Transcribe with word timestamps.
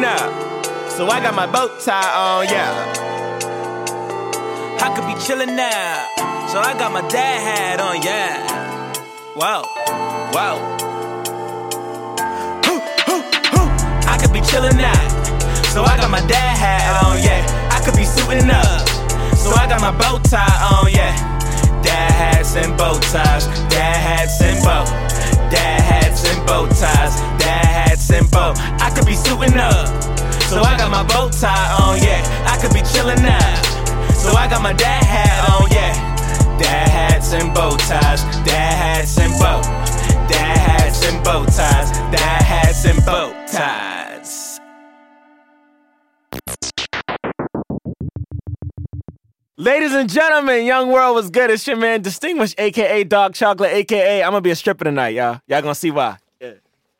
up. 0.00 0.32
So 0.88 1.06
I 1.08 1.20
got 1.20 1.34
my 1.34 1.46
bow 1.46 1.68
tie 1.84 2.12
on, 2.16 2.46
yeah. 2.46 2.72
I 4.80 4.88
could 4.96 5.04
be 5.04 5.12
chillin' 5.20 5.54
now. 5.54 6.48
So 6.48 6.58
I 6.58 6.72
got 6.78 6.92
my 6.92 7.06
dad 7.08 7.36
hat 7.44 7.78
on, 7.78 8.00
yeah. 8.00 8.40
Hoo, 12.64 12.80
hoo. 13.52 13.68
I 14.08 14.16
could 14.18 14.32
be 14.32 14.40
chillin' 14.40 14.76
now. 14.80 14.96
So 15.68 15.84
I 15.84 15.96
got 15.98 16.10
my 16.10 16.24
dad 16.26 16.56
hat 16.56 17.04
on, 17.04 17.20
yeah. 17.22 17.44
I 17.70 17.84
could 17.84 17.94
be 17.94 18.04
suiting 18.04 18.50
up. 18.50 18.88
So 19.36 19.52
I 19.52 19.68
got 19.68 19.80
my 19.82 19.92
bow 19.92 20.18
tie 20.24 20.58
on, 20.72 20.90
yeah. 20.90 21.12
Dad 21.82 22.10
hats 22.12 22.56
and 22.56 22.76
bow 22.78 22.98
ties. 23.12 23.46
Dad 23.68 23.96
hats 24.00 24.40
and 24.40 24.64
bow. 24.64 24.84
Dad 25.50 25.80
hats 25.80 26.24
and 26.24 26.46
bow 26.46 26.66
ties. 26.68 27.20
Dad 27.38 27.66
hats 27.66 28.10
and 28.10 28.30
bow. 28.30 28.54
Could 28.94 29.06
be 29.06 29.14
suiting 29.16 29.58
up. 29.58 29.88
So 30.50 30.60
I 30.60 30.76
got 30.76 30.90
my 30.90 31.02
bow 31.02 31.30
tie 31.30 31.72
on, 31.80 31.96
yeah. 32.02 32.20
I 32.46 32.58
could 32.60 32.74
be 32.74 32.80
chillin' 32.80 33.22
now. 33.22 33.54
So 34.12 34.32
I 34.36 34.46
got 34.48 34.62
my 34.62 34.74
dad 34.74 35.02
hat 35.02 35.48
on, 35.50 35.70
yeah. 35.70 36.58
Dad 36.58 36.88
hats 36.88 37.32
and 37.32 37.54
bow 37.54 37.70
ties. 37.76 38.22
Dad 38.44 38.74
hats 38.74 39.18
and 39.18 39.32
bow. 39.40 39.62
Dad 40.28 40.58
hats 40.58 41.04
and 41.08 41.24
bow 41.24 41.44
ties. 41.46 41.90
Dad 42.12 42.42
hats 42.42 42.84
and 42.84 43.04
bow 43.06 43.32
ties. 43.46 44.60
Ladies 49.56 49.94
and 49.94 50.10
gentlemen, 50.10 50.66
Young 50.66 50.90
World 50.90 51.14
was 51.14 51.30
good. 51.30 51.50
It's 51.50 51.66
your 51.66 51.76
man, 51.76 52.02
Distinguished, 52.02 52.56
aka 52.58 53.04
Dog 53.04 53.34
Chocolate, 53.34 53.72
aka 53.72 54.22
I'm 54.22 54.32
gonna 54.32 54.40
be 54.42 54.50
a 54.50 54.56
stripper 54.56 54.84
tonight, 54.84 55.14
y'all. 55.14 55.40
Y'all 55.46 55.62
gonna 55.62 55.74
see 55.74 55.90
why. 55.90 56.18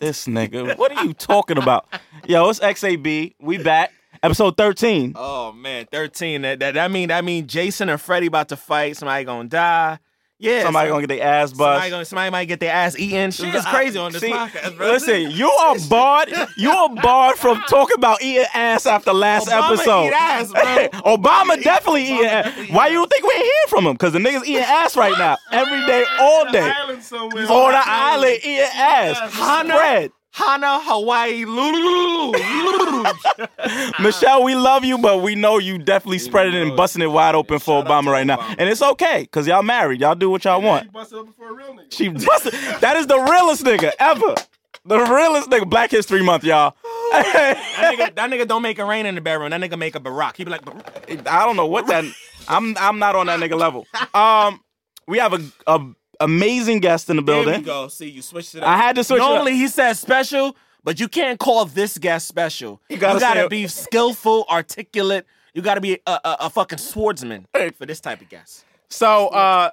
This 0.03 0.27
nigga, 0.27 0.77
what 0.79 0.91
are 0.91 1.05
you 1.05 1.13
talking 1.13 1.59
about? 1.59 1.87
Yo, 2.27 2.49
it's 2.49 2.59
XAB. 2.59 3.35
We 3.39 3.59
back. 3.59 3.93
Episode 4.21 4.57
13. 4.57 5.13
Oh 5.15 5.53
man, 5.53 5.87
13. 5.93 6.43
That 6.43 6.59
that, 6.59 6.75
that 6.75 6.91
mean 6.91 7.11
that 7.11 7.25
mean 7.25 7.47
Jason 7.47 7.89
and 7.89 8.01
Freddie 8.01 8.27
about 8.27 8.49
to 8.49 8.57
fight. 8.57 8.97
Somebody 8.97 9.23
gonna 9.23 9.49
die. 9.49 10.01
Yeah, 10.43 10.65
Somebody 10.65 10.89
some- 10.89 10.97
gonna 10.97 11.07
get 11.07 11.17
their 11.21 11.27
ass 11.29 11.51
somebody, 11.51 11.79
bust. 11.79 11.91
gonna, 11.91 12.05
somebody 12.05 12.31
might 12.33 12.45
get 12.47 12.59
their 12.59 12.73
ass 12.73 12.99
eaten. 12.99 13.31
Shit 13.31 13.55
is 13.55 13.65
crazy 13.67 13.97
on 13.99 14.11
this 14.11 14.21
See, 14.23 14.33
podcast, 14.33 14.77
bro. 14.77 14.89
Listen, 14.91 15.31
you 15.31 15.49
are 15.49 15.77
barred. 15.89 16.33
You 16.57 16.71
are 16.73 16.89
barred 16.97 17.37
from 17.37 17.63
talking 17.69 17.95
about 17.97 18.21
eating 18.23 18.45
ass 18.53 18.85
after 18.87 19.13
last 19.13 19.47
Obama 19.49 19.73
episode. 19.75 20.07
eat 20.09 20.13
ass, 20.15 20.51
bro. 20.51 20.89
Obama 21.17 21.63
definitely 21.63 22.05
eating 22.07 22.25
ass. 22.27 22.53
Why 22.71 22.89
you 22.89 23.07
think 23.07 23.23
we 23.25 23.31
ain't 23.35 23.43
hearing 23.45 23.69
from 23.69 23.87
him? 23.87 23.93
Because 23.93 24.13
the 24.15 24.19
niggas 24.19 24.43
eating 24.45 24.65
ass 24.65 24.97
right 24.97 25.17
now, 25.17 25.37
every 25.53 25.87
day, 25.87 26.05
all 26.21 26.51
day, 26.51 26.71
on 26.71 26.89
the 27.73 27.83
island 27.87 28.39
eating 28.43 28.67
ass. 28.75 29.33
Spread. 29.33 30.11
Hana, 30.33 30.81
Hawaii, 30.83 31.45
Lulu. 31.45 32.33
Michelle, 34.03 34.43
we 34.43 34.55
love 34.55 34.83
you, 34.83 34.97
but 34.97 35.19
we 35.19 35.35
know 35.35 35.59
you 35.59 35.77
definitely 35.77 36.19
spreading 36.19 36.55
it 36.55 36.63
and 36.63 36.77
busting 36.77 37.03
it 37.03 37.11
wide 37.11 37.35
open 37.35 37.59
for 37.59 37.85
Obama 37.85 38.07
right 38.07 38.27
now, 38.27 38.41
and 38.59 38.69
it's 38.69 38.81
okay 38.81 39.23
because 39.23 39.47
y'all 39.47 39.63
married. 39.63 40.01
Y'all 40.01 40.15
do 40.15 40.31
what 40.31 40.45
y'all 40.45 40.63
want. 40.63 40.89
She 41.91 42.09
busted. 42.09 42.55
That 42.81 42.97
is 42.97 43.07
the 43.07 43.19
realest 43.19 43.65
nigga 43.65 43.91
ever. 43.99 44.35
The 44.87 44.99
realest 44.99 45.51
nigga. 45.51 45.69
Black 45.69 45.91
History 45.91 46.23
Month, 46.23 46.45
y'all. 46.45 46.75
that, 47.13 47.95
nigga, 47.99 48.15
that 48.15 48.31
nigga 48.31 48.49
don't 48.49 48.63
make 48.63 48.79
it 48.79 48.85
rain 48.85 49.05
in 49.07 49.15
the 49.15 49.21
bedroom. 49.21 49.51
That 49.51 49.61
nigga 49.61 49.79
make 49.79 49.95
a 49.95 50.01
Barack. 50.01 50.37
He 50.37 50.45
be 50.45 50.51
like, 50.51 50.65
Barack. 50.65 51.27
I 51.27 51.45
don't 51.45 51.57
know 51.57 51.67
what 51.67 51.87
that. 51.89 52.05
I'm 52.49 52.75
I'm 52.79 52.99
not 52.99 53.15
on 53.15 53.27
that 53.27 53.39
nigga 53.39 53.59
level. 53.59 53.87
Um, 54.15 54.61
we 55.07 55.19
have 55.19 55.33
a, 55.33 55.41
a 55.67 55.81
amazing 56.25 56.81
guest 56.81 57.11
in 57.11 57.17
the 57.17 57.23
There 57.23 57.37
building. 57.45 57.61
we 57.61 57.67
go. 57.67 57.89
See, 57.89 58.09
you 58.09 58.23
switched 58.23 58.55
it 58.55 58.63
up. 58.63 58.69
I 58.69 58.77
had 58.77 58.97
to 58.97 59.05
switch 59.05 59.19
it 59.19 59.23
up. 59.23 59.29
Normally 59.31 59.55
he 59.57 59.69
says 59.69 59.99
special, 60.01 60.57
but 60.85 60.99
you 61.01 61.09
can't 61.09 61.39
call 61.39 61.65
this 61.65 61.99
guest 61.99 62.29
special. 62.29 62.81
You 62.89 62.97
gotta 62.99 63.21
gotta, 63.21 63.41
say 63.41 63.45
it- 63.47 63.51
be 63.51 63.67
skillful, 63.67 64.47
articulate. 64.51 65.27
You 65.55 65.63
gotta 65.63 65.81
be 65.81 65.99
a, 66.07 66.11
a, 66.25 66.37
a 66.41 66.51
fucking 66.51 66.79
swordsman 66.79 67.47
for 67.77 67.87
this 67.87 68.01
type 68.01 68.21
of 68.23 68.29
guest. 68.29 68.65
So, 68.89 69.29
uh, 69.29 69.71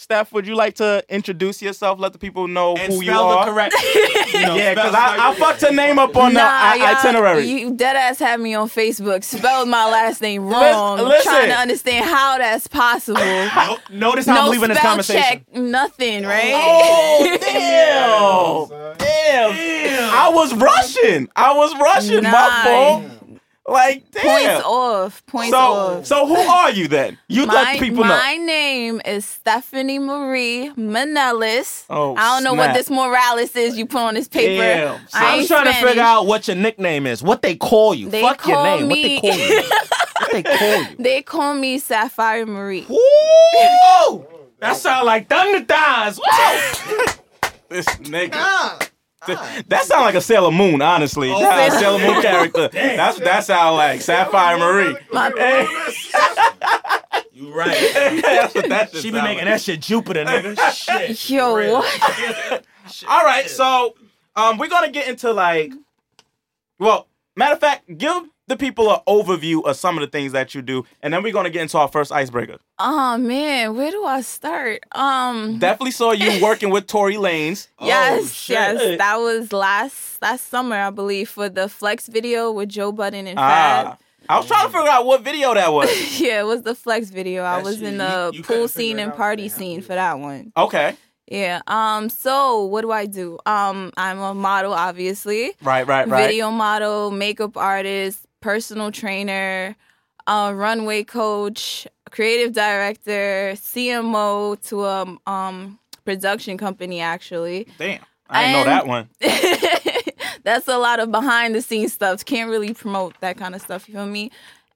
Steph, 0.00 0.32
would 0.32 0.46
you 0.46 0.54
like 0.54 0.76
to 0.76 1.04
introduce 1.10 1.60
yourself? 1.60 2.00
Let 2.00 2.14
the 2.14 2.18
people 2.18 2.48
know 2.48 2.74
And 2.74 2.90
who 2.90 3.02
you 3.02 3.10
are. 3.12 3.14
spell 3.14 3.28
are. 3.28 3.44
the 3.44 3.52
correct. 3.52 3.74
you 4.32 4.46
know, 4.46 4.54
yeah, 4.56 4.72
because 4.74 4.94
I, 4.94 5.28
I 5.28 5.34
fucked 5.34 5.60
her 5.60 5.70
name 5.72 5.98
up 5.98 6.16
on 6.16 6.32
nah, 6.32 6.40
the 6.40 6.82
i- 6.82 6.96
itinerary. 6.98 7.44
You 7.46 7.74
dead 7.74 7.96
ass 7.96 8.18
had 8.18 8.40
me 8.40 8.54
on 8.54 8.70
Facebook. 8.70 9.22
Spelled 9.22 9.68
my 9.68 9.84
last 9.90 10.22
name 10.22 10.46
wrong. 10.48 10.98
listen. 11.00 11.30
Trying 11.30 11.50
to 11.50 11.54
understand 11.54 12.06
how 12.06 12.38
that's 12.38 12.66
possible. 12.66 13.20
No- 13.20 13.76
Notice 13.90 14.24
how 14.24 14.38
I'm 14.38 14.44
no 14.46 14.50
leaving 14.52 14.68
this 14.70 14.78
spell 14.78 14.90
conversation. 14.90 15.22
check, 15.22 15.54
nothing, 15.54 16.24
right? 16.24 16.52
Oh, 16.54 17.36
oh 18.70 18.94
damn! 18.98 19.52
Damn! 19.54 20.14
I 20.14 20.30
was 20.32 20.54
rushing. 20.54 21.28
I 21.36 21.52
was 21.54 21.74
rushing. 21.78 22.22
My 22.22 22.30
Nah. 22.30 22.62
fault. 22.64 23.04
Like 23.68 24.10
damn. 24.10 24.24
Points 24.62 24.64
off. 24.66 25.26
Points 25.26 25.50
so, 25.50 25.56
off. 25.58 26.06
so 26.06 26.26
who 26.26 26.34
are 26.34 26.70
you 26.72 26.88
then? 26.88 27.18
You 27.28 27.46
my, 27.46 27.54
let 27.54 27.72
the 27.74 27.78
people 27.78 28.02
know. 28.02 28.08
my 28.10 28.36
name 28.36 29.00
is 29.04 29.24
Stephanie 29.24 29.98
Marie 29.98 30.72
Manelis. 30.76 31.84
Oh, 31.88 32.14
I 32.16 32.34
don't 32.34 32.42
know 32.44 32.54
what 32.54 32.74
this 32.74 32.90
Morales 32.90 33.54
is 33.54 33.76
you 33.78 33.86
put 33.86 34.00
on 34.00 34.14
this 34.14 34.26
paper. 34.28 34.60
Damn. 34.62 34.96
I 35.14 35.34
I'm 35.34 35.38
ain't 35.40 35.48
trying 35.48 35.66
to 35.66 35.72
figure 35.74 36.02
out 36.02 36.26
what 36.26 36.48
your 36.48 36.56
nickname 36.56 37.06
is. 37.06 37.22
What 37.22 37.42
they 37.42 37.54
call 37.54 37.94
you. 37.94 38.08
They 38.10 38.22
Fuck 38.22 38.46
your 38.46 38.56
call 38.56 38.78
name. 38.80 38.88
me- 38.88 39.20
What 39.20 39.22
they 39.22 39.30
call 39.30 39.48
you. 39.48 39.62
what 40.18 40.32
they 40.32 40.42
call 40.42 40.82
you. 40.82 40.96
They 40.98 41.22
call 41.22 41.54
me 41.54 41.78
Sapphire 41.78 42.46
Marie. 42.46 42.86
Woo! 42.88 44.26
That 44.58 44.76
sound 44.76 45.06
like 45.06 45.28
thunder 45.28 45.64
thighs. 45.64 46.18
Woo! 46.18 47.50
This 47.68 47.86
nigga. 47.86 48.89
That 49.26 49.82
sound 49.84 50.02
like 50.02 50.14
a 50.14 50.20
Sailor 50.20 50.50
Moon, 50.50 50.80
honestly. 50.80 51.28
That 51.28 51.72
Sailor 51.74 51.98
Moon 51.98 52.22
character. 52.22 52.68
That's 52.72 53.18
that 53.20 53.44
sound 53.44 53.76
like 53.76 54.00
Sapphire 54.00 54.56
Marie. 54.58 54.96
Hey, 55.12 55.66
You 57.32 57.54
right. 57.54 57.70
that's 58.22 58.54
what 58.54 58.68
that 58.68 58.90
shit 58.90 59.00
She 59.02 59.10
be 59.10 59.16
making 59.22 59.36
like. 59.38 59.44
that 59.46 59.60
shit 59.62 59.80
Jupiter, 59.80 60.24
nigga. 60.26 60.58
Shit. 60.72 61.30
Yo, 61.30 61.54
what? 61.72 62.64
All 63.08 63.22
right, 63.24 63.48
so 63.48 63.94
um, 64.36 64.58
we're 64.58 64.68
gonna 64.68 64.90
get 64.90 65.08
into 65.08 65.32
like, 65.32 65.72
well, 66.78 67.06
matter 67.36 67.54
of 67.54 67.60
fact, 67.60 67.96
give 67.96 68.24
the 68.50 68.56
people 68.58 68.92
an 68.92 68.98
overview 69.08 69.64
of 69.64 69.76
some 69.76 69.96
of 69.96 70.02
the 70.02 70.06
things 70.08 70.32
that 70.32 70.54
you 70.54 70.60
do, 70.60 70.84
and 71.02 71.14
then 71.14 71.22
we're 71.22 71.32
gonna 71.32 71.48
get 71.50 71.62
into 71.62 71.78
our 71.78 71.88
first 71.88 72.12
icebreaker. 72.12 72.58
Oh 72.78 73.16
man, 73.16 73.74
where 73.76 73.90
do 73.90 74.04
I 74.04 74.20
start? 74.20 74.80
Um 74.92 75.58
Definitely 75.58 75.92
saw 75.92 76.12
you 76.12 76.42
working 76.42 76.68
with 76.70 76.86
Tory 76.86 77.14
Lanez. 77.14 77.68
Yes, 77.80 78.32
shit. 78.34 78.54
yes. 78.54 78.98
That 78.98 79.16
was 79.16 79.52
last 79.52 80.20
last 80.20 80.48
summer, 80.48 80.76
I 80.76 80.90
believe, 80.90 81.30
for 81.30 81.48
the 81.48 81.68
Flex 81.68 82.08
video 82.08 82.52
with 82.52 82.68
Joe 82.68 82.92
Budden 82.92 83.26
and 83.26 83.38
Ah, 83.38 83.42
Fab. 83.96 83.98
I 84.28 84.36
was 84.36 84.46
trying 84.46 84.66
to 84.66 84.72
figure 84.72 84.88
out 84.90 85.06
what 85.06 85.22
video 85.22 85.54
that 85.54 85.72
was. 85.72 85.88
Yeah, 86.20 86.40
it 86.40 86.44
was 86.44 86.62
the 86.62 86.74
Flex 86.74 87.08
video. 87.10 87.42
I 87.42 87.62
was 87.62 87.76
shit, 87.76 87.84
in 87.88 87.98
the 87.98 88.30
you 88.34 88.42
couldn't 88.42 88.60
pool 88.62 88.68
scene 88.68 88.98
and 88.98 89.12
party 89.14 89.48
Damn. 89.48 89.58
scene 89.58 89.80
for 89.82 89.94
that 89.94 90.18
one. 90.18 90.52
Okay, 90.56 90.96
Yeah. 91.26 91.60
Um. 91.66 92.08
So 92.10 92.64
what 92.64 92.82
do 92.82 92.90
I 92.92 93.06
do? 93.06 93.38
Um. 93.46 93.92
I'm 93.96 94.18
a 94.20 94.34
model, 94.34 94.72
obviously. 94.72 95.52
right, 95.62 95.86
right, 95.86 96.06
right. 96.08 96.26
Video 96.26 96.50
model, 96.50 97.10
makeup 97.10 97.56
artist, 97.56 98.26
personal 98.40 98.90
trainer, 98.90 99.76
uh, 100.26 100.52
runway 100.54 101.04
coach, 101.04 101.86
creative 102.10 102.52
director, 102.52 103.52
CMO 103.56 104.60
to 104.68 104.84
a 104.84 105.16
um 105.30 105.78
production 106.04 106.56
company 106.58 107.00
actually. 107.00 107.66
Damn, 107.78 108.00
I 108.28 108.42
didn't 108.44 108.52
know 108.52 108.64
that 108.64 108.86
one. 108.86 109.08
That's 110.42 110.68
a 110.68 110.78
lot 110.78 111.00
of 111.00 111.10
behind 111.10 111.54
the 111.54 111.62
scenes 111.62 111.92
stuff. 111.92 112.24
Can't 112.24 112.50
really 112.50 112.72
promote 112.74 113.14
that 113.20 113.36
kind 113.36 113.54
of 113.54 113.60
stuff. 113.60 113.88
You 113.88 113.94
feel 113.94 114.06
me? 114.06 114.30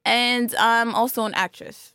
And 0.04 0.54
I'm 0.58 0.94
also 0.94 1.24
an 1.24 1.32
actress. 1.34 1.92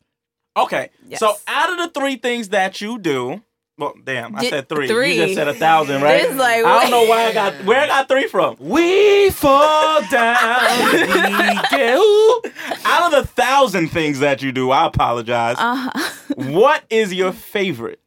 Okay, 0.57 0.89
Yes. 1.07 1.19
so 1.19 1.35
out 1.47 1.69
of 1.69 1.77
the 1.77 1.99
three 1.99 2.15
things 2.15 2.49
that 2.49 2.81
you 2.81 2.97
do, 2.97 3.41
well, 3.79 3.93
damn, 4.03 4.35
I 4.35 4.47
said 4.49 4.69
three. 4.69 4.87
three. 4.87 5.15
You 5.15 5.23
just 5.23 5.35
said 5.35 5.47
a 5.47 5.53
thousand, 5.53 6.01
right? 6.01 6.21
It's 6.25 6.35
like, 6.35 6.63
I 6.65 6.81
don't 6.81 6.91
know 6.91 7.05
why 7.05 7.25
I 7.25 7.33
got 7.33 7.63
where 7.65 7.79
I 7.81 7.87
got 7.87 8.07
three 8.07 8.27
from. 8.27 8.57
We 8.59 9.29
fall 9.31 10.01
down. 10.11 10.91
we 10.91 11.59
get 11.71 11.97
ooh. 11.97 12.41
Out 12.85 13.11
of 13.13 13.21
the 13.23 13.27
thousand 13.33 13.89
things 13.89 14.19
that 14.19 14.41
you 14.41 14.51
do, 14.51 14.71
I 14.71 14.85
apologize. 14.85 15.55
Uh, 15.57 15.89
what 16.35 16.83
is 16.89 17.13
your 17.13 17.31
favorite? 17.31 17.99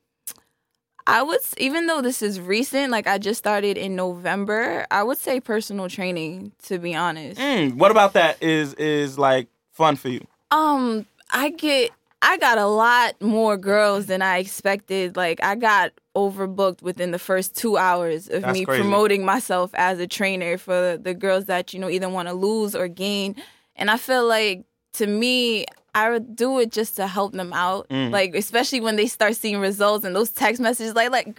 I 1.05 1.23
would, 1.23 1.41
even 1.57 1.87
though 1.89 2.01
this 2.01 2.23
is 2.23 2.41
recent, 2.41 2.93
like 2.93 3.09
I 3.09 3.19
just 3.19 3.39
started 3.39 3.77
in 3.77 3.97
November, 3.97 4.87
I 4.91 5.03
would 5.03 5.19
say 5.19 5.41
personal 5.41 5.89
training. 5.89 6.53
To 6.69 6.79
be 6.79 6.95
honest, 6.95 7.41
Mm, 7.41 7.75
what 7.75 7.91
about 7.91 8.13
that 8.13 8.41
is 8.41 8.75
is 8.75 9.19
like 9.19 9.49
fun 9.73 9.97
for 9.97 10.09
you? 10.11 10.25
um, 10.53 11.07
I 11.33 11.49
get, 11.49 11.91
I 12.25 12.39
got 12.39 12.57
a 12.57 12.67
lot 12.67 13.21
more 13.21 13.57
girls 13.57 14.07
than 14.07 14.23
I 14.23 14.39
expected. 14.39 15.17
Like 15.17 15.43
I 15.43 15.57
got 15.57 15.93
overbooked 16.17 16.81
within 16.81 17.11
the 17.11 17.19
first 17.19 17.57
two 17.57 17.77
hours 17.77 18.29
of 18.29 18.43
That's 18.43 18.59
me 18.59 18.65
crazy. 18.65 18.81
promoting 18.83 19.25
myself 19.25 19.73
as 19.75 19.99
a 19.99 20.07
trainer 20.07 20.57
for 20.57 20.97
the 20.97 21.15
girls 21.15 21.47
that 21.47 21.75
you 21.75 21.81
know 21.81 21.91
either 21.91 22.09
want 22.09 22.29
to 22.29 22.35
lose 22.35 22.75
or 22.77 22.87
gain. 22.87 23.35
And 23.75 23.91
I 23.91 23.97
feel 23.97 24.27
like 24.27 24.65
to 24.95 25.07
me, 25.07 25.67
I 25.95 26.11
would 26.11 26.37
do 26.37 26.59
it 26.61 26.71
just 26.71 26.97
to 26.97 27.07
help 27.07 27.33
them 27.33 27.53
out. 27.53 27.89
Mm. 27.89 28.13
Like 28.13 28.37
especially 28.37 28.81
when 28.81 28.95
they 28.97 29.07
start 29.09 29.35
seeing 29.35 29.59
results 29.59 30.05
and 30.05 30.15
those 30.15 30.31
text 30.31 30.61
messages 30.61 30.95
like 30.95 31.11
like 31.11 31.35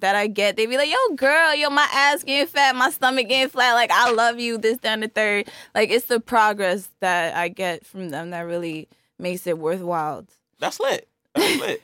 that 0.00 0.14
I 0.14 0.28
get, 0.28 0.56
they 0.56 0.66
be 0.66 0.76
like, 0.76 0.88
"Yo, 0.90 1.14
girl, 1.16 1.54
yo, 1.56 1.68
my 1.68 1.88
ass 1.92 2.22
getting 2.22 2.46
fat, 2.46 2.76
my 2.76 2.90
stomach 2.90 3.28
getting 3.28 3.48
flat. 3.48 3.74
Like 3.74 3.90
I 3.90 4.12
love 4.12 4.38
you. 4.38 4.56
This, 4.56 4.78
down 4.78 5.00
the 5.00 5.08
third. 5.08 5.48
Like 5.74 5.90
it's 5.90 6.06
the 6.06 6.20
progress 6.20 6.88
that 7.00 7.34
I 7.34 7.48
get 7.48 7.84
from 7.84 8.10
them 8.10 8.30
that 8.30 8.42
really 8.42 8.88
makes 9.18 9.46
it 9.46 9.58
worthwhile. 9.58 10.24
That's 10.58 10.80
lit. 10.80 11.08
That's 11.34 11.60
lit. 11.60 11.82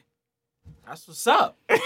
That's 0.86 1.08
what's 1.08 1.26
up. 1.26 1.56
That's, 1.66 1.80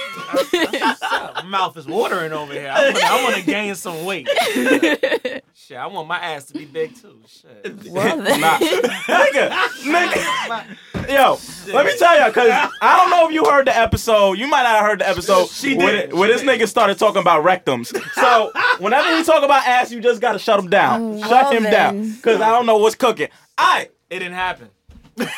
that's 0.51 0.53
what's 0.53 1.03
up. 1.03 1.35
My 1.37 1.43
mouth 1.45 1.77
is 1.77 1.87
watering 1.87 2.33
over 2.33 2.53
here. 2.53 2.69
I 2.75 2.87
wanna, 2.91 3.01
I 3.05 3.23
want 3.23 3.37
to 3.37 3.43
gain 3.43 3.75
some 3.77 4.05
weight. 4.05 4.29
Shit, 5.55 5.77
I 5.77 5.87
want 5.87 6.09
my 6.09 6.19
ass 6.19 6.47
to 6.47 6.55
be 6.55 6.65
big 6.65 6.97
too. 6.97 7.21
Shit. 7.29 7.87
Well, 7.91 8.17
then. 8.23 8.41
Nah. 8.41 8.59
nigga, 8.59 9.51
nigga. 9.85 10.77
Yo, 11.09 11.73
let 11.73 11.87
me 11.87 11.97
tell 11.97 12.19
y'all, 12.19 12.33
cause 12.33 12.51
I 12.51 12.97
don't 12.97 13.11
know 13.11 13.29
if 13.29 13.33
you 13.33 13.45
heard 13.45 13.67
the 13.69 13.77
episode. 13.77 14.33
You 14.39 14.49
might 14.49 14.65
not 14.65 14.77
have 14.77 14.85
heard 14.85 14.99
the 15.01 15.09
episode 15.09 15.49
She 15.49 15.77
where, 15.77 16.07
did. 16.09 16.13
where 16.15 16.29
this 16.29 16.43
nigga 16.43 16.67
started 16.69 16.99
talking 16.99 17.21
about 17.23 17.45
rectums. 17.45 17.97
So 18.15 18.51
whenever 18.79 19.15
we 19.17 19.23
talk 19.23 19.45
about 19.45 19.65
ass, 19.67 19.93
you 19.93 20.01
just 20.01 20.21
gotta 20.21 20.39
shut 20.41 20.59
him 20.59 20.69
down. 20.69 21.01
Oh, 21.03 21.11
well 21.19 21.29
shut 21.29 21.55
him 21.55 21.63
down, 21.65 22.17
cause 22.21 22.41
I 22.41 22.49
don't 22.51 22.67
know 22.67 22.79
what's 22.79 22.97
cooking. 22.97 23.29
Alright, 23.61 23.93
It 24.11 24.19
didn't 24.19 24.35
happen. 24.35 24.71
It 25.21 25.31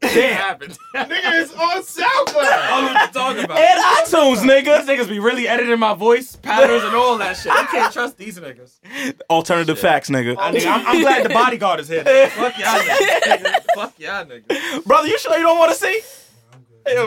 didn't. 0.00 0.78
Nigga, 0.94 1.42
it's 1.42 1.52
on 1.52 1.82
SoundCloud. 1.82 2.36
I 2.36 2.70
don't 2.70 2.84
know 2.86 2.92
what 2.92 3.14
you're 3.14 3.22
talking 3.22 3.44
about. 3.44 3.58
and 3.58 3.80
iTunes, 4.06 4.36
nigga. 4.48 4.86
These 4.86 4.88
nigga. 4.88 5.04
niggas 5.04 5.08
be 5.08 5.18
really 5.18 5.48
editing 5.48 5.78
my 5.78 5.94
voice 5.94 6.36
patterns 6.36 6.84
and 6.84 6.94
all 6.94 7.18
that 7.18 7.36
shit. 7.36 7.52
I 7.52 7.64
can't 7.64 7.92
trust 7.92 8.16
these 8.16 8.38
niggas. 8.38 8.78
Alternative 9.30 9.78
facts, 9.78 10.08
nigga. 10.10 10.36
I 10.38 10.52
nigga, 10.52 10.66
I'm, 10.66 10.86
I'm 10.86 11.00
glad 11.00 11.24
the 11.24 11.28
bodyguard 11.30 11.80
is 11.80 11.88
here. 11.88 12.04
nigga. 12.04 12.28
Fuck 12.30 12.58
y'all 12.58 12.80
niggas. 12.80 13.64
Fuck 13.74 13.98
y'all 13.98 14.24
niggas. 14.24 14.84
Brother, 14.84 15.08
you 15.08 15.18
sure 15.18 15.36
you 15.36 15.42
don't 15.42 15.58
want 15.58 15.72
to 15.72 15.78
see? 15.78 16.00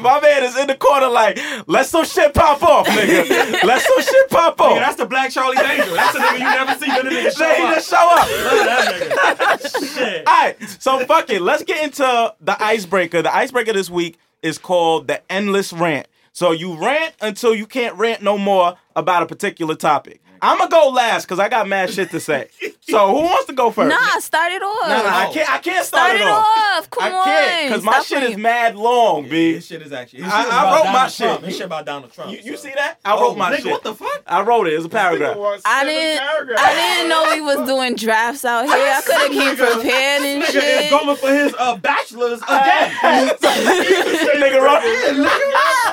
My 0.01 0.19
man 0.21 0.43
is 0.43 0.57
in 0.57 0.67
the 0.67 0.75
corner 0.75 1.07
like, 1.07 1.39
let 1.67 1.85
some 1.85 2.03
shit 2.05 2.33
pop 2.33 2.61
off, 2.63 2.87
nigga. 2.87 3.63
let 3.63 3.81
some 3.81 4.01
shit 4.01 4.29
pop 4.29 4.57
Nigga, 4.57 4.65
off. 4.65 4.79
that's 4.79 4.95
the 4.97 5.05
Black 5.05 5.31
Charlie 5.31 5.55
Danger. 5.57 5.93
That's 5.93 6.15
a 6.15 6.19
nigga 6.19 6.33
you 6.33 6.39
never 6.39 6.79
see. 6.79 6.87
None 6.87 7.07
of 7.07 7.13
niggas 7.13 7.37
show 7.37 7.45
up. 7.65 7.75
just 7.75 7.89
show 7.89 7.97
up. 7.97 8.27
That 8.27 9.59
nigga. 9.61 9.95
Shit. 9.95 10.27
All 10.27 10.33
right, 10.33 10.61
so 10.79 11.05
fuck 11.05 11.29
it. 11.29 11.41
Let's 11.41 11.63
get 11.63 11.83
into 11.83 12.33
the 12.41 12.61
icebreaker. 12.63 13.21
The 13.21 13.33
icebreaker 13.33 13.73
this 13.73 13.89
week 13.89 14.17
is 14.41 14.57
called 14.57 15.07
the 15.07 15.21
endless 15.31 15.71
rant. 15.73 16.07
So 16.31 16.51
you 16.51 16.75
rant 16.77 17.15
until 17.21 17.55
you 17.55 17.65
can't 17.65 17.95
rant 17.95 18.21
no 18.21 18.37
more 18.37 18.77
about 18.95 19.23
a 19.23 19.25
particular 19.25 19.75
topic. 19.75 20.21
I'm 20.41 20.57
gonna 20.57 20.69
go 20.69 20.89
last 20.89 21.25
because 21.25 21.39
I 21.39 21.49
got 21.49 21.67
mad 21.67 21.89
shit 21.91 22.09
to 22.11 22.19
say. 22.19 22.47
So 22.81 23.07
who 23.09 23.21
wants 23.23 23.45
to 23.47 23.53
go 23.53 23.69
first? 23.71 23.89
Nah, 23.89 24.19
start 24.19 24.51
it 24.51 24.61
off. 24.63 24.87
Nah, 24.89 25.03
nah, 25.03 25.17
I 25.17 25.31
can't. 25.33 25.49
I 25.51 25.57
can't 25.59 25.85
start, 25.85 26.07
Start 26.09 26.15
it 26.15 26.21
it 26.21 26.27
off. 26.27 26.45
off. 26.79 26.89
Come 26.89 27.03
I 27.03 27.11
on. 27.17 27.23
can't 27.25 27.69
because 27.69 27.83
my 27.83 27.99
shit 28.01 28.23
is 28.23 28.37
mad 28.37 28.75
long, 28.75 29.27
b. 29.29 29.53
His 29.53 29.67
shit 29.67 29.81
is 29.81 29.91
actually. 29.91 30.23
His 30.23 30.31
I- 30.33 30.37
shit 30.39 30.47
is 30.47 30.53
I 30.53 30.59
about 30.63 30.73
wrote 30.77 30.85
my 30.85 30.91
Donald 30.93 31.11
shit. 31.11 31.27
Trump. 31.27 31.43
His 31.43 31.55
shit 31.57 31.65
about 31.65 31.85
Donald 31.85 32.13
Trump. 32.13 32.31
You, 32.31 32.37
you 32.43 32.57
so. 32.57 32.63
see 32.67 32.73
that? 32.75 32.97
I 33.05 33.11
wrote 33.13 33.19
Oh, 33.31 33.35
my 33.35 33.51
nigga, 33.51 33.57
shit. 33.63 33.71
What 33.71 33.83
the 33.83 33.93
fuck? 33.93 34.23
I 34.25 34.41
wrote 34.41 34.67
it. 34.67 34.73
It's 34.73 34.85
a 34.85 34.89
paragraph. 34.89 35.37
I 35.65 35.83
didn't. 35.85 36.23
I 36.57 36.73
didn't 36.73 37.09
know 37.09 37.25
we 37.33 37.41
was 37.41 37.67
doing 37.67 37.95
drafts 37.95 38.43
out 38.45 38.65
here. 38.65 38.73
I 38.75 39.01
could 39.05 39.15
have 39.15 39.31
came 39.31 39.55
prepared 39.55 40.21
and 40.23 40.43
Nigga 40.43 40.47
is 40.47 40.51
shit. 40.53 40.89
going 40.89 41.15
for 41.17 41.33
his 41.33 41.53
uh, 41.59 41.75
bachelor's 41.77 42.41
again. 42.41 42.91
Nigga 43.39 44.61
wrote. 44.61 44.81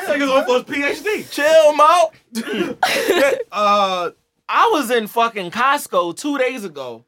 Nigga's 0.06 0.44
going 0.46 0.64
for 0.64 0.72
his 0.72 1.00
PhD. 1.02 1.30
Chill, 1.30 1.74
Mo. 1.74 2.10
uh, 3.52 4.10
I 4.48 4.70
was 4.72 4.90
in 4.90 5.06
fucking 5.06 5.50
Costco 5.50 6.16
two 6.16 6.38
days 6.38 6.64
ago, 6.64 7.04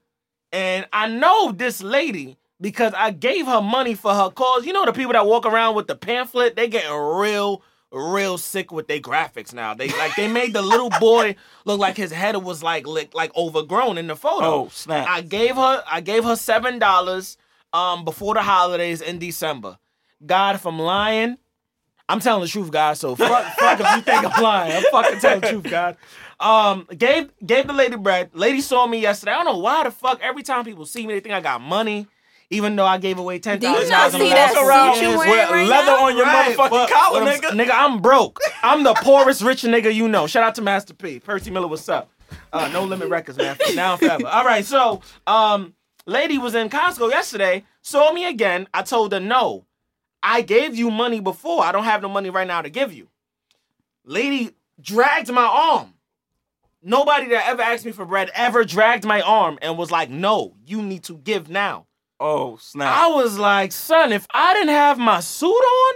and 0.53 0.87
I 0.93 1.09
know 1.09 1.53
this 1.53 1.83
lady 1.83 2.37
because 2.61 2.93
I 2.95 3.11
gave 3.11 3.47
her 3.47 3.61
money 3.61 3.95
for 3.95 4.13
her 4.13 4.31
cause. 4.31 4.67
You 4.67 4.73
know 4.73 4.85
the 4.85 4.93
people 4.93 5.13
that 5.13 5.27
walk 5.27 5.47
around 5.47 5.77
with 5.77 5.87
the 5.87 5.95
pamphlet, 5.95 6.57
they 6.57 6.69
getting 6.69 6.93
real, 6.93 7.63
real 7.93 8.39
sick 8.39 8.73
with 8.73 8.89
their 8.89 8.99
graphics 8.99 9.55
now. 9.55 9.75
They 9.75 9.89
like 9.89 10.17
they 10.17 10.27
made 10.27 10.53
the 10.53 10.63
little 10.63 10.91
boy 11.01 11.37
look 11.65 11.79
like 11.79 11.97
his 11.97 12.11
head 12.11 12.37
was 12.37 12.63
like 12.63 12.87
like, 12.87 13.15
like 13.15 13.35
overgrown 13.37 13.99
in 13.99 14.09
the 14.09 14.17
photo. 14.17 14.47
Oh 14.47 14.69
snap! 14.73 15.07
I 15.09 15.21
gave 15.21 15.55
her 15.55 15.83
I 15.87 16.01
gave 16.01 16.25
her 16.25 16.37
seven 16.37 16.79
dollars 16.79 17.37
um 17.73 18.05
before 18.05 18.35
the 18.35 18.43
holidays 18.43 19.01
in 19.01 19.19
December. 19.19 19.79
God, 20.27 20.57
if 20.57 20.67
I'm 20.67 20.81
lying, 20.81 21.37
I'm 22.09 22.19
telling 22.19 22.43
the 22.43 22.49
truth, 22.49 22.73
God. 22.73 22.95
So 22.95 23.15
fuck, 23.15 23.45
fuck 23.59 23.79
if 23.79 23.97
you 23.97 24.03
think 24.03 24.25
I'm 24.25 24.43
lying. 24.43 24.73
I'm 24.73 24.83
fucking 24.91 25.21
telling 25.21 25.41
the 25.43 25.49
truth, 25.51 25.71
God. 25.71 25.97
Um, 26.41 26.87
gave 26.97 27.31
gave 27.45 27.67
the 27.67 27.73
lady 27.73 27.97
bread. 27.97 28.31
Lady 28.33 28.61
saw 28.61 28.87
me 28.87 29.01
yesterday. 29.01 29.33
I 29.33 29.37
don't 29.43 29.47
know 29.47 29.59
why 29.59 29.85
the 29.85 29.91
fuck. 29.91 30.21
Every 30.23 30.43
time 30.43 30.65
people 30.65 30.87
see 30.87 31.07
me, 31.07 31.15
they 31.15 31.21
think 31.21 31.35
I 31.35 31.41
got 31.41 31.61
money, 31.61 32.07
even 32.51 32.77
though 32.77 32.87
I 32.87 32.99
gave 32.99 33.19
away 33.19 33.39
ten 33.41 33.59
Do 33.59 33.67
you 33.69 33.75
thousand 33.75 33.91
not 33.91 34.13
dollars. 34.13 34.29
see 34.29 34.35
that 34.35 34.55
Walk 34.55 34.65
around 34.67 34.95
suit 34.97 35.03
you 35.03 35.19
with 35.19 35.27
right 35.29 35.67
leather 35.67 35.87
now? 35.87 36.05
on 36.05 36.17
your 36.17 36.27
Right, 36.27 36.57
motherfucking 36.57 36.71
but- 36.71 36.91
collar, 36.91 37.21
but 37.25 37.29
I'm- 37.29 37.41
nigga. 37.59 37.65
Nigga, 37.67 37.71
I'm 37.75 38.01
broke. 38.01 38.39
I'm 38.63 38.85
the 38.85 38.95
poorest 38.95 39.43
rich 39.43 39.63
nigga 39.63 39.93
you 39.93 40.07
know. 40.09 40.27
Shout 40.29 40.45
out 40.45 40.55
to 40.57 40.63
Master 40.63 40.95
P. 40.95 41.19
Percy 41.19 41.51
Miller, 41.51 41.67
what's 41.67 41.89
up? 41.89 42.09
Uh, 42.53 42.69
no 42.69 42.85
Limit 42.85 43.09
Records, 43.09 43.37
man. 43.39 43.57
Now 43.75 43.93
and 43.93 44.01
forever. 44.01 44.27
All 44.29 44.45
right, 44.45 44.65
so 44.65 45.01
um, 45.27 45.75
lady 46.07 46.39
was 46.39 46.55
in 46.55 46.69
Costco 46.69 47.11
yesterday, 47.11 47.65
saw 47.83 48.13
me 48.13 48.27
again. 48.27 48.69
I 48.73 48.83
told 48.83 49.13
her 49.13 49.19
no. 49.21 49.65
I 50.23 50.43
gave 50.43 50.77
you 50.77 50.91
money 50.91 51.21
before. 51.21 51.65
I 51.65 51.73
don't 51.73 51.85
have 51.85 52.03
no 52.03 52.09
money 52.09 52.29
right 52.31 52.47
now 52.47 52.61
to 52.63 52.71
give 52.71 52.93
you. 52.93 53.09
Lady 54.05 54.51
dragged 54.81 55.31
my 55.33 55.43
arm. 55.45 55.95
Nobody 56.83 57.29
that 57.31 57.49
ever 57.49 57.63
asked 57.63 57.85
me 57.85 57.93
for 57.93 58.05
bread 58.05 58.31
ever 58.35 58.65
dragged 58.65 59.05
my 59.05 59.21
arm 59.21 59.59
and 59.61 59.77
was 59.77 59.91
like, 59.91 60.11
no, 60.11 60.55
you 60.65 60.83
need 60.83 61.03
to 61.05 61.17
give 61.19 61.49
now. 61.49 61.87
Oh 62.21 62.57
snap! 62.57 62.97
I 62.97 63.09
was 63.09 63.39
like, 63.39 63.71
son, 63.73 64.13
if 64.13 64.27
I 64.33 64.55
didn't 64.55 64.71
have 64.71 64.99
my 64.99 65.21
suit 65.21 65.49
on, 65.49 65.95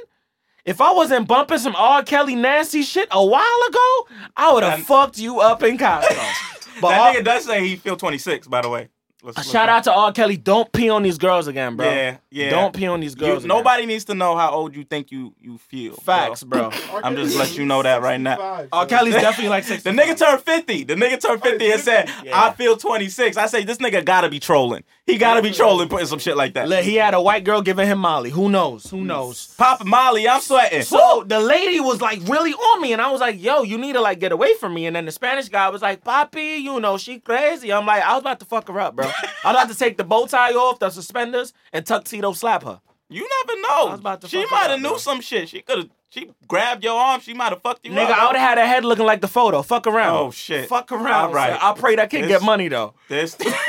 if 0.64 0.80
I 0.80 0.92
wasn't 0.92 1.26
bumping 1.26 1.58
some 1.58 1.74
R. 1.76 2.04
Kelly 2.04 2.36
nasty 2.36 2.82
shit 2.82 3.08
a 3.10 3.24
while 3.24 3.60
ago, 3.68 4.08
I 4.36 4.52
would 4.52 4.62
have 4.62 4.82
fucked 4.84 5.18
you 5.18 5.40
up 5.40 5.64
in 5.64 5.78
Costco. 5.78 6.80
but 6.80 6.90
that 6.90 7.16
nigga 7.16 7.24
does 7.24 7.44
say 7.44 7.66
he 7.66 7.74
feel 7.74 7.96
26, 7.96 8.46
by 8.46 8.62
the 8.62 8.68
way. 8.68 8.88
Let's, 9.24 9.36
let's 9.36 9.50
shout 9.50 9.68
out 9.68 9.84
to 9.84 9.92
R. 9.94 10.10
Kelly. 10.12 10.36
Don't 10.36 10.70
pee 10.72 10.88
on 10.90 11.02
these 11.04 11.16
girls 11.16 11.46
again, 11.46 11.76
bro. 11.76 11.86
Yeah, 11.88 12.16
yeah. 12.30 12.50
Don't 12.50 12.74
pee 12.74 12.86
on 12.88 12.98
these 13.00 13.12
You- 13.14 13.20
girls. 13.20 13.44
again. 13.44 13.56
nobody 13.56 13.86
needs 13.86 14.04
to 14.06 14.14
know 14.14 14.36
how 14.36 14.50
old 14.50 14.74
you 14.74 14.82
think 14.84 15.12
you 15.12 15.32
you 15.40 15.58
feel. 15.58 15.94
Facts, 15.94 16.42
bro. 16.42 16.70
I'm 17.04 17.14
just 17.14 17.36
letting 17.38 17.56
you 17.56 17.64
know 17.64 17.82
that 17.84 18.02
right 18.02 18.20
now. 18.20 18.66
R. 18.72 18.86
Kelly's 18.86 19.14
definitely 19.26 19.50
like 19.50 19.62
six. 19.64 19.84
The 19.84 19.90
nigga 19.90 20.18
turned 20.18 20.40
50. 20.42 20.84
The 20.84 20.94
nigga 20.94 21.20
turned 21.20 21.40
50 21.42 21.70
and 21.72 21.80
said, 21.80 22.10
Yeah. 22.24 22.42
I 22.42 22.52
feel 22.52 22.76
26. 22.76 23.36
I 23.36 23.46
say, 23.46 23.62
this 23.64 23.78
nigga 23.78 24.04
gotta 24.04 24.28
be 24.28 24.40
trolling. 24.40 24.82
He 25.06 25.18
gotta 25.18 25.42
be 25.42 25.50
trolling 25.52 25.88
putting 25.88 26.06
some 26.06 26.18
shit 26.20 26.36
like 26.36 26.54
that. 26.54 26.68
Look, 26.68 26.84
he 26.84 26.94
had 26.96 27.14
a 27.14 27.20
white 27.20 27.44
girl 27.44 27.60
giving 27.62 27.86
him 27.88 27.98
Molly. 27.98 28.30
Who 28.30 28.48
knows? 28.48 28.88
Who 28.90 29.04
knows? 29.04 29.54
Papa 29.58 29.84
Molly, 29.84 30.28
I'm 30.28 30.40
sweating. 30.40 30.82
So 30.82 31.24
the 31.26 31.40
lady 31.40 31.80
was 31.80 32.00
like 32.00 32.20
really 32.28 32.52
on 32.52 32.80
me, 32.80 32.92
and 32.92 33.02
I 33.02 33.10
was 33.10 33.20
like, 33.20 33.42
"Yo, 33.42 33.62
you 33.62 33.78
need 33.78 33.94
to 33.94 34.00
like 34.00 34.20
get 34.20 34.30
away 34.30 34.54
from 34.54 34.74
me." 34.74 34.86
And 34.86 34.94
then 34.94 35.04
the 35.04 35.10
Spanish 35.10 35.48
guy 35.48 35.68
was 35.70 35.82
like, 35.82 36.04
"Papi, 36.04 36.60
you 36.60 36.78
know 36.78 36.98
she 36.98 37.18
crazy." 37.18 37.72
I'm 37.72 37.84
like, 37.84 38.02
I 38.04 38.12
was 38.14 38.20
about 38.20 38.38
to 38.40 38.46
fuck 38.46 38.68
her 38.68 38.78
up, 38.78 38.94
bro. 38.94 39.10
I 39.44 39.52
was 39.52 39.62
about 39.64 39.68
to 39.70 39.74
take 39.78 39.96
the 39.96 40.04
bow 40.04 40.26
tie 40.26 40.52
off, 40.52 40.78
the 40.78 40.90
suspenders, 40.90 41.52
and 41.72 41.84
tuxedo 41.86 42.32
slap 42.32 42.62
her. 42.64 42.80
You 43.08 43.28
never 43.46 43.60
know. 43.60 43.88
I 43.88 43.90
was 43.90 44.00
about 44.00 44.20
to 44.22 44.28
she 44.28 44.40
fuck 44.42 44.50
her 44.50 44.54
might 44.56 44.62
have 44.62 44.70
up, 44.72 44.80
knew 44.80 44.88
bro. 44.90 44.96
some 44.98 45.20
shit. 45.20 45.48
She 45.50 45.60
could 45.60 45.78
have. 45.78 45.88
She 46.08 46.30
grabbed 46.46 46.84
your 46.84 46.98
arm. 47.00 47.22
She 47.22 47.32
might 47.32 47.52
have 47.54 47.62
fucked 47.62 47.86
you 47.86 47.90
Nigga, 47.92 48.10
up. 48.10 48.18
I 48.18 48.26
would 48.26 48.36
have 48.36 48.48
had 48.50 48.58
her 48.58 48.66
head 48.66 48.84
looking 48.84 49.06
like 49.06 49.22
the 49.22 49.28
photo. 49.28 49.62
Fuck 49.62 49.86
around. 49.86 50.14
Oh, 50.18 50.30
shit. 50.30 50.68
Fuck 50.68 50.92
around. 50.92 51.28
All 51.28 51.32
right. 51.32 51.58
son. 51.58 51.74
I 51.74 51.78
pray 51.78 51.96
that 51.96 52.10
kid 52.10 52.24
This- 52.24 52.28
get 52.28 52.42
money 52.42 52.68
though. 52.68 52.92
This, 53.08 53.34
this 53.34 53.50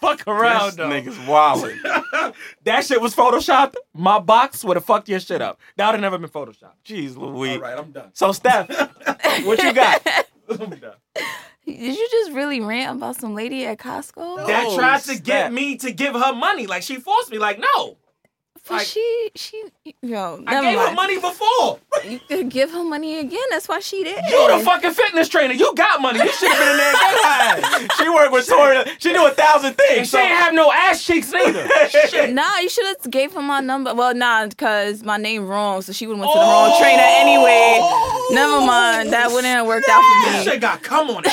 fuck 0.00 0.26
around 0.28 0.74
though. 0.76 0.88
nigga's 0.88 1.16
wildin'. 1.26 2.34
That 2.64 2.84
shit 2.84 3.00
was 3.00 3.14
photoshopped. 3.14 3.74
My 3.92 4.18
box 4.20 4.64
would 4.64 4.76
have 4.76 4.84
fucked 4.84 5.08
your 5.08 5.18
shit 5.20 5.42
up. 5.42 5.58
That 5.76 5.86
would 5.86 5.94
have 5.94 6.00
never 6.00 6.18
been 6.18 6.30
photoshopped. 6.30 6.74
Jeez 6.84 7.16
Louise. 7.16 7.56
All 7.56 7.62
right, 7.62 7.78
I'm 7.78 7.90
done. 7.92 8.10
So, 8.14 8.30
Steph, 8.32 8.68
what 9.44 9.60
you 9.62 9.72
got? 9.72 10.06
I'm 10.48 10.70
done. 10.70 10.92
Did 11.66 11.96
you 11.96 12.08
just 12.10 12.32
really 12.60 12.66
rant 12.66 12.96
about 12.98 13.16
some 13.16 13.34
lady 13.34 13.66
at 13.66 13.78
Costco? 13.78 14.46
That 14.46 14.66
Oh, 14.68 14.76
tried 14.76 14.98
to 15.02 15.04
snap. 15.14 15.24
get 15.24 15.52
me 15.52 15.76
to 15.78 15.92
give 15.92 16.14
her 16.14 16.32
money. 16.34 16.66
Like 16.66 16.82
she 16.82 16.96
forced 16.96 17.30
me. 17.30 17.38
Like 17.38 17.58
no, 17.58 17.96
But 18.66 18.74
like- 18.76 18.86
she, 18.86 19.30
she, 19.34 19.62
yo, 20.00 20.42
I 20.46 20.54
never 20.54 20.66
gave 20.70 20.78
her 20.88 20.94
money 20.94 21.20
before. 21.20 21.78
You 22.02 22.18
could 22.28 22.48
give 22.48 22.70
her 22.72 22.82
money 22.82 23.18
again. 23.18 23.42
That's 23.50 23.68
why 23.68 23.80
she 23.80 24.02
did. 24.04 24.24
You 24.24 24.56
the 24.58 24.64
fucking 24.64 24.92
fitness 24.92 25.28
trainer. 25.28 25.52
You 25.52 25.74
got 25.74 26.00
money. 26.00 26.18
You 26.20 26.32
should 26.32 26.48
have 26.50 26.58
been 26.58 26.70
in 26.70 26.76
there 26.78 26.92
get 26.92 27.88
her. 27.90 27.96
she 28.02 28.08
worked 28.08 28.32
with 28.32 28.48
Tory. 28.48 28.84
She 28.98 29.12
knew 29.12 29.26
a 29.26 29.30
thousand 29.32 29.68
And 29.68 29.76
things. 29.76 30.06
she 30.08 30.12
So, 30.12 30.18
ain't 30.18 30.28
have 30.30 30.54
no 30.54 30.72
ass 30.72 31.04
cheeks 31.04 31.30
neither. 31.30 31.68
Shit. 32.08 32.32
Nah, 32.32 32.58
you 32.58 32.68
should 32.70 32.86
have 32.86 33.10
gave 33.10 33.34
her 33.34 33.42
my 33.42 33.60
number. 33.60 33.94
Well, 33.94 34.14
nah, 34.14 34.46
because 34.46 35.02
my 35.02 35.18
name 35.18 35.46
wrong, 35.46 35.82
so 35.82 35.92
she 35.92 36.06
would 36.06 36.16
have 36.16 36.20
went 36.24 36.32
to 36.32 36.38
the 36.38 36.44
wrong 36.44 36.78
trainer 36.80 37.02
oh. 37.04 38.30
anyway. 38.30 38.34
Never 38.34 38.60
mind. 38.64 39.12
That 39.12 39.28
wouldn't 39.28 39.46
have 39.46 39.66
worked 39.66 39.88
out 39.88 40.00
for 40.00 40.30
That 40.30 40.44
me. 40.44 40.50
shit 40.52 40.60
got 40.62 40.82
come 40.82 41.10
on 41.10 41.22
it. 41.26 41.32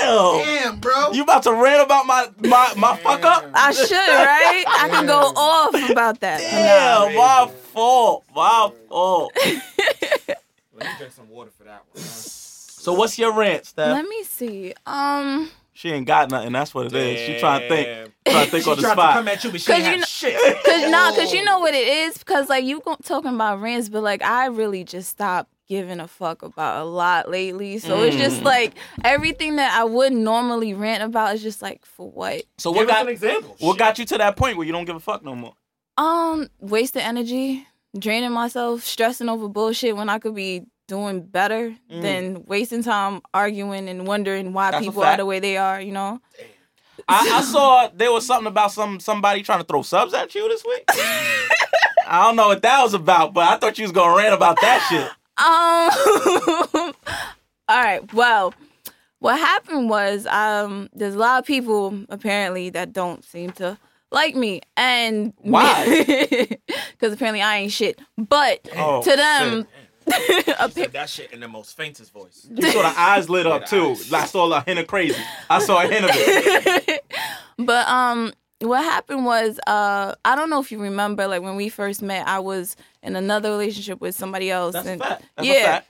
Damn. 0.00 0.44
Damn, 0.44 0.78
bro. 0.78 1.10
You 1.12 1.22
about 1.24 1.42
to 1.44 1.52
rant 1.52 1.82
about 1.82 2.06
my 2.06 2.28
my 2.40 2.72
my 2.76 2.96
fuck 2.98 3.24
up? 3.24 3.50
I 3.54 3.72
should, 3.72 3.90
right? 3.92 4.64
I 4.68 4.88
can 4.90 5.06
go 5.06 5.32
off 5.36 5.90
about 5.90 6.20
that. 6.20 6.35
But 6.38 6.52
nah. 6.52 7.06
Damn, 7.06 7.16
my 7.16 7.52
fault. 7.72 8.24
My 8.34 8.70
fault. 8.88 9.32
Let 9.36 10.38
me 10.78 10.86
drink 10.98 11.12
some 11.12 11.28
water 11.28 11.50
for 11.56 11.64
that 11.64 11.82
one. 11.92 12.02
So 12.04 12.92
what's 12.92 13.18
your 13.18 13.32
rant, 13.32 13.66
Steph? 13.66 13.88
Let 13.92 14.06
me 14.06 14.22
see. 14.24 14.72
Um, 14.86 15.50
She 15.72 15.90
ain't 15.90 16.06
got 16.06 16.30
nothing. 16.30 16.52
That's 16.52 16.74
what 16.74 16.86
it 16.86 16.94
is. 16.94 17.26
She 17.26 17.40
trying 17.40 17.62
to 17.62 17.68
think. 17.68 18.12
trying 18.26 18.44
to 18.44 18.50
think 18.50 18.64
She 18.64 18.70
on 18.70 18.76
the 18.76 18.82
tried 18.82 18.94
to 18.94 19.00
spot. 19.00 19.14
come 19.14 19.28
at 19.28 19.44
you, 19.44 19.50
but 19.50 19.60
she 19.60 19.72
Cause 19.72 19.82
ain't 19.82 19.90
you 19.92 19.96
know- 19.98 20.04
shit. 20.06 20.64
Cause 20.64 20.90
nah, 20.90 21.10
cause 21.12 21.32
you 21.32 21.44
know 21.44 21.58
what 21.58 21.74
it 21.74 21.88
is. 21.88 22.22
Cause 22.22 22.48
like 22.48 22.64
you 22.64 22.80
talking 23.02 23.34
about 23.34 23.60
rants, 23.60 23.88
but 23.88 24.02
like 24.02 24.22
I 24.22 24.46
really 24.46 24.84
just 24.84 25.08
stopped 25.10 25.50
giving 25.68 25.98
a 25.98 26.06
fuck 26.06 26.42
about 26.42 26.80
a 26.80 26.84
lot 26.84 27.28
lately. 27.28 27.78
So 27.78 28.00
it's 28.04 28.14
Mm. 28.14 28.20
just 28.20 28.42
like 28.44 28.74
everything 29.02 29.56
that 29.56 29.72
I 29.76 29.82
would 29.82 30.12
normally 30.12 30.74
rant 30.74 31.02
about 31.02 31.34
is 31.34 31.42
just 31.42 31.60
like 31.62 31.84
for 31.84 32.08
what? 32.08 32.44
So 32.58 32.70
Give 32.72 32.82
what 32.82 32.90
us 32.90 32.94
got 32.94 33.06
an 33.06 33.12
example. 33.12 33.56
what 33.58 33.72
Shit. 33.72 33.78
got 33.80 33.98
you 33.98 34.04
to 34.04 34.18
that 34.18 34.36
point 34.36 34.56
where 34.58 34.66
you 34.66 34.72
don't 34.72 34.84
give 34.84 34.94
a 34.96 35.00
fuck 35.00 35.24
no 35.24 35.34
more? 35.34 35.54
Um, 35.98 36.48
wasting 36.60 37.02
energy, 37.02 37.66
draining 37.98 38.32
myself, 38.32 38.82
stressing 38.84 39.28
over 39.28 39.48
bullshit 39.48 39.96
when 39.96 40.08
I 40.08 40.18
could 40.18 40.34
be 40.34 40.64
doing 40.88 41.22
better 41.22 41.74
Mm. 41.90 42.02
than 42.02 42.44
wasting 42.46 42.82
time 42.82 43.20
arguing 43.34 43.88
and 43.88 44.06
wondering 44.06 44.52
why 44.52 44.70
That's 44.70 44.84
people 44.84 45.02
are 45.02 45.16
the 45.16 45.26
way 45.26 45.40
they 45.40 45.56
are. 45.56 45.80
You 45.80 45.92
know. 45.92 46.20
I, 47.08 47.38
I 47.38 47.42
saw 47.42 47.88
there 47.94 48.10
was 48.12 48.26
something 48.26 48.46
about 48.46 48.72
some 48.72 49.00
somebody 49.00 49.42
trying 49.42 49.58
to 49.60 49.64
throw 49.64 49.82
subs 49.82 50.12
at 50.14 50.34
you 50.34 50.48
this 50.48 50.64
week. 50.64 50.84
I 52.08 52.24
don't 52.24 52.36
know 52.36 52.48
what 52.48 52.62
that 52.62 52.82
was 52.82 52.94
about, 52.94 53.34
but 53.34 53.48
I 53.48 53.56
thought 53.56 53.78
you 53.78 53.84
was 53.84 53.92
gonna 53.92 54.16
rant 54.16 54.34
about 54.34 54.60
that 54.60 54.86
shit. 54.88 55.10
Um. 55.38 56.92
all 57.68 57.82
right. 57.82 58.12
Well, 58.14 58.54
what 59.18 59.38
happened 59.38 59.88
was, 59.90 60.26
um, 60.26 60.88
there's 60.92 61.14
a 61.14 61.18
lot 61.18 61.38
of 61.40 61.46
people 61.46 61.98
apparently 62.08 62.70
that 62.70 62.92
don't 62.92 63.24
seem 63.24 63.50
to 63.52 63.76
like 64.10 64.34
me, 64.36 64.60
and 64.76 65.32
Why? 65.38 66.48
Because 66.92 67.12
apparently 67.12 67.42
I 67.42 67.58
ain't 67.58 67.72
shit. 67.72 68.00
But 68.16 68.66
Oh, 68.74 69.02
to 69.02 69.16
them, 69.16 69.66
appa- 70.58 70.72
Said 70.72 70.92
that 70.92 71.10
shit 71.10 71.32
in 71.32 71.40
the 71.40 71.48
most 71.48 71.76
faintest 71.76 72.12
voice. 72.12 72.46
You 72.50 72.70
saw 72.70 72.82
the 72.82 72.98
eyes 72.98 73.28
lit 73.28 73.46
up 73.46 73.66
too. 73.68 73.96
I 74.14 74.24
saw 74.26 74.50
a 74.52 74.60
hint 74.62 74.78
of 74.78 74.86
crazy. 74.86 75.20
I 75.50 75.58
saw 75.58 75.82
a 75.84 75.88
hint 75.88 76.04
of 76.04 76.10
it. 76.14 77.04
but 77.58 77.86
um, 77.88 78.32
what 78.60 78.82
happened 78.82 79.24
was, 79.26 79.58
uh, 79.66 80.14
I 80.24 80.34
don't 80.36 80.48
know 80.48 80.60
if 80.60 80.72
you 80.72 80.80
remember, 80.80 81.26
like 81.26 81.42
when 81.42 81.56
we 81.56 81.68
first 81.68 82.00
met, 82.02 82.26
I 82.26 82.38
was 82.38 82.76
in 83.02 83.14
another 83.16 83.50
relationship 83.50 84.00
with 84.00 84.14
somebody 84.14 84.50
else, 84.50 84.72
That's 84.74 84.86
a 84.86 84.92
and 84.92 85.02
fact. 85.02 85.24
That's 85.36 85.48
yeah. 85.48 85.54
a 85.54 85.64
fact. 85.64 85.88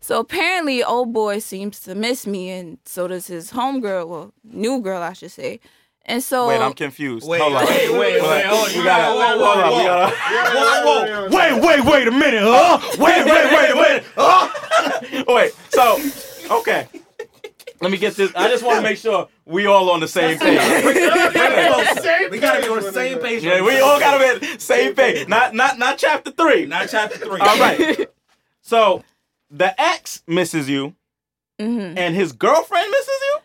So 0.00 0.18
apparently, 0.20 0.82
old 0.82 1.12
boy 1.12 1.38
seems 1.40 1.80
to 1.80 1.94
miss 1.94 2.26
me, 2.26 2.50
and 2.50 2.78
so 2.84 3.06
does 3.08 3.26
his 3.26 3.52
homegirl, 3.52 4.08
well, 4.08 4.32
new 4.44 4.80
girl, 4.80 5.02
I 5.02 5.12
should 5.12 5.30
say. 5.32 5.60
And 6.08 6.22
so, 6.22 6.48
Wait, 6.48 6.58
I'm 6.60 6.72
confused. 6.72 7.28
Wait, 7.28 7.38
hold 7.40 7.52
on. 7.54 7.66
wait, 7.66 7.92
wait, 7.92 8.18
Hold 8.18 8.30
wait, 8.32 8.44
on. 8.46 8.48
hold 8.48 8.68
on. 8.70 8.78
We 8.78 8.82
gotta, 8.82 9.12
Whoa, 9.12 9.26
hold 9.28 9.40
whoa, 9.40 9.70
whoa. 9.72 9.84
gotta. 9.84 10.16
Whoa, 10.56 11.28
whoa, 11.28 11.36
wait, 11.36 11.62
wait, 11.62 11.84
wait 11.84 12.08
a 12.08 12.10
minute, 12.10 12.42
huh? 12.42 12.78
Wait, 12.98 13.24
wait, 13.26 13.52
wait, 13.52 13.76
wait. 13.76 14.02
Huh? 14.16 15.24
Wait. 15.28 15.52
So, 15.70 15.98
okay. 16.58 16.88
Let 17.82 17.90
me 17.92 17.98
get 17.98 18.14
this. 18.16 18.32
I 18.34 18.48
just 18.48 18.64
want 18.64 18.76
to 18.78 18.82
make 18.82 18.96
sure 18.96 19.28
we 19.44 19.66
all 19.66 19.90
on 19.90 20.00
the 20.00 20.08
same 20.08 20.38
page. 20.38 20.58
We 20.84 20.94
gotta 22.40 22.62
be 22.62 22.68
on 22.68 22.82
the 22.82 22.90
same 22.92 23.18
page. 23.18 23.44
Yeah, 23.44 23.60
we 23.60 23.78
all 23.80 24.00
gotta 24.00 24.18
be 24.18 24.46
on 24.46 24.52
the 24.54 24.60
same 24.60 24.94
page. 24.94 25.28
Not, 25.28 25.54
not, 25.54 25.78
not 25.78 25.98
chapter 25.98 26.30
three. 26.30 26.64
Not 26.66 26.88
chapter 26.88 27.18
three. 27.18 27.40
All 27.40 27.58
right. 27.58 28.08
So, 28.62 29.04
the 29.50 29.78
ex 29.80 30.22
misses 30.26 30.68
you, 30.70 30.94
Mhm. 31.60 31.96
and 31.98 32.14
his 32.14 32.32
girlfriend 32.32 32.90
misses 32.90 33.20
you. 33.22 33.38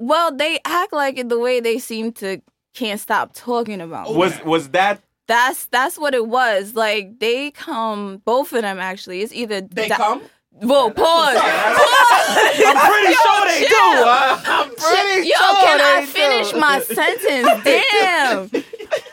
Well, 0.00 0.34
they 0.34 0.58
act 0.64 0.92
like 0.92 1.18
it 1.18 1.28
the 1.28 1.38
way 1.38 1.60
they 1.60 1.78
seem 1.78 2.12
to 2.14 2.40
can't 2.74 2.98
stop 3.00 3.32
talking 3.34 3.80
about. 3.80 4.10
me. 4.10 4.16
Was 4.16 4.42
was 4.44 4.68
that? 4.70 5.00
That's 5.26 5.66
that's 5.66 5.98
what 5.98 6.14
it 6.14 6.26
was. 6.26 6.74
Like 6.74 7.18
they 7.20 7.50
come, 7.52 8.22
both 8.24 8.52
of 8.52 8.62
them 8.62 8.78
actually. 8.80 9.20
It's 9.22 9.32
either 9.32 9.60
They 9.60 9.88
di- 9.88 9.96
come? 9.96 10.22
Whoa, 10.52 10.90
pause. 10.90 11.36
I'm 11.40 12.90
pretty 12.90 13.14
sure 13.14 13.46
they 13.46 13.60
do. 13.60 13.76
huh? 14.02 14.40
I'm 14.44 14.68
pretty 14.68 14.80
sure 14.80 15.04
they're. 15.04 15.22
Yo, 15.22 15.36
sure 15.36 15.54
can 15.56 15.80
I 15.80 16.00
they 16.00 16.06
finish 16.06 16.50
do. 16.52 16.58
my 16.58 16.80
sentence? 16.80 17.64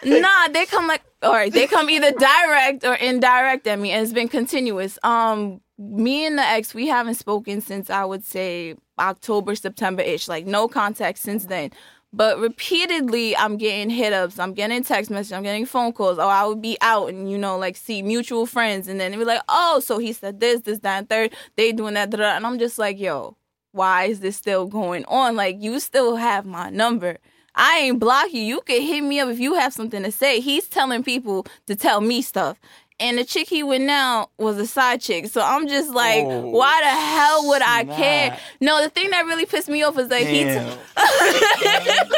Damn. 0.04 0.22
Nah, 0.22 0.48
they 0.52 0.66
come 0.66 0.88
like 0.88 1.04
all 1.22 1.32
right, 1.34 1.52
they 1.52 1.68
come 1.68 1.90
either 1.90 2.12
direct 2.12 2.84
or 2.86 2.94
indirect 2.96 3.66
at 3.68 3.80
me, 3.80 3.92
and 3.92 4.04
it's 4.04 4.14
been 4.14 4.28
continuous. 4.28 4.98
Um, 5.04 5.62
me 5.78 6.26
and 6.26 6.38
the 6.38 6.44
ex, 6.44 6.74
we 6.74 6.88
haven't 6.88 7.16
spoken 7.16 7.62
since 7.62 7.90
I 7.90 8.06
would 8.06 8.24
say 8.26 8.76
October, 9.00 9.56
September 9.56 10.02
ish. 10.02 10.28
Like 10.28 10.46
no 10.46 10.68
contact 10.68 11.20
since 11.20 11.46
then. 11.46 11.72
But 12.14 12.40
repeatedly, 12.40 13.36
I'm 13.36 13.58
getting 13.58 13.90
hit 13.90 14.14
ups. 14.14 14.40
I'm 14.40 14.54
getting 14.54 14.84
text 14.84 15.12
messages. 15.12 15.34
I'm 15.34 15.44
getting 15.44 15.66
phone 15.66 15.92
calls. 15.92 16.18
Oh, 16.18 16.28
I 16.28 16.46
would 16.46 16.62
be 16.62 16.78
out 16.82 17.10
and 17.10 17.30
you 17.30 17.38
know, 17.38 17.58
like 17.58 17.76
see 17.76 18.02
mutual 18.02 18.46
friends, 18.46 18.88
and 18.88 19.00
then 19.00 19.12
they 19.12 19.18
be 19.18 19.26
like, 19.26 19.42
"Oh, 19.50 19.82
so 19.82 19.98
he 19.98 20.14
said 20.14 20.40
this, 20.40 20.62
this, 20.62 20.80
that, 20.80 20.98
and 21.00 21.10
third. 21.10 21.34
They 21.58 21.72
doing 21.74 21.96
that, 21.96 22.10
da, 22.10 22.18
da. 22.18 22.36
and 22.38 22.46
I'm 22.46 22.60
just 22.60 22.80
like, 22.80 22.98
"Yo, 22.98 23.36
why 23.72 24.06
is 24.06 24.22
this 24.22 24.38
still 24.38 24.68
going 24.68 25.06
on? 25.06 25.36
Like, 25.36 25.62
you 25.62 25.80
still 25.80 26.16
have 26.16 26.46
my 26.46 26.70
number. 26.70 27.18
I 27.56 27.80
ain't 27.80 28.00
block 28.00 28.32
you. 28.34 28.42
You 28.42 28.62
could 28.62 28.82
hit 28.82 29.02
me 29.02 29.20
up 29.20 29.30
if 29.30 29.40
you 29.40 29.56
have 29.56 29.74
something 29.74 30.04
to 30.04 30.12
say. 30.12 30.40
He's 30.40 30.68
telling 30.68 31.04
people 31.04 31.46
to 31.66 31.76
tell 31.76 32.02
me 32.02 32.22
stuff. 32.22 32.60
And 33.00 33.18
the 33.18 33.24
chick 33.24 33.48
he 33.48 33.62
with 33.62 33.82
now 33.82 34.32
was 34.40 34.58
a 34.58 34.66
side 34.66 35.02
chick. 35.02 35.28
So 35.28 35.42
I'm 35.42 35.68
just 35.68 35.92
like, 35.92 36.24
Oh, 36.26 36.50
why 36.50 36.82
the 36.82 36.90
hell 36.90 37.48
would 37.48 37.62
I 37.62 37.84
care? 37.84 38.40
No, 38.60 38.82
the 38.82 38.90
thing 38.90 39.12
that 39.12 39.26
really 39.26 39.46
pissed 39.46 39.70
me 39.70 39.84
off 39.84 40.00
is 40.00 40.08
that 40.08 40.22
he. 40.22 40.44
Damn. 40.44 40.78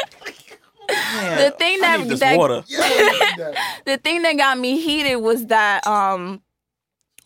the 0.90 1.54
thing 1.58 1.78
I 1.78 1.80
that, 1.80 2.00
need 2.00 2.08
this 2.08 2.20
that 2.20 2.38
water. 2.38 2.62
the 3.84 3.98
thing 3.98 4.22
that 4.22 4.36
got 4.36 4.58
me 4.58 4.80
heated 4.80 5.16
was 5.16 5.46
that 5.46 5.86
um 5.86 6.40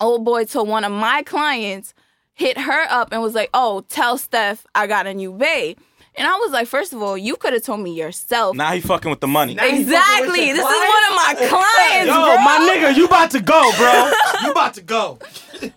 old 0.01 0.25
boy 0.25 0.45
told 0.45 0.69
one 0.69 0.85
of 0.85 0.93
my 0.93 1.23
clients 1.23 1.95
hit 2.35 2.59
her 2.59 2.87
up 2.91 3.13
and 3.13 3.23
was 3.23 3.35
like, 3.35 3.51
"Oh, 3.55 3.85
tell 3.89 4.19
Steph 4.19 4.67
I 4.75 4.87
got 4.87 5.07
a 5.07 5.15
new 5.15 5.33
babe." 5.33 5.79
And 6.17 6.29
I 6.29 6.35
was 6.37 6.53
like, 6.53 6.69
first 6.69 6.93
of 6.93 7.03
all, 7.03 7.19
you 7.19 7.35
could 7.37 7.53
have 7.55 7.63
told 7.63 7.81
me 7.81 7.93
yourself. 7.93 8.57
Now 8.57 8.73
he 8.73 8.81
fucking 8.81 9.11
with 9.11 9.21
the 9.21 9.27
money. 9.27 9.55
Now 9.55 9.65
he 9.65 9.71
fucking 9.71 9.87
with 9.87 9.95
exactly. 9.95 10.47
your 10.47 10.57
This 10.57 10.65
is 10.65 10.65
one 10.65 11.05
of 11.11 11.15
my 11.17 11.35
clients, 11.49 12.07
Yo, 12.07 12.25
bro. 12.25 12.37
my 12.39 12.71
nigga, 12.71 12.97
you 12.97 13.07
about 13.07 13.31
to 13.33 13.41
go, 13.41 13.73
bro. 13.77 14.11
You 14.45 14.51
about 14.53 14.75
to 14.75 14.83
go. 14.83 15.19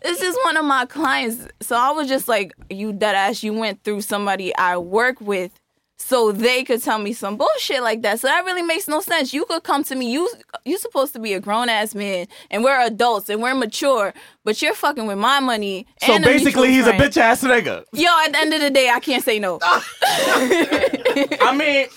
This 0.02 0.22
is 0.22 0.38
one 0.44 0.58
of 0.58 0.66
my 0.66 0.86
clients. 0.86 1.48
So 1.62 1.76
I 1.78 1.92
was 1.92 2.10
just 2.10 2.28
like, 2.28 2.54
you 2.70 2.92
dead 2.92 3.16
ass, 3.16 3.42
you 3.42 3.54
went 3.54 3.84
through 3.84 4.02
somebody 4.02 4.54
I 4.56 4.78
work 4.78 5.22
with 5.22 5.52
so 6.00 6.32
they 6.32 6.64
could 6.64 6.82
tell 6.84 7.00
me 7.00 7.12
some 7.12 7.38
bullshit 7.38 7.82
like 7.82 8.02
that. 8.04 8.20
So 8.20 8.28
that 8.28 8.46
really 8.46 8.62
makes 8.62 8.88
no 8.88 9.02
sense. 9.02 9.34
You 9.34 9.46
could 9.46 9.64
come 9.64 9.84
to 9.86 9.96
me, 9.96 10.12
you 10.12 10.30
you 10.64 10.78
supposed 10.78 11.14
to 11.14 11.20
be 11.20 11.34
a 11.34 11.40
grown 11.40 11.70
ass 11.70 11.96
man 11.96 12.28
and 12.52 12.64
we're 12.64 12.80
adults 12.80 13.30
and 13.30 13.42
we're 13.42 13.56
mature, 13.56 14.14
but 14.44 14.62
you're 14.62 14.74
fucking 14.76 15.08
with 15.08 15.18
my 15.18 15.40
money. 15.40 15.88
So 16.02 16.20
basically, 16.20 16.70
he's 16.72 16.88
a 16.88 16.94
bitch 16.94 17.18
ass 17.18 17.44
nigga. 17.44 17.84
Yo, 17.94 18.10
at 18.26 18.32
the 18.32 18.38
end 18.40 18.54
of 18.54 18.62
the 18.62 18.70
day, 18.70 18.90
I 18.90 19.00
can't 19.00 19.24
say 19.24 19.40
no. 19.40 19.60
I 19.62 21.56
mean, 21.58 21.88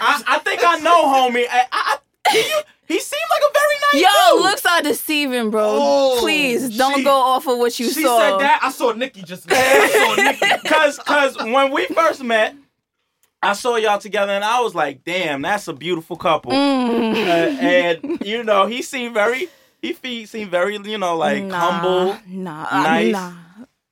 I, 0.00 0.22
I 0.26 0.38
think 0.38 0.62
I 0.64 0.78
know, 0.78 1.04
homie. 1.04 1.46
I, 1.50 1.66
I, 1.70 1.98
I, 2.26 2.30
he, 2.32 2.94
he 2.94 3.00
seemed 3.00 3.22
like 3.30 3.42
a 3.50 3.52
very 3.52 4.02
nice 4.02 4.12
Yo, 4.30 4.36
dude. 4.36 4.44
looks 4.44 4.66
are 4.66 4.82
deceiving, 4.82 5.50
bro. 5.50 5.62
Oh, 5.64 6.18
Please 6.20 6.76
don't 6.76 6.96
she- 6.98 7.04
go 7.04 7.12
off 7.14 7.46
of 7.46 7.58
what 7.58 7.78
you 7.78 7.86
She 7.90 8.02
saw. 8.02 8.18
said 8.18 8.38
that. 8.40 8.60
I 8.62 8.70
saw 8.70 8.92
Nikki 8.92 9.22
just. 9.22 9.46
I 9.50 9.88
saw 9.88 10.14
Nikki. 10.48 10.68
Cause, 10.68 10.98
cause 10.98 11.36
when 11.38 11.72
we 11.72 11.86
first 11.86 12.22
met, 12.22 12.54
I 13.42 13.54
saw 13.54 13.76
y'all 13.76 13.98
together, 13.98 14.32
and 14.32 14.44
I 14.44 14.60
was 14.60 14.74
like, 14.74 15.02
"Damn, 15.04 15.42
that's 15.42 15.66
a 15.68 15.72
beautiful 15.72 16.16
couple." 16.16 16.52
Mm. 16.52 17.14
Uh, 17.14 17.60
and 17.60 18.18
you 18.26 18.44
know, 18.44 18.66
he 18.66 18.82
seemed 18.82 19.14
very, 19.14 19.48
he 19.80 19.92
fe- 19.94 20.26
seemed 20.26 20.50
very, 20.50 20.76
you 20.76 20.98
know, 20.98 21.16
like 21.16 21.42
Nah, 21.44 21.58
humble. 21.58 22.18
Nah, 22.26 22.66
uh, 22.70 22.82
nice. 22.82 23.12
nah. 23.12 23.32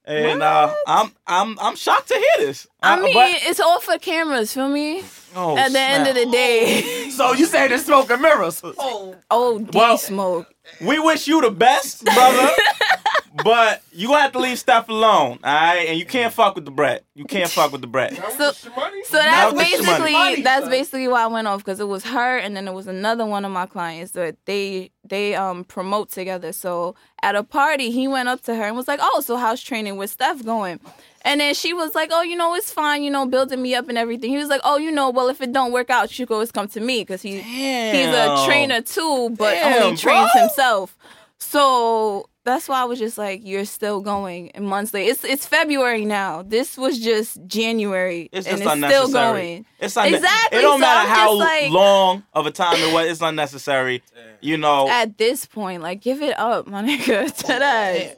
And 0.05 0.43
uh, 0.43 0.75
I'm, 0.87 1.13
I'm, 1.27 1.59
I'm 1.61 1.77
shocked 1.77 2.09
to 2.09 2.15
hear 2.15 2.47
this. 2.47 2.67
I 2.83 2.95
Uh, 2.99 3.03
mean, 3.03 3.13
but- 3.15 3.31
it's 3.43 3.61
all 3.61 3.79
for 3.79 3.99
cameras, 3.99 4.55
feel 4.55 4.69
me? 4.71 5.03
oh, 5.37 5.55
At 5.55 5.71
the 5.73 5.79
end 5.81 6.09
of 6.09 6.15
the 6.15 6.25
day, 6.31 7.11
So 7.11 7.35
you 7.35 7.45
say 7.45 7.69
the 7.69 7.77
smoke 7.77 8.09
and 8.11 8.23
mirrors? 8.23 8.63
Oh, 8.65 9.17
oh, 9.31 9.59
D 9.59 9.69
Well- 9.75 9.99
smoke. 9.99 10.47
we 10.81 10.99
wish 10.99 11.29
you 11.29 11.43
the 11.43 11.51
best, 11.51 12.05
brother. 12.07 12.49
but 13.45 13.83
you 13.93 14.09
gonna 14.09 14.21
have 14.21 14.33
to 14.33 14.39
leave 14.39 14.59
Steph 14.59 14.89
alone, 14.89 15.39
all 15.43 15.55
right? 15.55 15.87
And 15.89 15.99
you 15.99 16.07
can't 16.07 16.33
fuck 16.33 16.55
with 16.55 16.65
the 16.65 16.71
brat. 16.71 17.05
You 17.15 17.25
can't 17.25 17.51
fuck 17.51 17.73
with 17.73 17.81
the 17.81 17.87
brat. 17.87 18.15
So, 18.37 18.53
so 18.53 18.69
that's 19.13 19.53
with 19.53 19.63
basically 19.65 20.13
money, 20.13 20.43
that's 20.43 20.63
son. 20.65 20.71
basically 20.71 21.09
why 21.09 21.23
I 21.25 21.27
went 21.27 21.47
off 21.49 21.59
because 21.65 21.81
it 21.81 21.89
was 21.89 22.05
her 22.05 22.39
and 22.39 22.57
then 22.57 22.69
it 22.69 22.75
was 22.75 22.87
another 22.87 23.27
one 23.27 23.45
of 23.45 23.51
my 23.51 23.67
clients 23.67 24.13
that 24.13 24.37
they 24.45 24.91
they 25.05 25.35
um 25.35 25.65
promote 25.65 26.11
together. 26.11 26.53
So 26.53 26.95
at 27.23 27.35
a 27.35 27.43
party, 27.43 27.91
he 27.91 28.07
went 28.09 28.29
up 28.29 28.43
to 28.43 28.55
her 28.55 28.65
and 28.65 28.77
was 28.77 28.87
like, 28.89 29.01
"Oh, 29.03 29.21
so 29.21 29.37
how's 29.37 29.63
training 29.63 29.97
with 29.97 30.11
Steph 30.11 30.45
going?" 30.45 30.81
And 31.23 31.41
then 31.41 31.55
she 31.55 31.73
was 31.75 31.95
like, 31.95 32.11
"Oh, 32.13 32.23
you 32.23 32.37
know, 32.37 32.55
it's 32.55 32.71
fine. 32.73 33.03
You 33.03 33.11
know, 33.11 33.27
building 33.27 33.61
me 33.61 33.75
up 33.75 33.89
and 33.89 33.99
everything." 33.99 34.31
He 34.31 34.37
was 34.37 34.49
like, 34.49 34.61
"Oh, 34.65 34.77
you 34.79 34.93
know, 34.93 35.11
well, 35.11 35.29
if 35.29 35.41
it 35.41 35.53
don't 35.53 35.73
work 35.73 35.91
out, 35.91 36.11
you 36.11 36.15
should 36.15 36.31
always 36.31 36.53
come 36.53 36.69
to 36.69 36.81
me 36.81 37.01
because 37.01 37.23
he 37.23 37.41
he's 37.41 38.07
a 38.07 38.45
trainer 38.47 38.81
too, 38.83 39.31
but 39.31 39.51
Damn, 39.55 39.83
only 39.83 39.97
trains 39.97 40.31
bro. 40.33 40.41
himself." 40.43 40.97
So 41.41 42.29
that's 42.45 42.69
why 42.69 42.81
I 42.81 42.85
was 42.85 42.99
just 42.99 43.17
like, 43.19 43.41
"You're 43.45 43.65
still 43.65 44.01
going." 44.01 44.51
And 44.53 44.67
months 44.67 44.93
later, 44.93 45.11
it's 45.13 45.25
it's 45.25 45.47
February 45.47 46.05
now. 46.05 46.43
This 46.43 46.77
was 46.77 46.99
just 46.99 47.39
January, 47.47 48.29
It's 48.33 48.47
and 48.47 48.59
just 48.63 48.77
it's 48.77 48.87
still 48.87 49.09
going. 49.13 49.65
It's 49.79 49.95
unne- 49.95 50.15
Exactly, 50.15 50.59
It 50.59 50.63
don't 50.63 50.79
so 50.79 50.87
matter 50.87 51.09
I'm 51.11 51.17
how 51.17 51.35
like- 51.35 51.71
long 51.71 52.23
of 52.35 52.47
a 52.47 52.51
time 52.51 52.77
it 52.79 52.93
was. 52.93 53.07
It's 53.11 53.21
unnecessary. 53.21 54.03
You 54.41 54.57
know. 54.57 54.89
At 54.89 55.19
this 55.19 55.47
point, 55.47 55.83
like, 55.83 56.01
give 56.01 56.23
it 56.23 56.39
up, 56.39 56.67
my 56.67 56.83
nigga. 56.89 57.35
Today. 57.37 58.15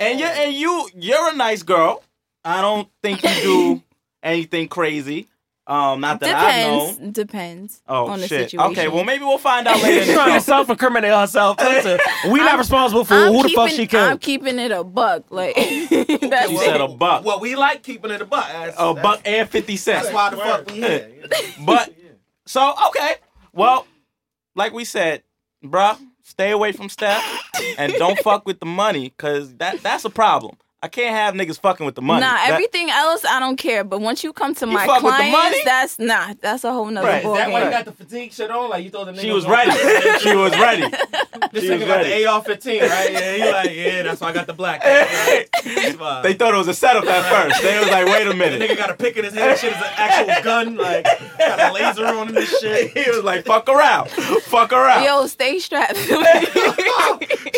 And 0.00 0.18
you 0.20 0.26
and 0.26 0.52
you 0.54 0.88
you're 0.94 1.30
a 1.32 1.36
nice 1.36 1.62
girl. 1.62 2.02
I 2.44 2.60
don't 2.60 2.88
think 3.02 3.22
you 3.22 3.30
do 3.42 3.82
anything 4.22 4.68
crazy. 4.68 5.26
Um, 5.66 6.00
not 6.02 6.20
that 6.20 6.34
I've 6.34 6.66
known. 6.66 7.12
Depends. 7.12 7.12
Depends 7.14 7.82
Oh 7.88 8.06
on 8.08 8.20
the 8.20 8.28
shit. 8.28 8.50
situation. 8.50 8.72
Okay, 8.72 8.88
well 8.88 9.02
maybe 9.04 9.24
we'll 9.24 9.38
find 9.38 9.66
out 9.66 9.76
later. 9.82 10.00
in 10.00 10.04
She's 10.04 10.14
trying 10.14 10.28
to 10.28 10.34
show. 10.34 10.38
self-incriminate 10.40 11.10
herself. 11.10 11.58
Listen, 11.58 11.98
we 12.30 12.38
not 12.40 12.58
responsible 12.58 13.04
for 13.04 13.14
I'm 13.14 13.32
who 13.32 13.42
the 13.44 13.48
fuck 13.48 13.70
she 13.70 13.86
can. 13.86 14.10
I'm 14.12 14.18
keeping 14.18 14.58
it 14.58 14.70
a 14.72 14.84
buck. 14.84 15.24
Like 15.30 15.54
that's 15.56 16.50
You 16.52 16.58
said 16.58 16.80
a 16.82 16.88
buck. 16.88 17.24
Well, 17.24 17.40
we 17.40 17.56
like 17.56 17.82
keeping 17.82 18.10
it 18.10 18.20
a 18.20 18.26
buck. 18.26 18.46
That's, 18.46 18.76
A 18.78 18.92
buck 18.92 19.22
and 19.24 19.48
fifty 19.48 19.76
cents. 19.76 20.02
That's 20.10 20.14
why 20.14 20.30
the 20.30 20.36
fuck 20.36 20.66
we 20.70 20.74
here. 20.74 21.10
But 21.64 21.94
so 22.46 22.74
okay, 22.88 23.14
well, 23.54 23.86
like 24.54 24.74
we 24.74 24.84
said, 24.84 25.22
bruh, 25.64 25.96
stay 26.22 26.50
away 26.50 26.72
from 26.72 26.90
Steph 26.90 27.24
and 27.78 27.90
don't 27.94 28.18
fuck 28.18 28.44
with 28.44 28.60
the 28.60 28.66
money, 28.66 29.14
cause 29.16 29.54
that 29.56 29.82
that's 29.82 30.04
a 30.04 30.10
problem. 30.10 30.56
I 30.84 30.88
can't 30.88 31.16
have 31.16 31.32
niggas 31.32 31.58
fucking 31.58 31.86
with 31.86 31.94
the 31.94 32.02
money. 32.02 32.20
Nah, 32.20 32.34
That- 32.34 32.50
everything 32.50 32.90
else 32.90 33.24
I 33.24 33.40
don't 33.40 33.56
care. 33.56 33.84
But 33.84 34.02
once 34.02 34.22
you 34.22 34.34
come 34.34 34.54
to 34.56 34.66
my 34.66 34.84
fuck 34.84 35.02
with 35.02 35.14
the 35.14 35.16
clients, 35.16 35.32
money? 35.32 35.62
that's 35.64 35.98
nah, 35.98 36.34
that's 36.42 36.62
a 36.62 36.72
whole 36.74 36.84
nother 36.90 37.08
Right. 37.08 37.22
ball 37.22 37.32
Is 37.36 37.38
That 37.40 37.50
why 37.50 37.64
you 37.64 37.70
got 37.70 37.86
the 37.86 37.92
fatigue 37.92 38.34
shit 38.34 38.50
on? 38.50 38.68
Like 38.68 38.84
you 38.84 38.90
thought 38.90 39.06
the 39.06 39.12
nigga 39.12 39.20
she 39.22 39.30
was 39.30 39.44
gonna- 39.44 39.56
ready. 39.56 40.18
she 40.20 40.34
was 40.36 40.52
ready. 40.58 40.82
This 41.52 41.64
She 41.64 41.70
was 41.70 41.80
nigga 41.82 41.86
got 41.86 42.02
the 42.04 42.26
AR-15, 42.26 42.80
right? 42.90 43.12
Yeah, 43.12 43.32
he 43.34 43.52
like, 43.52 43.70
yeah, 43.76 44.02
that's 44.02 44.20
why 44.20 44.28
I 44.28 44.32
got 44.32 44.46
the 44.46 44.52
black. 44.52 44.82
Right? 44.84 45.46
They 46.22 46.34
thought 46.34 46.52
it 46.52 46.56
was 46.58 46.68
a 46.68 46.74
setup 46.74 47.04
at 47.06 47.22
first. 47.30 47.62
They 47.62 47.78
was 47.78 47.88
like, 47.90 48.06
wait 48.06 48.26
a 48.26 48.30
The 48.30 48.34
minute. 48.36 48.60
nigga 48.60 48.76
got 48.76 48.90
a 48.90 48.94
pick 48.94 49.16
in 49.16 49.24
his 49.24 49.34
hand. 49.34 49.58
Shit 49.58 49.72
is 49.72 49.78
an 49.78 49.90
actual 49.96 50.42
gun. 50.44 50.76
Like 50.76 51.04
got 51.38 51.60
a 51.60 51.72
laser 51.72 52.06
on 52.06 52.28
him. 52.28 52.34
This 52.34 52.58
shit. 52.60 52.90
He 53.04 53.10
was 53.10 53.22
like, 53.24 53.44
fuck 53.46 53.68
around. 53.68 54.10
Fuck 54.10 54.72
around. 54.72 55.04
Yo, 55.04 55.26
stay 55.26 55.58
strapped. 55.60 55.96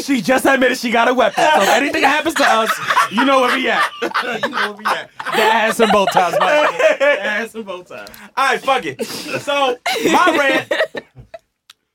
She 0.04 0.20
just 0.20 0.44
admitted 0.44 0.78
she 0.78 0.90
got 0.90 1.08
a 1.08 1.14
weapon. 1.14 1.42
So 1.42 1.62
if 1.62 1.68
anything 1.70 2.02
happens 2.02 2.34
to 2.34 2.44
us, 2.44 2.70
you 3.16 3.24
know 3.24 3.40
where 3.40 3.56
we 3.56 3.68
at. 3.68 3.90
you 4.02 4.48
know 4.50 4.72
where 4.72 4.72
we 4.72 4.84
at. 4.84 5.10
That 5.18 5.52
has 5.52 5.76
some 5.76 5.90
bow 5.90 6.06
ties, 6.06 6.32
Mike. 6.38 6.78
That 6.98 7.18
has 7.22 7.50
some 7.50 7.62
bow 7.64 7.82
ties. 7.82 8.08
All 8.36 8.46
right, 8.46 8.60
fuck 8.60 8.84
it. 8.84 9.04
So 9.04 9.76
my 10.12 10.36
rant, 10.38 10.72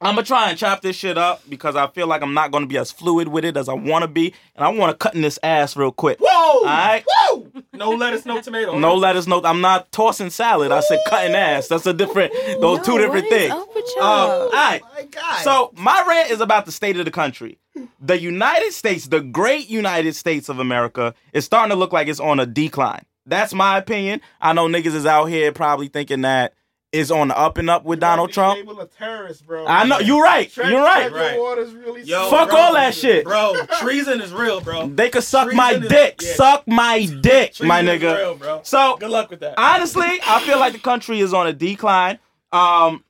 I'm 0.04 0.16
gonna 0.16 0.24
try 0.24 0.50
and 0.50 0.58
chop 0.58 0.82
this 0.82 0.96
shit 0.96 1.16
up 1.18 1.42
because 1.48 1.76
I 1.76 1.86
feel 1.88 2.08
like 2.08 2.24
I'm 2.24 2.34
not 2.34 2.52
gonna 2.52 2.66
be 2.66 2.78
as 2.78 2.92
fluid 2.92 3.28
with 3.28 3.46
it 3.46 3.56
as 3.56 3.70
I 3.70 3.74
want 3.74 4.02
to 4.02 4.08
be, 4.08 4.34
and 4.56 4.66
I 4.66 4.70
want 4.70 4.92
to 4.92 4.98
cut 4.98 5.14
in 5.14 5.22
this 5.22 5.38
ass 5.44 5.76
real 5.76 5.92
quick. 5.92 6.18
Whoa! 6.20 6.60
All 6.60 6.66
right. 6.66 7.04
Whoa! 7.08 7.48
No 7.74 7.92
lettuce, 7.92 8.26
no 8.26 8.42
tomato. 8.42 8.78
No 8.80 8.96
lettuce, 8.96 9.28
no. 9.28 9.42
I'm 9.44 9.62
not 9.62 9.92
tossing 9.92 10.30
salad. 10.32 10.72
I 10.72 10.80
said 10.82 11.00
cutting 11.08 11.36
ass. 11.36 11.68
That's 11.68 11.86
a 11.86 11.94
different. 11.94 12.34
Those 12.62 12.80
Yo, 12.80 12.84
two 12.84 12.98
different 12.98 13.26
what 13.26 13.34
is 13.34 13.40
things. 13.50 13.52
up 13.52 13.76
with 13.76 13.86
Um, 13.86 13.92
y'all? 13.98 14.04
all 14.44 14.50
right. 14.50 14.82
My 14.96 15.04
God. 15.04 15.44
So 15.44 15.72
my 15.78 16.04
rant 16.08 16.32
is 16.32 16.42
about 16.42 16.66
the 16.66 16.72
state 16.72 16.98
of 16.98 17.06
the 17.06 17.12
country. 17.12 17.60
The 18.02 18.20
United 18.20 18.74
States, 18.74 19.08
the 19.08 19.22
great 19.22 19.70
United 19.70 20.16
States 20.16 20.50
of 20.50 20.60
America, 20.60 21.14
is 21.34 21.46
starting 21.46 21.70
to 21.70 21.76
look 21.76 21.94
like 21.94 22.08
it's 22.08 22.20
on 22.20 22.40
a 22.40 22.46
decline. 22.46 23.06
That's 23.26 23.54
my 23.54 23.78
opinion. 23.78 24.22
I 24.42 24.54
know 24.54 24.68
niggas 24.68 24.96
is 24.96 25.06
out 25.06 25.26
here 25.26 25.52
probably 25.52 25.88
thinking 25.88 26.22
that 26.22 26.54
it's 26.92 27.10
on 27.12 27.30
the 27.30 27.38
up 27.38 27.58
and 27.58 27.70
up 27.70 27.86
with 27.86 28.02
Donald 28.02 28.34
Trump. 28.34 28.58
Label 28.58 28.82
a 28.82 28.88
terrorist, 28.88 29.46
bro. 29.48 29.66
I 29.66 29.86
know 29.86 30.00
you're 30.00 30.22
right. 30.22 30.52
Tread- 30.52 30.70
You're 30.72 30.82
right. 30.84 31.10
tread 31.10 31.38
Right. 31.40 31.74
really 31.86 32.02
Yo, 32.04 32.30
Fuck 32.30 32.50
bro, 32.50 32.58
all 32.60 32.74
that 32.74 32.94
shit. 32.94 33.24
bro. 33.24 33.54
Treason 33.80 34.20
is 34.20 34.34
real, 34.34 34.60
bro. 34.60 34.88
They 34.88 35.10
could 35.10 35.24
suck 35.24 35.54
my 35.54 35.72
is- 35.74 35.88
dick. 35.88 36.20
yeah. 36.22 36.34
Suck 36.34 36.68
my 36.68 37.06
dick, 37.06 37.52
Treason 37.54 37.68
my 37.68 37.80
is 37.80 37.88
nigga. 38.02 38.18
real, 38.18 38.36
bro. 38.36 38.60
So 38.64 38.98
Good 39.00 39.10
luck 39.10 39.30
with 39.30 39.40
that. 39.40 39.54
honestly, 39.58 40.20
I 40.28 40.42
feel 40.42 40.60
like 40.60 40.74
the 40.74 40.80
country 40.80 41.22
is 41.22 41.34
on 41.34 41.48
a 41.48 41.54
decline. 41.54 42.20
Um, 42.52 43.06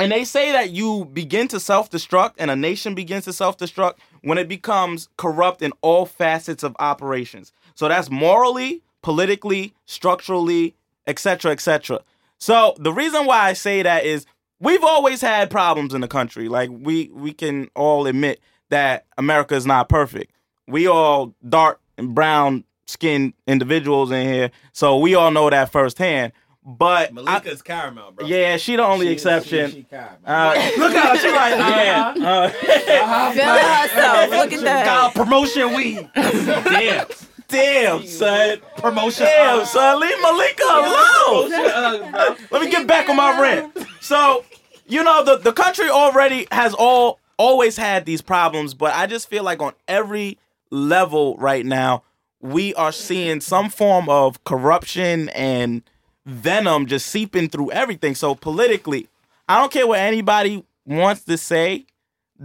and 0.00 0.12
they 0.12 0.24
say 0.24 0.52
that 0.52 0.70
you 0.70 1.04
begin 1.12 1.48
to 1.48 1.60
self-destruct 1.60 2.34
and 2.38 2.50
a 2.50 2.56
nation 2.56 2.94
begins 2.94 3.24
to 3.24 3.32
self-destruct 3.32 3.94
when 4.22 4.38
it 4.38 4.48
becomes 4.48 5.08
corrupt 5.16 5.62
in 5.62 5.72
all 5.80 6.06
facets 6.06 6.62
of 6.62 6.76
operations. 6.78 7.52
So 7.74 7.88
that's 7.88 8.10
morally, 8.10 8.82
politically, 9.02 9.74
structurally, 9.86 10.74
etc., 11.06 11.52
etc. 11.52 12.00
So 12.38 12.74
the 12.78 12.92
reason 12.92 13.26
why 13.26 13.40
I 13.40 13.52
say 13.52 13.82
that 13.82 14.04
is 14.04 14.26
we've 14.60 14.84
always 14.84 15.20
had 15.20 15.50
problems 15.50 15.94
in 15.94 16.00
the 16.00 16.08
country. 16.08 16.48
Like 16.48 16.70
we 16.72 17.10
we 17.12 17.32
can 17.32 17.68
all 17.74 18.06
admit 18.06 18.40
that 18.70 19.06
America 19.18 19.54
is 19.54 19.66
not 19.66 19.88
perfect. 19.88 20.32
We 20.66 20.86
all 20.86 21.34
dark 21.48 21.80
and 21.98 22.14
brown 22.14 22.64
skinned 22.86 23.34
individuals 23.46 24.10
in 24.10 24.26
here, 24.26 24.50
so 24.72 24.98
we 24.98 25.14
all 25.14 25.30
know 25.30 25.50
that 25.50 25.70
firsthand. 25.72 26.32
But 26.64 27.08
I- 27.08 27.12
Malika's 27.12 27.62
caramel, 27.62 28.12
bro. 28.12 28.26
yeah, 28.26 28.56
she 28.58 28.76
the 28.76 28.84
only 28.84 29.06
She- 29.06 29.12
exception. 29.12 29.70
She, 29.70 29.86
she. 29.90 29.96
Uh, 29.96 30.70
Look 30.78 30.94
at 30.94 31.16
her. 31.16 31.18
She 31.18 31.30
like, 31.30 31.54
yeah. 31.56 32.14
uh-huh. 32.16 32.28
Uh, 32.30 33.32
Feeling 33.32 33.64
herself. 33.64 34.30
Look 34.30 34.52
at 34.52 34.60
that. 34.60 34.84
Got 34.84 35.14
promotion 35.14 35.74
weed. 35.74 36.08
damn. 36.14 37.06
Damn, 37.48 38.06
son. 38.06 38.58
Promotion. 38.76 39.26
Damn, 39.26 39.64
son. 39.66 40.00
Leave 40.00 40.20
Malika 40.20 40.62
alone. 40.64 41.50
promotion, 41.50 42.12
bro. 42.12 42.36
Let 42.52 42.62
me 42.62 42.70
get 42.70 42.86
back 42.86 43.08
on 43.08 43.16
my 43.16 43.40
rant. 43.40 43.76
So, 44.00 44.44
you 44.86 45.02
know, 45.02 45.24
the, 45.24 45.36
the 45.38 45.52
country 45.52 45.88
already 45.88 46.46
has 46.52 46.74
all 46.74 47.18
always 47.38 47.76
had 47.76 48.04
these 48.04 48.20
problems, 48.22 48.74
but 48.74 48.94
I 48.94 49.06
just 49.06 49.28
feel 49.30 49.42
like 49.42 49.62
on 49.62 49.72
every 49.88 50.38
level 50.70 51.36
right 51.38 51.64
now, 51.66 52.02
we 52.40 52.74
are 52.74 52.92
seeing 52.92 53.40
some 53.40 53.68
form 53.70 54.08
of 54.10 54.44
corruption 54.44 55.28
and 55.30 55.82
venom 56.26 56.86
just 56.86 57.06
seeping 57.06 57.48
through 57.48 57.70
everything. 57.72 58.14
So 58.14 58.34
politically, 58.34 59.08
I 59.48 59.58
don't 59.58 59.72
care 59.72 59.86
what 59.86 59.98
anybody 60.00 60.64
wants 60.86 61.24
to 61.24 61.36
say, 61.36 61.86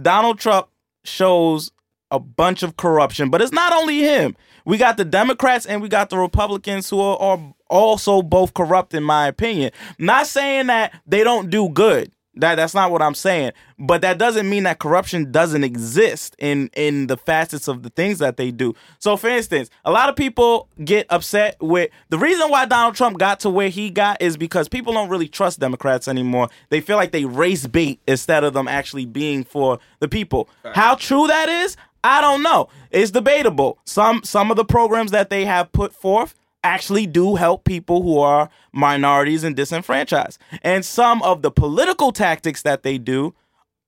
Donald 0.00 0.38
Trump 0.38 0.68
shows 1.04 1.70
a 2.10 2.18
bunch 2.18 2.62
of 2.62 2.76
corruption, 2.76 3.30
but 3.30 3.42
it's 3.42 3.52
not 3.52 3.72
only 3.72 4.00
him. 4.00 4.36
We 4.64 4.78
got 4.78 4.96
the 4.96 5.04
Democrats 5.04 5.66
and 5.66 5.80
we 5.80 5.88
got 5.88 6.10
the 6.10 6.18
Republicans 6.18 6.90
who 6.90 7.00
are, 7.00 7.18
are 7.18 7.54
also 7.68 8.22
both 8.22 8.54
corrupt, 8.54 8.94
in 8.94 9.04
my 9.04 9.28
opinion. 9.28 9.70
Not 9.98 10.26
saying 10.26 10.66
that 10.66 10.92
they 11.06 11.22
don't 11.22 11.50
do 11.50 11.68
good. 11.68 12.10
That 12.36 12.56
that's 12.56 12.74
not 12.74 12.90
what 12.90 13.02
I'm 13.02 13.14
saying. 13.14 13.52
But 13.78 14.02
that 14.02 14.18
doesn't 14.18 14.48
mean 14.48 14.64
that 14.64 14.78
corruption 14.78 15.32
doesn't 15.32 15.64
exist 15.64 16.36
in 16.38 16.70
in 16.74 17.06
the 17.06 17.16
facets 17.16 17.68
of 17.68 17.82
the 17.82 17.90
things 17.90 18.18
that 18.18 18.36
they 18.36 18.50
do. 18.50 18.74
So 18.98 19.16
for 19.16 19.28
instance, 19.28 19.70
a 19.84 19.90
lot 19.90 20.08
of 20.08 20.16
people 20.16 20.68
get 20.84 21.06
upset 21.10 21.56
with 21.60 21.90
the 22.10 22.18
reason 22.18 22.50
why 22.50 22.66
Donald 22.66 22.94
Trump 22.94 23.18
got 23.18 23.40
to 23.40 23.50
where 23.50 23.68
he 23.68 23.90
got 23.90 24.20
is 24.20 24.36
because 24.36 24.68
people 24.68 24.92
don't 24.92 25.08
really 25.08 25.28
trust 25.28 25.60
Democrats 25.60 26.08
anymore. 26.08 26.48
They 26.68 26.80
feel 26.80 26.96
like 26.96 27.12
they 27.12 27.24
race 27.24 27.66
bait 27.66 28.00
instead 28.06 28.44
of 28.44 28.52
them 28.52 28.68
actually 28.68 29.06
being 29.06 29.44
for 29.44 29.78
the 30.00 30.08
people. 30.08 30.48
How 30.74 30.94
true 30.94 31.26
that 31.26 31.48
is, 31.48 31.76
I 32.04 32.20
don't 32.20 32.42
know. 32.42 32.68
It's 32.90 33.10
debatable. 33.10 33.78
Some 33.84 34.22
some 34.24 34.50
of 34.50 34.56
the 34.56 34.64
programs 34.64 35.10
that 35.10 35.30
they 35.30 35.44
have 35.44 35.72
put 35.72 35.92
forth 35.92 36.34
actually 36.66 37.06
do 37.06 37.36
help 37.36 37.64
people 37.64 38.02
who 38.02 38.18
are 38.18 38.50
minorities 38.72 39.44
and 39.44 39.56
disenfranchised. 39.56 40.38
And 40.62 40.84
some 40.84 41.22
of 41.22 41.42
the 41.42 41.50
political 41.50 42.12
tactics 42.12 42.62
that 42.62 42.82
they 42.82 42.98
do 42.98 43.34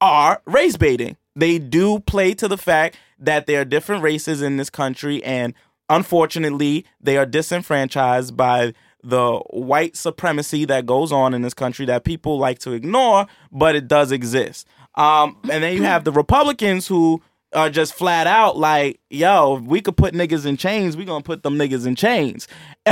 are 0.01 0.41
race 0.47 0.77
baiting. 0.77 1.17
They 1.35 1.59
do 1.59 2.01
play 2.01 2.35
to 2.35 2.49
the 2.49 2.59
fact 2.59 2.97
that 3.19 3.47
there 3.47 3.61
are 3.61 3.65
different 3.65 4.03
races 4.03 4.43
in 4.43 4.57
this 4.57 4.71
country, 4.71 5.23
and 5.25 5.55
unfortunately, 5.89 6.85
they 7.01 7.17
are 7.17 7.27
disenfranchised 7.27 8.37
by 8.37 8.75
the 9.03 9.39
white 9.51 9.97
supremacy 9.97 10.65
that 10.65 10.87
goes 10.87 11.13
on 11.13 11.35
in 11.35 11.43
this 11.43 11.55
country 11.55 11.87
that 11.87 12.05
people 12.05 12.39
like 12.39 12.59
to 12.61 12.73
ignore, 12.73 13.27
but 13.53 13.77
it 13.77 13.89
does 13.89 14.13
exist. 14.13 14.67
Um, 14.97 15.37
and 15.51 15.63
then 15.63 15.77
you 15.77 15.85
have 15.85 16.05
the 16.05 16.13
Republicans 16.13 16.89
who 16.89 17.23
are 17.53 17.71
just 17.71 17.95
flat 17.95 18.27
out 18.27 18.57
like, 18.57 19.01
yo, 19.11 19.55
we 19.65 19.81
could 19.81 19.97
put 19.97 20.15
niggas 20.15 20.47
in 20.47 20.57
chains, 20.57 20.97
we 20.97 21.05
gonna 21.05 21.23
put 21.23 21.43
them 21.43 21.57
niggas 21.57 21.87
in 21.87 21.95
chains. 21.95 22.49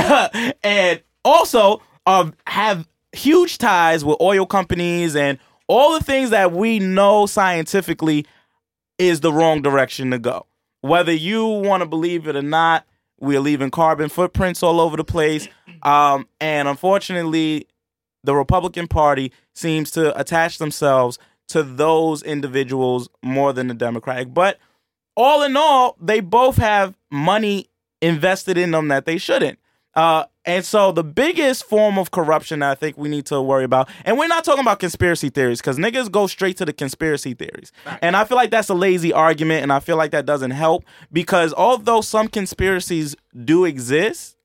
and 0.63 1.01
also 1.23 1.81
um, 2.05 2.33
have 2.47 2.87
huge 3.11 3.57
ties 3.57 4.03
with 4.03 4.17
oil 4.21 4.45
companies 4.45 5.15
and 5.15 5.37
all 5.67 5.93
the 5.93 6.03
things 6.03 6.29
that 6.29 6.51
we 6.51 6.79
know 6.79 7.25
scientifically 7.25 8.25
is 8.97 9.19
the 9.19 9.31
wrong 9.31 9.61
direction 9.61 10.11
to 10.11 10.19
go. 10.19 10.45
Whether 10.81 11.13
you 11.13 11.45
want 11.45 11.81
to 11.81 11.89
believe 11.89 12.27
it 12.27 12.35
or 12.35 12.41
not, 12.41 12.85
we're 13.19 13.39
leaving 13.39 13.71
carbon 13.71 14.09
footprints 14.09 14.63
all 14.63 14.79
over 14.79 14.95
the 14.95 15.03
place. 15.03 15.47
Um, 15.83 16.27
and 16.39 16.67
unfortunately, 16.67 17.67
the 18.23 18.35
Republican 18.35 18.87
Party 18.87 19.31
seems 19.53 19.91
to 19.91 20.17
attach 20.19 20.57
themselves 20.57 21.19
to 21.47 21.63
those 21.63 22.23
individuals 22.23 23.09
more 23.23 23.53
than 23.53 23.67
the 23.67 23.73
Democratic. 23.73 24.33
But 24.33 24.59
all 25.15 25.43
in 25.43 25.57
all, 25.57 25.95
they 25.99 26.19
both 26.19 26.57
have 26.57 26.95
money 27.09 27.69
invested 28.01 28.57
in 28.57 28.71
them 28.71 28.89
that 28.89 29.05
they 29.05 29.17
shouldn't. 29.17 29.59
Uh, 29.95 30.25
and 30.45 30.63
so 30.63 30.91
the 30.91 31.03
biggest 31.03 31.63
form 31.65 31.97
of 31.97 32.11
corruption 32.11 32.59
that 32.59 32.69
I 32.69 32.75
think 32.75 32.97
we 32.97 33.09
need 33.09 33.25
to 33.25 33.41
worry 33.41 33.63
about, 33.63 33.89
and 34.05 34.15
we're 34.17 34.27
not 34.27 34.45
talking 34.45 34.61
about 34.61 34.79
conspiracy 34.79 35.29
theories 35.29 35.59
because 35.59 35.77
niggas 35.77 36.11
go 36.11 36.27
straight 36.27 36.55
to 36.57 36.65
the 36.65 36.71
conspiracy 36.71 37.33
theories. 37.33 37.71
And 38.01 38.15
I 38.15 38.23
feel 38.23 38.37
like 38.37 38.51
that's 38.51 38.69
a 38.69 38.75
lazy 38.75 39.11
argument, 39.11 39.63
and 39.63 39.73
I 39.73 39.79
feel 39.79 39.97
like 39.97 40.11
that 40.11 40.27
doesn't 40.27 40.51
help 40.51 40.85
because 41.11 41.51
although 41.55 42.01
some 42.01 42.27
conspiracies 42.27 43.15
do 43.43 43.65
exist, 43.65 44.37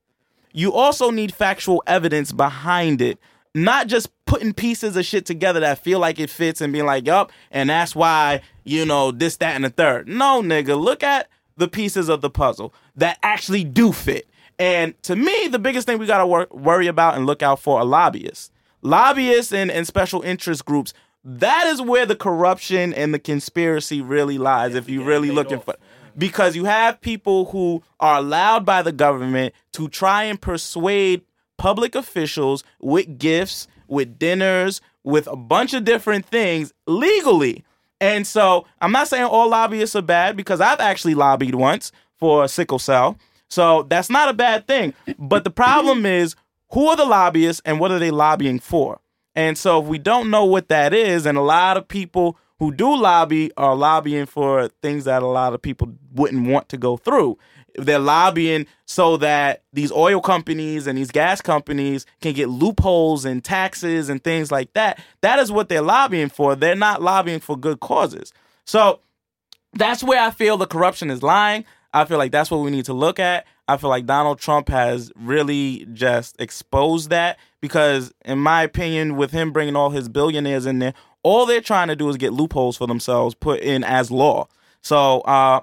you 0.53 0.73
also 0.73 1.11
need 1.11 1.33
factual 1.33 1.83
evidence 1.85 2.31
behind 2.31 2.99
it. 2.99 3.19
Not 3.55 3.87
just 3.87 4.09
putting 4.25 4.53
pieces 4.53 4.97
of 4.97 5.05
shit 5.05 5.25
together 5.25 5.59
that 5.59 5.79
feel 5.79 5.99
like 5.99 6.19
it 6.19 6.29
fits 6.29 6.59
and 6.59 6.73
being 6.73 6.85
like, 6.85 7.05
yup, 7.05 7.31
and 7.51 7.69
that's 7.69 7.95
why, 7.95 8.41
you 8.63 8.85
know, 8.85 9.11
this, 9.11 9.37
that, 9.37 9.55
and 9.55 9.63
the 9.63 9.69
third. 9.69 10.07
No, 10.07 10.41
nigga, 10.41 10.79
look 10.79 11.03
at 11.03 11.29
the 11.55 11.67
pieces 11.67 12.09
of 12.09 12.21
the 12.21 12.31
puzzle 12.31 12.73
that 12.95 13.19
actually 13.21 13.63
do 13.63 13.91
fit. 13.91 14.27
And 14.57 14.99
to 15.03 15.15
me, 15.15 15.47
the 15.49 15.59
biggest 15.59 15.85
thing 15.85 15.99
we 15.99 16.07
gotta 16.07 16.25
wor- 16.25 16.47
worry 16.51 16.87
about 16.87 17.15
and 17.15 17.25
look 17.27 17.43
out 17.43 17.59
for 17.59 17.79
are 17.79 17.85
lobbyists. 17.85 18.49
lobbyists 18.81 19.53
and, 19.53 19.69
and 19.69 19.85
special 19.85 20.21
interest 20.23 20.65
groups, 20.65 20.93
that 21.23 21.67
is 21.67 21.81
where 21.81 22.05
the 22.05 22.15
corruption 22.15 22.93
and 22.93 23.13
the 23.13 23.19
conspiracy 23.19 24.01
really 24.01 24.37
lies. 24.37 24.75
if 24.75 24.89
you're 24.89 25.05
really 25.05 25.31
looking 25.31 25.59
for, 25.59 25.75
because 26.17 26.55
you 26.55 26.65
have 26.65 26.99
people 27.01 27.45
who 27.45 27.81
are 27.99 28.17
allowed 28.17 28.65
by 28.65 28.81
the 28.81 28.91
government 28.91 29.53
to 29.73 29.87
try 29.87 30.23
and 30.23 30.41
persuade 30.41 31.21
public 31.57 31.95
officials 31.95 32.63
with 32.79 33.17
gifts, 33.17 33.67
with 33.87 34.17
dinners, 34.19 34.81
with 35.03 35.27
a 35.27 35.35
bunch 35.35 35.73
of 35.73 35.83
different 35.83 36.25
things 36.25 36.73
legally. 36.87 37.63
And 38.01 38.27
so 38.27 38.65
I'm 38.81 38.91
not 38.91 39.07
saying 39.07 39.23
all 39.23 39.49
lobbyists 39.49 39.95
are 39.95 40.01
bad 40.01 40.35
because 40.35 40.59
I've 40.59 40.79
actually 40.79 41.15
lobbied 41.15 41.55
once 41.55 41.91
for 42.17 42.47
sickle 42.47 42.79
cell. 42.79 43.17
So 43.49 43.83
that's 43.83 44.09
not 44.09 44.29
a 44.29 44.33
bad 44.33 44.67
thing. 44.67 44.93
But 45.17 45.43
the 45.43 45.51
problem 45.51 46.05
is 46.05 46.35
who 46.71 46.87
are 46.87 46.95
the 46.95 47.05
lobbyists 47.05 47.61
and 47.65 47.79
what 47.79 47.91
are 47.91 47.99
they 47.99 48.11
lobbying 48.11 48.59
for? 48.59 48.99
And 49.35 49.57
so 49.57 49.81
if 49.81 49.87
we 49.87 49.97
don't 49.97 50.29
know 50.29 50.45
what 50.45 50.67
that 50.69 50.93
is, 50.93 51.25
and 51.25 51.37
a 51.37 51.41
lot 51.41 51.77
of 51.77 51.87
people 51.87 52.37
who 52.59 52.73
do 52.73 52.95
lobby 52.95 53.51
are 53.57 53.75
lobbying 53.75 54.25
for 54.25 54.69
things 54.81 55.05
that 55.05 55.23
a 55.23 55.27
lot 55.27 55.53
of 55.53 55.61
people 55.61 55.93
wouldn't 56.13 56.47
want 56.47 56.69
to 56.69 56.77
go 56.77 56.97
through. 56.97 57.37
They're 57.75 57.99
lobbying 57.99 58.67
so 58.85 59.17
that 59.17 59.63
these 59.73 59.91
oil 59.91 60.21
companies 60.21 60.87
and 60.87 60.97
these 60.97 61.11
gas 61.11 61.41
companies 61.41 62.05
can 62.21 62.33
get 62.33 62.49
loopholes 62.49 63.25
and 63.25 63.43
taxes 63.43 64.09
and 64.09 64.23
things 64.23 64.51
like 64.51 64.73
that. 64.73 64.99
That 65.21 65.39
is 65.39 65.51
what 65.51 65.69
they're 65.69 65.81
lobbying 65.81 66.29
for. 66.29 66.55
They're 66.55 66.75
not 66.75 67.01
lobbying 67.01 67.39
for 67.39 67.57
good 67.57 67.79
causes. 67.79 68.33
So 68.65 68.99
that's 69.73 70.03
where 70.03 70.21
I 70.21 70.31
feel 70.31 70.57
the 70.57 70.67
corruption 70.67 71.09
is 71.09 71.23
lying. 71.23 71.65
I 71.93 72.05
feel 72.05 72.17
like 72.17 72.31
that's 72.31 72.49
what 72.49 72.61
we 72.61 72.71
need 72.71 72.85
to 72.85 72.93
look 72.93 73.19
at. 73.19 73.45
I 73.67 73.77
feel 73.77 73.89
like 73.89 74.05
Donald 74.05 74.39
Trump 74.39 74.67
has 74.69 75.11
really 75.15 75.87
just 75.93 76.39
exposed 76.39 77.09
that 77.11 77.37
because, 77.61 78.13
in 78.25 78.39
my 78.39 78.63
opinion, 78.63 79.15
with 79.15 79.31
him 79.31 79.51
bringing 79.51 79.75
all 79.75 79.91
his 79.91 80.09
billionaires 80.09 80.65
in 80.65 80.79
there, 80.79 80.93
all 81.23 81.45
they're 81.45 81.61
trying 81.61 81.87
to 81.87 81.95
do 81.95 82.09
is 82.09 82.17
get 82.17 82.33
loopholes 82.33 82.75
for 82.75 82.87
themselves 82.87 83.35
put 83.35 83.61
in 83.61 83.83
as 83.83 84.11
law. 84.11 84.47
So, 84.81 85.21
uh, 85.21 85.61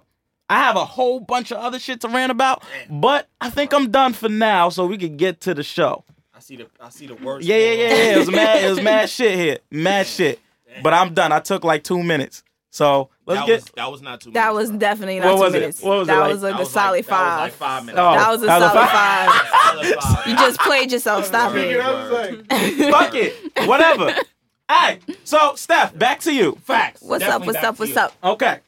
I 0.50 0.58
have 0.58 0.76
a 0.76 0.84
whole 0.84 1.20
bunch 1.20 1.50
of 1.52 1.58
other 1.58 1.78
shit 1.78 2.00
to 2.02 2.08
rant 2.08 2.30
about, 2.32 2.62
but 2.90 3.28
I 3.40 3.48
think 3.50 3.72
I'm 3.72 3.90
done 3.90 4.12
for 4.12 4.28
now, 4.28 4.68
so 4.68 4.84
we 4.84 4.98
can 4.98 5.16
get 5.16 5.40
to 5.42 5.54
the 5.54 5.62
show. 5.62 6.04
I 6.34 6.40
see 6.40 6.56
the 6.56 6.66
I 6.80 6.88
see 6.90 7.06
the 7.06 7.14
worst. 7.14 7.46
Yeah, 7.46 7.56
yeah, 7.56 7.70
yeah, 7.72 7.88
yeah. 7.88 8.14
It 8.14 8.18
was 8.18 8.30
mad. 8.30 8.64
It 8.64 8.68
was 8.70 8.80
mad 8.82 9.08
shit 9.08 9.38
here, 9.38 9.58
mad 9.70 10.06
shit. 10.06 10.40
But 10.82 10.92
I'm 10.92 11.14
done. 11.14 11.30
I 11.32 11.40
took 11.40 11.62
like 11.64 11.84
two 11.84 12.02
minutes, 12.02 12.42
so 12.70 13.10
let's 13.26 13.40
That 13.42 13.46
get. 13.46 13.60
was, 13.60 13.70
that 13.76 13.90
was 13.92 14.02
not 14.02 14.20
too. 14.20 14.30
Much. 14.30 14.34
That 14.34 14.52
minutes, 14.52 14.70
was 14.70 14.78
definitely 14.78 15.20
What 15.20 15.24
not 15.26 15.34
two 15.36 15.40
was 15.40 15.54
it? 15.54 15.84
What 15.86 15.98
was 15.98 16.08
it 16.08 16.10
that 16.12 16.18
like? 16.18 16.28
was 16.32 16.42
a 16.42 16.46
That 16.46 16.52
good 16.52 16.58
was 16.60 16.70
solid 16.72 16.96
like, 16.96 17.06
That 17.06 17.12
was 17.12 17.40
like 17.40 17.52
five. 17.52 17.54
five 17.54 17.84
minutes. 17.86 18.00
Oh, 18.00 18.12
That 18.12 18.30
was 18.30 18.42
a 18.42 18.46
that 18.46 18.60
was 18.60 18.72
solid 18.72 18.88
five. 18.88 19.28
five. 19.30 19.46
Five. 20.00 20.26
You 20.26 20.36
just 20.36 20.60
played 20.60 20.92
yourself. 20.92 21.26
Stop 21.26 21.52
You 21.54 21.60
it. 21.60 21.78
know 21.78 21.92
what 22.10 22.30
I'm 22.32 22.46
saying? 22.50 22.90
Fuck 22.92 23.14
it. 23.14 23.68
Whatever. 23.68 24.04
All 24.68 24.78
right. 24.80 25.00
So, 25.24 25.54
Steph, 25.56 25.96
back 25.98 26.20
to 26.20 26.32
you. 26.34 26.58
Facts. 26.64 27.02
What's 27.02 27.24
up? 27.24 27.44
What's 27.46 27.58
up? 27.62 27.78
What's 27.78 27.92
you. 27.92 27.98
up? 28.00 28.12
Okay. 28.22 28.58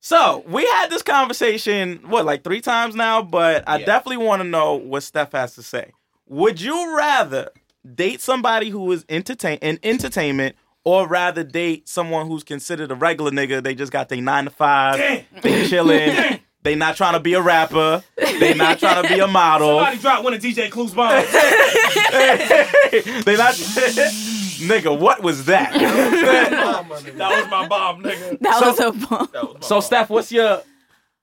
so, 0.00 0.44
we 0.46 0.64
had 0.66 0.90
this 0.90 1.02
conversation, 1.02 2.00
what, 2.06 2.24
like 2.24 2.44
three 2.44 2.60
times 2.60 2.94
now? 2.94 3.22
But 3.22 3.64
I 3.68 3.78
Yeah. 3.78 3.86
definitely 3.86 4.24
want 4.24 4.42
to 4.42 4.48
know 4.48 4.74
what 4.74 5.02
Steph 5.02 5.32
has 5.32 5.54
to 5.54 5.62
say. 5.62 5.92
Would 6.28 6.60
you 6.60 6.96
rather 6.96 7.50
date 7.94 8.20
somebody 8.20 8.68
who 8.70 8.90
is 8.92 9.04
entertain 9.08 9.58
in 9.62 9.78
entertainment 9.82 10.56
or 10.84 11.06
rather 11.08 11.42
date 11.44 11.88
someone 11.88 12.26
who's 12.26 12.42
considered 12.44 12.90
a 12.90 12.94
regular 12.94 13.30
nigga? 13.30 13.62
They 13.62 13.74
just 13.74 13.92
got 13.92 14.08
their 14.08 14.20
nine 14.20 14.44
to 14.44 14.50
five, 14.50 14.98
they 15.42 15.66
chilling, 15.68 16.40
they 16.62 16.74
not 16.74 16.96
trying 16.96 17.12
to 17.14 17.20
be 17.20 17.34
a 17.34 17.40
rapper, 17.42 18.02
they 18.16 18.54
not 18.54 18.80
trying 18.80 19.02
to 19.04 19.08
be 19.08 19.20
a 19.20 19.28
model. 19.28 19.76
Somebody 19.78 19.98
dropped 19.98 20.24
one 20.24 20.34
of 20.34 20.40
DJ 20.42 20.68
Clue's 20.68 20.92
bombs. 20.94 21.26
they 23.24 23.36
not 23.36 23.54
nigga, 24.58 24.98
what 24.98 25.22
was 25.22 25.44
that? 25.46 25.72
that 25.74 26.88
was 26.88 27.50
my 27.50 27.66
bomb, 27.68 28.02
nigga. 28.02 28.38
That 28.40 28.58
So- 28.60 28.66
was 28.70 28.80
a 28.80 29.06
bomb. 29.06 29.28
Was 29.58 29.66
so. 29.66 29.80
Steph, 29.80 30.10
what's 30.10 30.32
your 30.32 30.62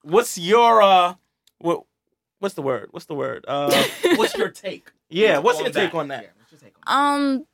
what's 0.03 0.37
your 0.37 0.81
uh 0.81 1.15
what 1.59 1.83
what's 2.39 2.55
the 2.55 2.61
word? 2.61 2.87
What's 2.91 3.05
the 3.05 3.15
word? 3.15 3.45
Uh 3.47 3.83
what's 4.15 4.35
your 4.37 4.49
take? 4.49 4.91
yeah, 5.09 5.37
what's 5.37 5.59
your 5.59 5.69
take 5.69 5.93
on 5.93 6.07
that? 6.09 6.23
Yeah, 6.23 6.29
what's 6.37 6.51
your 6.51 6.59
take 6.59 6.73
on 6.87 7.15
Um, 7.15 7.45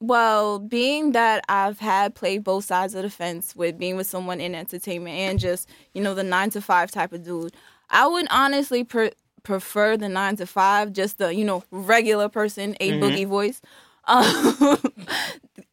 well, 0.00 0.58
being 0.58 1.12
that 1.12 1.44
I've 1.48 1.78
had 1.78 2.14
played 2.14 2.44
both 2.44 2.64
sides 2.64 2.94
of 2.94 3.02
the 3.02 3.10
fence 3.10 3.54
with 3.56 3.78
being 3.78 3.96
with 3.96 4.06
someone 4.06 4.40
in 4.40 4.54
entertainment 4.54 5.16
and 5.16 5.38
just 5.38 5.68
you 5.94 6.02
know 6.02 6.14
the 6.14 6.24
nine 6.24 6.50
to 6.50 6.60
five 6.60 6.90
type 6.90 7.12
of 7.12 7.22
dude, 7.24 7.54
I 7.90 8.06
would 8.06 8.26
honestly 8.30 8.84
pre- 8.84 9.12
prefer 9.44 9.96
the 9.96 10.08
nine 10.08 10.36
to 10.36 10.46
five, 10.46 10.92
just 10.92 11.18
the 11.18 11.34
you 11.34 11.44
know 11.44 11.62
regular 11.70 12.28
person, 12.28 12.76
a 12.80 12.92
boogie 12.92 13.26
voice. 13.26 13.60
Um, 14.06 14.78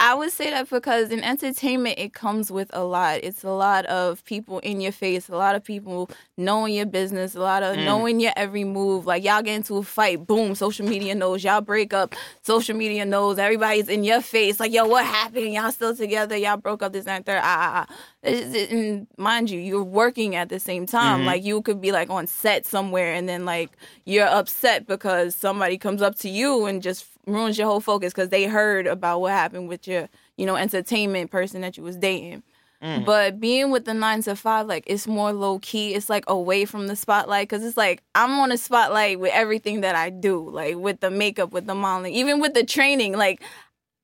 I 0.03 0.15
would 0.15 0.31
say 0.31 0.49
that 0.49 0.67
because 0.67 1.11
in 1.11 1.23
entertainment, 1.23 1.99
it 1.99 2.11
comes 2.11 2.49
with 2.49 2.71
a 2.73 2.83
lot. 2.83 3.19
It's 3.21 3.43
a 3.43 3.51
lot 3.51 3.85
of 3.85 4.25
people 4.25 4.57
in 4.59 4.81
your 4.81 4.91
face, 4.91 5.29
a 5.29 5.35
lot 5.35 5.53
of 5.53 5.63
people 5.63 6.09
knowing 6.37 6.73
your 6.73 6.87
business, 6.87 7.35
a 7.35 7.39
lot 7.39 7.61
of 7.61 7.77
knowing 7.77 8.19
your 8.19 8.31
every 8.35 8.63
move. 8.63 9.05
Like 9.05 9.23
y'all 9.23 9.43
get 9.43 9.57
into 9.57 9.77
a 9.77 9.83
fight, 9.83 10.25
boom, 10.25 10.55
social 10.55 10.87
media 10.87 11.13
knows. 11.13 11.43
Y'all 11.43 11.61
break 11.61 11.93
up, 11.93 12.15
social 12.41 12.75
media 12.75 13.05
knows. 13.05 13.37
Everybody's 13.37 13.89
in 13.89 14.03
your 14.03 14.21
face, 14.21 14.59
like 14.59 14.73
yo, 14.73 14.87
what 14.87 15.05
happened? 15.05 15.53
Y'all 15.53 15.71
still 15.71 15.95
together? 15.95 16.35
Y'all 16.35 16.57
broke 16.57 16.81
up 16.81 16.93
this 16.93 17.05
and 17.05 17.23
that, 17.23 17.31
third. 17.31 17.41
Ah, 17.43 17.85
ah, 17.87 17.87
ah. 17.87 17.95
And 18.23 19.05
mind 19.17 19.51
you, 19.51 19.59
you're 19.59 19.83
working 19.83 20.35
at 20.35 20.49
the 20.49 20.59
same 20.59 20.87
time. 20.87 21.25
Like 21.25 21.43
you 21.43 21.61
could 21.61 21.79
be 21.79 21.91
like 21.91 22.09
on 22.09 22.25
set 22.25 22.65
somewhere, 22.65 23.13
and 23.13 23.29
then 23.29 23.45
like 23.45 23.69
you're 24.05 24.27
upset 24.27 24.87
because 24.87 25.35
somebody 25.35 25.77
comes 25.77 26.01
up 26.01 26.15
to 26.19 26.29
you 26.29 26.65
and 26.65 26.81
just 26.81 27.05
ruins 27.25 27.57
your 27.57 27.67
whole 27.67 27.81
focus 27.81 28.13
because 28.13 28.29
they 28.29 28.45
heard 28.45 28.87
about 28.87 29.21
what 29.21 29.31
happened 29.31 29.67
with 29.67 29.87
your, 29.87 30.09
you 30.37 30.45
know, 30.45 30.55
entertainment 30.55 31.31
person 31.31 31.61
that 31.61 31.77
you 31.77 31.83
was 31.83 31.97
dating. 31.97 32.43
Mm. 32.81 33.05
But 33.05 33.39
being 33.39 33.69
with 33.69 33.85
the 33.85 33.93
nine 33.93 34.23
to 34.23 34.35
five, 34.35 34.65
like 34.65 34.83
it's 34.87 35.05
more 35.05 35.31
low 35.31 35.59
key. 35.59 35.93
It's 35.93 36.09
like 36.09 36.23
away 36.27 36.65
from 36.65 36.87
the 36.87 36.95
spotlight 36.95 37.47
because 37.47 37.63
it's 37.63 37.77
like 37.77 38.01
I'm 38.15 38.31
on 38.39 38.49
the 38.49 38.57
spotlight 38.57 39.19
with 39.19 39.31
everything 39.33 39.81
that 39.81 39.95
I 39.95 40.09
do, 40.09 40.49
like 40.49 40.77
with 40.77 40.99
the 40.99 41.11
makeup, 41.11 41.51
with 41.51 41.67
the 41.67 41.75
modeling, 41.75 42.13
even 42.15 42.39
with 42.39 42.55
the 42.55 42.65
training. 42.65 43.13
Like 43.17 43.43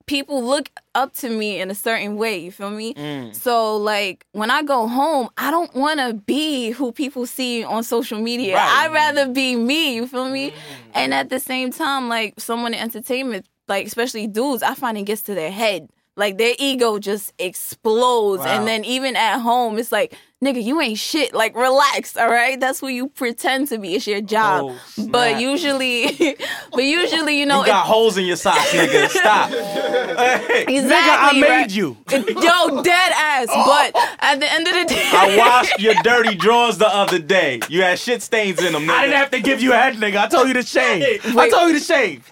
people 0.07 0.43
look 0.43 0.69
up 0.95 1.13
to 1.13 1.29
me 1.29 1.59
in 1.61 1.69
a 1.69 1.75
certain 1.75 2.15
way. 2.15 2.37
You 2.37 2.51
feel 2.51 2.71
me? 2.71 2.93
Mm. 2.95 3.35
So 3.35 3.77
like 3.77 4.25
when 4.31 4.49
I 4.49 4.63
go 4.63 4.87
home, 4.87 5.29
I 5.37 5.51
don't 5.51 5.73
want 5.75 5.99
to 5.99 6.13
be 6.13 6.71
who 6.71 6.91
people 6.91 7.27
see 7.27 7.63
on 7.63 7.83
social 7.83 8.19
media. 8.19 8.55
Right. 8.55 8.85
I'd 8.85 8.93
rather 8.93 9.27
be 9.27 9.55
me. 9.55 9.95
You 9.95 10.07
feel 10.07 10.29
me? 10.29 10.51
Mm. 10.51 10.53
And 10.95 11.13
at 11.13 11.29
the 11.29 11.39
same 11.39 11.71
time, 11.71 12.09
like 12.09 12.39
someone 12.39 12.73
in 12.73 12.79
entertainment, 12.79 13.45
like 13.67 13.85
especially 13.85 14.27
dudes, 14.27 14.63
I 14.63 14.73
find 14.73 14.97
it 14.97 15.03
gets 15.03 15.21
to 15.23 15.35
their 15.35 15.51
head. 15.51 15.89
Like 16.17 16.37
their 16.39 16.55
ego 16.57 16.97
just 16.99 17.31
explodes. 17.39 18.43
Wow. 18.43 18.47
And 18.57 18.67
then 18.67 18.83
even 18.85 19.15
at 19.15 19.37
home, 19.39 19.77
it's 19.77 19.91
like, 19.91 20.15
nigga, 20.43 20.61
you 20.63 20.81
ain't 20.81 20.97
shit. 20.97 21.31
Like 21.33 21.55
relax, 21.55 22.17
all 22.17 22.27
right? 22.27 22.59
That's 22.59 22.79
who 22.79 22.87
you 22.87 23.07
pretend 23.09 23.67
to 23.69 23.77
be. 23.77 23.93
It's 23.93 24.07
your 24.07 24.21
job. 24.21 24.65
Oh, 24.97 25.07
but 25.09 25.39
usually 25.39 26.35
but 26.71 26.83
usually, 26.83 27.37
you 27.39 27.45
know, 27.45 27.59
You 27.61 27.67
got 27.67 27.85
it- 27.85 27.89
holes 27.89 28.17
in 28.17 28.25
your 28.25 28.35
socks, 28.35 28.71
nigga. 28.73 29.07
Stop. 29.09 29.49
Hey, 29.51 30.65
exactly. 30.67 30.75
Nigga, 30.75 31.17
I 31.29 31.31
made 31.39 31.49
right? 31.49 31.71
you. 31.71 31.97
Yo, 32.11 32.81
dead 32.81 33.11
ass. 33.15 33.47
But 33.67 33.95
at 34.19 34.39
the 34.39 34.51
end 34.51 34.67
of 34.67 34.73
the 34.73 34.85
day, 34.85 35.09
I 35.13 35.37
washed 35.37 35.79
your 35.79 35.93
dirty 36.01 36.33
drawers 36.35 36.77
the 36.79 36.87
other 36.87 37.19
day. 37.19 37.59
You 37.69 37.83
had 37.83 37.99
shit 37.99 38.23
stains 38.23 38.63
in 38.63 38.73
them, 38.73 38.83
nigga. 38.87 38.89
I 38.91 39.01
didn't 39.05 39.17
have 39.17 39.31
to 39.31 39.39
give 39.39 39.61
you 39.61 39.73
a 39.73 39.77
head, 39.77 39.95
nigga. 39.97 40.17
I 40.17 40.27
told 40.27 40.47
you 40.47 40.55
to 40.55 40.63
shave. 40.63 41.21
I 41.37 41.49
told 41.49 41.69
you 41.71 41.79
to 41.79 41.85
shave. 41.85 42.31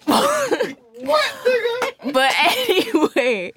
But 2.13 2.33
anyway, 2.69 3.53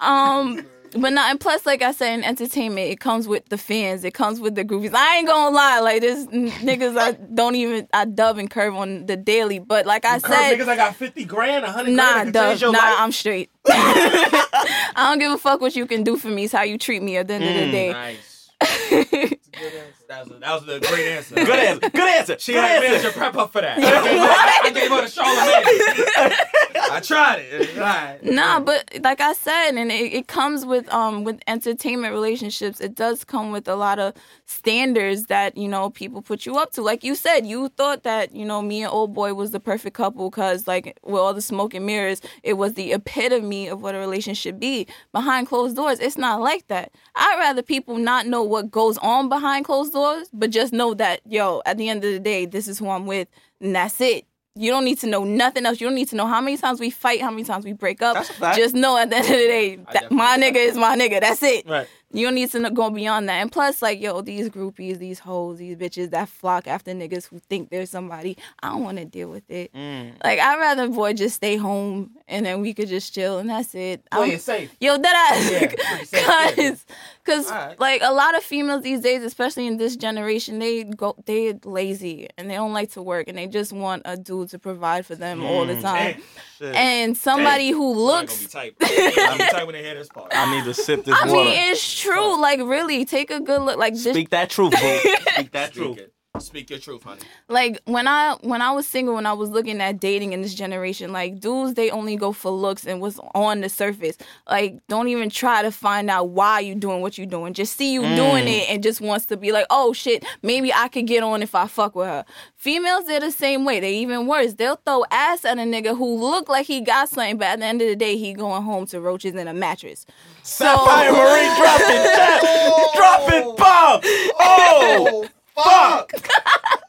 um, 0.00 0.64
but 0.92 1.10
not 1.12 1.30
and 1.30 1.38
plus, 1.40 1.66
like 1.66 1.82
I 1.82 1.92
said, 1.92 2.14
in 2.14 2.24
entertainment, 2.24 2.90
it 2.90 2.98
comes 3.00 3.28
with 3.28 3.46
the 3.50 3.58
fans, 3.58 4.04
it 4.04 4.14
comes 4.14 4.40
with 4.40 4.54
the 4.54 4.64
groupies. 4.64 4.94
I 4.94 5.18
ain't 5.18 5.26
gonna 5.26 5.54
lie, 5.54 5.80
like 5.80 6.00
this 6.00 6.26
n- 6.32 6.50
niggas, 6.50 6.96
I 6.98 7.12
don't 7.12 7.54
even 7.56 7.86
I 7.92 8.04
dub 8.06 8.38
and 8.38 8.50
curve 8.50 8.74
on 8.74 9.06
the 9.06 9.16
daily. 9.16 9.58
But 9.58 9.84
like 9.86 10.04
I 10.04 10.18
said, 10.18 10.56
niggas, 10.58 10.68
I 10.68 10.76
got 10.76 10.96
50 10.96 11.24
grand, 11.24 11.64
a 11.64 11.68
100 11.68 11.90
Nah, 11.92 12.12
grand. 12.14 12.32
Dub, 12.32 12.58
your 12.58 12.72
nah, 12.72 12.78
life. 12.78 12.94
I'm 12.98 13.12
straight. 13.12 13.50
I 13.66 14.94
don't 14.96 15.18
give 15.18 15.32
a 15.32 15.38
fuck 15.38 15.60
what 15.60 15.76
you 15.76 15.86
can 15.86 16.02
do 16.04 16.16
for 16.16 16.28
me. 16.28 16.44
It's 16.44 16.52
how 16.52 16.62
you 16.62 16.78
treat 16.78 17.02
me 17.02 17.16
at 17.18 17.28
the 17.28 17.34
end 17.34 17.44
of 17.44 17.54
the 17.54 17.70
day. 17.70 17.92
Nice. 17.92 18.37
That 18.60 20.24
was, 20.24 20.30
a, 20.30 20.38
that 20.40 20.52
was 20.54 20.62
a 20.68 20.80
great 20.80 21.06
answer. 21.08 21.34
Good 21.34 21.50
answer. 21.50 21.90
Good 21.90 22.08
answer. 22.08 22.36
She 22.38 22.52
Good 22.52 22.64
had 22.64 22.82
answer. 22.82 22.88
manager 22.88 23.10
prep 23.12 23.36
up 23.36 23.52
for 23.52 23.60
that. 23.60 23.78
I 24.64 24.70
gave 24.70 24.88
her, 24.88 24.96
I 24.96 25.02
gave 25.02 25.04
the 25.04 25.08
Charlemagne. 25.10 26.32
I 26.90 27.00
tried 27.00 27.40
it. 27.40 27.76
All 27.76 27.82
right. 27.82 28.18
Nah, 28.22 28.60
but 28.60 28.90
like 29.02 29.20
I 29.20 29.34
said, 29.34 29.72
and 29.72 29.92
it, 29.92 30.12
it 30.12 30.26
comes 30.28 30.64
with 30.64 30.90
um 30.92 31.24
with 31.24 31.40
entertainment 31.46 32.14
relationships. 32.14 32.80
It 32.80 32.94
does 32.94 33.24
come 33.24 33.52
with 33.52 33.68
a 33.68 33.76
lot 33.76 33.98
of 33.98 34.14
standards 34.46 35.26
that 35.26 35.56
you 35.56 35.68
know 35.68 35.90
people 35.90 36.22
put 36.22 36.46
you 36.46 36.56
up 36.56 36.72
to. 36.72 36.82
Like 36.82 37.04
you 37.04 37.14
said, 37.14 37.46
you 37.46 37.68
thought 37.68 38.04
that 38.04 38.34
you 38.34 38.46
know 38.46 38.62
me 38.62 38.82
and 38.84 38.90
old 38.92 39.12
boy 39.12 39.34
was 39.34 39.50
the 39.50 39.60
perfect 39.60 39.94
couple 39.94 40.30
because 40.30 40.66
like 40.66 40.98
with 41.02 41.20
all 41.20 41.34
the 41.34 41.42
smoke 41.42 41.74
and 41.74 41.84
mirrors, 41.84 42.22
it 42.42 42.54
was 42.54 42.74
the 42.74 42.92
epitome 42.92 43.68
of 43.68 43.82
what 43.82 43.94
a 43.94 43.98
relationship 43.98 44.38
should 44.38 44.60
be. 44.60 44.86
Behind 45.12 45.46
closed 45.46 45.76
doors, 45.76 45.98
it's 46.00 46.16
not 46.16 46.40
like 46.40 46.66
that. 46.68 46.92
I'd 47.14 47.38
rather 47.38 47.60
people 47.62 47.98
not 47.98 48.26
know 48.26 48.42
what 48.48 48.70
goes 48.70 48.98
on 48.98 49.28
behind 49.28 49.64
closed 49.64 49.92
doors, 49.92 50.28
but 50.32 50.50
just 50.50 50.72
know 50.72 50.94
that 50.94 51.20
yo, 51.26 51.62
at 51.66 51.78
the 51.78 51.88
end 51.88 52.04
of 52.04 52.12
the 52.12 52.18
day, 52.20 52.46
this 52.46 52.68
is 52.68 52.78
who 52.78 52.88
I'm 52.88 53.06
with, 53.06 53.28
and 53.60 53.74
that's 53.74 54.00
it. 54.00 54.24
You 54.54 54.72
don't 54.72 54.84
need 54.84 54.98
to 55.00 55.06
know 55.06 55.22
nothing 55.22 55.66
else. 55.66 55.80
You 55.80 55.86
don't 55.86 55.94
need 55.94 56.08
to 56.08 56.16
know 56.16 56.26
how 56.26 56.40
many 56.40 56.56
times 56.56 56.80
we 56.80 56.90
fight, 56.90 57.20
how 57.20 57.30
many 57.30 57.44
times 57.44 57.64
we 57.64 57.72
break 57.74 58.02
up. 58.02 58.14
That's 58.14 58.30
a 58.30 58.32
fact. 58.32 58.56
Just 58.58 58.74
know 58.74 58.96
at 58.96 59.08
the 59.08 59.16
end 59.16 59.26
of 59.26 59.30
the 59.30 59.36
day, 59.36 59.78
that 59.92 60.10
my 60.10 60.36
nigga 60.36 60.56
is 60.56 60.76
my 60.76 60.96
nigga. 60.96 61.20
That's 61.20 61.42
it. 61.44 61.68
Right. 61.68 61.86
You 62.10 62.24
don't 62.26 62.34
need 62.34 62.50
to 62.52 62.70
go 62.70 62.88
beyond 62.90 63.28
that. 63.28 63.34
And 63.34 63.52
plus, 63.52 63.82
like, 63.82 64.00
yo, 64.00 64.22
these 64.22 64.48
groupies, 64.48 64.98
these 64.98 65.18
hoes, 65.18 65.58
these 65.58 65.76
bitches 65.76 66.10
that 66.10 66.28
flock 66.30 66.66
after 66.66 66.92
niggas 66.92 67.28
who 67.28 67.38
think 67.38 67.68
they're 67.68 67.84
somebody, 67.84 68.36
I 68.62 68.70
don't 68.70 68.82
want 68.82 68.96
to 68.96 69.04
deal 69.04 69.28
with 69.28 69.48
it. 69.50 69.72
Mm. 69.74 70.14
Like, 70.24 70.38
I'd 70.38 70.58
rather 70.58 70.88
boy 70.88 71.12
just 71.12 71.36
stay 71.36 71.56
home 71.56 72.12
and 72.26 72.46
then 72.46 72.62
we 72.62 72.72
could 72.72 72.88
just 72.88 73.14
chill 73.14 73.38
and 73.38 73.50
that's 73.50 73.74
it. 73.74 74.02
Play 74.10 74.20
I'm- 74.22 74.30
it 74.30 74.40
safe. 74.40 74.74
Yo, 74.80 74.96
that 74.96 75.48
Yeah, 75.52 75.68
safe, 76.04 76.12
yeah. 76.12 76.52
Cause, 76.70 76.86
cause 77.28 77.50
Alright. 77.50 77.78
like 77.78 78.02
a 78.02 78.12
lot 78.12 78.36
of 78.36 78.42
females 78.42 78.82
these 78.82 79.00
days, 79.00 79.22
especially 79.22 79.66
in 79.66 79.76
this 79.76 79.96
generation, 79.96 80.58
they 80.58 80.84
go 80.84 81.14
they 81.26 81.52
lazy 81.64 82.28
and 82.36 82.50
they 82.50 82.54
don't 82.54 82.72
like 82.72 82.92
to 82.92 83.02
work 83.02 83.28
and 83.28 83.36
they 83.36 83.46
just 83.46 83.72
want 83.72 84.02
a 84.04 84.16
dude 84.16 84.50
to 84.50 84.58
provide 84.58 85.06
for 85.06 85.14
them 85.14 85.42
all 85.42 85.66
the 85.66 85.74
mm, 85.74 85.82
time. 85.82 86.22
Damn. 86.58 86.74
And 86.74 87.16
somebody 87.16 87.70
who 87.70 87.92
looks 87.92 88.46
gonna 88.46 88.70
be 88.70 88.74
tight. 88.80 89.18
I'm 89.18 89.38
tight 89.38 89.66
when 89.66 89.74
they 89.74 89.82
hear 89.82 89.94
this 89.94 90.08
part. 90.08 90.32
I 90.34 90.56
need 90.56 90.64
to 90.64 90.74
sip 90.74 91.04
this 91.04 91.14
I 91.14 91.26
water. 91.26 91.32
mean, 91.32 91.70
it's 91.70 92.00
true. 92.00 92.40
Like, 92.40 92.60
really, 92.60 93.04
take 93.04 93.30
a 93.30 93.40
good 93.40 93.62
look. 93.62 93.78
Like, 93.78 93.94
this, 93.94 94.14
Speak 94.14 94.30
that 94.30 94.50
truth, 94.50 94.72
boo. 94.72 94.78
Speak 95.34 95.52
that 95.52 95.72
Speak 95.72 95.96
truth. 95.96 96.10
It. 96.38 96.42
Speak 96.42 96.70
your 96.70 96.78
truth, 96.78 97.02
honey. 97.02 97.20
like 97.48 97.80
when 97.84 98.08
I 98.08 98.36
when 98.40 98.62
I 98.62 98.72
was 98.72 98.86
single, 98.86 99.14
when 99.14 99.26
I 99.26 99.32
was 99.32 99.50
looking 99.50 99.80
at 99.80 100.00
dating 100.00 100.32
in 100.32 100.42
this 100.42 100.54
generation, 100.54 101.12
like 101.12 101.40
dudes, 101.40 101.74
they 101.74 101.90
only 101.90 102.16
go 102.16 102.32
for 102.32 102.50
looks 102.50 102.86
and 102.86 103.00
what's 103.00 103.18
on 103.34 103.60
the 103.60 103.68
surface. 103.68 104.16
Like, 104.48 104.78
don't 104.88 105.08
even 105.08 105.30
try 105.30 105.62
to 105.62 105.70
find 105.70 106.10
out 106.10 106.30
why 106.30 106.60
you 106.60 106.74
doing 106.74 107.00
what 107.00 107.18
you 107.18 107.26
doing. 107.26 107.54
Just 107.54 107.76
see 107.76 107.92
you 107.92 108.02
doing 108.02 108.46
mm. 108.46 108.60
it 108.60 108.70
and 108.70 108.82
just 108.82 109.00
wants 109.00 109.26
to 109.26 109.36
be 109.36 109.52
like, 109.52 109.66
oh 109.70 109.92
shit, 109.92 110.24
maybe 110.42 110.72
I 110.72 110.88
could 110.88 111.06
get 111.06 111.22
on 111.22 111.42
if 111.42 111.54
I 111.54 111.66
fuck 111.66 111.94
with 111.94 112.06
her. 112.08 112.24
Females, 112.56 113.06
they're 113.06 113.20
the 113.20 113.30
same 113.30 113.64
way. 113.64 113.80
They 113.80 113.94
even 113.98 114.26
worse. 114.26 114.54
They'll 114.54 114.80
throw 114.84 115.04
ass 115.10 115.44
at 115.44 115.58
a 115.58 115.62
nigga 115.62 115.96
who 115.96 116.18
look 116.18 116.48
like 116.48 116.66
he 116.66 116.80
got 116.80 117.08
something, 117.08 117.38
but 117.38 117.46
at 117.46 117.58
the 117.60 117.64
end 117.64 117.82
of 117.82 117.88
the 117.88 117.96
day, 117.96 118.16
he 118.16 118.32
going 118.32 118.62
home 118.62 118.86
to 118.86 119.00
roaches 119.00 119.34
in 119.34 119.48
a 119.48 119.54
mattress. 119.54 120.06
Sapphire 120.42 121.12
Marie 121.12 121.56
dropping 121.56 122.02
gems. 122.16 122.68
dropping 122.96 123.56
bomb. 123.56 124.00
Oh, 124.40 125.28
fuck! 125.62 126.12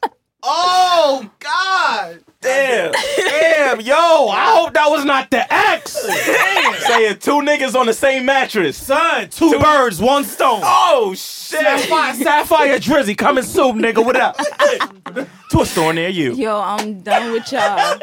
oh 0.42 1.30
God! 1.38 2.20
damn. 2.40 2.92
Damn, 3.16 3.80
yo, 3.82 3.94
I 4.28 4.54
hope 4.58 4.72
that 4.72 4.88
was 4.90 5.04
not 5.04 5.30
the 5.30 5.52
ex. 5.52 5.92
Saying 5.92 7.18
two 7.18 7.42
niggas 7.42 7.78
on 7.78 7.84
the 7.86 7.92
same 7.92 8.24
mattress. 8.24 8.78
Son, 8.78 9.28
two, 9.28 9.58
birds, 9.58 10.00
one 10.00 10.24
stone. 10.24 10.60
Oh, 10.64 11.10
shit. 11.14 11.60
Sapphire, 11.60 12.14
Sapphire 12.14 12.78
Drizzy 12.78 13.16
coming 13.16 13.44
soon, 13.44 13.78
nigga. 13.78 14.02
What 14.04 14.16
up? 14.16 14.38
To 15.50 15.60
a 15.60 15.66
store 15.66 15.92
near 15.92 16.08
you. 16.08 16.32
Yo, 16.34 16.58
I'm 16.58 17.00
done 17.02 17.32
with 17.32 17.52
y'all. 17.52 17.98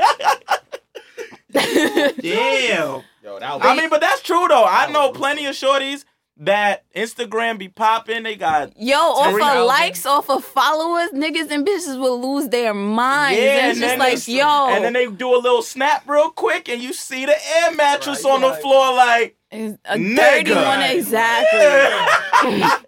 Damn. 1.52 2.14
Yo, 2.22 3.40
that 3.40 3.54
was- 3.56 3.62
I 3.64 3.76
mean, 3.76 3.90
but 3.90 4.02
that's 4.02 4.22
true, 4.22 4.46
though. 4.48 4.66
I 4.66 4.92
know 4.92 5.12
plenty 5.12 5.46
of 5.48 5.56
shorties 5.56 6.06
that 6.40 6.84
Instagram 6.96 7.58
be 7.58 7.68
popping. 7.70 8.24
They 8.24 8.36
got 8.36 8.74
Yo, 8.80 8.96
off 8.98 9.34
of 9.34 9.66
likes, 9.66 10.06
off 10.06 10.30
of 10.30 10.44
followers, 10.46 11.10
niggas 11.12 11.50
and 11.52 11.66
bitches 11.66 12.00
will 12.00 12.20
lose 12.22 12.50
their 12.50 12.74
minds. 12.74 13.40
Yeah, 13.40 13.46
and 13.60 13.72
it's 13.72 13.80
just 13.80 13.90
then 13.92 14.00
like, 14.00 14.20
they- 14.24 14.34
yo. 14.34 14.68
And 14.70 14.84
then 14.86 14.94
they 14.94 15.08
do 15.08 15.36
a 15.36 15.40
little 15.40 15.62
snap 15.62 16.08
real 16.08 16.30
quick, 16.30 16.70
and 16.70 16.82
you 16.82 16.94
see 16.94 17.26
the 17.26 17.36
air 17.58 17.72
mattress 17.74 18.24
Right, 18.24 18.34
on 18.34 18.42
the 18.42 18.50
right. 18.50 18.62
floor, 18.62 18.94
like, 18.94 19.38
It's 19.52 19.78
a 19.86 19.96
Nigga. 19.98 20.46
dirty 20.46 20.54
one, 20.56 20.82
exactly. 20.82 21.60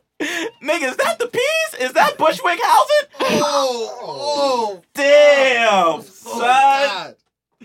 nigga, 0.64 0.90
is 0.90 0.98
that 0.98 1.18
the 1.20 1.28
piece? 1.28 1.82
Is 1.82 1.94
that 1.94 2.18
Bushwick 2.18 2.60
housing? 2.62 3.08
Oh, 3.22 3.98
oh 4.02 4.82
Damn, 4.94 5.74
oh, 5.74 5.98
oh 5.98 6.02
son. 6.02 6.40
God! 6.42 7.16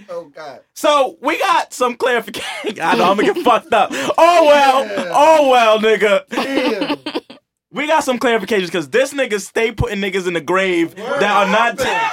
Oh 0.09 0.25
God! 0.25 0.61
So 0.75 1.19
we 1.21 1.39
got 1.39 1.73
some 1.73 1.97
clarification. 1.97 2.81
I 2.83 2.97
know 2.97 3.11
I'm 3.11 3.17
gonna 3.17 3.33
get 3.33 3.45
fucked 3.45 3.73
up. 3.73 3.91
Oh 3.93 4.45
well, 4.47 5.11
oh 5.13 5.51
well, 5.51 5.79
nigga. 5.79 6.27
Damn! 6.29 6.99
We 7.75 7.89
got 7.89 8.05
some 8.05 8.21
clarifications 8.21 8.67
because 8.67 8.89
this 8.91 9.13
nigga 9.13 9.41
stay 9.41 9.73
putting 9.73 9.99
niggas 9.99 10.29
in 10.29 10.35
the 10.35 10.41
grave 10.41 10.95
that 10.95 11.23
are 11.25 11.51
not 11.51 11.77
dead. 11.77 12.11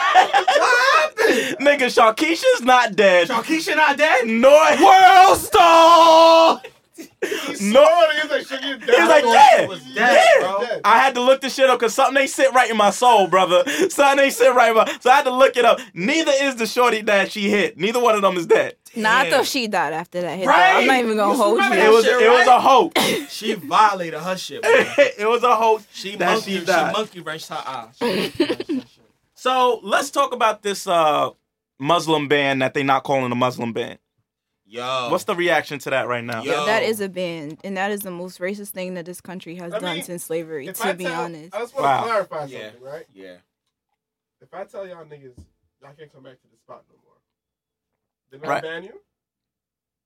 nigga, 1.59 1.85
Sharkeisha's 1.85 2.63
not 2.63 2.95
dead. 2.95 3.27
Keisha 3.27 3.75
not 3.75 3.95
dead? 3.95 4.25
No. 4.25 4.49
World 4.49 5.37
star. 5.37 6.61
No. 7.61 7.85
He's 8.21 8.29
like, 8.29 8.47
shit, 8.47 8.63
you 8.63 8.77
He's 8.77 9.07
like, 9.07 9.23
yeah, 9.23 9.65
was 9.65 9.83
dead, 9.93 9.95
yeah. 9.95 10.39
bro. 10.39 10.59
Dead. 10.61 10.81
I 10.83 10.99
had 10.99 11.13
to 11.15 11.21
look 11.21 11.41
this 11.41 11.55
shit 11.55 11.69
up 11.69 11.79
because 11.79 11.93
something 11.93 12.21
ain't 12.21 12.29
sit 12.29 12.51
right 12.53 12.69
in 12.69 12.77
my 12.77 12.89
soul, 12.89 13.27
brother. 13.27 13.63
Something 13.89 14.25
ain't 14.25 14.33
sit 14.33 14.53
right 14.53 14.69
in 14.69 14.75
my. 14.75 14.97
So 14.99 15.09
I 15.09 15.17
had 15.17 15.25
to 15.25 15.31
look 15.31 15.57
it 15.57 15.65
up. 15.65 15.79
Neither 15.93 16.31
is 16.41 16.55
the 16.55 16.65
shorty 16.65 17.01
that 17.03 17.31
she 17.31 17.49
hit. 17.49 17.77
Neither 17.77 17.99
one 17.99 18.15
of 18.15 18.21
them 18.21 18.37
is 18.37 18.47
dead. 18.47 18.75
Nah, 18.95 19.19
I 19.19 19.29
thought 19.29 19.45
she 19.45 19.67
died 19.67 19.93
after 19.93 20.21
that 20.21 20.37
hit. 20.37 20.45
though. 20.45 20.51
Right. 20.51 20.75
I'm 20.75 20.87
not 20.87 20.99
even 20.99 21.17
gonna 21.17 21.31
You 21.31 21.37
hold 21.37 21.59
you. 21.59 21.71
It 21.71 21.91
was 21.91 22.05
shit, 22.05 22.21
it 22.21 22.29
was 22.29 22.47
a 22.47 22.59
hoax. 22.59 23.01
She 23.31 23.53
violated 23.53 24.19
her 24.19 24.37
shit. 24.37 24.61
Bro. 24.61 24.71
it 24.97 25.27
was 25.27 25.43
a 25.43 25.55
hoax. 25.55 25.85
She 25.93 26.15
that 26.17 26.33
monkey, 26.33 26.51
she 26.51 26.59
she, 26.59 26.65
died. 26.65 26.93
monkey 26.93 27.19
wrenched 27.21 27.49
her. 27.49 27.89
She 27.97 28.05
monkey 28.05 28.43
wrenched 28.43 28.61
her 28.61 28.65
shit. 28.67 28.85
So 29.33 29.79
let's 29.81 30.11
talk 30.11 30.33
about 30.33 30.61
this 30.61 30.85
uh 30.85 31.29
Muslim 31.79 32.27
ban 32.27 32.59
that 32.59 32.73
they 32.73 32.83
not 32.83 33.03
calling 33.03 33.31
a 33.31 33.35
Muslim 33.35 33.73
ban. 33.73 33.97
Yo, 34.71 35.09
What's 35.11 35.25
the 35.25 35.35
reaction 35.35 35.79
to 35.79 35.89
that 35.89 36.07
right 36.07 36.23
now? 36.23 36.41
Yo. 36.43 36.53
Yo, 36.53 36.65
that 36.65 36.81
is 36.81 37.01
a 37.01 37.09
ban, 37.09 37.57
and 37.65 37.75
that 37.75 37.91
is 37.91 37.99
the 38.01 38.09
most 38.11 38.39
racist 38.39 38.69
thing 38.69 38.93
that 38.93 39.05
this 39.05 39.19
country 39.19 39.55
has 39.55 39.73
I 39.73 39.79
done 39.79 39.95
mean, 39.95 40.03
since 40.05 40.23
slavery. 40.23 40.71
To 40.71 40.87
I 40.87 40.93
be 40.93 41.03
tell- 41.03 41.23
honest, 41.23 41.53
I 41.53 41.59
just 41.59 41.73
want 41.73 41.83
Wow. 41.83 41.97
to 41.97 42.07
clarify 42.07 42.45
Yeah. 42.45 42.69
something, 42.69 42.81
right? 42.81 43.05
Yeah. 43.13 43.35
If 44.39 44.53
I 44.53 44.63
tell 44.63 44.87
y'all 44.87 45.03
niggas, 45.03 45.37
y'all 45.81 45.91
can't 45.97 46.11
come 46.13 46.23
back 46.23 46.39
to 46.41 46.47
the 46.49 46.55
spot 46.57 46.85
no 46.89 46.95
more. 47.03 47.17
Did 48.31 48.45
I 48.45 48.47
Right. 48.49 48.63
ban 48.63 48.83
you? 48.85 49.01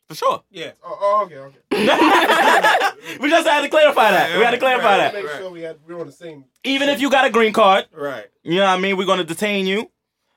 For 0.08 0.16
sure. 0.16 0.44
Yeah. 0.50 0.72
Oh, 0.84 0.98
oh 1.00 1.24
okay, 1.26 1.38
okay. 1.38 1.60
we 3.22 3.30
just 3.30 3.48
had 3.48 3.62
to 3.62 3.70
clarify 3.70 4.10
that. 4.12 4.36
We 4.36 4.44
had 4.44 4.52
to 4.52 4.58
clarify 4.58 4.98
Right, 4.98 5.14
that. 5.14 5.14
Make 5.14 5.32
sure 5.34 5.52
we 5.52 5.62
had 5.62 5.78
we 5.86 5.94
were 5.94 6.02
on 6.02 6.08
the 6.08 6.12
same. 6.14 6.46
Even 6.64 6.90
if 6.90 7.00
you 7.02 7.12
got 7.12 7.26
a 7.26 7.30
green 7.30 7.54
card, 7.54 7.86
Right. 7.92 8.26
you 8.42 8.56
know 8.56 8.66
what 8.66 8.78
I 8.78 8.80
mean, 8.80 8.98
we're 8.98 9.06
gonna 9.06 9.24
detain 9.24 9.68
you, 9.68 9.92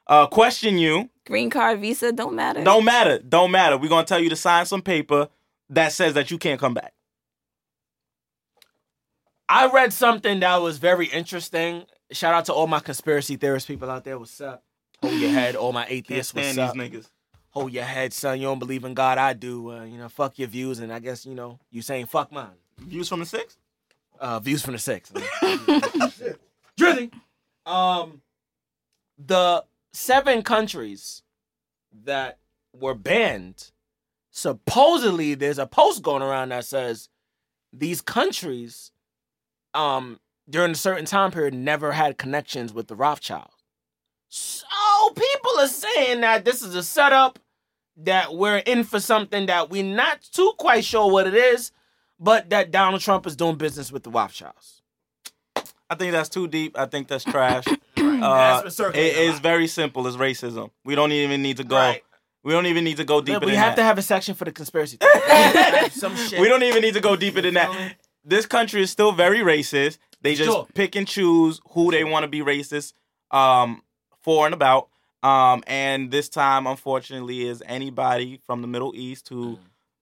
uh, 0.06 0.26
question 0.26 0.76
you. 0.76 1.08
Green 1.28 1.50
card, 1.50 1.80
visa 1.80 2.10
don't 2.10 2.34
matter. 2.34 2.64
Don't 2.64 2.84
matter. 2.84 3.18
Don't 3.20 3.50
matter. 3.52 3.78
We're 3.78 3.88
gonna 3.88 4.06
tell 4.06 4.18
you 4.18 4.30
to 4.30 4.36
sign 4.36 4.66
some 4.66 4.82
paper 4.82 5.28
that 5.70 5.92
says 5.92 6.14
that 6.14 6.30
you 6.30 6.38
can't 6.38 6.58
come 6.58 6.74
back. 6.74 6.94
I 9.48 9.68
read 9.68 9.92
something 9.92 10.40
that 10.40 10.56
was 10.56 10.78
very 10.78 11.06
interesting. 11.06 11.84
Shout 12.10 12.34
out 12.34 12.44
to 12.46 12.52
all 12.52 12.66
my 12.66 12.80
conspiracy 12.80 13.36
theorist 13.36 13.66
people 13.68 13.90
out 13.90 14.04
there. 14.04 14.18
What's 14.18 14.40
up? 14.40 14.62
Hold 15.02 15.14
your 15.14 15.30
head. 15.30 15.56
All 15.56 15.72
my 15.72 15.82
Can't 15.82 15.92
atheists. 15.92 16.30
stand 16.32 16.58
What's 16.58 16.74
these 16.74 16.82
up? 16.86 16.92
niggas. 16.92 17.10
Hold 17.50 17.72
your 17.72 17.84
head, 17.84 18.12
son. 18.12 18.38
You 18.40 18.46
don't 18.46 18.58
believe 18.58 18.84
in 18.84 18.94
God. 18.94 19.16
I 19.18 19.32
do. 19.32 19.70
Uh, 19.72 19.84
you 19.84 19.96
know, 19.96 20.08
fuck 20.08 20.38
your 20.38 20.48
views, 20.48 20.80
and 20.80 20.92
I 20.92 20.98
guess 20.98 21.24
you 21.24 21.34
know 21.34 21.58
you 21.70 21.80
saying 21.82 22.06
fuck 22.06 22.30
mine. 22.32 22.48
Views 22.78 23.08
from 23.08 23.20
the 23.20 23.26
six? 23.26 23.56
Uh, 24.20 24.38
views 24.40 24.62
from 24.62 24.72
the 24.72 24.78
six. 24.78 25.10
Drizzy. 26.78 27.10
Um, 27.66 28.20
the 29.18 29.64
seven 29.92 30.42
countries 30.42 31.22
that 32.04 32.38
were 32.72 32.94
banned. 32.94 33.70
Supposedly, 34.30 35.34
there's 35.34 35.58
a 35.58 35.66
post 35.66 36.02
going 36.02 36.22
around 36.22 36.50
that 36.50 36.64
says 36.64 37.08
these 37.72 38.00
countries, 38.00 38.92
um, 39.74 40.20
during 40.48 40.72
a 40.72 40.76
certain 40.76 41.04
time 41.04 41.30
period, 41.30 41.54
never 41.54 41.92
had 41.92 42.18
connections 42.18 42.72
with 42.72 42.88
the 42.88 42.94
Rothschilds. 42.96 43.54
So 44.28 44.66
people 45.14 45.60
are 45.60 45.68
saying 45.68 46.20
that 46.20 46.44
this 46.44 46.62
is 46.62 46.74
a 46.74 46.82
setup, 46.82 47.38
that 47.96 48.34
we're 48.34 48.58
in 48.58 48.84
for 48.84 49.00
something 49.00 49.46
that 49.46 49.70
we're 49.70 49.82
not 49.82 50.22
too 50.22 50.52
quite 50.58 50.84
sure 50.84 51.10
what 51.10 51.26
it 51.26 51.34
is, 51.34 51.72
but 52.20 52.50
that 52.50 52.70
Donald 52.70 53.00
Trump 53.00 53.26
is 53.26 53.36
doing 53.36 53.56
business 53.56 53.90
with 53.90 54.04
the 54.04 54.10
Rothschilds. 54.10 54.82
I 55.90 55.94
think 55.94 56.12
that's 56.12 56.28
too 56.28 56.46
deep. 56.48 56.78
I 56.78 56.86
think 56.86 57.08
that's 57.08 57.24
trash. 57.24 57.64
Uh, 58.22 58.62
it 58.94 59.16
is 59.16 59.38
very 59.40 59.66
simple. 59.66 60.06
It's 60.06 60.16
racism. 60.16 60.70
We 60.84 60.94
don't 60.94 61.12
even 61.12 61.42
need 61.42 61.56
to 61.58 61.64
go. 61.64 61.76
Right. 61.76 62.02
We 62.44 62.52
don't 62.52 62.66
even 62.66 62.84
need 62.84 62.96
to 62.98 63.04
go 63.04 63.20
deeper 63.20 63.44
we 63.46 63.54
have 63.54 63.72
that. 63.72 63.76
to 63.76 63.82
have 63.82 63.98
a 63.98 64.02
section 64.02 64.34
for 64.34 64.44
the 64.44 64.52
conspiracy. 64.52 64.98
Some 65.90 66.16
shit. 66.28 66.40
We 66.40 66.48
don't 66.48 66.62
even 66.62 66.82
need 66.82 66.94
to 66.94 67.00
go 67.00 67.16
deeper 67.16 67.40
than 67.42 67.54
that. 67.54 67.96
This 68.24 68.46
country 68.46 68.82
is 68.82 68.90
still 68.90 69.12
very 69.12 69.38
racist. 69.40 69.98
They 70.22 70.34
just 70.34 70.50
Sure. 70.50 70.66
pick 70.74 70.96
and 70.96 71.06
choose 71.06 71.60
who 71.72 71.90
they 71.90 72.04
want 72.04 72.24
to 72.24 72.28
be 72.28 72.40
racist 72.40 72.92
um, 73.30 73.82
for 74.22 74.46
and 74.46 74.54
about. 74.54 74.88
Um, 75.22 75.64
and 75.66 76.10
this 76.10 76.28
time, 76.28 76.66
unfortunately, 76.66 77.46
is 77.46 77.62
anybody 77.66 78.40
from 78.46 78.62
the 78.62 78.68
Middle 78.68 78.92
East 78.94 79.28
who, 79.28 79.56
Mm. 79.56 79.58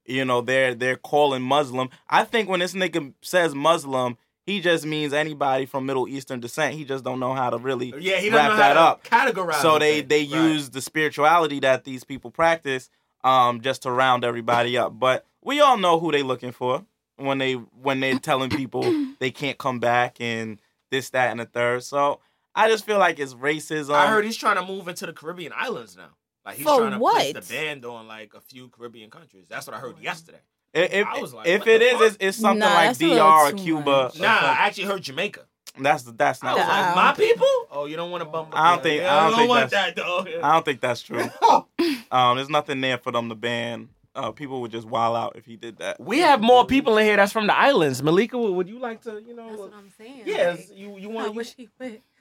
you 0.06 0.24
know, 0.24 0.40
they're 0.42 0.74
they're 0.74 0.96
calling 0.96 1.42
Muslim. 1.42 1.88
I 2.08 2.24
think 2.24 2.48
when 2.48 2.60
this 2.60 2.74
nigga 2.74 3.14
says 3.22 3.54
Muslim, 3.54 4.18
he 4.46 4.60
just 4.60 4.86
means 4.86 5.12
anybody 5.12 5.66
from 5.66 5.84
Middle 5.86 6.06
Eastern 6.08 6.38
descent. 6.40 6.74
He 6.74 6.84
just 6.84 7.04
don't 7.04 7.18
know 7.20 7.34
how 7.34 7.50
to 7.50 7.58
really 7.58 7.92
Yeah, 7.98 8.18
he 8.18 8.30
wrap 8.30 8.50
know 8.50 8.56
that 8.56 8.76
how 8.76 8.82
up. 8.84 9.04
categorize. 9.04 9.60
So 9.60 9.78
they 9.78 10.00
they 10.02 10.20
Right. 10.24 10.48
use 10.52 10.70
the 10.70 10.80
spirituality 10.80 11.60
that 11.60 11.84
these 11.84 12.04
people 12.04 12.30
practice 12.30 12.88
um 13.24 13.60
just 13.60 13.82
to 13.82 13.90
round 13.90 14.24
everybody 14.24 14.78
up. 14.78 14.98
But 14.98 15.26
we 15.42 15.60
all 15.60 15.76
know 15.76 15.98
who 15.98 16.12
they 16.12 16.22
looking 16.22 16.52
for 16.52 16.84
when 17.16 17.38
they 17.38 17.54
when 17.54 18.00
they're 18.00 18.18
telling 18.18 18.50
people 18.50 18.92
they 19.18 19.30
can't 19.30 19.58
come 19.58 19.80
back 19.80 20.20
and 20.20 20.60
this 20.90 21.10
that 21.10 21.30
and 21.32 21.40
the 21.40 21.46
third. 21.46 21.82
So 21.82 22.20
I 22.54 22.68
just 22.68 22.86
feel 22.86 22.98
like 22.98 23.18
it's 23.18 23.34
racism. 23.34 23.94
I 23.94 24.06
heard 24.08 24.24
he's 24.24 24.36
trying 24.36 24.56
to 24.56 24.64
move 24.64 24.86
into 24.88 25.06
the 25.06 25.12
Caribbean 25.12 25.52
islands 25.54 25.96
now. 25.96 26.10
Like 26.44 26.56
he's 26.56 26.64
For 26.64 26.76
trying 26.78 26.92
to 26.92 26.98
what? 27.00 27.14
place 27.16 27.32
the 27.48 27.52
band 27.54 27.84
on 27.84 28.06
like 28.06 28.32
a 28.34 28.40
few 28.40 28.68
Caribbean 28.68 29.10
countries. 29.10 29.46
That's 29.48 29.66
what 29.66 29.74
I 29.74 29.80
heard 29.80 29.98
yesterday. 29.98 30.38
If, 30.74 30.92
if, 30.92 31.06
I 31.06 31.20
was 31.20 31.32
like, 31.34 31.46
if 31.48 31.60
what 31.60 31.68
it 31.68 31.78
the 31.78 31.84
is, 31.86 31.92
fuck? 31.92 32.02
it's, 32.02 32.16
it's 32.20 32.36
something 32.38 32.58
Nah, 32.60 32.66
like 32.74 32.86
that's 32.88 33.00
a 33.00 33.06
little 33.06 33.16
DR 33.26 33.48
or 33.48 33.52
Cuba. 33.52 33.84
much. 34.04 34.18
Nah, 34.20 34.26
I 34.26 34.56
actually 34.66 34.84
heard 34.84 35.02
Jamaica. 35.02 35.40
that's 35.80 36.02
that's 36.04 36.42
not. 36.42 36.56
was 36.56 36.64
true. 36.64 36.72
like, 36.74 36.94
Wow. 36.96 37.02
my 37.02 37.12
people? 37.14 37.46
Oh, 37.70 37.86
you 37.86 37.96
don't 37.96 38.10
want 38.10 38.22
to 38.24 38.28
bump. 38.28 38.50
I 38.52 38.74
don't 38.74 38.82
think- 38.82 39.00
Yeah, 39.02 39.14
I 39.16 39.28
don't 39.30 39.38
think 39.38 39.48
want 39.48 39.70
that's- 39.70 39.94
that 39.94 40.02
though. 40.02 40.40
I 40.42 40.52
don't 40.52 40.64
think 40.64 40.80
that's 40.80 41.02
true. 41.02 41.24
um, 42.10 42.36
there's 42.36 42.48
nothing 42.50 42.80
there 42.80 42.98
for 42.98 43.10
them 43.12 43.28
to 43.30 43.34
ban. 43.34 43.88
Uh, 44.14 44.32
people 44.32 44.62
would 44.62 44.70
just 44.70 44.86
wild 44.86 45.14
out 45.14 45.36
if 45.36 45.44
he 45.44 45.56
did 45.56 45.76
that. 45.76 46.00
We 46.00 46.20
have 46.20 46.40
more 46.40 46.64
people 46.64 46.96
in 46.96 47.04
here 47.04 47.16
that's 47.16 47.32
from 47.32 47.46
the 47.46 47.54
islands. 47.54 48.02
Malika, 48.02 48.38
would 48.38 48.52
would 48.52 48.66
you 48.68 48.78
like 48.78 49.02
to, 49.02 49.20
you 49.26 49.34
know? 49.36 49.48
That's 49.48 49.60
what 49.60 49.74
I'm 49.74 49.90
saying. 49.98 50.22
Yes, 50.24 50.70
like, 50.70 50.78
you 50.78 50.96
you 50.96 51.10
I 51.10 51.12
want 51.12 51.34
wish 51.34 51.54
he 51.54 51.68
would. 51.78 52.00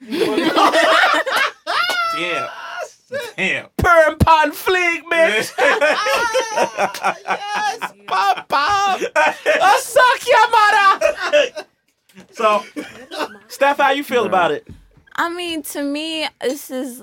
Damn. 2.16 2.48
Damn. 3.36 3.66
perm 3.76 4.16
pan 4.18 4.50
fleek, 4.52 5.02
bitch. 5.04 5.52
yes, 5.58 7.92
Papa, 8.06 8.98
I 9.16 9.80
suck 9.82 10.26
your 10.26 11.52
mother. 11.52 11.66
So, 12.32 12.62
Steph, 13.48 13.76
how 13.78 13.90
you 13.90 14.02
feel 14.02 14.24
about 14.26 14.50
it? 14.50 14.66
I 15.16 15.28
mean, 15.28 15.62
to 15.62 15.82
me, 15.82 16.26
this 16.40 16.70
is. 16.70 17.02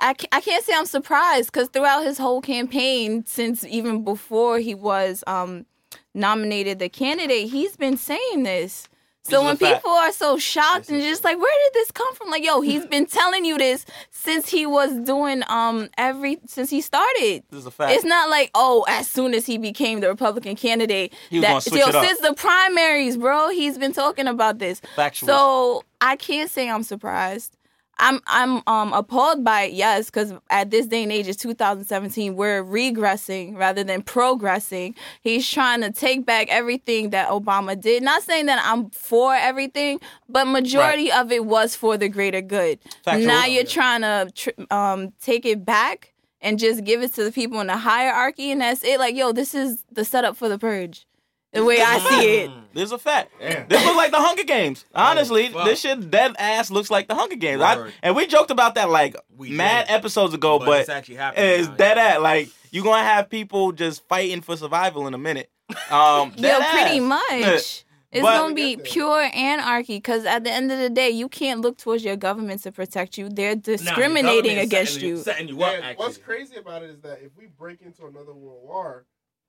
I 0.00 0.14
can't, 0.14 0.34
I 0.34 0.40
can't 0.40 0.64
say 0.64 0.72
I'm 0.74 0.86
surprised 0.86 1.52
because 1.52 1.68
throughout 1.68 2.04
his 2.04 2.16
whole 2.16 2.40
campaign, 2.40 3.26
since 3.26 3.62
even 3.64 4.04
before 4.04 4.58
he 4.58 4.74
was 4.74 5.22
um, 5.26 5.66
nominated 6.14 6.78
the 6.78 6.88
candidate, 6.88 7.50
he's 7.50 7.76
been 7.76 7.98
saying 7.98 8.44
this. 8.44 8.88
So 9.24 9.44
when 9.44 9.56
people 9.56 9.90
are 9.90 10.12
so 10.12 10.36
shocked 10.36 10.88
and 10.88 11.00
just 11.00 11.22
like, 11.22 11.38
where 11.38 11.58
did 11.64 11.74
this 11.74 11.90
come 11.92 12.12
from? 12.14 12.30
Like, 12.30 12.44
yo, 12.44 12.60
he's 12.60 12.86
been 12.94 13.06
telling 13.06 13.44
you 13.44 13.56
this 13.56 13.86
since 14.10 14.48
he 14.48 14.66
was 14.66 14.92
doing 15.00 15.42
um 15.48 15.88
every 15.96 16.38
since 16.46 16.70
he 16.70 16.80
started. 16.80 17.44
This 17.50 17.60
is 17.60 17.66
a 17.66 17.70
fact. 17.70 17.92
It's 17.92 18.04
not 18.04 18.30
like 18.30 18.50
oh, 18.54 18.84
as 18.88 19.08
soon 19.08 19.34
as 19.34 19.46
he 19.46 19.58
became 19.58 20.00
the 20.00 20.08
Republican 20.08 20.56
candidate, 20.56 21.14
He 21.30 21.38
was 21.38 21.46
gonna 21.48 21.60
switch 21.60 21.80
yo, 21.80 21.88
it 21.88 21.94
up. 21.94 22.04
since 22.04 22.20
the 22.20 22.34
primaries, 22.34 23.16
bro, 23.16 23.50
he's 23.50 23.78
been 23.78 23.92
talking 23.92 24.26
about 24.26 24.58
this. 24.58 24.80
Factual. 24.96 25.28
So 25.28 25.84
I 26.00 26.16
can't 26.16 26.50
say 26.50 26.68
I'm 26.68 26.82
surprised. 26.82 27.56
I'm 28.02 28.20
I'm 28.26 28.62
um 28.66 28.92
appalled 28.92 29.44
by 29.44 29.62
it, 29.62 29.72
yes, 29.74 30.06
because 30.06 30.34
at 30.50 30.70
this 30.70 30.86
day 30.86 31.04
and 31.04 31.12
age, 31.12 31.28
it's 31.28 31.40
2017. 31.40 32.34
We're 32.34 32.64
regressing 32.64 33.56
rather 33.56 33.84
than 33.84 34.02
progressing. 34.02 34.96
He's 35.20 35.48
trying 35.48 35.82
to 35.82 35.92
take 35.92 36.26
back 36.26 36.48
everything 36.50 37.10
that 37.10 37.28
Obama 37.28 37.80
did. 37.80 38.02
Not 38.02 38.22
saying 38.22 38.46
that 38.46 38.60
I'm 38.64 38.90
for 38.90 39.34
everything, 39.34 40.00
but 40.28 40.46
majority 40.46 41.12
of 41.12 41.30
it 41.30 41.44
was 41.44 41.76
for 41.76 41.96
the 41.96 42.08
greater 42.08 42.40
good. 42.40 42.80
Factual. 43.04 43.26
Now 43.26 43.46
you're 43.46 43.64
trying 43.64 44.00
to 44.02 44.30
tr- 44.34 44.62
um 44.72 45.12
take 45.20 45.46
it 45.46 45.64
back 45.64 46.12
and 46.40 46.58
just 46.58 46.82
give 46.82 47.02
it 47.02 47.14
to 47.14 47.22
the 47.22 47.30
people 47.30 47.60
in 47.60 47.68
the 47.68 47.76
hierarchy, 47.76 48.50
and 48.50 48.60
that's 48.62 48.82
it. 48.82 48.98
Like, 48.98 49.14
yo, 49.14 49.30
this 49.30 49.54
is 49.54 49.84
the 49.92 50.04
setup 50.04 50.36
for 50.36 50.48
the 50.48 50.58
purge. 50.58 51.06
The 51.52 51.64
way 51.64 51.80
I 51.82 51.98
see 51.98 52.36
it. 52.40 52.50
There's 52.72 52.92
a 52.92 52.98
fact. 52.98 53.30
Damn. 53.38 53.68
This 53.68 53.84
looks 53.84 53.96
like 53.96 54.10
the 54.10 54.20
Hunger 54.20 54.44
Games. 54.44 54.86
Honestly, 54.94 55.48
fuck. 55.50 55.66
this 55.66 55.80
shit 55.80 56.10
dead 56.10 56.34
ass 56.38 56.70
looks 56.70 56.90
like 56.90 57.08
the 57.08 57.14
Hunger 57.14 57.36
Games. 57.36 57.60
I- 57.60 57.90
and 58.02 58.16
we 58.16 58.26
joked 58.26 58.50
about 58.50 58.74
that 58.76 58.88
like 58.88 59.14
We 59.36 59.50
mad 59.50 59.86
did. 59.88 59.92
episodes 59.94 60.32
ago, 60.32 60.58
But 60.58 60.64
but, 60.66 60.80
it's 60.80 60.88
actually 60.88 61.16
happening 61.16 61.44
it's 61.60 61.68
now, 61.68 61.74
dead 61.76 61.96
yeah. 61.98 62.02
ass. 62.04 62.20
Like 62.20 62.48
you're 62.70 62.84
gonna 62.84 63.04
have 63.04 63.28
people 63.28 63.72
just 63.72 64.06
fighting 64.08 64.40
for 64.40 64.56
survival 64.56 65.06
in 65.06 65.12
a 65.12 65.18
minute. 65.18 65.50
Um, 65.90 66.32
Yo, 66.36 66.42
dead 66.42 66.70
pretty 66.70 67.00
much. 67.00 67.20
It's 67.30 68.20
But- 68.20 68.38
gonna 68.38 68.54
be 68.54 68.76
pure 68.78 69.28
anarchy 69.34 69.96
because 69.96 70.24
at 70.24 70.44
the 70.44 70.50
end 70.50 70.72
of 70.72 70.78
the 70.78 70.88
day, 70.90 71.10
you 71.10 71.28
can't 71.28 71.60
look 71.60 71.76
towards 71.78 72.02
your 72.04 72.16
government 72.16 72.62
to 72.62 72.72
protect 72.72 73.16
you. 73.18 73.28
They're 73.30 73.56
discriminating 73.56 74.24
government 74.24 74.58
is 74.58 74.64
against 74.66 74.92
setting 74.94 75.08
you. 75.08 75.16
setting 75.18 75.48
you 75.48 75.62
up. 75.62 75.74
And 75.74 75.84
Actually. 75.84 76.04
what's 76.04 76.18
crazy 76.18 76.56
about 76.56 76.82
it 76.82 76.90
is 76.90 77.00
that 77.00 77.20
if 77.22 77.32
we 77.36 77.46
break 77.58 77.80
into 77.82 78.06
another 78.06 78.34
world 78.34 78.60
war, 78.64 79.04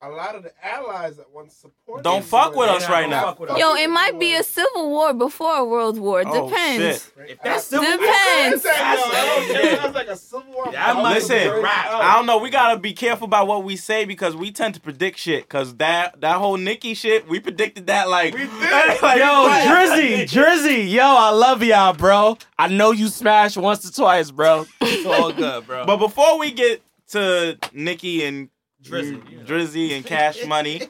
a 0.06 0.10
lot 0.10 0.34
of 0.34 0.42
the 0.42 0.52
allies 0.62 1.16
that 1.16 1.26
once 1.32 1.54
supported 1.54 2.02
Don't 2.02 2.24
fuck 2.24 2.54
with 2.54 2.68
us 2.68 2.88
right 2.88 3.08
now. 3.08 3.24
fuck 3.26 3.40
with 3.40 3.50
us. 3.50 3.58
Yo, 3.58 3.74
it 3.74 3.88
might 3.88 4.18
be 4.18 4.34
a 4.34 4.42
civil 4.42 4.90
war 4.90 5.12
before 5.14 5.56
a 5.56 5.64
world 5.64 5.98
war. 5.98 6.22
Oh, 6.26 6.48
Depends. 6.48 7.10
shit. 7.16 7.30
If 7.30 7.42
that's 7.42 7.64
civil 7.66 7.84
Depends. 7.84 8.04
war, 8.04 8.10
That's 8.12 8.62
that, 8.62 8.96
yo. 8.96 9.10
That's- 9.10 9.14
I 9.14 9.26
don't 9.26 9.46
care. 9.62 9.64
yeah. 9.72 9.76
That's 9.82 9.94
like 9.94 10.08
a 10.08 10.16
civil 10.16 10.52
war. 10.52 10.72
That 10.72 10.96
might 10.96 11.14
Listen, 11.14 11.36
be. 11.62 11.66
I 11.68 12.14
don't 12.16 12.26
know. 12.26 12.38
We 12.38 12.50
gotta 12.50 12.78
be 12.78 12.92
careful 12.92 13.24
about 13.26 13.46
what 13.46 13.64
we 13.64 13.76
say 13.76 14.04
because 14.04 14.36
we 14.36 14.50
tend 14.50 14.74
to 14.74 14.80
predict 14.80 15.18
shit. 15.18 15.48
Cause 15.48 15.74
that 15.76 16.20
that 16.20 16.36
whole 16.36 16.56
Nicki 16.56 16.94
shit, 16.94 17.28
we 17.28 17.40
predicted 17.40 17.86
that 17.86 18.08
like, 18.08 18.34
We 18.34 18.40
did. 18.44 19.02
like, 19.02 19.18
Yo, 19.18 19.44
like- 19.44 19.64
Drizzy, 19.68 20.24
Drizzy, 20.24 20.90
yo, 20.90 21.02
I 21.04 21.30
love 21.30 21.62
y'all, 21.62 21.92
bro. 21.94 22.36
I 22.58 22.68
know 22.68 22.90
you 22.92 23.08
smashed 23.08 23.56
once 23.56 23.88
or 23.88 23.92
twice, 23.92 24.30
bro. 24.30 24.66
It's 24.80 25.06
all 25.06 25.32
good, 25.32 25.66
bro. 25.66 25.86
But 25.86 25.96
before 25.98 26.38
we 26.38 26.50
get 26.50 26.82
to 27.08 27.58
Nicki 27.72 28.24
and 28.24 28.48
Drizzy, 28.84 29.20
mm. 29.22 29.30
you 29.30 29.38
know. 29.38 29.44
Drizzy 29.44 29.90
and 29.96 30.04
Cash 30.12 30.44
Money, 30.46 30.82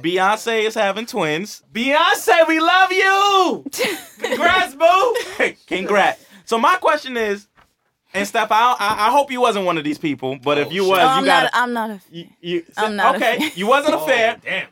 Beyonce 0.00 0.64
is 0.64 0.74
having 0.74 1.06
twins. 1.06 1.62
Beyonce, 1.72 2.46
we 2.46 2.60
love 2.60 2.92
you. 2.92 3.64
Congrats, 4.18 4.74
boo. 4.74 5.16
Congrats. 5.66 6.24
So 6.44 6.58
my 6.58 6.76
question 6.76 7.16
is, 7.16 7.48
and 8.14 8.26
Steph, 8.26 8.50
I, 8.50 8.72
I 8.78 9.08
I 9.08 9.10
hope 9.10 9.30
you 9.30 9.40
wasn't 9.40 9.66
one 9.66 9.76
of 9.78 9.84
these 9.84 9.98
people, 9.98 10.38
but 10.42 10.56
if 10.58 10.68
Oh, 10.68 10.70
you 10.70 10.84
was, 10.84 10.98
No, 10.98 11.18
you 11.20 11.24
got 11.26 11.42
not. 11.44 11.50
I'm 11.54 11.72
not 11.72 11.90
a. 11.90 12.00
you, 12.10 12.26
you, 12.40 12.64
I'm 12.76 12.96
not 12.96 13.16
okay. 13.16 13.38
fan. 13.38 13.50
You 13.54 13.66
wasn't 13.66 13.94
a 13.94 13.98
Oh, 13.98 14.06
fan. 14.06 14.40
Damn. 14.44 14.68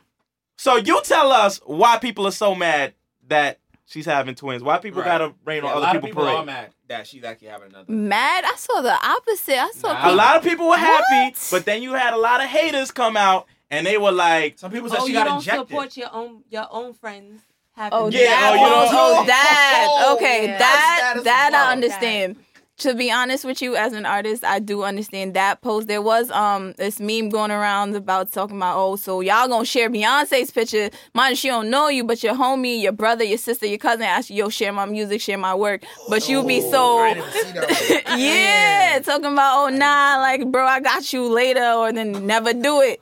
So 0.57 0.75
you 0.77 1.01
tell 1.03 1.31
us 1.31 1.59
why 1.65 1.97
people 1.99 2.25
are 2.25 2.31
so 2.31 2.55
mad 2.55 2.93
that 3.27 3.59
she's 3.85 4.05
having 4.07 4.33
twins. 4.33 4.63
Why 4.63 4.79
people 4.79 5.01
Right. 5.01 5.07
gotta 5.19 5.33
rain 5.45 5.63
Yeah, 5.63 5.69
on 5.69 5.73
a 5.73 5.77
other 5.77 5.85
lot 5.85 5.91
people's 5.93 6.09
people 6.09 6.23
are 6.27 6.43
parade. 6.43 6.69
Mad 6.87 6.99
that 6.99 7.07
she's 7.07 7.23
actually 7.23 7.47
having 7.49 7.69
another. 7.69 7.91
Mad? 7.91 8.43
I 8.45 8.55
saw 8.55 8.81
the 8.81 8.93
opposite. 8.93 9.57
I 9.57 9.71
saw 9.71 9.93
Nah. 9.93 10.11
A 10.11 10.15
lot 10.15 10.37
of 10.37 10.43
people 10.43 10.67
were 10.69 10.77
happy, 10.77 11.03
What? 11.31 11.47
but 11.51 11.65
then 11.65 11.81
you 11.81 11.93
had 11.93 12.13
a 12.13 12.17
lot 12.17 12.41
of 12.41 12.47
haters 12.47 12.91
come 12.91 13.17
out 13.17 13.45
and 13.69 13.85
they 13.85 13.97
were 13.97 14.11
like, 14.11 14.59
Some 14.59 14.71
people 14.71 14.89
said 14.89 14.99
Oh, 15.01 15.07
she 15.07 15.13
you 15.13 15.23
don't 15.23 15.41
support 15.41 15.97
your 15.97 16.13
own 16.13 16.43
your 16.49 16.67
own 16.71 16.93
friends. 16.93 17.41
Oh, 17.79 18.09
having 18.09 18.11
Yeah, 18.13 18.25
that. 18.25 18.49
oh, 18.51 18.55
you 18.55 18.61
oh, 18.61 18.69
know- 18.69 19.21
oh, 19.21 19.25
that. 19.27 19.87
Oh, 19.87 20.15
Okay, 20.15 20.45
yeah. 20.47 20.57
that 20.57 20.99
That's- 21.13 21.23
that 21.23 21.23
that 21.23 21.49
is 21.49 21.53
I 21.53 21.61
wild. 21.61 21.71
understand. 21.71 22.35
To 22.79 22.93
be 22.93 23.11
honest 23.11 23.43
with 23.43 23.59
you, 23.63 23.75
as 23.75 23.93
an 23.93 24.05
artist, 24.05 24.43
I 24.43 24.59
do 24.59 24.83
understand 24.83 25.33
that 25.33 25.61
post. 25.61 25.87
There 25.87 26.01
was 26.01 26.29
um 26.29 26.73
this 26.77 26.99
meme 26.99 27.29
going 27.29 27.49
around 27.49 27.95
about 27.95 28.31
talking 28.31 28.57
about 28.57 28.77
oh, 28.77 28.95
so 28.95 29.21
y'all 29.21 29.47
gonna 29.47 29.65
share 29.65 29.89
Beyonce's 29.89 30.51
picture. 30.51 30.91
Mind 31.15 31.39
she 31.39 31.47
don't 31.47 31.71
know 31.71 31.87
you, 31.89 32.03
but 32.03 32.21
your 32.21 32.35
homie, 32.35 32.79
your 32.79 32.91
brother, 32.91 33.23
your 33.23 33.39
sister, 33.39 33.65
your 33.65 33.79
cousin 33.79 34.03
ask 34.03 34.29
you, 34.29 34.35
yo, 34.35 34.49
share 34.49 34.71
my 34.71 34.85
music, 34.85 35.21
share 35.21 35.39
my 35.39 35.55
work. 35.55 35.85
But 36.07 36.29
you 36.29 36.43
be 36.43 36.61
so 36.61 37.13
see 37.13 37.51
that. 37.53 38.03
yeah, 38.17 38.99
talking 38.99 39.33
about 39.33 39.65
oh 39.65 39.69
nah, 39.69 40.17
like 40.19 40.45
bro, 40.51 40.63
I 40.63 40.79
got 40.79 41.11
you 41.11 41.27
later, 41.33 41.71
or 41.71 41.91
then 41.91 42.27
never 42.27 42.53
do 42.53 42.81
it. 42.81 43.01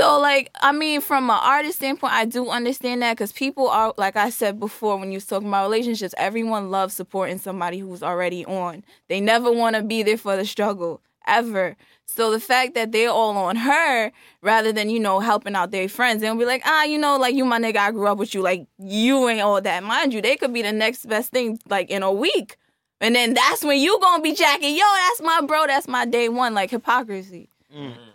So 0.00 0.18
like, 0.18 0.50
I 0.60 0.72
mean, 0.72 1.02
from 1.02 1.28
an 1.28 1.38
artist 1.42 1.76
standpoint, 1.76 2.14
I 2.14 2.24
do 2.24 2.48
understand 2.48 3.02
that 3.02 3.18
because 3.18 3.32
people 3.32 3.68
are 3.68 3.92
like 3.98 4.16
I 4.16 4.30
said 4.30 4.58
before 4.58 4.96
when 4.96 5.12
you 5.12 5.16
was 5.16 5.26
talking 5.26 5.48
about 5.48 5.64
relationships, 5.64 6.14
everyone 6.16 6.70
loves 6.70 6.94
supporting 6.94 7.38
somebody 7.38 7.78
who's 7.80 8.02
already 8.02 8.44
on. 8.46 8.82
They 9.08 9.20
never 9.20 9.52
want 9.52 9.76
to 9.76 9.82
be 9.82 10.02
there 10.02 10.16
for 10.16 10.36
the 10.36 10.46
struggle 10.46 11.02
ever. 11.26 11.76
So 12.06 12.30
the 12.30 12.40
fact 12.40 12.74
that 12.74 12.92
they're 12.92 13.10
all 13.10 13.36
on 13.36 13.56
her 13.56 14.10
rather 14.40 14.72
than 14.72 14.88
you 14.88 14.98
know 14.98 15.20
helping 15.20 15.54
out 15.54 15.70
their 15.70 15.88
friends, 15.88 16.22
they'll 16.22 16.34
be 16.34 16.46
like, 16.46 16.62
ah, 16.64 16.84
you 16.84 16.98
know, 16.98 17.18
like 17.18 17.34
you 17.34 17.44
my 17.44 17.58
nigga, 17.58 17.76
I 17.76 17.90
grew 17.90 18.06
up 18.06 18.16
with 18.16 18.34
you, 18.34 18.40
like 18.40 18.66
you 18.78 19.28
ain't 19.28 19.42
all 19.42 19.60
that. 19.60 19.84
Mind 19.84 20.14
you, 20.14 20.22
they 20.22 20.36
could 20.36 20.54
be 20.54 20.62
the 20.62 20.72
next 20.72 21.06
best 21.06 21.30
thing 21.30 21.60
like 21.68 21.90
in 21.90 22.02
a 22.02 22.10
week. 22.10 22.56
And 23.02 23.14
then 23.14 23.34
that's 23.34 23.62
when 23.62 23.78
you 23.78 23.98
gonna 24.00 24.22
be 24.22 24.32
jacking, 24.34 24.74
yo, 24.74 24.82
that's 24.82 25.20
my 25.20 25.42
bro, 25.42 25.66
that's 25.66 25.86
my 25.88 26.06
day 26.06 26.30
one, 26.30 26.54
like 26.54 26.70
hypocrisy. 26.70 27.50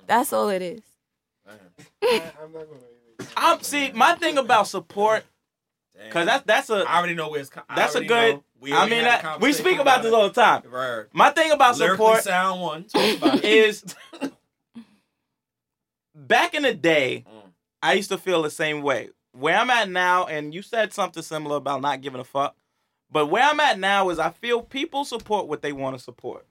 That's 0.08 0.34
all 0.34 0.50
it 0.50 0.64
is. 0.64 0.82
I, 1.48 1.52
I'm 2.42 2.52
not 2.54 2.66
gonna. 2.68 2.80
Even, 3.20 3.32
I'm 3.38 3.62
see 3.62 3.92
my 3.94 4.16
thing 4.16 4.38
about 4.38 4.68
support 4.68 5.24
because 6.08 6.26
that's 6.26 6.46
that's 6.46 6.70
a 6.70 6.84
I 6.88 6.98
already 6.98 7.14
know 7.16 7.30
where 7.30 7.40
it's. 7.42 7.50
co- 7.50 7.62
I 7.70 7.76
that's 7.76 7.94
a 7.96 7.98
already 8.00 8.08
good. 8.08 8.36
know. 8.36 8.44
We 8.60 8.72
I 8.74 8.78
already 8.78 8.92
mean, 8.96 9.04
had 9.06 9.20
a 9.20 9.24
that, 9.24 9.42
we 9.42 9.54
speak 9.54 9.78
conversation 9.78 9.80
about 9.82 10.04
this 10.04 10.14
all 10.14 10.28
the 10.30 10.34
time. 10.34 10.62
it. 10.66 10.70
Right. 10.70 11.06
My 11.14 11.30
thing 11.30 11.52
about 11.52 11.78
Lyrically 11.78 11.98
support 12.06 12.24
sound 12.24 12.62
one. 12.62 12.84
Talk 12.86 13.18
about 13.18 13.36
it. 13.38 13.46
is 13.46 13.84
back 16.16 16.54
in 16.54 16.64
the 16.64 16.74
day, 16.74 17.26
Mm. 17.28 17.50
I 17.84 17.94
used 17.94 18.10
to 18.10 18.18
feel 18.18 18.42
the 18.42 18.50
same 18.50 18.82
way. 18.82 19.10
Where 19.34 19.58
I'm 19.58 19.70
at 19.70 19.90
now, 19.90 20.26
and 20.26 20.54
you 20.54 20.62
said 20.62 20.94
something 20.94 21.22
similar 21.22 21.58
about 21.58 21.82
not 21.82 22.02
giving 22.02 22.22
a 22.22 22.24
fuck, 22.24 22.56
but 23.12 23.28
where 23.28 23.44
I'm 23.44 23.60
at 23.60 23.78
now 23.78 24.10
is 24.10 24.18
I 24.18 24.30
feel 24.30 24.62
people 24.62 25.04
support 25.06 25.48
what 25.48 25.62
they 25.62 25.74
want 25.74 25.98
to 25.98 26.02
support, 26.04 26.46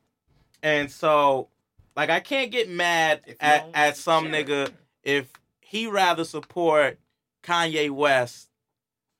and 0.63 0.91
so 0.91 1.49
like 1.97 2.11
I 2.11 2.21
can't 2.21 2.51
get 2.51 2.69
mad 2.69 3.23
If 3.27 3.33
you 3.33 3.37
at 3.41 3.63
don't 3.65 3.77
at 3.77 3.97
some 3.97 4.25
share 4.27 4.35
it. 4.35 4.47
nigga 4.47 4.73
if 5.05 5.31
he 5.61 5.87
rather 5.87 6.25
support 6.25 6.99
Kanye 7.43 7.91
West 7.91 8.49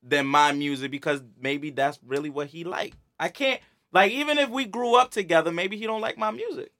than 0.03 0.25
my 0.27 0.51
music 0.51 0.91
because 0.91 1.21
maybe 1.39 1.69
that's 1.71 1.99
really 2.05 2.29
what 2.29 2.47
he 2.47 2.63
like. 2.63 2.93
I 3.19 3.29
can't 3.29 3.61
like 3.91 4.11
even 4.11 4.37
if 4.37 4.49
we 4.49 4.65
grew 4.65 4.95
up 4.95 5.11
together, 5.11 5.51
maybe 5.51 5.77
he 5.77 5.85
don't 5.85 6.01
like 6.01 6.17
my 6.17 6.31
music. 6.31 6.71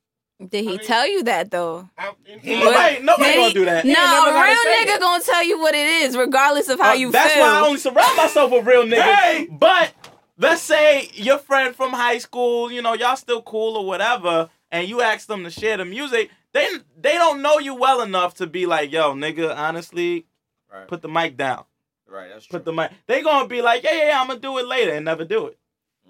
Did 0.49 0.63
he 0.65 0.73
I 0.73 0.77
mean- 0.77 0.85
tell 0.85 1.07
you 1.07 1.23
that 1.23 1.49
though? 1.49 1.87
I'm, 1.97 2.13
He- 2.41 2.59
Nobody, 2.59 2.99
nobody 3.01 3.29
Did 3.29 3.35
gonna 3.35 3.47
he- 3.47 3.53
do 3.53 3.65
that. 3.65 3.85
No, 3.85 3.91
ain't 3.91 3.97
never 3.99 4.29
a 4.29 4.33
gotta 4.33 4.51
real 4.51 4.75
nigga 4.85 4.95
it. 4.95 4.99
gonna 4.99 5.23
tell 5.23 5.43
you 5.45 5.59
what 5.59 5.73
it 5.75 5.87
is, 5.87 6.17
regardless 6.17 6.67
of 6.69 6.79
how 6.79 6.91
Uh, 6.91 6.95
you 6.95 7.11
That's 7.11 7.33
feel. 7.33 7.43
That's 7.43 7.53
why 7.53 7.59
I 7.61 7.67
only 7.67 7.79
surround 7.79 8.17
myself 8.17 8.51
with 8.51 8.65
real 8.67 8.83
niggas. 8.83 9.15
Hey! 9.15 9.47
But 9.49 9.93
let's 10.37 10.61
say 10.61 11.09
your 11.13 11.37
friend 11.37 11.73
from 11.73 11.93
high 11.93 12.17
school, 12.17 12.69
you 12.71 12.81
know, 12.81 12.93
y'all 12.93 13.15
still 13.15 13.41
cool 13.43 13.77
or 13.77 13.85
whatever, 13.85 14.49
and 14.71 14.87
you 14.89 14.99
ask 15.01 15.25
them 15.27 15.45
to 15.45 15.49
share 15.49 15.77
the 15.77 15.85
music, 15.85 16.29
they 16.55 16.67
they 16.99 17.13
don't 17.13 17.41
know 17.43 17.59
you 17.59 17.75
well 17.75 18.01
enough 18.01 18.33
to 18.35 18.47
be 18.47 18.65
like, 18.65 18.91
yo, 18.91 19.13
nigga, 19.13 19.55
honestly, 19.55 20.25
Right. 20.71 20.87
put 20.87 21.01
the 21.03 21.07
mic 21.09 21.37
down. 21.37 21.65
Right. 22.07 22.29
That's 22.29 22.45
true. 22.45 22.57
Put 22.59 22.65
the 22.65 22.73
mic. 22.73 22.91
They 23.07 23.21
gonna 23.21 23.47
be 23.47 23.61
like, 23.61 23.83
yeah, 23.83 23.93
yeah, 23.93 24.07
yeah, 24.07 24.21
I'm 24.21 24.27
gonna 24.27 24.39
do 24.39 24.57
it 24.57 24.65
later 24.65 24.91
and 24.93 25.05
never 25.05 25.25
do 25.25 25.47
it. 25.47 25.59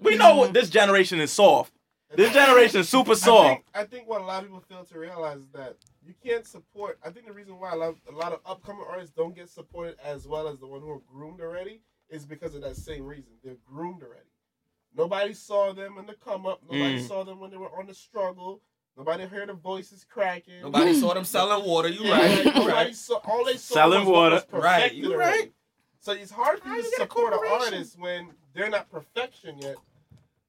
We 0.02 0.16
know 0.16 0.36
what 0.38 0.54
this 0.54 0.70
generation 0.70 1.20
is 1.20 1.32
soft. 1.34 1.74
This 2.16 2.34
generation 2.34 2.80
is 2.82 2.90
super 2.90 3.12
I 3.12 3.16
soft. 3.16 3.48
think, 3.50 3.66
I 3.74 3.84
think 3.84 4.08
what 4.08 4.22
a 4.22 4.24
lot 4.24 4.40
of 4.44 4.46
people 4.50 4.64
fail 4.70 4.86
to 4.86 5.00
realize 5.00 5.40
is 5.40 5.50
that 5.54 5.76
you 6.06 6.14
can't 6.24 6.46
support. 6.46 6.98
I 7.04 7.10
think 7.10 7.26
the 7.26 7.34
reason 7.34 7.60
why 7.60 7.72
a 7.74 7.76
lot, 7.76 7.96
a 8.10 8.16
lot 8.16 8.32
of 8.32 8.40
upcoming 8.46 8.86
artists 8.90 9.14
don't 9.16 9.36
get 9.36 9.50
supported 9.50 9.98
as 10.04 10.26
well 10.28 10.48
as 10.48 10.60
the 10.60 10.68
one 10.68 10.82
who 10.82 10.92
are 10.92 11.02
groomed 11.12 11.42
already 11.42 11.82
is 12.10 12.26
because 12.26 12.54
of 12.56 12.62
that 12.62 12.78
same 12.78 13.06
reason. 13.06 13.32
They're 13.44 13.58
groomed 13.66 14.04
already. 14.04 14.30
Nobody 14.96 15.34
saw 15.34 15.74
them 15.74 15.98
in 15.98 16.06
the 16.06 16.14
come 16.14 16.46
up. 16.46 16.62
Nobody 16.64 17.00
Mm. 17.00 17.08
saw 17.08 17.24
them 17.24 17.40
when 17.40 17.52
they 17.52 17.58
were 17.58 17.76
on 17.78 17.88
the 17.88 17.94
struggle. 17.94 18.62
Nobody 18.98 19.26
heard 19.26 19.50
their 19.50 19.56
voices 19.56 20.06
cracking. 20.10 20.62
Nobody 20.62 20.94
saw 20.94 21.14
them 21.14 21.26
selling 21.36 21.66
water. 21.66 21.90
You 21.90 22.06
Yeah, 22.06 22.12
right. 22.18 22.46
nobody 22.46 22.66
right. 22.72 22.96
saw. 22.96 23.18
All 23.26 23.44
they 23.44 23.58
saw 23.58 23.74
Selling 23.76 24.00
was 24.02 24.08
what 24.08 24.14
water. 24.32 24.44
was 24.52 24.64
Right, 24.64 24.94
you 24.94 25.18
right. 25.18 25.52
So 26.00 26.12
it's 26.14 26.32
hard 26.32 26.60
for 26.60 26.70
you 26.70 26.76
to 26.82 26.88
you 26.88 26.92
get 26.92 27.00
a 27.00 27.02
support 27.04 27.34
an 27.34 27.40
artist 27.52 28.00
when 28.00 28.30
they're 28.54 28.70
not 28.70 28.90
perfection 28.92 29.58
yet. 29.60 29.76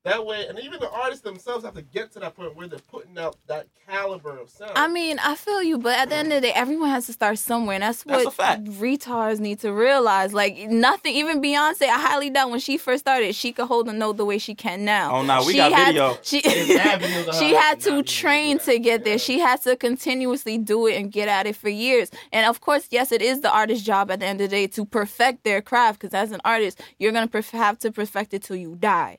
That 0.06 0.24
way, 0.24 0.46
and 0.46 0.56
even 0.60 0.78
the 0.78 0.88
artists 0.88 1.24
themselves 1.24 1.64
have 1.64 1.74
to 1.74 1.82
get 1.82 2.12
to 2.12 2.20
that 2.20 2.36
point 2.36 2.54
where 2.54 2.68
they're 2.68 2.78
putting 2.78 3.18
out 3.18 3.34
that 3.48 3.66
caliber 3.88 4.38
of 4.38 4.48
sound. 4.48 4.70
I 4.76 4.86
mean, 4.86 5.18
I 5.18 5.34
feel 5.34 5.64
you, 5.64 5.78
but 5.78 5.98
at 5.98 6.10
the 6.10 6.14
end 6.14 6.28
of 6.32 6.40
the 6.40 6.46
day, 6.46 6.52
everyone 6.54 6.90
has 6.90 7.06
to 7.06 7.12
start 7.12 7.40
somewhere, 7.40 7.74
and 7.74 7.82
that's 7.82 8.04
That's 8.04 8.24
what 8.24 8.32
a 8.32 8.36
fact. 8.36 8.64
retards 8.66 9.40
need 9.40 9.58
to 9.60 9.72
realize. 9.72 10.32
Like 10.32 10.58
nothing, 10.70 11.12
even 11.16 11.42
Beyonce, 11.42 11.82
I 11.88 11.98
highly 12.00 12.30
doubt 12.30 12.50
when 12.50 12.60
she 12.60 12.78
first 12.78 13.00
started, 13.00 13.34
she 13.34 13.50
could 13.50 13.66
hold 13.66 13.88
a 13.88 13.92
note 13.92 14.16
the 14.16 14.24
way 14.24 14.38
she 14.38 14.54
can 14.54 14.84
now. 14.84 15.12
Oh, 15.12 15.22
nah, 15.22 15.44
we 15.44 15.54
she 15.54 15.58
got 15.58 15.72
had, 15.72 15.86
video. 15.88 16.16
She, 16.22 16.40
There's 16.40 16.70
avenues 16.70 17.26
of 17.26 17.34
she 17.34 17.54
had 17.54 17.80
to 17.80 18.04
train 18.04 18.60
to 18.60 18.78
get 18.78 19.02
there. 19.02 19.18
She 19.18 19.40
had 19.40 19.60
to 19.62 19.74
continuously 19.74 20.56
do 20.56 20.86
it 20.86 21.00
and 21.00 21.10
get 21.10 21.26
at 21.26 21.48
it 21.48 21.56
for 21.56 21.68
years. 21.68 22.12
And 22.32 22.46
of 22.46 22.60
course, 22.60 22.86
yes, 22.92 23.10
it 23.10 23.22
is 23.22 23.40
the 23.40 23.50
artist's 23.50 23.84
job 23.84 24.12
at 24.12 24.20
the 24.20 24.26
end 24.26 24.40
of 24.40 24.50
the 24.50 24.56
day 24.56 24.68
to 24.68 24.84
perfect 24.84 25.42
their 25.42 25.60
craft. 25.60 25.98
Because 25.98 26.14
as 26.14 26.30
an 26.30 26.40
artist, 26.44 26.80
you're 27.00 27.10
gonna 27.10 27.26
perf- 27.26 27.50
have 27.50 27.76
to 27.80 27.90
perfect 27.90 28.34
it 28.34 28.44
till 28.44 28.54
you 28.54 28.76
die. 28.76 29.18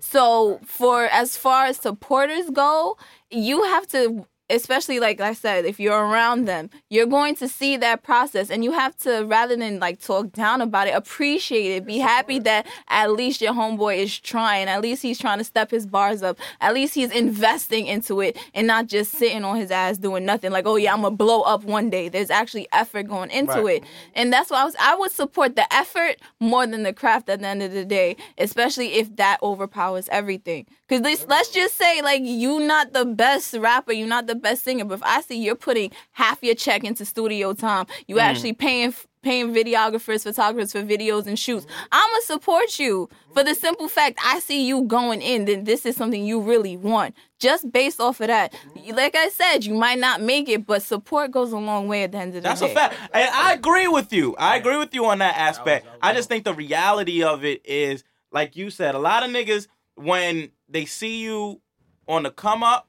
So 0.00 0.60
for 0.64 1.04
as 1.04 1.36
far 1.36 1.66
as 1.66 1.76
supporters 1.78 2.50
go, 2.50 2.96
you 3.30 3.62
have 3.64 3.86
to 3.88 4.26
especially 4.50 4.98
like 5.00 5.20
I 5.20 5.32
said, 5.32 5.64
if 5.64 5.78
you're 5.78 5.98
around 5.98 6.46
them, 6.46 6.70
you're 6.90 7.06
going 7.06 7.34
to 7.36 7.48
see 7.48 7.76
that 7.78 8.02
process 8.02 8.50
and 8.50 8.64
you 8.64 8.72
have 8.72 8.96
to 8.98 9.24
rather 9.26 9.56
than 9.56 9.78
like 9.78 10.00
talk 10.00 10.32
down 10.32 10.60
about 10.60 10.88
it, 10.88 10.94
appreciate 10.94 11.76
it. 11.76 11.84
Be 11.86 11.98
happy 11.98 12.38
that 12.40 12.66
at 12.88 13.12
least 13.12 13.40
your 13.40 13.52
homeboy 13.52 13.98
is 13.98 14.18
trying. 14.18 14.68
At 14.68 14.80
least 14.80 15.02
he's 15.02 15.18
trying 15.18 15.38
to 15.38 15.44
step 15.44 15.70
his 15.70 15.86
bars 15.86 16.22
up. 16.22 16.38
At 16.60 16.74
least 16.74 16.94
he's 16.94 17.10
investing 17.10 17.86
into 17.86 18.20
it 18.20 18.38
and 18.54 18.66
not 18.66 18.86
just 18.86 19.12
sitting 19.12 19.44
on 19.44 19.56
his 19.56 19.70
ass 19.70 19.98
doing 19.98 20.24
nothing 20.24 20.50
like, 20.52 20.66
"Oh 20.66 20.76
yeah, 20.76 20.92
I'm 20.94 21.00
going 21.02 21.12
to 21.12 21.16
blow 21.16 21.42
up 21.42 21.64
one 21.64 21.90
day." 21.90 22.08
There's 22.08 22.30
actually 22.30 22.66
effort 22.72 23.08
going 23.08 23.30
into 23.30 23.52
Right. 23.62 23.76
it. 23.82 23.84
And 24.14 24.32
that's 24.32 24.50
why 24.50 24.62
I 24.62 24.64
was 24.64 24.76
I 24.78 24.94
would 24.94 25.10
support 25.10 25.56
the 25.56 25.72
effort 25.74 26.16
more 26.40 26.66
than 26.66 26.82
the 26.84 26.92
craft 26.92 27.28
at 27.28 27.40
the 27.40 27.46
end 27.46 27.62
of 27.62 27.72
the 27.72 27.84
day, 27.84 28.16
especially 28.38 28.94
if 28.94 29.14
that 29.16 29.38
overpowers 29.42 30.08
everything. 30.10 30.66
Cuz 30.88 31.00
let's, 31.00 31.26
let's 31.26 31.50
just 31.50 31.76
say 31.76 32.00
like 32.02 32.22
you 32.24 32.60
not 32.60 32.92
the 32.92 33.04
best 33.04 33.54
rapper, 33.54 33.92
you're 33.92 34.06
not 34.08 34.26
the 34.26 34.37
best 34.38 34.64
singer, 34.64 34.84
but 34.84 34.94
if 34.94 35.02
I 35.02 35.20
see 35.22 35.42
you're 35.42 35.54
putting 35.54 35.90
half 36.12 36.42
your 36.42 36.54
check 36.54 36.84
into 36.84 37.04
studio 37.04 37.52
time, 37.52 37.86
you 38.06 38.16
mm. 38.16 38.22
actually 38.22 38.52
paying 38.52 38.94
paying 39.22 39.52
videographers, 39.52 40.22
photographers 40.22 40.72
for 40.72 40.82
videos 40.82 41.26
and 41.26 41.38
shoots. 41.38 41.66
I'm 41.90 42.08
gonna 42.10 42.22
support 42.22 42.78
you 42.78 43.08
for 43.34 43.42
the 43.42 43.54
simple 43.54 43.88
fact 43.88 44.18
I 44.24 44.38
see 44.38 44.66
you 44.66 44.84
going 44.84 45.22
in. 45.22 45.44
Then 45.44 45.64
this 45.64 45.84
is 45.84 45.96
something 45.96 46.24
you 46.24 46.40
really 46.40 46.76
want. 46.76 47.14
Just 47.38 47.70
based 47.70 48.00
off 48.00 48.20
of 48.20 48.28
that, 48.28 48.54
like 48.92 49.14
I 49.16 49.28
said, 49.28 49.64
you 49.64 49.74
might 49.74 49.98
not 49.98 50.20
make 50.20 50.48
it, 50.48 50.66
but 50.66 50.82
support 50.82 51.30
goes 51.30 51.52
a 51.52 51.58
long 51.58 51.88
way 51.88 52.04
at 52.04 52.12
the 52.12 52.18
end 52.18 52.28
of 52.28 52.34
the 52.42 52.48
That's 52.48 52.60
day. 52.60 52.74
That's 52.74 52.94
a 52.94 52.96
fact. 52.96 53.10
And 53.14 53.30
I 53.32 53.52
agree 53.52 53.88
with 53.88 54.12
you. 54.12 54.34
I 54.38 54.56
agree 54.56 54.76
with 54.76 54.94
you 54.94 55.04
on 55.06 55.18
that 55.18 55.36
aspect. 55.36 55.86
I 56.02 56.12
just 56.14 56.28
think 56.28 56.44
the 56.44 56.54
reality 56.54 57.22
of 57.22 57.44
it 57.44 57.60
is, 57.64 58.04
like 58.32 58.56
you 58.56 58.70
said, 58.70 58.94
a 58.94 58.98
lot 58.98 59.22
of 59.22 59.30
niggas, 59.30 59.68
when 59.94 60.50
they 60.68 60.84
see 60.84 61.22
you 61.22 61.60
on 62.08 62.22
the 62.24 62.30
come 62.30 62.62
up, 62.62 62.87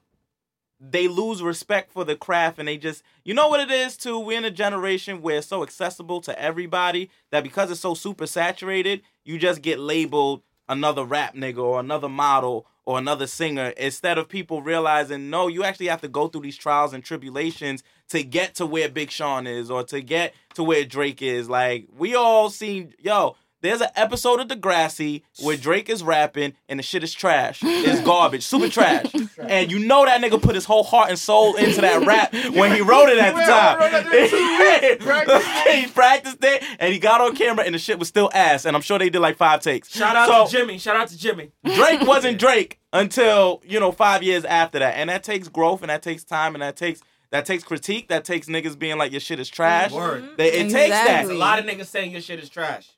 they 0.80 1.08
lose 1.08 1.42
respect 1.42 1.92
for 1.92 2.04
the 2.04 2.16
craft 2.16 2.58
and 2.58 2.66
they 2.66 2.78
just 2.78 3.02
you 3.24 3.34
know 3.34 3.48
what 3.48 3.60
it 3.60 3.70
is 3.70 3.96
too? 3.96 4.18
We're 4.18 4.38
in 4.38 4.44
a 4.44 4.50
generation 4.50 5.20
where 5.20 5.38
it's 5.38 5.46
so 5.46 5.62
accessible 5.62 6.20
to 6.22 6.40
everybody 6.40 7.10
that 7.30 7.42
because 7.42 7.70
it's 7.70 7.80
so 7.80 7.94
super 7.94 8.26
saturated 8.26 9.02
you 9.24 9.38
just 9.38 9.62
get 9.62 9.78
labeled 9.78 10.42
another 10.68 11.04
rap 11.04 11.34
nigga 11.34 11.58
or 11.58 11.80
another 11.80 12.08
model 12.08 12.66
or 12.86 12.98
another 12.98 13.26
singer 13.26 13.68
instead 13.76 14.16
of 14.18 14.28
people 14.28 14.62
realizing 14.62 15.28
no 15.28 15.48
you 15.48 15.64
actually 15.64 15.88
have 15.88 16.00
to 16.00 16.08
go 16.08 16.28
through 16.28 16.40
these 16.40 16.56
trials 16.56 16.94
and 16.94 17.04
tribulations 17.04 17.82
to 18.10 18.22
get 18.22 18.54
to 18.56 18.66
where 18.66 18.88
big 18.88 19.10
sean 19.10 19.46
is 19.46 19.70
or 19.70 19.84
to 19.84 20.00
get 20.00 20.34
to 20.54 20.62
where 20.62 20.84
drake 20.84 21.22
is. 21.22 21.48
Like 21.48 21.86
we 21.96 22.14
all 22.14 22.50
seen 22.50 22.94
yo 22.98 23.36
there's 23.62 23.80
an 23.80 23.88
episode 23.96 24.40
of 24.40 24.48
Degrassi 24.48 25.22
where 25.42 25.56
Drake 25.56 25.88
is 25.90 26.02
rapping 26.02 26.54
and 26.68 26.78
the 26.78 26.82
shit 26.82 27.02
is 27.04 27.12
trash. 27.12 27.60
It's 27.62 28.00
garbage, 28.04 28.42
super 28.44 28.68
trash. 28.68 29.12
And 29.38 29.70
you 29.70 29.78
know 29.80 30.04
that 30.04 30.20
nigga 30.22 30.40
put 30.40 30.54
his 30.54 30.64
whole 30.64 30.82
heart 30.84 31.10
and 31.10 31.18
soul 31.18 31.56
into 31.56 31.80
that 31.82 32.06
rap 32.06 32.32
when 32.54 32.72
he 32.74 32.80
wrote 32.80 33.08
it 33.08 33.18
at 33.18 33.34
the 33.34 33.40
Yeah, 33.40 33.76
I 33.78 33.80
wrote 33.80 33.90
that 33.92 34.10
there 34.10 34.28
time. 34.28 34.98
too. 34.98 35.04
Practiced 35.04 35.66
it. 35.66 35.84
he 35.86 35.90
practiced 35.92 36.38
it 36.44 36.64
and 36.78 36.92
he 36.92 36.98
got 36.98 37.20
on 37.20 37.36
camera 37.36 37.64
and 37.64 37.74
the 37.74 37.78
shit 37.78 37.98
was 37.98 38.08
still 38.08 38.30
ass. 38.32 38.64
And 38.64 38.74
I'm 38.76 38.82
sure 38.82 38.98
they 38.98 39.10
did 39.10 39.20
like 39.20 39.36
five 39.36 39.60
takes. 39.60 39.90
Shout 39.94 40.16
out 40.16 40.28
So, 40.28 40.46
to 40.46 40.50
Jimmy. 40.50 40.78
Shout 40.78 40.96
out 40.96 41.08
to 41.08 41.18
Jimmy. 41.18 41.50
Drake 41.64 42.02
wasn't 42.06 42.38
Drake 42.40 42.78
until 42.92 43.62
you 43.66 43.78
know 43.80 43.92
five 43.92 44.22
years 44.22 44.44
after 44.44 44.78
that, 44.78 44.94
and 44.96 45.10
that 45.10 45.22
takes 45.22 45.48
growth 45.48 45.82
and 45.82 45.90
that 45.90 46.02
takes 46.02 46.24
time 46.24 46.54
and 46.54 46.62
that 46.62 46.76
takes 46.76 47.00
that 47.30 47.46
takes 47.46 47.62
critique. 47.62 48.08
That 48.08 48.24
takes 48.24 48.46
niggas 48.48 48.78
being 48.78 48.98
like 48.98 49.12
your 49.12 49.20
shit 49.20 49.38
is 49.38 49.48
trash. 49.48 49.92
Word. 49.92 50.36
They- 50.36 50.52
it 50.52 50.70
takes 50.70 50.90
that. 50.90 51.06
There's 51.24 51.28
a 51.30 51.34
lot 51.38 51.58
of 51.58 51.64
niggas 51.66 51.86
saying 51.86 52.10
your 52.12 52.20
shit 52.20 52.40
is 52.42 52.48
trash. 52.48 52.88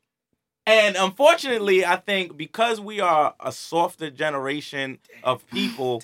And 0.67 0.97
unfortunately, 0.97 1.85
I 1.85 1.97
think 1.97 2.37
because 2.37 2.81
we 2.81 3.01
are 3.01 3.35
a 3.41 3.51
softer 3.53 4.11
generation 4.11 4.99
of 5.25 5.47
people, 5.49 6.03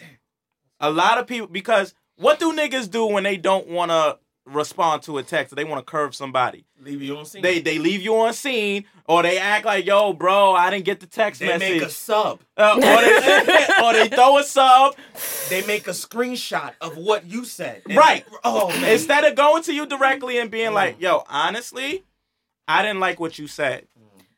a 0.81 0.91
lot 0.91 1.19
of 1.19 1.27
people 1.27 1.47
because 1.47 1.95
what 2.17 2.41
do 2.41 2.53
niggas 2.53 2.91
do 2.91 3.07
when 3.07 3.23
they 3.23 3.37
don't 3.37 3.69
want 3.69 3.93
to 3.93 4.19
respond 4.47 5.03
to 5.03 5.19
a 5.19 5.23
text? 5.23 5.55
They 5.55 5.63
want 5.65 5.85
to 5.87 5.89
curve 5.89 6.13
somebody. 6.15 6.65
Leave 6.81 7.03
you 7.03 7.17
on 7.19 7.25
seen. 7.25 7.43
They 7.43 7.61
they 7.61 7.79
leave 7.79 8.03
you 8.03 8.17
on 8.19 8.33
seen 8.33 8.85
or 9.05 9.23
they 9.23 9.39
act 9.39 9.65
like, 9.65 9.87
"Yo, 9.87 10.13
bro, 10.13 10.53
I 10.55 10.71
didn't 10.71 10.85
get 10.87 10.99
the 10.99 11.07
text 11.07 11.39
They 11.41 11.47
message." 11.47 11.61
They 11.69 11.75
make 11.79 11.83
a 11.83 11.91
sub. 11.91 12.41
Uh, 12.57 12.75
or, 12.77 12.81
they, 12.81 13.67
or 13.85 13.93
they 13.93 14.09
throw 14.09 14.39
a 14.39 14.43
sub. 14.43 14.97
They 15.51 15.65
make 15.67 15.87
a 15.87 15.91
screenshot 15.93 16.73
of 16.81 16.97
what 16.97 17.25
you 17.27 17.45
said. 17.45 17.83
And- 17.89 17.97
Right. 17.97 18.25
Oh 18.43 18.69
man. 18.71 18.93
Instead 18.93 19.23
of 19.25 19.37
going 19.37 19.63
to 19.65 19.73
you 19.73 19.87
directly 19.87 20.39
and 20.39 20.49
Mm. 20.49 20.53
being 20.53 20.73
like, 20.75 21.01
"Yo, 21.01 21.23
honestly, 21.29 22.03
I 22.67 22.83
didn't 22.83 23.01
like 23.01 23.21
what 23.21 23.39
you 23.39 23.47
said. 23.47 23.87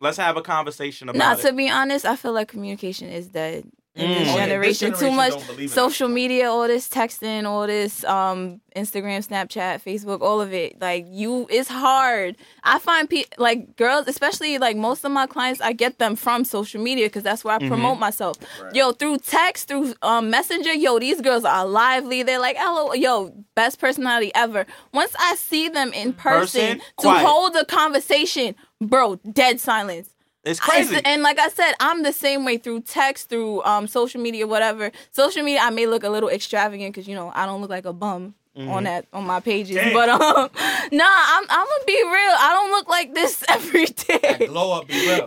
Let's 0.00 0.16
have 0.16 0.36
a 0.36 0.42
conversation 0.42 1.08
about 1.08 1.18
Not 1.18 1.38
it." 1.40 1.48
to 1.48 1.52
be 1.52 1.68
honest, 1.68 2.04
I 2.04 2.16
feel 2.16 2.32
like 2.32 2.48
communication 2.48 3.08
is 3.08 3.26
dead 3.28 3.64
in 3.96 4.06
Mm. 4.08 4.18
this 4.18 4.28
Oh, 4.28 4.36
yeah, 4.36 4.46
this 4.60 4.78
generation. 4.78 4.94
Too 4.94 5.10
much 5.10 5.32
don't 5.32 5.68
social 5.68 6.08
media, 6.08 6.48
all 6.50 6.66
this 6.68 6.88
texting, 6.88 7.44
all 7.44 7.66
this 7.66 8.04
um 8.04 8.60
Instagram, 8.76 9.18
Snapchat, 9.26 9.82
Facebook, 9.82 10.20
all 10.22 10.40
of 10.40 10.52
it. 10.54 10.80
Like 10.80 11.04
you, 11.08 11.48
it's 11.50 11.68
hard. 11.68 12.36
I 12.62 12.78
find 12.78 13.10
pe- 13.10 13.24
like 13.36 13.74
girls, 13.76 14.06
especially 14.06 14.58
like 14.58 14.76
most 14.76 15.04
of 15.04 15.10
my 15.10 15.26
clients, 15.26 15.60
I 15.60 15.72
get 15.72 15.98
them 15.98 16.14
from 16.14 16.44
social 16.44 16.80
media 16.80 17.06
because 17.06 17.24
that's 17.24 17.42
where 17.44 17.56
I 17.56 17.58
promote 17.58 17.98
myself. 17.98 18.36
Yo, 18.72 18.92
through 18.92 19.18
text, 19.18 19.66
through 19.66 19.94
um, 20.02 20.30
Messenger. 20.30 20.72
Yo, 20.74 21.00
these 21.00 21.20
girls 21.20 21.44
are 21.44 21.66
lively. 21.66 22.22
They're 22.22 22.38
like, 22.38 22.56
hello, 22.58 22.92
yo, 22.94 23.34
best 23.56 23.80
personality 23.80 24.30
ever. 24.36 24.66
Once 24.94 25.14
I 25.18 25.34
see 25.34 25.68
them 25.68 25.92
in 25.92 26.12
person, 26.12 26.78
Person, 26.78 26.78
to 26.78 26.84
quiet. 26.96 27.26
hold 27.26 27.56
a 27.56 27.64
conversation, 27.64 28.54
bro, 28.80 29.16
dead 29.32 29.60
silence. 29.60 30.10
it's 30.44 30.58
crazy. 30.60 30.96
it's- 30.96 31.02
and 31.04 31.22
like 31.22 31.38
I 31.38 31.48
said, 31.48 31.72
I'm 31.80 32.02
the 32.02 32.12
same 32.12 32.44
way 32.44 32.56
through 32.58 32.80
text, 32.82 33.28
through 33.28 33.62
um, 33.64 33.86
social 33.86 34.20
media, 34.20 34.46
whatever. 34.46 34.90
Social 35.10 35.42
media, 35.42 35.60
I 35.62 35.70
may 35.70 35.86
look 35.86 36.02
a 36.04 36.08
little 36.10 36.28
extravagant 36.30 36.94
because 36.94 37.06
you 37.08 37.14
know 37.14 37.30
I 37.34 37.46
don't 37.46 37.60
look 37.60 37.70
like 37.70 37.84
a 37.86 37.92
bum 37.92 38.34
Mm-hmm. 38.58 38.68
on 38.68 38.82
that 38.82 39.06
on 39.12 39.24
my 39.24 39.38
pages. 39.38 39.76
Damn. 39.76 39.92
But 39.94 40.08
um, 40.08 40.18
nah, 40.90 41.04
I'm 41.06 41.44
I'm 41.48 41.66
gonna 41.66 41.84
be 41.86 41.94
real. 42.02 42.34
I 42.36 42.50
don't 42.52 42.70
look 42.72 42.88
like 42.88 43.14
this 43.14 43.44
every 43.48 43.86
day. 43.86 44.46
glow 44.48 44.72
up, 44.72 44.88
be 44.88 44.94
real. 45.08 45.24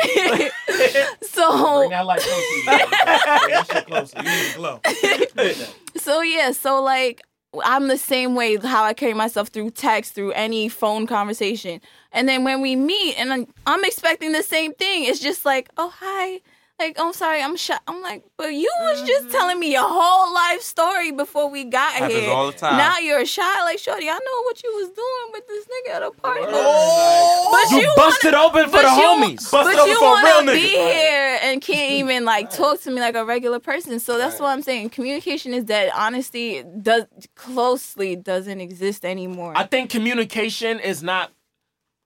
so 1.22 1.78
Bring 1.80 1.91
that 1.91 2.06
light 2.06 2.20
closer. 2.20 2.41
to 2.41 2.54
you. 2.54 2.64
Bring 2.66 2.89
that 2.89 3.66
shit 3.72 3.86
closer. 3.88 4.18
You 4.18 4.24
need 4.24 4.51
to 4.51 4.58
glow. 4.58 5.66
so 5.95 6.22
yeah, 6.22 6.51
so 6.51 6.82
like 6.84 7.22
I'm 7.64 7.88
the 7.88 7.97
same 7.97 8.36
way 8.36 8.58
how 8.58 8.84
I 8.84 8.93
carry 8.93 9.14
myself 9.14 9.49
through 9.49 9.72
text, 9.72 10.16
through 10.16 10.32
any 10.32 10.70
phone 10.70 11.06
conversation. 11.08 11.82
And 12.12 12.28
then 12.28 12.43
when 12.43 12.62
we 12.62 12.76
meet 12.76 13.16
and 13.16 13.32
I'm, 13.32 13.47
I'm 13.66 13.84
expecting 13.86 14.32
the 14.32 14.43
same 14.43 14.74
thing, 14.74 15.06
it's 15.06 15.20
just 15.20 15.45
like, 15.45 15.70
oh 15.78 15.93
hi. 15.95 16.41
Like, 16.80 16.95
oh, 16.97 17.08
I'm 17.08 17.14
sorry, 17.14 17.41
I'm 17.41 17.56
shy. 17.56 17.78
I'm 17.88 18.01
like, 18.01 18.24
but 18.36 18.47
you 18.54 18.70
was 18.82 19.08
just 19.08 19.26
mm-hmm. 19.26 19.32
telling 19.32 19.60
me 19.60 19.72
your 19.72 19.88
whole 19.88 20.34
life 20.34 20.62
story 20.62 21.12
before 21.12 21.47
we 21.49 21.66
got 21.66 21.93
Happens 21.93 22.20
here. 22.20 22.32
all 22.32 22.47
the 22.47 22.58
time. 22.58 22.78
Now 22.78 22.97
you're 22.97 23.26
shy. 23.28 23.64
Like, 23.64 23.78
shorty, 23.78 24.10
I 24.10 24.14
know 24.14 24.41
what 24.43 24.62
you 24.64 24.74
was 24.74 24.89
doing 24.89 25.32
with 25.34 25.47
this 25.47 25.66
nigga 25.66 25.95
at 25.97 26.04
a 26.04 26.12
party. 26.12 26.41
Oh, 26.45 27.49
But 27.51 27.78
you, 27.78 27.84
you 27.84 27.93
busted 27.95 28.34
open 28.34 28.66
for 28.66 28.82
the 28.82 28.82
you, 28.82 28.88
homies. 28.88 29.51
Busted 29.51 29.76
but 29.76 29.80
open 29.80 29.91
you 29.91 29.99
for 29.99 30.20
a 30.20 30.24
real 30.24 30.36
wanna 30.38 30.51
nigga. 30.51 30.56
be 30.56 30.68
here 30.70 31.32
and 31.54 31.62
can't 31.62 31.91
even 32.01 32.26
like 32.26 32.49
talk 32.49 32.82
to 32.82 32.91
me 32.91 32.99
like 32.99 33.16
a 33.16 33.24
regular 33.24 33.60
person. 33.60 33.99
So 33.99 34.18
that's 34.18 34.39
what 34.39 34.49
I'm 34.49 34.62
saying. 34.62 34.89
Communication 34.89 35.54
is 35.54 35.64
dead. 35.64 35.91
Honesty 35.95 36.64
does 36.64 37.06
closely 37.36 38.16
doesn't 38.16 38.60
exist 38.60 39.06
anymore. 39.06 39.54
I 39.56 39.64
think 39.64 39.89
communication 39.89 40.80
is 40.80 41.01
not 41.01 41.32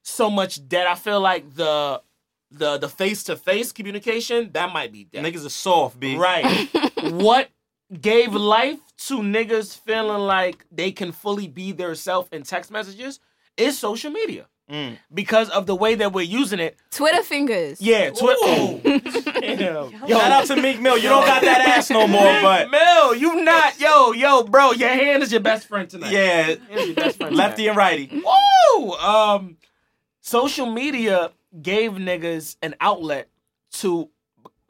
so 0.04 0.30
much 0.30 0.66
dead. 0.68 0.86
I 0.86 0.94
feel 0.94 1.20
like 1.20 1.54
the 1.54 2.02
the 2.50 2.78
the 2.78 2.88
face 2.88 3.24
to 3.24 3.36
face 3.36 3.72
communication 3.72 4.50
that 4.52 4.72
might 4.72 4.92
be 4.92 5.04
dead. 5.04 5.24
Niggas 5.24 5.44
are 5.44 5.50
soft, 5.50 5.98
b. 5.98 6.16
Right. 6.16 6.68
what 7.02 7.48
gave 8.00 8.34
life 8.34 8.78
to 8.98 9.18
niggas 9.18 9.78
feeling 9.78 10.22
like 10.22 10.64
they 10.70 10.92
can 10.92 11.12
fully 11.12 11.48
be 11.48 11.72
their 11.72 11.94
self 11.94 12.32
in 12.32 12.42
text 12.42 12.70
messages 12.70 13.20
is 13.56 13.78
social 13.78 14.10
media. 14.10 14.46
Mm. 14.70 14.98
Because 15.14 15.48
of 15.50 15.66
the 15.66 15.74
way 15.74 15.94
that 15.94 16.12
we're 16.12 16.22
using 16.22 16.60
it. 16.60 16.76
Twitter 16.90 17.22
fingers. 17.22 17.80
Yeah, 17.80 18.10
Twitter. 18.10 18.80
Yo, 19.64 19.90
Shout 20.06 20.30
out 20.32 20.46
to 20.46 20.56
Meek 20.56 20.80
Mill. 20.80 20.96
You 20.98 21.08
don't 21.08 21.24
got 21.24 21.42
that 21.42 21.60
ass 21.66 21.88
no 21.90 22.06
more, 22.06 22.40
but 22.42 22.70
Mill, 22.70 23.14
you 23.14 23.42
not 23.44 23.80
yo, 23.80 24.12
yo, 24.12 24.42
bro. 24.44 24.72
Your 24.72 24.90
hand 24.90 25.22
is 25.22 25.32
your 25.32 25.40
best 25.40 25.66
friend 25.68 25.88
tonight. 25.88 26.12
yeah, 26.12 26.42
Hand 26.42 26.60
is 26.70 26.86
your 26.88 26.94
best 26.94 27.16
friend 27.16 27.34
lefty 27.34 27.62
tonight. 27.64 27.68
and 27.70 27.76
righty. 27.78 28.22
Woo! 28.76 28.92
Um, 28.92 29.56
social 30.20 30.66
media 30.70 31.30
gave 31.62 31.92
niggas 31.92 32.56
an 32.62 32.74
outlet 32.80 33.28
to 33.72 34.10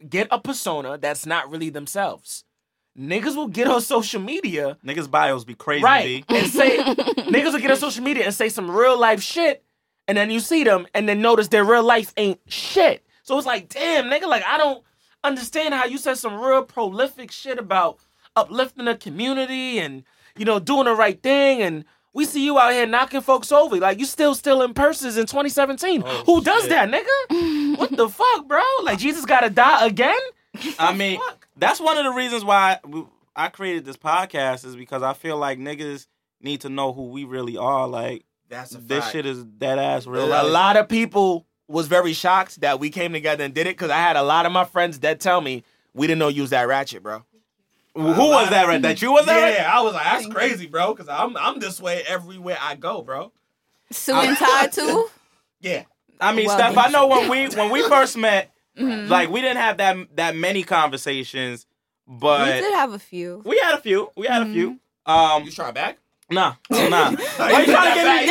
get 0.09 0.29
a 0.31 0.39
persona 0.39 0.97
that's 0.99 1.27
not 1.27 1.51
really 1.51 1.71
themselves. 1.71 2.45
Niggas 2.99 3.37
will 3.37 3.49
get 3.49 3.67
on 3.69 3.81
social 3.81 4.21
media, 4.21 4.77
Niggas 4.85 5.11
bios 5.11 5.45
be 5.45 5.55
crazy, 5.55 5.85
right, 5.85 6.27
b. 6.27 6.37
and 6.37 6.47
say 6.49 6.79
niggas 7.29 7.53
will 7.53 7.61
get 7.61 7.71
on 7.71 7.77
social 7.77 8.03
media 8.03 8.25
and 8.25 8.35
say 8.35 8.49
some 8.49 8.71
real 8.71 8.99
life 8.99 9.21
shit, 9.23 9.63
and 10.09 10.17
then 10.17 10.31
you 10.31 10.41
see 10.41 10.65
them 10.65 10.87
and 10.95 11.09
then 11.09 11.21
notice 11.21 11.49
their 11.49 11.65
real 11.65 11.85
life 11.85 12.13
ain't 12.17 12.41
shit. 12.49 13.05
So 13.23 13.37
it's 13.37 13.47
like, 13.47 13.69
damn, 13.69 14.07
nigga, 14.07 14.27
like 14.27 14.43
I 14.45 14.57
don't 14.57 14.83
understand 15.23 15.75
how 15.75 15.85
you 15.85 15.99
said 15.99 16.17
some 16.17 16.41
real 16.41 16.65
prolific 16.65 17.31
shit 17.31 17.59
about 17.59 17.99
uplifting 18.35 18.87
the 18.87 18.95
community 18.97 19.79
and 19.79 20.05
you 20.37 20.45
know 20.45 20.59
doing 20.59 20.87
the 20.87 20.95
right 20.95 21.23
thing. 21.23 21.61
And 21.61 21.85
we 22.15 22.25
see 22.25 22.45
you 22.45 22.59
out 22.59 22.73
here 22.73 22.87
knocking 22.87 23.21
folks 23.21 23.53
over. 23.53 23.77
Like 23.77 23.99
you 23.99 24.07
still 24.07 24.35
stealing 24.35 24.73
purses 24.73 25.19
in 25.19 25.27
2017 25.27 26.01
who 26.25 26.43
does 26.43 26.63
shit. 26.63 26.71
that 26.71 26.91
nigga? 26.91 27.79
What 27.79 27.97
the 27.97 28.09
fuck 28.09 28.49
bro? 28.49 28.63
Like 28.83 28.99
jesus 28.99 29.27
gotta 29.27 29.51
die 29.51 29.87
again? 29.87 30.19
I 30.79 30.95
mean, 30.95 31.21
that's 31.57 31.81
one 31.81 31.99
of 31.99 32.05
the 32.05 32.11
reasons 32.11 32.45
why 32.45 32.79
I 33.37 33.49
created 33.49 33.85
this 33.85 33.97
podcast 33.97 34.65
is 34.65 34.75
because 34.75 35.03
I 35.03 35.13
feel 35.13 35.37
like 35.37 35.59
niggas 35.59 36.07
need 36.41 36.63
to 36.63 36.69
know 36.69 36.93
who 36.93 37.11
we 37.11 37.25
really 37.25 37.57
are. 37.57 37.87
Like 37.87 38.25
that's 38.49 38.71
this 38.71 39.11
shit 39.11 39.27
is 39.27 39.45
dead 39.45 39.79
ass 39.79 40.07
real. 40.07 40.27
a 40.27 40.45
lot 40.49 40.77
of 40.77 40.89
people 40.89 41.47
was 41.67 41.87
very 41.89 42.13
shocked 42.13 42.61
that 42.61 42.81
we 42.81 42.91
came 42.91 43.13
together 43.13 43.45
and 43.45 43.55
did 43.55 43.67
it 43.67 43.77
because 43.77 43.91
i 43.91 43.99
had 43.99 44.17
a 44.17 44.23
lot 44.23 44.47
of 44.47 44.53
my 44.53 44.65
friends 44.65 45.01
that 45.01 45.21
tell 45.21 45.41
me 45.41 45.63
we 45.95 46.07
didn't 46.07 46.19
know 46.19 46.29
you 46.29 46.43
was 46.43 46.51
that 46.51 46.67
ratchet 46.69 47.03
bro 47.03 47.25
Who 47.95 48.03
was 48.05 48.51
that? 48.51 48.67
Right? 48.69 48.81
That 48.81 49.03
you 49.03 49.13
was 49.13 49.27
that? 49.27 49.41
right? 49.41 49.55
yeah 49.55 49.71
i 49.79 49.81
was 49.83 49.95
like 49.95 50.05
that's 50.05 50.27
crazy 50.27 50.67
bro 50.67 50.95
because 50.95 51.09
i'm 51.09 51.37
i'm 51.37 51.59
this 51.59 51.81
way 51.81 52.03
everywhere 52.07 52.59
i 52.61 52.75
go 52.75 53.03
bro 53.03 53.33
Suit 53.91 54.15
and 54.17 54.37
tie 54.37 54.67
too. 54.69 55.09
yeah 55.61 55.85
I 56.21 56.35
mean, 56.35 56.47
Well, 56.47 56.59
Steph, 56.59 56.77
I 56.77 56.89
know 56.91 57.07
when 57.07 57.29
we 57.31 57.47
when 57.49 57.71
we 57.71 57.83
first 57.89 58.17
met, 58.17 58.51
Mhm. 58.77 59.09
like 59.09 59.31
we 59.31 59.41
didn't 59.41 59.59
have 59.59 59.77
that 59.77 59.97
that 60.17 60.35
many 60.35 60.65
conversations, 60.65 61.65
but 62.09 62.41
we 62.47 62.61
did 62.61 62.75
have 62.75 62.93
a 62.93 62.99
few. 62.99 63.41
we 63.47 63.57
had 63.59 63.75
a 63.75 63.81
few. 63.81 64.11
We 64.17 64.27
had 64.27 64.43
a 64.43 64.47
few. 64.53 64.81
Um, 65.07 65.45
you 65.45 65.53
try 65.53 65.71
back 65.71 65.99
nah, 66.31 66.55
nah. 66.71 67.11
Why 67.37 67.65
you 67.65 67.73
trying 67.73 67.89
to 67.89 67.95
get 67.95 68.05
me? 68.05 68.27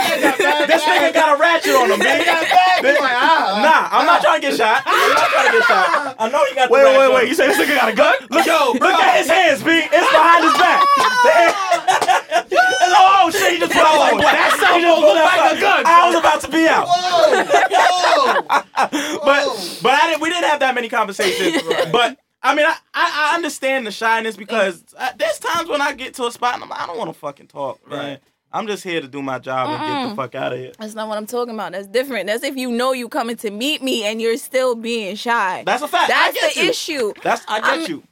This 0.68 0.84
nigga 0.84 1.14
got 1.14 1.36
a 1.36 1.40
ratchet 1.40 1.76
on 1.76 1.92
him, 1.92 2.00
man. 2.00 2.22
Ah. 2.26 3.62
Nah, 3.64 3.98
I'm 3.98 4.06
not 4.06 4.22
trying 4.22 4.42
to 4.42 4.48
get 4.48 4.58
shot. 4.58 4.84
I'm 4.86 5.14
not 5.14 5.30
trying 5.32 5.46
to 5.48 5.52
get 5.58 5.66
shot. 5.66 6.16
I 6.20 6.30
know 6.30 6.46
he 6.46 6.54
got. 6.56 6.70
the 6.70 6.74
Wait, 6.74 6.84
ratchet 6.84 7.00
wait, 7.00 7.14
wait! 7.16 7.28
You 7.30 7.34
say 7.34 7.48
this 7.48 7.58
nigga 7.58 7.76
got 7.76 7.90
a 7.90 7.96
gun? 7.96 8.16
Look, 8.30 8.46
yo, 8.46 8.74
Look 8.74 8.94
at 9.02 9.18
his 9.18 9.28
hands, 9.28 9.64
B. 9.64 9.82
It's 9.82 10.12
behind 10.14 10.44
his 10.46 10.54
back. 10.62 10.84
oh 12.94 13.30
shit! 13.32 13.54
He 13.54 13.60
just 13.60 13.74
put 13.74 13.82
out 13.82 13.98
like 13.98 14.18
that 14.22 14.54
He 14.54 14.60
sound 14.62 14.82
just 14.82 15.02
look 15.02 15.18
like 15.18 15.58
a 15.58 15.60
gun. 15.60 15.84
I 15.86 16.08
was 16.08 16.16
about 16.20 16.42
to 16.42 16.50
be 16.54 16.68
out, 16.68 16.86
Whoa! 16.88 18.42
but 19.26 19.80
but 19.82 19.94
I 19.94 20.08
didn't. 20.08 20.22
We 20.22 20.30
didn't 20.30 20.46
have 20.50 20.60
that 20.60 20.76
many 20.76 20.90
conversations. 20.90 21.64
But 21.92 22.18
I 22.48 22.56
mean, 22.56 22.66
I, 22.66 22.76
I 22.94 23.32
I 23.32 23.36
understand 23.36 23.86
the 23.88 23.92
shyness 23.92 24.36
because 24.38 24.84
uh, 24.98 25.12
there's 25.18 25.40
times 25.40 25.70
when 25.70 25.82
I 25.82 25.94
get 25.94 26.14
to 26.16 26.26
a 26.26 26.32
spot 26.32 26.56
and 26.56 26.64
I'm 26.64 26.70
like, 26.70 26.80
I 26.82 26.88
don't 26.88 26.98
want 26.98 27.10
to 27.14 27.20
fucking 27.20 27.48
talk, 27.48 27.86
man. 27.88 28.00
Right. 28.00 28.20
I'm 28.54 28.66
just 28.66 28.84
here 28.84 29.02
to 29.02 29.08
do 29.10 29.22
my 29.22 29.40
job 29.40 29.70
and 29.70 29.80
get 30.06 30.10
the 30.10 30.16
fuck 30.16 30.34
out 30.34 30.54
of 30.54 30.60
here. 30.60 30.72
That's 30.80 30.96
not 30.96 31.10
what 31.10 31.18
I'm 31.18 31.26
talking 31.26 31.54
about. 31.54 31.74
That's 31.74 31.88
different. 31.88 32.28
That's 32.28 32.44
if 32.46 32.56
you 32.56 32.72
know 32.72 32.94
you 32.94 33.10
coming 33.10 33.36
to 33.38 33.52
meet 33.52 33.84
me 33.84 34.06
and 34.06 34.22
you're 34.22 34.38
still 34.38 34.74
being 34.74 35.18
shy. 35.18 35.64
That's 35.66 35.84
a 35.84 35.88
fact. 35.88 36.08
That's 36.08 36.30
I 36.38 36.40
get 36.40 36.56
the 36.56 36.64
you. 36.64 36.70
issue. 36.70 37.14
That's 37.24 37.44
I 37.50 37.60
get 37.60 37.70
I'm- 37.70 37.86
you. 37.92 38.04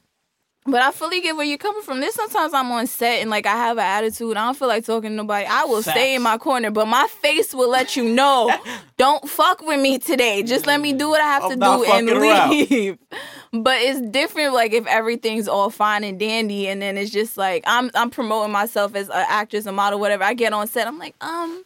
But 0.66 0.82
I 0.82 0.90
fully 0.90 1.20
get 1.20 1.36
where 1.36 1.44
you're 1.46 1.58
coming 1.58 1.82
from. 1.82 2.00
There's 2.00 2.14
sometimes 2.14 2.52
I'm 2.52 2.70
on 2.72 2.86
set 2.86 3.20
and 3.20 3.30
like 3.30 3.46
I 3.46 3.56
have 3.56 3.78
an 3.78 3.84
attitude. 3.84 4.36
I 4.36 4.44
don't 4.44 4.56
feel 4.56 4.68
like 4.68 4.84
talking 4.84 5.10
to 5.10 5.16
nobody. 5.16 5.46
I 5.46 5.64
will 5.64 5.82
stay 5.82 6.14
in 6.14 6.22
my 6.22 6.38
corner, 6.38 6.70
but 6.70 6.86
my 6.86 7.06
face 7.22 7.54
will 7.54 7.70
let 7.70 7.96
you 7.96 8.04
know, 8.04 8.52
don't 8.96 9.28
fuck 9.28 9.62
with 9.62 9.80
me 9.80 9.98
today. 9.98 10.42
Just 10.42 10.66
let 10.66 10.80
me 10.80 10.92
do 10.92 11.08
what 11.08 11.20
I 11.20 11.24
have 11.24 11.44
I'm 11.44 11.50
to 11.50 11.56
do 11.56 11.84
and 11.84 12.60
leave. 12.60 12.98
But 13.52 13.80
it's 13.80 14.00
different, 14.02 14.52
like 14.52 14.72
if 14.72 14.86
everything's 14.86 15.48
all 15.48 15.70
fine 15.70 16.04
and 16.04 16.18
dandy, 16.18 16.68
and 16.68 16.82
then 16.82 16.98
it's 16.98 17.10
just 17.10 17.38
like 17.38 17.64
I'm 17.66 17.90
I'm 17.94 18.10
promoting 18.10 18.52
myself 18.52 18.94
as 18.94 19.08
an 19.08 19.24
actress, 19.28 19.64
a 19.66 19.72
model, 19.72 19.98
whatever. 19.98 20.24
I 20.24 20.34
get 20.34 20.52
on 20.52 20.66
set, 20.66 20.86
I'm 20.86 20.98
like, 20.98 21.14
um, 21.22 21.64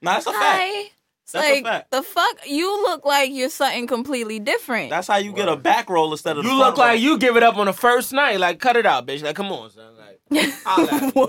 Nah, 0.00 0.14
that's 0.14 0.26
a 0.26 0.32
fact. 0.32 0.92
Hi. 1.32 1.32
It's 1.32 1.32
That's 1.32 1.46
a 1.48 1.54
like 1.54 1.64
fact. 1.64 1.90
the 1.90 2.02
fuck, 2.02 2.36
you 2.46 2.82
look 2.82 3.04
like 3.04 3.32
you're 3.32 3.48
something 3.50 3.86
completely 3.88 4.38
different. 4.38 4.90
That's 4.90 5.08
how 5.08 5.16
you 5.16 5.32
get 5.32 5.48
a 5.48 5.56
back 5.56 5.90
roll 5.90 6.12
instead 6.12 6.36
of 6.36 6.44
the 6.44 6.50
You 6.50 6.56
front 6.56 6.70
look 6.70 6.78
like 6.78 6.90
roll. 6.92 6.98
you 7.00 7.18
give 7.18 7.36
it 7.36 7.42
up 7.42 7.56
on 7.56 7.66
the 7.66 7.72
first 7.72 8.12
night. 8.12 8.38
Like, 8.38 8.60
cut 8.60 8.76
it 8.76 8.86
out, 8.86 9.06
bitch. 9.06 9.24
Like, 9.24 9.34
come 9.34 9.50
on, 9.50 9.70
son. 9.70 9.92
Like, 9.96 10.12
holla 10.64 10.88
at 10.92 11.02
me. 11.02 11.22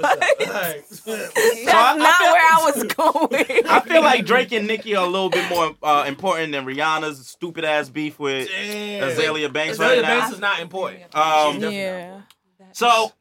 Like, 0.45 0.85
That's 1.05 1.67
I- 1.73 1.93
I 1.93 1.97
not 1.97 2.15
feel- 2.15 2.31
where 2.31 2.41
I 2.41 2.71
was 2.75 2.83
going. 2.83 3.67
I 3.67 3.79
feel 3.79 4.01
like 4.03 4.25
Drake 4.25 4.51
and 4.51 4.67
Nicki 4.67 4.95
are 4.95 5.03
a 5.05 5.09
little 5.09 5.29
bit 5.31 5.49
more 5.49 5.75
uh, 5.81 6.05
important 6.07 6.51
than 6.51 6.65
Rihanna's 6.65 7.27
stupid 7.27 7.65
ass 7.65 7.89
beef 7.89 8.19
with 8.19 8.47
damn. 8.49 9.09
Azealia 9.09 9.51
Banks 9.51 9.77
Azealia 9.79 9.79
right 9.79 10.01
now. 10.03 10.09
Azealia 10.09 10.19
Banks 10.19 10.33
is 10.35 10.39
not 10.39 10.59
important. 10.59 11.15
Um, 11.15 11.53
She's 11.53 11.61
not 11.63 11.73
yeah. 11.73 12.21
So, 12.73 13.11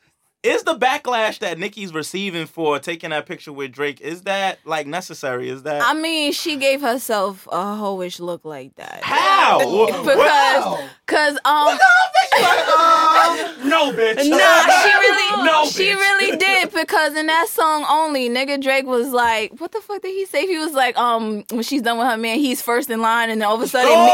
is 0.47 0.63
the 0.63 0.75
backlash 0.75 1.41
that 1.41 1.59
Nicki's 1.59 1.93
receiving 1.93 2.47
for 2.47 2.79
taking 2.79 3.11
that 3.11 3.27
picture 3.27 3.53
with 3.53 3.73
Drake 3.73 4.01
is 4.01 4.23
that 4.23 4.59
like 4.65 4.87
necessary? 4.87 5.49
Is 5.49 5.65
that 5.65 5.83
I 5.83 5.95
mean, 5.95 6.33
she 6.33 6.57
gave 6.57 6.81
herself 6.81 7.47
a 7.51 7.57
hoish 7.57 8.21
look 8.21 8.45
like 8.45 8.75
that. 8.77 9.01
how? 9.03 9.57
Because, 10.07 10.91
cause 11.07 11.39
um, 11.45 11.79
No, 13.67 13.91
bitch. 13.93 14.29
nah, 14.29 14.83
she 14.83 14.93
really, 14.95 15.45
No, 15.45 15.67
she 15.67 15.85
bitch. 15.91 15.97
really 15.97 16.37
did. 16.37 16.71
Because 16.77 17.15
in 17.17 17.27
that 17.27 17.49
song 17.49 17.85
only, 17.89 18.29
nigga 18.29 18.61
Drake 18.63 18.87
was 18.87 19.09
like, 19.11 19.53
what 19.61 19.73
the 19.73 19.81
fuck 19.81 20.03
did 20.03 20.11
he 20.15 20.25
say? 20.27 20.47
He 20.47 20.57
was 20.59 20.73
like, 20.73 20.97
um, 20.99 21.43
when 21.51 21.63
she's 21.63 21.83
done 21.83 21.99
with 21.99 22.07
her 22.07 22.17
man, 22.17 22.39
he's 22.39 22.61
first 22.63 22.91
in 22.91 23.01
line, 23.01 23.31
and 23.31 23.41
then 23.41 23.49
all 23.49 23.55
of 23.57 23.63
a 23.63 23.67
sudden, 23.69 23.91
Oh! 23.93 24.07
me, 24.07 24.13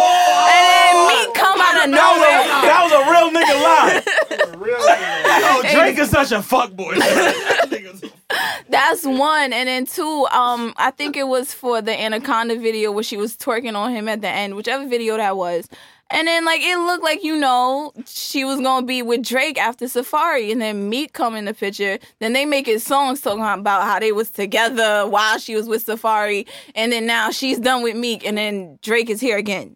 and 0.53 0.65
then 0.69 1.27
Meek 1.27 1.35
come 1.35 1.61
out 1.61 1.85
of 1.85 1.91
nowhere. 1.91 2.45
that 2.63 2.81
was 2.83 2.93
a 2.93 3.03
real 3.11 3.31
nigga 3.31 3.57
line. 3.63 4.03
Yo, 5.73 5.73
Drake 5.75 5.99
is 5.99 6.11
such 6.11 6.31
a 6.33 6.39
fuckboy. 6.39 6.99
That's 8.69 9.05
one, 9.05 9.53
and 9.53 9.69
then 9.69 9.87
two. 9.87 10.27
Um, 10.33 10.73
I 10.77 10.91
think 10.91 11.17
it 11.17 11.27
was 11.29 11.53
for 11.53 11.83
the 11.83 11.93
Anaconda 11.99 12.57
video 12.59 12.91
where 12.91 13.03
she 13.03 13.17
was 13.17 13.37
twerking 13.37 13.75
on 13.77 13.93
him 13.93 14.09
at 14.09 14.21
the 14.23 14.29
end, 14.29 14.55
whichever 14.57 14.87
video 14.87 15.17
that 15.19 15.37
was. 15.37 15.69
And 16.13 16.29
then 16.29 16.45
like 16.45 16.61
it 16.61 16.77
looked 16.77 17.03
like 17.03 17.25
you 17.25 17.37
know 17.37 17.93
she 18.07 18.45
was 18.45 18.61
gonna 18.61 18.85
be 18.85 19.01
with 19.01 19.23
Drake 19.23 19.59
after 19.59 19.87
Safaree, 19.87 20.53
and 20.53 20.61
then 20.61 20.91
Meek 20.91 21.15
come 21.15 21.35
in 21.35 21.47
the 21.47 21.55
picture. 21.55 21.99
Then 22.21 22.35
they 22.35 22.45
making 22.45 22.81
songs 22.81 23.23
talking 23.23 23.43
about 23.43 23.85
how 23.85 23.99
they 23.99 24.13
was 24.13 24.29
together 24.31 25.07
while 25.09 25.39
she 25.39 25.57
was 25.57 25.69
with 25.69 25.87
Safaree, 25.87 26.47
and 26.75 26.93
then 26.93 27.07
now 27.07 27.31
she's 27.31 27.59
done 27.59 27.83
with 27.83 27.97
Meek, 27.97 28.27
and 28.27 28.37
then 28.37 28.79
Drake 28.83 29.09
is 29.09 29.21
here 29.21 29.39
again. 29.39 29.75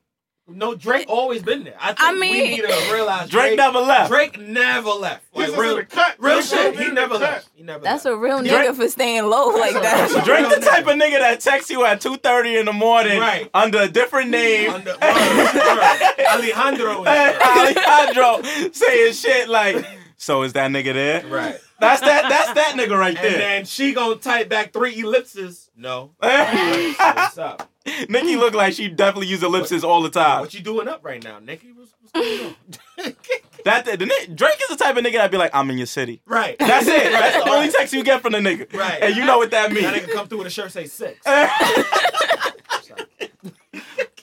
No, 0.49 0.75
Drake 0.75 1.07
always 1.09 1.43
been 1.43 1.65
there. 1.65 1.75
I 1.81 1.89
think 1.89 2.01
I 2.01 2.13
we 2.13 2.21
mean- 2.21 2.51
need 2.51 2.63
to 2.63 2.93
realize 2.93 3.29
Drake 3.29 3.57
never 3.57 3.81
left. 3.81 4.11
Drake 4.11 4.39
never 4.41 4.91
left. 4.91 5.25
Like 5.35 5.49
He's 5.49 5.57
real, 5.59 5.83
cut. 5.85 6.15
real 6.19 6.37
He's 6.37 6.49
shit. 6.49 6.79
He 6.79 6.85
the 6.85 6.93
never 6.93 7.15
cut. 7.15 7.21
left. 7.21 7.49
He 7.55 7.63
never 7.65 7.83
That's 7.83 8.05
left. 8.05 8.15
a 8.17 8.19
real 8.19 8.39
Drake- 8.39 8.53
nigga 8.53 8.77
for 8.77 8.89
staying 8.89 9.25
low 9.25 9.49
like 9.49 9.75
that. 9.75 10.23
Drake 10.25 10.49
the 10.49 10.65
type 10.65 10.87
of 10.87 10.95
nigga 10.95 11.19
that 11.19 11.41
texts 11.41 11.71
you 11.71 11.85
at 11.85 12.01
2.30 12.01 12.61
in 12.61 12.67
the 12.67 12.73
morning 12.73 13.19
Right. 13.19 13.51
under 13.55 13.81
a 13.81 13.89
different 13.89 14.31
name. 14.31 14.71
Under, 14.73 14.93
word, 14.93 15.01
word. 15.03 16.27
Alejandro. 16.29 17.05
Alejandro 17.07 18.43
saying 18.73 19.13
shit 19.15 19.49
like, 19.49 19.85
so 20.17 20.43
is 20.43 20.53
that 20.55 20.71
nigga 20.71 20.93
there? 20.95 21.27
Right. 21.27 21.59
That's 21.79 22.01
that 22.01 22.29
that's 22.31 22.53
that 22.55 22.75
nigga 22.75 22.99
right 22.99 23.15
And 23.17 23.25
there. 23.25 23.33
And 23.33 23.41
then 23.43 23.65
she 23.67 23.93
gonna 23.93 24.17
type 24.17 24.49
back 24.49 24.73
three 24.73 24.99
ellipses. 25.01 25.71
No. 25.77 26.13
What's 26.19 27.37
up? 27.39 27.71
Nicki 28.09 28.37
look 28.37 28.55
like 28.55 28.75
she 28.75 28.89
definitely 28.89 29.29
use 29.29 29.43
ellipses 29.43 29.85
all 29.85 30.03
the 30.03 30.11
time. 30.11 30.41
What 30.41 30.55
you 30.55 30.61
doing 30.61 30.89
up 30.89 31.05
right 31.05 31.23
now, 31.23 31.39
Nicki? 31.39 31.73
What's, 31.73 31.93
what's 32.01 32.13
going 32.13 32.55
on? 32.99 33.15
That 33.65 33.85
the, 33.85 33.97
the, 33.97 34.07
Drake 34.33 34.61
is 34.63 34.69
the 34.69 34.77
type 34.77 34.97
of 34.97 35.03
nigga 35.03 35.15
that'd 35.15 35.33
be 35.33 35.39
like, 35.39 35.51
I'm 35.53 35.69
in 35.71 35.77
your 35.77 35.89
city. 35.89 36.23
right. 36.25 36.57
That's 36.57 36.87
it. 36.87 37.11
That's 37.11 37.43
the 37.45 37.51
only 37.51 37.69
text 37.73 37.93
you 37.93 38.05
get 38.05 38.23
from 38.23 38.35
the 38.35 38.39
nigga. 38.39 38.73
Right. 38.73 39.03
And 39.03 39.17
you 39.17 39.25
know 39.25 39.39
what 39.39 39.51
that 39.51 39.73
means. 39.73 39.83
That 39.83 39.95
means. 39.95 40.07
nigga 40.07 40.13
come 40.15 40.29
through 40.29 40.39
with 40.39 40.47
a 40.47 40.51
shirt 40.51 40.71
say 40.71 40.87
six. 40.87 41.21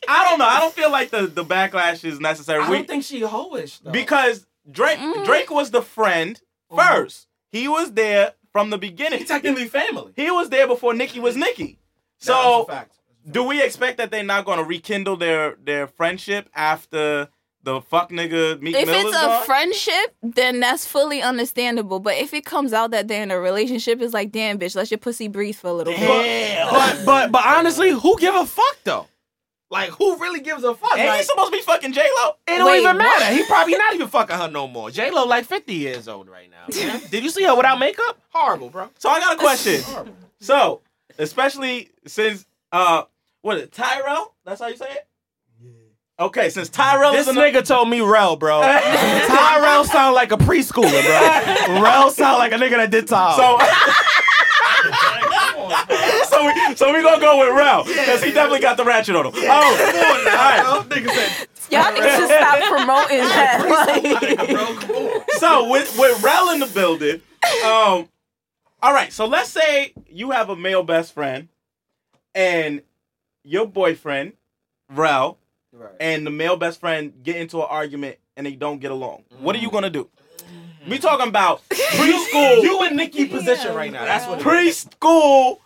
I 0.08 0.30
don't 0.30 0.40
know. 0.40 0.46
I 0.46 0.60
don't 0.62 0.74
feel 0.74 0.90
like 0.90 1.10
the, 1.10 1.28
the 1.28 1.44
backlash 1.44 2.06
is 2.06 2.22
necessary. 2.22 2.64
I 2.64 2.70
don't 2.70 2.88
think 2.88 3.04
she 3.04 3.20
hoish 3.20 3.82
though. 3.82 3.92
because 3.92 4.48
Drake 4.70 5.00
mm-hmm. 5.00 5.24
Drake 5.26 5.52
was 5.52 5.72
the 5.72 5.82
friend 5.82 6.40
mm-hmm. 6.72 6.82
first. 6.82 7.28
He 7.52 7.68
was 7.68 7.92
there 7.92 8.36
from 8.54 8.70
the 8.70 8.78
beginning. 8.78 9.20
he 9.20 9.26
technically 9.26 9.66
family. 9.68 10.14
He 10.16 10.32
was 10.32 10.50
there 10.50 10.68
before 10.68 10.94
Nicki 10.94 11.20
was 11.20 11.36
Nicki. 11.36 11.80
Nah, 12.26 12.34
So 12.34 12.34
that's 12.34 12.70
a 12.70 12.72
fact. 12.72 13.00
Do 13.30 13.44
we 13.44 13.62
expect 13.64 13.98
that 13.98 14.12
they're 14.12 14.24
not 14.24 14.46
going 14.46 14.58
to 14.60 14.64
rekindle 14.64 15.18
their 15.18 15.56
their 15.64 15.88
friendship 15.88 16.50
after 16.56 17.30
the 17.64 17.80
fuck 17.82 18.10
nigga 18.12 18.60
Meek 18.62 18.76
If 18.76 18.88
Mill 18.88 19.08
it's 19.08 19.18
a 19.18 19.22
gone? 19.22 19.46
friendship, 19.46 20.16
then 20.22 20.60
that's 20.60 20.86
fully 20.86 21.22
understandable. 21.22 22.00
But 22.02 22.16
if 22.18 22.34
it 22.34 22.44
comes 22.44 22.74
out 22.74 22.92
that 22.92 23.08
they're 23.08 23.24
in 23.24 23.32
a 23.32 23.40
relationship, 23.40 24.02
it's 24.02 24.14
like, 24.14 24.32
damn, 24.34 24.60
bitch, 24.60 24.76
let 24.76 24.92
your 24.92 24.98
pussy 24.98 25.30
breathe 25.30 25.56
for 25.56 25.68
a 25.68 25.74
little 25.74 25.94
bit. 25.94 26.60
But 26.70 27.06
but 27.06 27.32
but 27.32 27.46
honestly, 27.46 27.92
who 27.92 28.18
give 28.20 28.36
a 28.36 28.46
fuck 28.46 28.78
though? 28.84 29.08
Like 29.72 29.90
who 29.92 30.18
really 30.18 30.42
gives 30.42 30.64
a 30.66 30.76
fuck? 30.76 30.98
Ain't 31.00 31.08
Like, 31.08 31.20
he 31.20 31.24
supposed 31.26 31.52
to 31.52 31.58
be 31.58 31.64
fucking 31.64 31.94
J 31.94 32.02
Lo? 32.20 32.32
it 32.48 32.58
don't 32.58 32.66
Wait, 32.68 32.82
even 32.82 32.96
what? 32.96 32.98
matter. 32.98 33.34
He 33.34 33.44
probably 33.46 33.76
not 33.76 33.96
even 33.96 34.08
fucking 34.08 34.36
her 34.36 34.50
no 34.50 34.68
more. 34.68 34.92
J 34.92 35.10
Lo 35.10 35.26
like 35.26 35.46
fifty 35.46 35.74
years 35.76 36.08
old 36.10 36.28
right 36.30 36.50
now. 36.52 36.66
Did 37.10 37.24
you 37.24 37.30
see 37.30 37.44
her 37.44 37.56
without 37.56 37.80
makeup? 37.80 38.20
Horrible, 38.30 38.70
bro. 38.70 38.90
So 39.00 39.10
I 39.10 39.20
got 39.22 39.36
a 39.36 39.40
question. 39.40 39.82
So 40.42 40.82
especially 41.18 41.90
since 42.06 42.46
uh 42.72 43.04
what 43.44 43.58
is 43.58 43.64
it 43.64 43.72
Tyrell? 43.74 44.34
That's 44.46 44.62
how 44.62 44.68
you 44.68 44.78
say 44.78 44.90
it. 44.90 45.06
Yeah. 45.62 45.70
Okay, 46.26 46.50
since 46.50 46.70
Tyrell 46.70 47.12
This 47.12 47.28
is 47.28 47.36
a 47.36 47.40
nigga 47.40 47.66
told 47.66 47.90
me 47.90 48.00
Rel, 48.00 48.38
bro. 48.38 48.62
Tyrell 49.28 49.84
sound 49.84 50.16
like 50.16 50.32
a 50.32 50.38
preschooler, 50.38 51.04
bro. 51.04 51.82
Rel 51.82 52.10
sound 52.10 52.38
like 52.40 52.54
a 52.54 52.56
nigga 52.56 52.78
that 52.78 52.90
did 52.90 53.06
time. 53.08 53.36
So, 53.36 53.60
so 56.30 56.46
we 56.46 56.54
so 56.76 56.94
we 56.94 57.02
gonna 57.04 57.20
go 57.20 57.40
with 57.40 57.54
Rel 57.56 57.84
because 57.84 58.24
he 58.24 58.32
definitely 58.32 58.62
got 58.62 58.78
the 58.78 58.86
ratchet 58.86 59.14
on 59.16 59.26
him. 59.26 59.34
Oh, 59.36 59.42
all 59.42 60.80
right. 60.80 60.90
nigga 60.90 61.10
said, 61.10 61.48
Y'all 61.70 61.92
need 61.92 62.02
to 62.02 62.26
stop 62.28 62.60
promoting 62.70 63.18
that. 63.20 63.60
Like, 64.22 64.50
bro, 64.50 64.66
come 64.76 64.96
on. 64.96 65.22
So 65.40 65.70
with 65.70 65.98
with 66.00 66.24
Rel 66.24 66.52
in 66.52 66.60
the 66.62 66.68
building, 66.68 67.22
um, 67.66 68.08
all 68.82 68.94
right. 68.94 69.12
So 69.12 69.26
let's 69.26 69.50
say 69.50 69.94
you 70.08 70.32
have 70.32 70.50
a 70.50 70.56
male 70.56 70.84
best 70.84 71.14
friend, 71.14 71.50
and 72.34 72.82
your 73.44 73.68
boyfriend, 73.68 74.34
Rel, 74.90 75.38
and 76.00 76.26
the 76.26 76.32
male 76.32 76.58
best 76.58 76.80
friend 76.80 77.14
get 77.24 77.36
into 77.38 77.58
an 77.60 77.68
argument 77.70 78.18
and 78.38 78.46
they 78.46 78.54
don't 78.56 78.80
get 78.80 78.92
along. 78.92 79.24
What 79.40 79.56
are 79.56 79.60
you 79.60 79.70
gonna 79.72 79.90
do? 79.90 80.10
We 80.88 81.00
talking 81.00 81.28
about 81.28 81.62
preschool. 81.70 82.62
You 82.64 82.84
in 82.84 82.96
Nicki 82.96 83.26
position 83.26 83.74
right 83.74 83.92
now. 83.92 84.04
That's 84.06 84.28
what. 84.28 84.40
preschool 84.40 85.58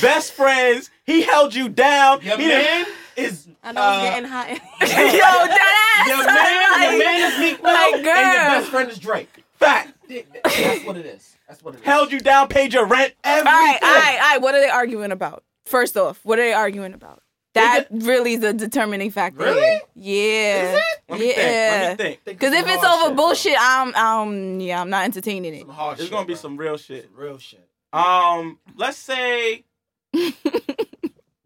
best 0.00 0.32
friends. 0.32 0.90
He 1.04 1.22
held 1.22 1.54
you 1.54 1.68
down. 1.68 2.22
Your 2.22 2.38
He 2.38 2.48
man 2.48 2.86
is. 3.16 3.48
I 3.62 3.72
know 3.72 3.82
uh, 3.82 4.00
it's 4.00 4.10
getting 4.10 4.28
hot. 4.28 4.48
Yo, 4.50 4.56
that 4.88 5.98
ass. 5.98 6.08
Your 6.08 6.26
man, 6.26 6.92
your 6.92 7.04
man 7.04 7.32
is 7.32 7.38
Meek 7.38 7.62
Mill, 7.62 7.72
Like, 7.72 7.94
and 7.94 8.04
your 8.04 8.60
best 8.60 8.70
friend 8.70 8.90
is 8.90 8.98
Drake. 8.98 9.44
fact 9.54 9.94
That's 10.08 10.84
what 10.84 10.96
it 10.96 11.06
is. 11.06 11.36
That's 11.46 11.62
what 11.62 11.74
it 11.74 11.78
is. 11.80 11.84
held 11.84 12.10
you 12.12 12.20
down, 12.20 12.48
paid 12.48 12.72
your 12.72 12.86
rent, 12.86 13.12
everything. 13.24 13.46
All 13.46 13.60
right, 13.60 13.78
all 13.82 13.94
right, 13.94 14.14
all 14.14 14.30
right. 14.30 14.40
What 14.40 14.54
are 14.54 14.60
they 14.60 14.70
arguing 14.70 15.12
about? 15.12 15.44
First 15.72 15.96
off, 15.96 16.20
what 16.22 16.38
are 16.38 16.42
they 16.42 16.52
arguing 16.52 16.92
about? 16.92 17.22
That 17.54 17.86
really 17.90 18.34
is 18.34 18.40
the 18.40 18.52
determining 18.52 19.10
factor. 19.10 19.44
Really? 19.44 19.80
here. 19.94 20.74
Yeah. 20.74 20.80
Let 21.08 21.18
me 21.18 21.30
yeah. 21.30 21.34
think. 21.34 21.40
Let 21.40 21.98
me 21.98 22.04
think. 22.04 22.24
Because 22.24 22.52
if 22.52 22.68
it's 22.68 22.84
over 22.84 23.14
bullshit, 23.14 23.56
I'm, 23.58 23.94
um, 23.94 24.60
yeah, 24.60 24.82
I'm 24.82 24.90
not 24.90 25.04
entertaining 25.04 25.54
it. 25.54 25.60
Some 25.60 25.70
hard 25.70 25.96
There's 25.96 26.08
shit, 26.08 26.12
gonna 26.14 26.26
be 26.26 26.34
bro. 26.34 26.40
some 26.42 26.58
real 26.58 26.76
shit. 26.76 27.04
Some 27.04 27.16
real 27.16 27.38
shit. 27.38 27.66
Um, 27.90 28.58
let's 28.76 28.98
say 28.98 29.64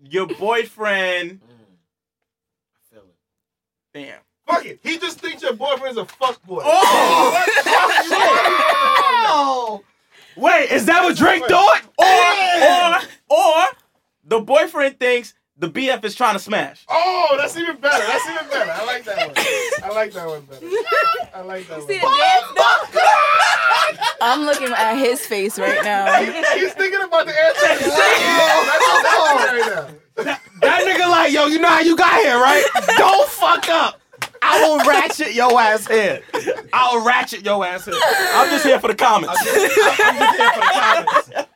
your 0.02 0.26
boyfriend. 0.26 1.40
I 1.44 2.82
feel 2.92 3.04
it. 3.04 3.14
Damn. 3.94 4.18
Fuck 4.48 4.66
it. 4.66 4.80
He 4.82 4.98
just 4.98 5.20
thinks 5.20 5.40
your 5.40 5.52
boyfriend's 5.52 5.98
a 5.98 6.04
fuck 6.04 6.44
boy. 6.44 6.62
Oh, 6.64 7.44
wait, 10.36 10.72
is 10.72 10.84
that 10.86 11.04
what 11.04 11.16
Drake 11.16 11.46
thought? 11.46 11.82
Or, 11.96 12.98
or, 13.30 13.38
or 13.38 13.66
the 14.26 14.40
boyfriend 14.40 14.98
thinks 14.98 15.34
the 15.58 15.68
BF 15.70 16.04
is 16.04 16.14
trying 16.14 16.34
to 16.34 16.38
smash. 16.38 16.84
Oh, 16.88 17.34
that's 17.38 17.56
even 17.56 17.76
better. 17.76 18.04
That's 18.06 18.28
even 18.28 18.48
better. 18.50 18.70
I 18.70 18.84
like 18.84 19.04
that 19.04 19.16
one. 19.28 19.90
I 19.90 19.94
like 19.94 20.12
that 20.12 20.26
one 20.26 20.42
better. 20.42 20.66
I 21.34 21.40
like 21.42 21.66
that 21.68 21.82
See 21.86 21.98
the 21.98 22.04
one. 22.04 22.18
dance 22.18 22.46
though? 22.54 24.00
I'm 24.20 24.44
looking 24.44 24.68
at 24.68 24.96
his 24.96 25.24
face 25.24 25.58
right 25.58 25.82
now. 25.82 26.12
He's 26.54 26.74
thinking 26.74 27.00
about 27.02 27.26
the 27.26 27.32
answer. 27.32 27.60
That's 27.86 28.86
what's 28.86 29.16
on 29.16 29.36
right 29.36 29.62
now. 29.66 30.38
That 30.60 30.82
nigga 30.84 31.10
like, 31.10 31.32
yo, 31.32 31.46
you 31.46 31.58
know 31.58 31.68
how 31.68 31.80
you 31.80 31.96
got 31.96 32.20
here, 32.20 32.36
right? 32.38 32.64
Don't 32.98 33.28
fuck 33.28 33.68
up. 33.70 34.00
I 34.42 34.62
will 34.62 34.78
ratchet 34.84 35.34
your 35.34 35.58
ass 35.60 35.86
head. 35.86 36.22
I'll 36.72 37.02
ratchet 37.04 37.44
your 37.44 37.64
ass 37.64 37.86
head. 37.86 37.94
I'm 38.34 38.50
just 38.50 38.64
here 38.64 38.78
for 38.78 38.88
the 38.88 38.94
comments. 38.94 39.34
I'm 39.40 39.44
just 39.46 39.74
here 39.74 39.94
for 40.52 40.60
the 40.60 40.70
comments. 40.72 41.50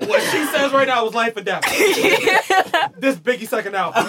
What 0.00 0.22
she 0.22 0.44
says 0.46 0.72
right 0.72 0.86
now 0.86 1.06
is 1.06 1.14
life 1.14 1.36
or 1.36 1.40
death. 1.42 1.62
this 2.98 3.16
Biggie 3.16 3.48
second 3.48 3.74
album. 3.74 4.06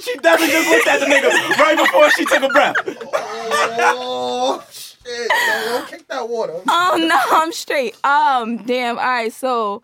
She 0.00 0.14
definitely 0.18 0.52
just 0.52 0.68
looked 0.68 0.86
at 0.86 1.00
the 1.00 1.06
nigga 1.06 1.58
right 1.58 1.76
before 1.78 2.10
she 2.10 2.24
took 2.26 2.42
a 2.42 2.48
breath. 2.48 2.76
Oh 3.16 4.62
shit! 4.70 5.30
Don't 5.66 5.88
kick 5.88 6.06
that 6.08 6.28
water. 6.28 6.56
Um, 6.70 7.08
no, 7.08 7.18
I'm 7.30 7.52
straight. 7.52 7.96
Um, 8.04 8.58
damn. 8.64 8.98
All 8.98 9.04
right, 9.04 9.32
so 9.32 9.82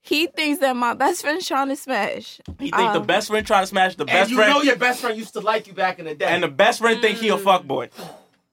he 0.00 0.26
thinks 0.26 0.60
that 0.60 0.74
my 0.74 0.94
best 0.94 1.20
friend's 1.20 1.46
trying 1.46 1.68
to 1.68 1.76
smash. 1.76 2.40
He 2.58 2.70
think 2.70 2.92
the 2.94 3.00
Um, 3.00 3.06
best 3.06 3.28
friend 3.28 3.46
trying 3.46 3.62
to 3.64 3.66
smash 3.66 3.94
the 3.96 4.04
And 4.04 4.08
best 4.08 4.30
you 4.30 4.36
friend, 4.36 4.48
You 4.52 4.58
know 4.58 4.62
your 4.62 4.76
best 4.76 5.00
friend 5.02 5.18
used 5.18 5.34
to 5.34 5.40
like 5.40 5.66
you 5.66 5.74
back 5.74 5.98
in 5.98 6.06
the 6.06 6.14
day. 6.14 6.24
and 6.26 6.42
the 6.42 6.48
best 6.48 6.78
friend 6.80 7.00
think 7.02 7.18
he 7.18 7.28
a 7.28 7.36
fuck 7.36 7.64
boy. 7.64 7.90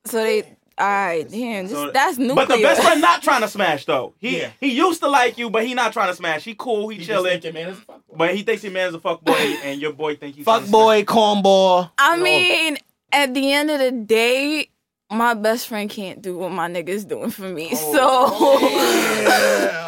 So 0.06 0.22
they. 0.22 0.55
All 0.78 0.86
right, 0.88 1.30
damn. 1.30 1.68
This, 1.68 1.72
So- 1.74 1.92
that's 1.92 2.18
nuclear. 2.18 2.36
But 2.48 2.56
the 2.58 2.62
best 2.62 2.82
friend 2.84 3.00
not 3.00 3.22
trying 3.24 3.42
to 3.42 3.48
smash 3.48 3.86
though. 3.86 4.14
He 4.20 4.40
Yeah. 4.40 4.50
he 4.60 4.74
used 4.74 5.02
to 5.02 5.08
like 5.08 5.38
you, 5.38 5.50
but 5.50 5.66
he 5.66 5.74
not 5.74 5.94
trying 5.94 6.10
to 6.10 6.16
smash. 6.16 6.44
He 6.44 6.54
cool, 6.54 6.90
he, 6.90 6.96
You 6.98 7.06
just 7.06 7.10
chilling. 7.10 7.40
think 7.40 7.54
man 7.54 7.70
is 7.70 7.78
a 7.78 7.82
fuck 7.82 8.06
boy. 8.08 8.16
But 8.18 8.36
he 8.36 8.44
thinks 8.44 8.64
your 8.64 8.74
man's 8.74 8.94
a 8.94 9.00
fuck 9.00 9.22
boy, 9.22 9.34
and 9.64 9.80
your 9.80 9.94
boy 9.94 10.16
think 10.18 10.38
you 10.38 10.44
Fuck 10.44 10.68
boy, 10.68 11.04
cornball. 11.04 11.92
I 11.98 12.18
mean, 12.18 12.78
at 13.14 13.34
the 13.34 13.54
end 13.54 13.72
of 13.72 13.80
the 13.80 13.92
day, 13.92 14.68
my 15.10 15.34
best 15.34 15.68
friend 15.68 15.90
can't 15.90 16.22
do 16.22 16.38
what 16.38 16.52
my 16.52 16.68
nigga's 16.68 17.06
doing 17.06 17.30
for 17.30 17.44
me. 17.48 17.70
Oh, 17.72 17.94
so 17.94 18.66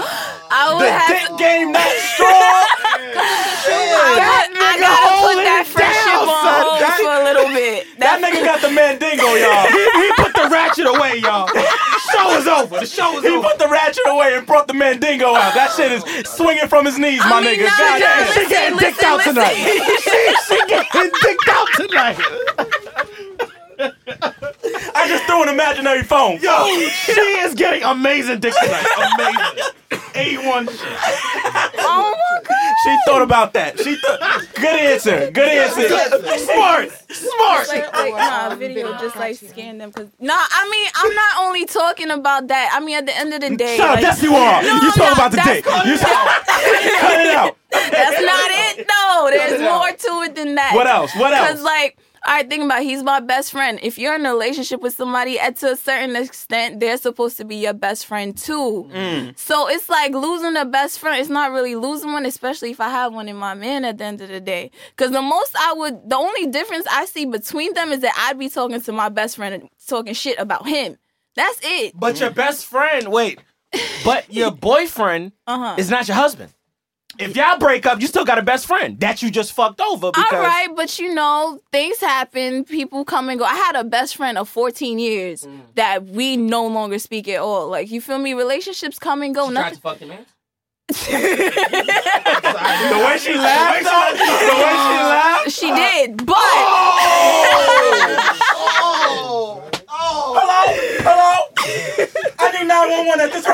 I 0.50 0.74
would 0.74 0.86
The 0.86 0.92
have 0.92 1.10
dick 1.10 1.28
to. 1.28 1.38
game 1.38 1.72
that 1.74 1.92
strong. 2.14 2.32
I, 3.20 4.16
got, 4.16 4.50
I 4.56 4.80
gotta 4.80 5.28
put 5.28 5.44
that 5.44 5.67
friendship 6.28 6.36
on 6.36 6.44
son. 6.44 6.62
hold 6.68 6.82
That- 6.82 7.00
for 7.00 7.16
a 7.16 7.24
little 7.24 7.50
bit. 7.54 7.88
That 7.98 8.22
nigga 8.22 8.46
got 8.46 8.62
the 8.62 8.70
mandingo, 8.70 9.26
y'all. 9.36 9.68
he, 9.74 9.84
he 10.00 10.08
put 10.22 10.32
the 10.34 10.48
ratchet 10.54 10.86
away, 10.86 11.18
y'all. 11.18 11.48
The 11.48 11.66
show 12.14 12.38
is 12.38 12.48
over. 12.48 12.80
The 12.80 12.86
show 12.86 13.18
is 13.18 13.24
He 13.24 13.30
over. 13.30 13.42
He 13.42 13.44
put 13.44 13.58
the 13.60 13.68
ratchet 13.68 14.06
away 14.08 14.36
and 14.38 14.46
brought 14.46 14.68
the 14.68 14.74
mandingo 14.76 15.34
out. 15.36 15.54
That 15.56 15.72
shit 15.76 15.92
is 15.92 16.04
swinging 16.30 16.68
from 16.68 16.86
his 16.86 16.98
knees, 17.00 17.20
my 17.26 17.38
I 17.38 17.42
mean, 17.42 17.60
nigga. 17.60 17.66
no, 17.66 17.78
God 17.78 18.00
no, 18.00 18.06
damn. 18.06 18.20
listen, 18.22 18.44
she 18.44 18.50
getting 18.50 18.76
listen, 18.78 18.90
dicked 18.94 19.04
out 19.04 19.18
listen. 19.18 19.34
tonight. 19.36 19.58
she, 19.58 20.22
she 20.48 20.58
getting 20.70 21.12
dicked 21.26 21.50
out 21.50 21.68
tonight. 21.76 22.18
I 24.96 25.06
just 25.08 25.24
threw 25.26 25.44
an 25.44 25.50
imaginary 25.50 26.04
phone. 26.04 26.40
Yo, 26.42 26.66
she 27.06 27.12
is 27.46 27.54
getting 27.56 27.84
amazing 27.84 28.40
dick 28.40 28.54
tonight. 28.62 28.86
Amazing. 29.18 29.74
A1 30.14 30.70
shit. 30.70 30.98
Oh 31.80 32.14
my 32.14 32.42
god. 32.48 32.67
She 32.88 32.98
thought 33.06 33.22
about 33.22 33.54
that. 33.54 33.78
She 33.80 33.96
thought. 33.98 34.20
Good 34.56 34.80
answer. 34.80 35.30
Good 35.32 35.50
answer. 35.50 35.88
Smart. 36.40 36.90
Smart. 37.12 37.68
Like, 37.68 37.94
like 37.94 38.14
nah, 38.14 38.56
video 38.56 38.98
just 38.98 39.16
like 39.18 39.36
scan 39.36 39.78
them. 39.78 39.92
Cause 39.92 40.08
nah, 40.20 40.34
I 40.34 40.70
mean, 40.72 40.90
I'm 40.96 41.14
not 41.14 41.48
only 41.48 41.66
talking 41.66 42.12
about 42.12 42.48
that. 42.48 42.72
I 42.74 42.80
mean, 42.80 42.98
at 42.98 43.06
the 43.06 43.18
end 43.18 43.34
of 43.34 43.42
the 43.42 43.56
day, 43.56 43.76
Shut 43.78 43.90
up. 43.90 43.96
like, 43.96 44.04
Yes, 44.04 44.24
you 44.24 44.34
are. 44.34 44.62
No, 44.62 44.76
you 44.76 44.92
talking 44.92 45.04
no, 45.04 45.12
about 45.14 45.32
the 45.32 45.38
that's 45.38 45.50
dick. 45.50 45.66
You 45.86 45.98
talk- 45.98 46.46
Cut 46.48 47.20
it 47.22 47.36
out. 47.36 47.58
that's 47.72 48.22
not 48.22 48.50
it. 48.52 48.88
No, 48.88 49.30
there's 49.30 49.62
more 49.62 49.90
to 49.92 50.22
it 50.24 50.36
than 50.36 50.56
that. 50.56 50.74
What 50.74 50.88
else? 50.88 51.14
What 51.16 51.34
else? 51.34 51.48
Because 51.48 51.60
else? 51.60 51.66
like. 51.66 51.98
All 52.28 52.34
right, 52.34 52.50
think 52.50 52.66
about 52.66 52.82
it. 52.82 52.86
he's 52.86 53.04
my 53.04 53.22
best 53.22 53.52
friend. 53.52 53.80
If 53.82 53.98
you're 53.98 54.14
in 54.16 54.26
a 54.26 54.32
relationship 54.34 54.82
with 54.82 54.94
somebody, 54.94 55.40
at 55.40 55.56
to 55.58 55.72
a 55.72 55.76
certain 55.78 56.14
extent, 56.18 56.82
they're 56.82 56.98
supposed 56.98 57.38
to 57.38 57.46
be 57.46 57.56
your 57.56 57.74
best 57.74 58.06
friend 58.06 58.38
too. 58.38 58.90
Mm. 58.94 59.38
So 59.40 59.70
it's 59.70 59.88
like 59.88 60.12
losing 60.12 60.58
a 60.58 60.66
best 60.66 61.00
friend. 61.00 61.22
It's 61.22 61.30
not 61.30 61.52
really 61.52 61.76
losing 61.76 62.12
one, 62.12 62.26
especially 62.26 62.72
if 62.72 62.82
I 62.82 62.90
have 62.90 63.14
one 63.14 63.30
in 63.30 63.38
my 63.38 63.54
man 63.54 63.86
at 63.86 63.98
the 63.98 64.04
end 64.04 64.20
of 64.20 64.28
the 64.28 64.42
day. 64.42 64.72
Because 64.90 65.12
the 65.14 65.22
most 65.22 65.56
I 65.58 65.74
would, 65.78 66.10
the 66.10 66.18
only 66.18 66.48
difference 66.48 66.86
I 66.92 67.06
see 67.06 67.26
between 67.26 67.74
them 67.76 67.94
is 67.94 68.02
that 68.02 68.14
I'd 68.28 68.38
be 68.38 68.50
talking 68.50 68.82
to 68.82 68.92
my 68.92 69.08
best 69.08 69.38
friend 69.38 69.56
and 69.56 69.70
talking 69.88 70.14
shit 70.14 70.38
about 70.38 70.68
him. 70.68 70.98
That's 71.38 71.60
it. 71.64 71.94
But 71.96 72.20
your 72.20 72.32
best 72.32 72.66
friend, 72.66 73.08
wait. 73.10 73.40
But 74.04 74.34
your 74.34 74.52
boyfriend 74.70 75.32
Uh 75.48 75.58
huh. 75.60 75.76
is 75.78 75.90
not 75.90 76.10
your 76.10 76.16
husband 76.16 76.52
if 77.20 77.36
y'all 77.36 77.58
break 77.58 77.86
up, 77.86 78.02
you 78.02 78.08
still 78.08 78.26
got 78.26 78.38
a 78.38 78.42
best 78.42 78.68
friend 78.68 79.00
that 79.00 79.22
you 79.22 79.32
just 79.32 79.54
fucked 79.54 79.82
over. 79.82 80.12
Because... 80.12 80.34
All 80.34 80.40
right, 80.40 80.68
but 80.76 81.00
you 81.00 81.14
know 81.14 81.60
things 81.72 82.00
happen. 82.00 82.64
People 82.64 83.06
come 83.06 83.30
and 83.30 83.40
go. 83.40 83.46
I 83.46 83.56
had 83.56 83.76
a 83.76 83.84
best 83.84 84.16
friend 84.16 84.38
of 84.38 84.50
14 84.50 85.00
years 85.00 85.44
mm. 85.44 85.60
that 85.76 86.06
we 86.06 86.38
no 86.38 86.68
longer 86.68 87.00
speak 87.00 87.28
at 87.28 87.40
all. 87.40 87.70
Like 87.70 87.92
you 87.92 88.02
feel 88.02 88.20
me? 88.20 88.34
Relationships 88.34 89.00
come 89.00 89.22
and 89.22 89.34
go. 89.34 89.48
She 89.48 89.54
nothing. 89.54 89.80
Tried 89.80 90.00
to 90.00 90.26
the 90.88 90.94
way 90.94 91.02
she 93.20 93.36
laughed, 93.36 93.84
the 93.84 93.90
way 93.90 94.16
she 94.16 94.96
uh, 94.96 95.10
laughed, 95.10 95.52
she 95.52 95.70
did. 95.70 96.26
But 96.26 96.36
oh! 96.38 96.42
Oh! 98.54 99.62
Oh! 99.90 100.40
hello, 100.40 100.64
hello. 101.04 101.47
I 102.40 102.58
do 102.58 102.66
not 102.66 102.90
want 102.90 103.08
one 103.08 103.22
at 103.22 103.32
this. 103.34 103.46
oh, 103.48 103.54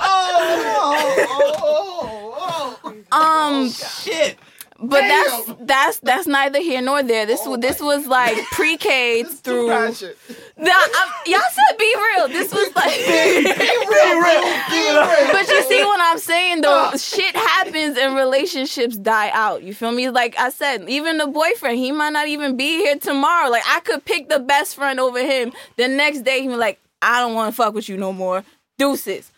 oh, 0.00 1.26
oh, 1.28 1.54
oh, 1.62 2.80
oh. 2.84 2.90
Um, 2.92 3.02
oh, 3.12 3.68
shit 3.68 4.38
but 4.78 5.00
that's 5.00 5.54
that's 5.60 5.98
that's 6.00 6.26
neither 6.26 6.60
here 6.60 6.82
nor 6.82 7.02
there. 7.02 7.24
This 7.24 7.40
oh 7.44 7.52
was 7.52 7.60
this 7.60 7.80
was 7.80 8.06
like 8.06 8.36
pre-K 8.52 9.22
through. 9.24 9.68
Nah, 9.68 9.74
I'm, 9.78 11.12
y'all 11.26 11.40
said 11.50 11.78
be 11.78 11.94
real. 12.14 12.28
This 12.28 12.52
was 12.52 12.74
like. 12.76 12.94
be, 12.94 13.44
real, 13.44 14.42
be 14.70 14.82
real. 14.90 15.32
But 15.32 15.48
you 15.48 15.62
see 15.62 15.82
what 15.82 16.00
I'm 16.00 16.18
saying 16.18 16.60
though? 16.60 16.90
Uh. 16.92 16.98
Shit 16.98 17.34
happens 17.34 17.96
and 17.96 18.14
relationships 18.16 18.96
die 18.96 19.30
out. 19.32 19.62
You 19.62 19.72
feel 19.72 19.92
me? 19.92 20.10
Like 20.10 20.38
I 20.38 20.50
said, 20.50 20.88
even 20.88 21.18
the 21.18 21.26
boyfriend, 21.26 21.78
he 21.78 21.92
might 21.92 22.10
not 22.10 22.28
even 22.28 22.56
be 22.56 22.78
here 22.78 22.96
tomorrow. 22.96 23.50
Like 23.50 23.64
I 23.66 23.80
could 23.80 24.04
pick 24.04 24.28
the 24.28 24.40
best 24.40 24.74
friend 24.74 25.00
over 25.00 25.20
him. 25.20 25.52
The 25.76 25.88
next 25.88 26.20
day 26.22 26.42
he 26.42 26.48
be 26.48 26.56
like, 26.56 26.78
I 27.00 27.20
don't 27.20 27.34
want 27.34 27.52
to 27.52 27.56
fuck 27.56 27.74
with 27.74 27.88
you 27.88 27.96
no 27.96 28.12
more. 28.12 28.44
Deuces. 28.78 29.30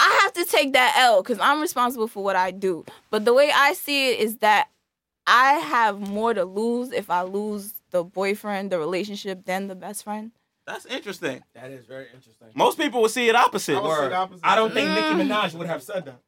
I 0.00 0.20
have 0.22 0.32
to 0.34 0.44
take 0.44 0.72
that 0.72 0.96
L 0.98 1.22
because 1.22 1.38
I'm 1.40 1.60
responsible 1.60 2.08
for 2.08 2.22
what 2.22 2.36
I 2.36 2.50
do. 2.50 2.84
But 3.10 3.24
the 3.24 3.32
way 3.32 3.50
I 3.54 3.74
see 3.74 4.10
it 4.10 4.20
is 4.20 4.36
that 4.38 4.68
I 5.26 5.52
have 5.54 6.00
more 6.00 6.34
to 6.34 6.44
lose 6.44 6.92
if 6.92 7.10
I 7.10 7.22
lose 7.22 7.72
the 7.90 8.04
boyfriend, 8.04 8.70
the 8.70 8.78
relationship, 8.78 9.44
than 9.46 9.68
the 9.68 9.74
best 9.74 10.04
friend. 10.04 10.32
That's 10.66 10.86
interesting. 10.86 11.42
That 11.54 11.70
is 11.70 11.84
very 11.86 12.06
interesting. 12.14 12.48
Most 12.54 12.78
people 12.78 13.02
would 13.02 13.10
see 13.10 13.28
it 13.28 13.34
opposite. 13.36 13.76
I 13.76 13.80
would 13.80 13.96
say 13.96 14.08
the 14.08 14.14
opposite. 14.16 14.40
I 14.46 14.54
don't 14.56 14.72
think 14.72 14.88
Mm. 14.88 14.94
Nicki 15.16 15.28
Minaj 15.30 15.54
would 15.54 15.66
have 15.66 15.82
said 15.82 16.04
that. 16.06 16.20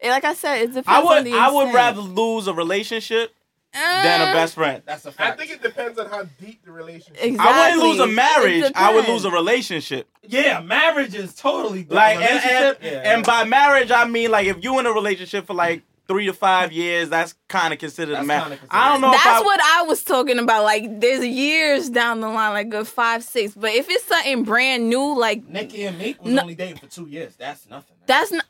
Eh, 0.00 0.10
Like 0.10 0.24
I 0.24 0.34
said, 0.34 0.62
it 0.62 0.66
depends 0.68 0.88
I 0.88 1.00
on 1.00 1.06
would 1.06 1.24
the 1.24 1.34
I 1.34 1.50
would 1.50 1.72
rather 1.74 2.00
lose 2.00 2.46
a 2.48 2.54
relationship 2.54 3.32
than 3.72 4.20
a 4.20 4.24
Eh, 4.24 4.32
best 4.32 4.54
friend. 4.54 4.82
That's 4.86 5.04
a 5.06 5.10
I 5.10 5.12
fact. 5.12 5.34
I 5.34 5.36
think 5.46 5.50
it 5.56 5.62
depends 5.62 5.98
on 5.98 6.08
how 6.08 6.24
deep 6.40 6.64
the 6.64 6.72
relationship. 6.72 7.16
is. 7.22 7.30
Exactly. 7.30 7.52
I 7.52 7.76
wouldn't 7.76 7.82
lose 7.90 8.00
a 8.00 8.06
marriage. 8.12 8.72
I 8.74 8.94
would 8.94 9.06
lose 9.08 9.24
a 9.24 9.30
relationship. 9.30 10.08
yeah, 10.22 10.60
marriage 10.60 11.14
is 11.14 11.34
totally 11.34 11.82
different. 11.82 11.96
Like 11.96 12.16
and, 12.16 12.24
and, 12.24 12.42
Relationship, 12.44 12.78
yeah, 12.82 13.12
and 13.14 13.24
by 13.24 13.44
marriage 13.44 13.90
I 13.90 14.04
mean 14.06 14.30
like 14.30 14.46
if 14.46 14.62
you 14.64 14.78
in 14.78 14.86
a 14.86 14.92
relationship 14.92 15.46
for 15.46 15.54
like 15.54 15.82
three 16.06 16.26
to 16.26 16.32
five 16.32 16.70
years, 16.72 17.08
that's 17.08 17.34
kind 17.48 17.72
of 17.72 17.78
considered 17.78 18.12
That's 18.14 18.24
a 18.24 18.26
marriage. 18.26 18.42
kinda 18.44 18.56
considered- 18.58 18.76
I 18.78 18.92
don't 18.92 19.00
know. 19.00 19.12
if 19.12 19.22
That's 19.24 19.40
I, 19.40 19.44
what 19.44 19.60
I 19.62 19.82
was 19.82 20.04
talking 20.04 20.38
about. 20.38 20.64
Like, 20.64 21.00
there's 21.00 21.24
years 21.24 21.88
down 21.90 22.20
the 22.20 22.28
line, 22.28 22.52
like 22.52 22.68
good 22.68 22.86
five, 22.88 23.22
six. 23.24 23.54
But 23.54 23.72
if 23.72 23.88
it's 23.88 24.04
something 24.04 24.44
brand 24.44 24.88
new, 24.90 25.18
like 25.18 25.46
Nicki 25.48 25.84
and 25.86 25.98
Meek 25.98 26.22
was 26.22 26.32
No. 26.34 26.42
only 26.42 26.54
dating 26.54 26.76
for 26.76 26.86
two 26.86 27.06
years. 27.06 27.34
That's 27.36 27.68
nothing. 27.68 27.96
that's 28.06 28.30
not. 28.32 28.44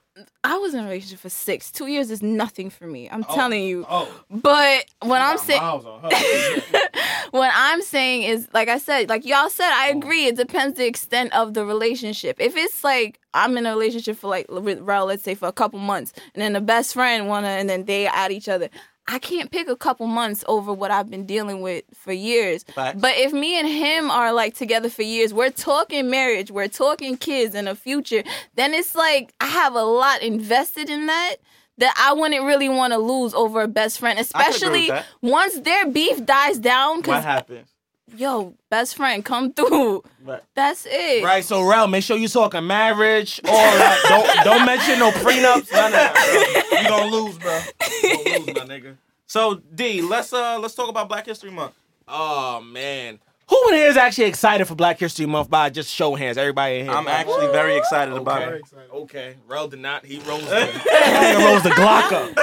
I 0.45 0.59
was 0.59 0.75
in 0.75 0.81
a 0.81 0.85
relationship 0.85 1.19
for 1.19 1.29
six. 1.29 1.73
Two 1.73 1.87
years 1.87 2.11
is 2.11 2.23
nothing 2.23 2.71
for 2.71 2.87
me. 2.87 3.09
I'm 3.11 3.25
Oh, 3.29 3.35
telling 3.35 3.65
you. 3.65 3.85
Oh, 3.89 4.09
But 4.31 4.85
what 5.01 5.21
I'm 5.21 5.39
saying, 5.39 5.61
miles 5.61 5.85
on 5.85 6.01
her. 6.03 6.11
what 7.33 7.51
I'm 7.53 7.83
saying 7.83 8.23
is, 8.23 8.49
like 8.53 8.69
I 8.69 8.79
said, 8.79 9.09
like 9.09 9.25
y'all 9.25 9.51
said, 9.51 9.71
I 9.73 9.91
mm. 9.93 9.97
agree. 9.97 10.27
It 10.27 10.37
depends 10.37 10.77
the 10.77 10.87
extent 10.87 11.33
of 11.35 11.55
the 11.55 11.65
relationship. 11.65 12.37
If 12.39 12.57
it's 12.57 12.85
like 12.85 13.19
I'm 13.33 13.57
in 13.57 13.67
a 13.67 13.71
relationship 13.71 14.17
for 14.17 14.29
like, 14.29 14.47
let's 14.49 15.25
say 15.25 15.35
for 15.35 15.49
a 15.49 15.53
couple 15.53 15.81
months, 15.81 16.13
and 16.35 16.43
then 16.43 16.53
the 16.53 16.61
best 16.61 16.95
friend 16.95 17.27
wanna, 17.27 17.49
and 17.49 17.69
then 17.69 17.85
they 17.85 18.07
at 18.07 18.31
each 18.31 18.49
other. 18.49 18.69
I 19.07 19.19
can't 19.19 19.51
pick 19.51 19.69
a 19.69 19.77
couple 19.77 20.07
months 20.07 20.45
over 20.49 20.73
what 20.73 20.91
I've 20.91 21.11
been 21.11 21.27
dealing 21.27 21.61
with 21.61 21.85
for 21.95 22.13
years. 22.13 22.63
Facts. 22.65 23.01
But 23.01 23.17
if 23.17 23.33
me 23.33 23.59
and 23.59 23.69
him 23.69 24.11
are 24.11 24.33
like 24.33 24.55
together 24.55 24.89
for 24.89 25.03
years, 25.03 25.35
we're 25.35 25.51
talking 25.51 26.09
marriage, 26.11 26.51
we're 26.51 26.69
talking 26.69 27.17
kids 27.17 27.55
and 27.55 27.69
a 27.69 27.75
future, 27.75 28.23
then 28.55 28.73
it's 28.73 28.95
like 28.95 29.35
I 29.41 29.47
have 29.47 29.75
a 29.75 29.83
lot 29.83 30.23
invested 30.23 30.89
in 30.89 31.07
that 31.07 31.37
that 31.79 31.95
I 31.99 32.13
wouldn't 32.13 32.45
really 32.45 32.69
want 32.69 32.93
to 32.93 32.99
lose 32.99 33.35
over 33.35 33.63
a 33.63 33.69
best 33.69 33.99
friend, 33.99 34.19
I 34.19 34.23
could 34.23 34.63
agree 34.63 34.89
with 34.89 34.91
especially 34.91 35.05
once 35.23 35.59
their 35.61 35.91
beef 35.91 36.25
dies 36.25 36.59
down. 36.59 37.03
what 37.03 37.25
happens. 37.25 37.74
Yo, 38.17 38.55
best 38.71 38.97
friend, 38.97 39.25
come 39.25 39.53
through. 39.53 40.03
Right. 40.25 40.41
That's 40.55 40.87
it. 40.89 41.25
Right, 41.25 41.45
so 41.45 41.63
Rel, 41.63 41.87
make 41.87 42.05
sure 42.05 42.17
you 42.17 42.29
talking 42.29 42.67
marriage, 42.67 43.41
all 43.45 43.53
that. 43.53 44.05
don't 44.09 44.45
don't 44.45 44.67
mention 44.67 44.99
no 44.99 45.11
prenups, 45.11 45.71
none 45.73 45.87
of 45.87 45.93
that. 45.93 46.67
Bro. 46.71 46.81
You 46.81 46.89
gonna 46.89 47.11
lose, 47.17 47.39
bro. 47.39 47.61
You 48.03 48.25
gonna 48.25 48.39
lose, 48.39 48.47
my 48.47 48.75
nigga. 48.75 48.97
So 49.27 49.57
D, 49.75 50.03
let's 50.03 50.33
uh 50.33 50.59
let's 50.61 50.75
talk 50.75 50.89
about 50.89 51.09
Black 51.09 51.27
History 51.27 51.51
Month. 51.51 51.75
Oh 52.07 52.61
man, 52.61 53.19
who 53.49 53.69
in 53.69 53.75
here 53.75 53.89
is 53.89 53.97
actually 53.97 54.25
excited 54.25 54.67
for 54.67 54.75
Black 54.75 54.99
History 54.99 55.27
Month? 55.27 55.51
By 55.51 55.71
just 55.71 55.93
show 55.93 56.15
hands, 56.15 56.39
everybody 56.39 56.81
in 56.81 56.87
here. 56.87 56.95
I'm 56.95 57.09
actually 57.09 57.49
very 57.49 57.77
excited 57.77 58.15
about 58.15 58.43
it. 58.43 58.61
excited. 58.61 58.91
okay. 58.93 59.37
Rel 59.47 59.69
did 59.69 59.81
not. 59.81 60.05
He 60.05 60.19
rose. 60.21 60.43
The, 60.45 60.51
that 60.51 61.37
nigga 61.37 61.45
rose 61.53 61.63
the 61.63 61.71
Glock 61.71 62.13
up. 62.13 62.35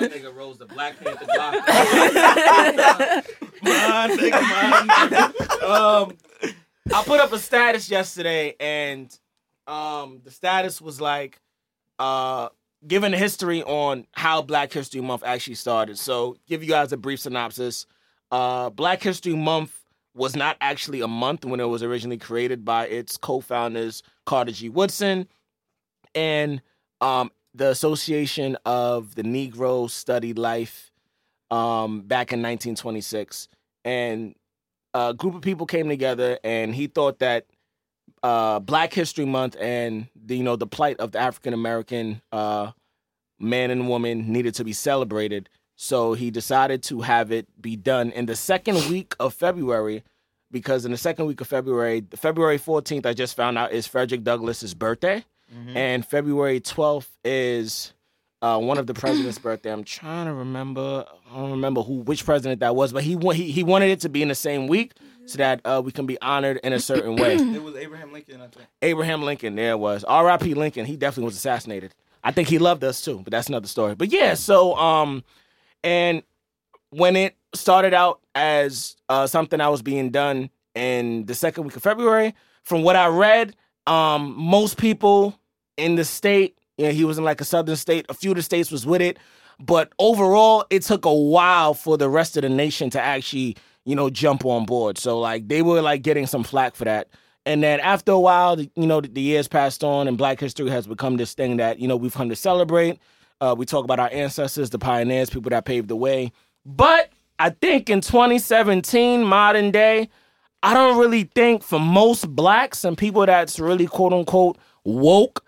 That 0.00 0.10
nigga 0.10 0.34
rose 0.34 0.58
the 0.58 0.66
Black 0.66 0.98
Panther 0.98 1.26
Glock. 1.26 1.62
Um, 5.66 6.16
I 6.94 7.02
put 7.04 7.18
up 7.20 7.32
a 7.32 7.38
status 7.38 7.90
yesterday, 7.90 8.54
and 8.60 9.16
um, 9.66 10.20
the 10.22 10.30
status 10.30 10.80
was 10.80 11.00
like, 11.00 11.40
uh, 11.98 12.48
giving 12.86 13.12
a 13.12 13.16
history 13.16 13.62
on 13.64 14.06
how 14.12 14.42
Black 14.42 14.72
History 14.72 15.00
Month 15.00 15.24
actually 15.24 15.54
started. 15.54 15.98
So, 15.98 16.36
give 16.46 16.62
you 16.62 16.68
guys 16.68 16.92
a 16.92 16.96
brief 16.96 17.20
synopsis. 17.20 17.86
Uh, 18.30 18.70
Black 18.70 19.02
History 19.02 19.34
Month 19.34 19.82
was 20.14 20.34
not 20.36 20.56
actually 20.60 21.00
a 21.00 21.08
month 21.08 21.44
when 21.44 21.60
it 21.60 21.64
was 21.68 21.82
originally 21.82 22.18
created 22.18 22.64
by 22.64 22.86
its 22.86 23.16
co-founders 23.16 24.02
Carter 24.24 24.52
G. 24.52 24.68
Woodson 24.68 25.28
and 26.14 26.62
um, 27.00 27.30
the 27.54 27.68
Association 27.68 28.56
of 28.64 29.14
the 29.14 29.22
Negro 29.22 29.90
Study 29.90 30.32
Life 30.32 30.90
um, 31.50 32.00
back 32.02 32.32
in 32.32 32.40
1926. 32.40 33.48
And 33.84 34.34
a 34.94 35.14
group 35.14 35.34
of 35.34 35.42
people 35.42 35.66
came 35.66 35.88
together, 35.88 36.38
and 36.42 36.74
he 36.74 36.86
thought 36.86 37.18
that 37.20 37.46
uh, 38.22 38.58
Black 38.60 38.92
History 38.92 39.24
Month 39.24 39.56
and 39.60 40.08
the 40.14 40.36
you 40.36 40.42
know 40.42 40.56
the 40.56 40.66
plight 40.66 40.98
of 40.98 41.12
the 41.12 41.18
African 41.18 41.52
American 41.52 42.22
uh, 42.32 42.72
man 43.38 43.70
and 43.70 43.88
woman 43.88 44.32
needed 44.32 44.54
to 44.54 44.64
be 44.64 44.72
celebrated. 44.72 45.48
So 45.76 46.14
he 46.14 46.30
decided 46.30 46.82
to 46.84 47.02
have 47.02 47.30
it 47.30 47.46
be 47.60 47.76
done 47.76 48.10
in 48.12 48.24
the 48.26 48.34
second 48.34 48.76
week 48.88 49.14
of 49.20 49.34
February, 49.34 50.02
because 50.50 50.86
in 50.86 50.90
the 50.90 50.96
second 50.96 51.26
week 51.26 51.42
of 51.42 51.46
February, 51.46 52.02
February 52.16 52.58
14th, 52.58 53.04
I 53.04 53.12
just 53.12 53.36
found 53.36 53.58
out 53.58 53.72
is 53.72 53.86
Frederick 53.86 54.24
Douglass's 54.24 54.72
birthday, 54.74 55.24
and 55.76 56.04
February 56.04 56.60
12th 56.60 57.08
is 57.24 57.92
uh, 58.42 58.58
one 58.58 58.78
of 58.78 58.86
the 58.86 58.94
president's 58.94 59.38
birthday. 59.38 59.72
I'm 59.72 59.84
trying 59.84 60.26
to 60.26 60.34
remember. 60.34 61.04
I 61.30 61.36
don't 61.36 61.50
remember 61.52 61.82
who 61.82 61.94
which 62.00 62.24
president 62.24 62.60
that 62.60 62.74
was, 62.76 62.92
but 62.92 63.02
he 63.02 63.16
wa- 63.16 63.32
he 63.32 63.50
he 63.50 63.62
wanted 63.62 63.90
it 63.90 64.00
to 64.00 64.08
be 64.08 64.22
in 64.22 64.28
the 64.28 64.34
same 64.34 64.66
week 64.66 64.92
so 65.26 65.38
that 65.38 65.60
uh, 65.64 65.82
we 65.84 65.90
can 65.90 66.06
be 66.06 66.20
honored 66.22 66.58
in 66.62 66.72
a 66.72 66.78
certain 66.78 67.16
way. 67.16 67.34
It 67.34 67.62
was 67.62 67.74
Abraham 67.76 68.12
Lincoln, 68.12 68.40
I 68.40 68.46
think. 68.46 68.68
Abraham 68.82 69.22
Lincoln, 69.22 69.56
there 69.56 69.72
it 69.72 69.78
was. 69.78 70.04
R.I.P. 70.04 70.54
Lincoln. 70.54 70.86
He 70.86 70.96
definitely 70.96 71.24
was 71.24 71.36
assassinated. 71.36 71.94
I 72.22 72.30
think 72.32 72.48
he 72.48 72.58
loved 72.58 72.84
us 72.84 73.00
too, 73.00 73.20
but 73.24 73.30
that's 73.32 73.48
another 73.48 73.66
story. 73.68 73.94
But 73.94 74.12
yeah, 74.12 74.34
so 74.34 74.76
um, 74.76 75.24
and 75.82 76.22
when 76.90 77.16
it 77.16 77.36
started 77.54 77.94
out 77.94 78.20
as 78.34 78.96
uh, 79.08 79.26
something 79.26 79.58
that 79.58 79.70
was 79.70 79.82
being 79.82 80.10
done 80.10 80.50
in 80.74 81.24
the 81.26 81.34
second 81.34 81.64
week 81.64 81.76
of 81.76 81.82
February, 81.82 82.34
from 82.62 82.82
what 82.82 82.96
I 82.96 83.06
read, 83.08 83.56
um, 83.86 84.34
most 84.36 84.76
people 84.76 85.38
in 85.76 85.94
the 85.96 86.04
state, 86.04 86.58
know, 86.84 86.90
he 86.92 87.04
was 87.04 87.18
in 87.18 87.24
like 87.24 87.40
a 87.40 87.44
southern 87.44 87.76
state. 87.76 88.06
A 88.08 88.14
few 88.14 88.30
of 88.30 88.36
the 88.36 88.42
states 88.42 88.70
was 88.70 88.84
with 88.84 89.00
it, 89.00 89.18
but 89.58 89.92
overall, 89.98 90.64
it 90.70 90.82
took 90.82 91.04
a 91.04 91.12
while 91.12 91.74
for 91.74 91.96
the 91.96 92.08
rest 92.08 92.36
of 92.36 92.42
the 92.42 92.48
nation 92.48 92.90
to 92.90 93.00
actually, 93.00 93.56
you 93.84 93.94
know, 93.94 94.10
jump 94.10 94.44
on 94.44 94.66
board. 94.66 94.98
So 94.98 95.18
like 95.18 95.48
they 95.48 95.62
were 95.62 95.80
like 95.80 96.02
getting 96.02 96.26
some 96.26 96.44
flack 96.44 96.74
for 96.74 96.84
that. 96.84 97.08
And 97.46 97.62
then 97.62 97.78
after 97.80 98.12
a 98.12 98.18
while, 98.18 98.60
you 98.60 98.86
know, 98.86 99.00
the, 99.00 99.08
the 99.08 99.20
years 99.20 99.46
passed 99.48 99.84
on, 99.84 100.08
and 100.08 100.18
Black 100.18 100.40
History 100.40 100.68
has 100.68 100.86
become 100.86 101.16
this 101.16 101.32
thing 101.32 101.56
that 101.58 101.78
you 101.78 101.88
know 101.88 101.96
we've 101.96 102.14
come 102.14 102.28
to 102.28 102.36
celebrate. 102.36 102.98
Uh, 103.40 103.54
we 103.56 103.66
talk 103.66 103.84
about 103.84 104.00
our 104.00 104.10
ancestors, 104.12 104.70
the 104.70 104.78
pioneers, 104.78 105.30
people 105.30 105.50
that 105.50 105.64
paved 105.64 105.88
the 105.88 105.96
way. 105.96 106.32
But 106.64 107.10
I 107.38 107.50
think 107.50 107.90
in 107.90 108.00
2017, 108.00 109.22
modern 109.22 109.70
day, 109.70 110.08
I 110.62 110.74
don't 110.74 110.98
really 110.98 111.24
think 111.34 111.62
for 111.62 111.78
most 111.78 112.34
blacks 112.34 112.84
and 112.84 112.98
people 112.98 113.24
that's 113.24 113.60
really 113.60 113.86
quote 113.86 114.12
unquote 114.12 114.58
woke 114.84 115.45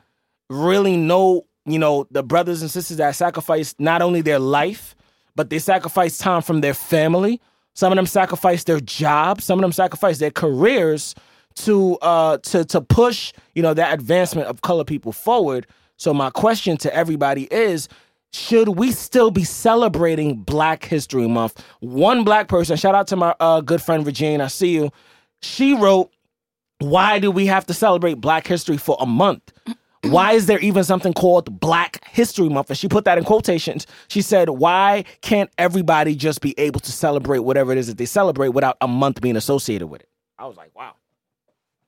really 0.49 0.96
know, 0.96 1.46
you 1.66 1.78
know, 1.78 2.07
the 2.11 2.22
brothers 2.22 2.62
and 2.62 2.70
sisters 2.70 2.96
that 2.99 3.14
sacrificed 3.14 3.78
not 3.80 4.03
only 4.03 4.20
their 4.20 4.38
life, 4.38 4.94
but 5.34 5.51
they 5.51 5.59
sacrificed 5.59 6.20
time 6.20 6.42
from 6.42 6.61
their 6.61 6.74
family. 6.74 7.40
Some 7.74 7.92
of 7.92 7.96
them 7.96 8.07
sacrificed 8.07 8.66
their 8.66 8.80
jobs. 8.80 9.44
Some 9.44 9.59
of 9.59 9.62
them 9.62 9.72
sacrificed 9.72 10.20
their 10.20 10.30
careers 10.30 11.14
to 11.57 11.96
uh 12.03 12.38
to 12.38 12.64
to 12.64 12.80
push, 12.80 13.32
you 13.55 13.62
know, 13.62 13.74
that 13.74 13.92
advancement 13.92 14.49
of 14.49 14.62
color 14.62 14.84
people 14.84 15.12
forward. 15.12 15.66
So 15.96 16.14
my 16.14 16.30
question 16.30 16.76
to 16.78 16.94
everybody 16.94 17.44
is 17.53 17.88
should 18.32 18.68
we 18.68 18.92
still 18.92 19.30
be 19.30 19.44
celebrating 19.44 20.36
Black 20.36 20.84
History 20.84 21.26
Month? 21.26 21.64
One 21.80 22.24
black 22.24 22.49
person, 22.49 22.76
shout 22.76 22.94
out 22.94 23.07
to 23.09 23.16
my 23.16 23.34
uh, 23.40 23.61
good 23.62 23.80
friend 23.80 24.05
Virginia, 24.05 24.44
I 24.44 24.49
see 24.49 24.74
you. 24.74 24.90
She 25.40 25.74
wrote, 25.74 26.12
Why 26.78 27.18
do 27.18 27.30
we 27.30 27.46
have 27.46 27.66
to 27.66 27.74
celebrate 27.74 28.14
Black 28.14 28.46
history 28.46 28.76
for 28.76 28.96
a 29.01 29.07
month? 29.07 29.53
Why 30.11 30.32
is 30.32 30.46
there 30.46 30.59
even 30.61 30.84
something 30.84 31.12
called 31.12 31.59
Black 31.61 32.05
History 32.05 32.49
Month? 32.49 32.70
And 32.70 32.78
she 32.78 32.88
put 32.88 33.05
that 33.05 33.18
in 33.18 33.24
quotations. 33.24 33.86
She 34.09 34.22
said, 34.22 34.49
Why 34.51 35.05
can't 35.22 35.51
everybody 35.59 36.14
just 36.14 36.40
be 36.40 36.55
able 36.59 36.80
to 36.80 36.92
celebrate 36.92 37.40
whatever 37.40 37.72
it 37.72 37.78
is 37.78 37.88
that 37.88 37.99
they 37.99 38.07
celebrate 38.07 38.51
without 38.51 38.76
a 38.80 38.88
month 38.88 39.20
being 39.20 39.36
associated 39.36 39.88
with 39.88 40.03
it? 40.03 40.09
I 40.38 40.46
was 40.46 40.57
like, 40.57 40.70
Wow. 40.76 40.92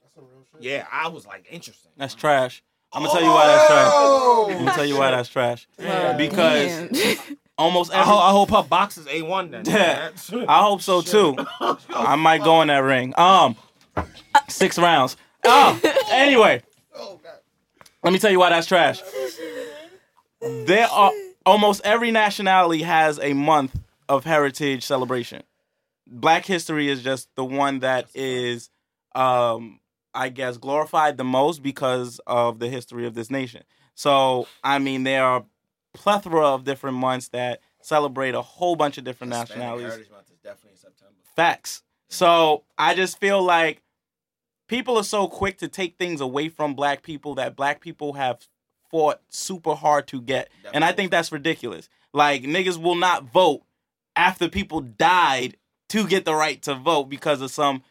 That's 0.03 0.15
some 0.15 0.25
real 0.25 0.45
shit. 0.53 0.63
Yeah, 0.63 0.87
I 0.91 1.09
was 1.09 1.27
like, 1.27 1.47
interesting. 1.51 1.93
That's 1.97 2.15
trash. 2.15 2.63
I'm 2.93 3.03
gonna 3.03 3.13
tell 3.13 3.23
you 3.23 3.31
why 3.31 3.47
that's 3.47 3.67
trash. 3.69 3.89
Oh! 3.93 4.47
I'm 4.51 4.59
gonna 4.59 4.73
tell 4.73 4.85
you 4.85 4.99
why 4.99 5.11
that's 5.13 5.29
trash. 5.29 5.69
Well, 5.79 6.19
Because 6.19 6.89
damn. 6.89 7.37
almost 7.59 7.93
I 7.93 8.01
every, 8.01 8.11
hope, 8.13 8.23
I 8.23 8.31
hope 8.33 8.51
her 8.51 8.69
box 8.69 8.99
is 8.99 9.07
A1 9.07 9.51
then. 9.53 9.65
Yeah. 9.65 10.11
I 10.49 10.63
hope 10.63 10.83
so 10.83 11.01
too. 11.01 11.37
I 11.91 12.17
might 12.17 12.43
go 12.43 12.63
in 12.63 12.69
that 12.69 12.79
ring. 12.79 13.15
Um, 13.17 13.55
six 14.49 14.77
rounds. 14.77 15.17
Um, 15.49 15.81
anyway, 16.11 16.63
let 18.03 18.13
me 18.13 18.19
tell 18.19 18.31
you 18.31 18.39
why 18.39 18.51
that's 18.51 18.67
trash. 18.67 19.01
There 20.41 20.87
are 20.93 21.13
almost 21.47 21.81
every 21.85 22.11
nationality 22.11 22.83
has 22.83 23.19
a 23.19 23.33
month 23.33 23.79
of 24.09 24.25
heritage 24.25 24.85
celebration. 24.85 25.43
Black 26.07 26.45
history 26.45 26.89
is 26.89 27.03
just 27.03 27.29
the 27.37 27.45
one 27.45 27.81
that 27.81 28.09
is, 28.15 28.71
um, 29.15 29.81
I 30.15 30.29
guess, 30.29 30.57
glorified 30.57 31.17
the 31.17 31.25
most 31.25 31.63
because 31.63 32.21
of 32.27 32.59
the 32.59 32.69
history 32.69 33.07
of 33.07 33.15
this 33.15 33.31
nation. 33.31 33.63
So, 33.95 34.49
I 34.65 34.79
mean, 34.79 35.05
there 35.05 35.25
are 35.25 35.45
plethora 35.93 36.47
of 36.47 36.65
different 36.65 36.97
months 36.97 37.29
that 37.29 37.61
celebrate 37.83 38.35
a 38.35 38.43
whole 38.43 38.77
bunch 38.77 38.99
of 38.99 39.05
different 39.05 39.33
nationalities. 39.33 40.09
Month 40.11 40.31
is 40.31 40.39
definitely 40.43 40.73
in 40.73 40.77
September. 40.79 41.15
Facts. 41.37 41.83
So 42.09 42.65
I 42.77 42.95
just 42.95 43.19
feel 43.21 43.43
like 43.43 43.83
people 44.71 44.97
are 44.97 45.05
so 45.05 45.27
quick 45.27 45.59
to 45.59 45.67
take 45.67 45.99
things 45.99 46.21
away 46.21 46.49
from 46.49 46.75
black 46.75 47.03
people 47.03 47.35
that 47.35 47.57
black 47.57 47.81
people 47.81 48.13
have 48.13 48.47
fought 48.89 49.21
super 49.29 49.75
hard 49.75 50.07
to 50.07 50.21
get. 50.21 50.49
And 50.73 50.85
I 50.85 50.93
think 50.93 51.11
that's 51.11 51.33
ridiculous. 51.33 51.89
Like 52.13 52.45
niggas 52.45 52.81
will 52.81 52.95
not 52.95 53.25
vote 53.25 53.63
after 54.15 54.49
people 54.49 54.81
died 54.81 55.57
to 55.89 56.07
get 56.07 56.25
the 56.25 56.35
right 56.35 56.63
to 56.63 56.77
vote 56.77 57.05
because 57.05 57.41
of 57.41 57.51
some 57.51 57.83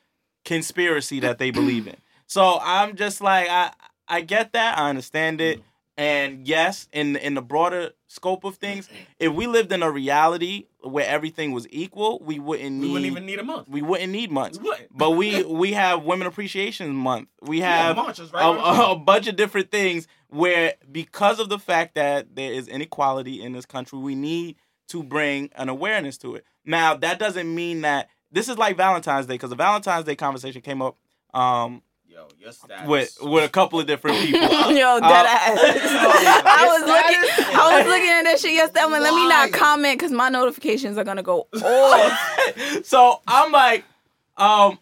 conspiracy 0.45 1.19
that 1.19 1.37
they 1.37 1.51
believe 1.51 1.85
in. 1.85 1.97
So 2.31 2.59
I'm 2.61 2.95
just 2.95 3.21
like 3.21 3.49
I 3.49 3.71
I 4.07 4.21
get 4.21 4.53
that. 4.53 4.77
I 4.77 4.87
understand 4.87 5.41
it. 5.41 5.57
Mm. 5.57 5.63
And 5.97 6.47
yes, 6.47 6.87
in 6.93 7.15
in 7.15 7.33
the 7.33 7.41
broader 7.41 7.93
scope 8.05 8.43
of 8.43 8.57
things, 8.57 8.87
if 9.17 9.33
we 9.33 9.47
lived 9.47 9.71
in 9.71 9.81
a 9.81 9.89
reality 9.89 10.67
where 10.81 11.05
everything 11.05 11.51
was 11.51 11.67
equal, 11.71 12.19
we 12.23 12.39
wouldn't 12.39 12.71
need 12.75 12.81
We 12.87 12.91
wouldn't 12.93 13.11
even 13.11 13.25
need 13.25 13.39
a 13.39 13.43
month. 13.43 13.67
we 13.67 13.81
wouldn't 13.81 14.11
need 14.11 14.31
months. 14.31 14.57
We 14.59 14.69
wouldn't. 14.69 14.87
But 14.97 15.11
we 15.11 15.43
we 15.63 15.73
have 15.73 16.03
Women 16.03 16.27
Appreciation 16.27 16.95
Month. 16.95 17.29
We 17.41 17.59
Yeah, 17.59 17.87
have 17.87 17.95
March 17.95 18.19
is 18.19 18.31
right 18.31 18.43
a, 18.43 18.47
a, 18.47 18.91
a 18.91 18.95
bunch 18.95 19.27
of 19.27 19.35
different 19.35 19.71
things 19.71 20.07
where 20.29 20.75
because 20.91 21.39
of 21.39 21.49
the 21.49 21.59
fact 21.59 21.95
that 21.95 22.35
there 22.35 22.51
is 22.53 22.67
inequality 22.67 23.41
in 23.41 23.51
this 23.53 23.65
country, 23.65 23.99
we 23.99 24.15
need 24.15 24.55
to 24.89 25.03
bring 25.03 25.49
an 25.55 25.69
awareness 25.69 26.17
to 26.19 26.35
it. 26.35 26.45
Now 26.65 26.95
that 26.95 27.19
doesn't 27.19 27.53
mean 27.53 27.81
that 27.81 28.07
this 28.31 28.47
is 28.47 28.57
like 28.57 28.77
Valentine's 28.77 29.25
Day 29.25 29.33
because 29.35 29.49
the 29.49 29.55
Valentine's 29.55 30.05
Day 30.05 30.15
conversation 30.15 30.61
came 30.61 30.81
up 30.81 30.97
um, 31.33 31.81
Yo, 32.19 32.27
your 32.37 32.51
status. 32.51 32.85
with 32.85 33.17
with 33.21 33.45
a 33.45 33.49
couple 33.49 33.79
of 33.79 33.87
different 33.87 34.17
people. 34.25 34.41
Yo, 34.71 34.97
uh, 34.97 34.99
dead 34.99 35.25
ass. 35.25 35.57
I 36.45 36.65
was 36.67 36.81
looking, 36.81 37.55
I 37.55 37.77
was 37.77 37.87
looking 37.87 38.09
at 38.09 38.23
that 38.23 38.39
shit 38.39 38.53
yesterday. 38.53 38.81
I'm 38.81 38.91
like, 38.91 39.01
let 39.01 39.13
me 39.13 39.27
not 39.27 39.51
comment 39.53 39.97
because 39.97 40.11
my 40.11 40.27
notifications 40.27 40.97
are 40.97 41.05
gonna 41.05 41.23
go 41.23 41.47
off. 41.53 42.85
so 42.85 43.21
I'm 43.25 43.53
like, 43.53 43.85
um, 44.35 44.79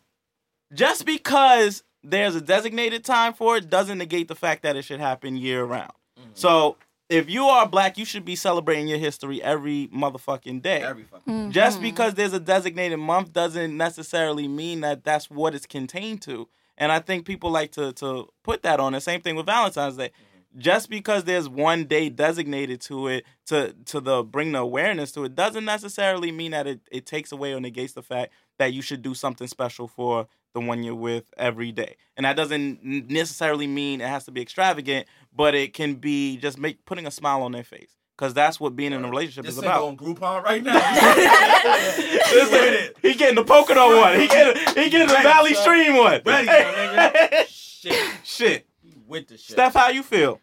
just 0.74 1.06
because 1.06 1.84
there's 2.04 2.36
a 2.36 2.42
designated 2.42 3.06
time 3.06 3.34
for 3.34 3.58
it 3.58 3.70
doesn't 3.70 4.00
negate 4.00 4.28
the 4.28 4.36
fact 4.36 4.64
that 4.64 4.76
it 4.76 4.82
should 4.82 5.00
happen 5.00 5.38
year 5.38 5.64
round. 5.64 5.92
Mm-hmm. 6.20 6.32
So 6.34 6.78
if 7.08 7.30
you 7.30 7.46
are 7.46 7.68
black, 7.68 8.00
you 8.00 8.06
should 8.06 8.26
be 8.26 8.36
celebrating 8.36 8.88
your 8.88 8.98
history 8.98 9.44
every 9.44 9.90
motherfucking 9.94 10.64
day. 10.64 10.82
Every 10.82 11.04
fucking. 11.04 11.34
Mm-hmm. 11.34 11.52
just 11.52 11.82
because 11.82 12.16
there's 12.16 12.34
a 12.34 12.40
designated 12.40 12.98
month 12.98 13.32
doesn't 13.32 13.78
necessarily 13.78 14.48
mean 14.48 14.82
that 14.82 15.04
that's 15.04 15.30
what 15.30 15.54
it's 15.54 15.68
contained 15.68 16.24
to. 16.24 16.48
And 16.78 16.92
I 16.92 17.00
think 17.00 17.26
people 17.26 17.50
like 17.50 17.72
to 17.74 17.94
to 17.94 18.30
put 18.44 18.64
that 18.64 18.80
on. 18.80 18.94
The 18.94 19.02
same 19.02 19.22
thing 19.22 19.36
with 19.36 19.46
Valentine's 19.46 19.98
Day. 19.98 20.10
Mm-hmm. 20.10 20.60
Just 20.60 20.90
because 20.90 21.26
there's 21.26 21.48
one 21.48 21.86
day 21.86 22.10
designated 22.10 22.82
to 22.82 23.08
it 23.08 23.26
to 23.48 23.74
to 23.86 24.00
the 24.00 24.24
bring 24.24 24.54
the 24.54 24.60
awareness 24.60 25.12
to 25.14 25.24
it 25.24 25.36
doesn't 25.36 25.66
necessarily 25.66 26.32
mean 26.32 26.52
that 26.52 26.68
it, 26.68 26.80
it 26.92 27.06
takes 27.06 27.32
away 27.32 27.54
or 27.54 27.60
negates 27.60 27.94
the 27.94 28.02
fact 28.02 28.34
that 28.58 28.74
you 28.74 28.82
should 28.82 29.02
do 29.02 29.14
something 29.14 29.48
special 29.48 29.88
for 29.88 30.28
the 30.54 30.60
one 30.60 30.84
you're 30.84 30.96
with 30.96 31.32
every 31.38 31.72
day. 31.72 31.98
And 32.16 32.26
that 32.26 32.36
doesn't 32.36 32.84
necessarily 32.84 33.68
mean 33.68 34.02
it 34.02 34.08
has 34.08 34.26
to 34.26 34.32
be 34.32 34.42
extravagant, 34.42 35.08
but 35.36 35.54
it 35.54 35.74
can 35.74 35.96
be 35.96 36.38
just 36.38 36.58
make 36.58 36.84
putting 36.86 37.06
a 37.06 37.12
smile 37.12 37.44
on 37.44 37.52
their 37.52 37.64
face. 37.64 37.97
Cause 38.18 38.34
that's 38.34 38.59
what 38.59 38.76
being 38.76 38.93
in 38.93 39.05
a 39.05 39.09
relationship 39.09 39.45
This 39.45 39.57
is 39.57 39.61
nigga 39.63 39.68
about. 39.68 39.84
on 39.84 39.95
Groupon 39.97 40.43
right 40.43 40.63
now. 40.63 40.74
Listen, 42.34 42.93
he 43.01 43.13
getting 43.13 43.36
the 43.36 43.43
Pocono 43.43 43.95
one. 44.01 44.20
He 44.20 44.28
getting 44.28 44.57
he 44.84 44.89
getting 44.89 45.07
the 45.07 45.22
Valley 45.22 45.53
son. 45.53 45.63
Stream 45.63 45.97
one. 45.97 46.22
Ready, 46.26 46.47
my 46.47 46.53
nigga. 46.53 47.45
Shit. 47.47 48.11
Shit. 48.24 48.65
With 49.07 49.28
the 49.28 49.38
shit. 49.38 49.51
Steph, 49.51 49.76
how 49.76 49.89
you 49.89 50.01
feel? 50.03 50.41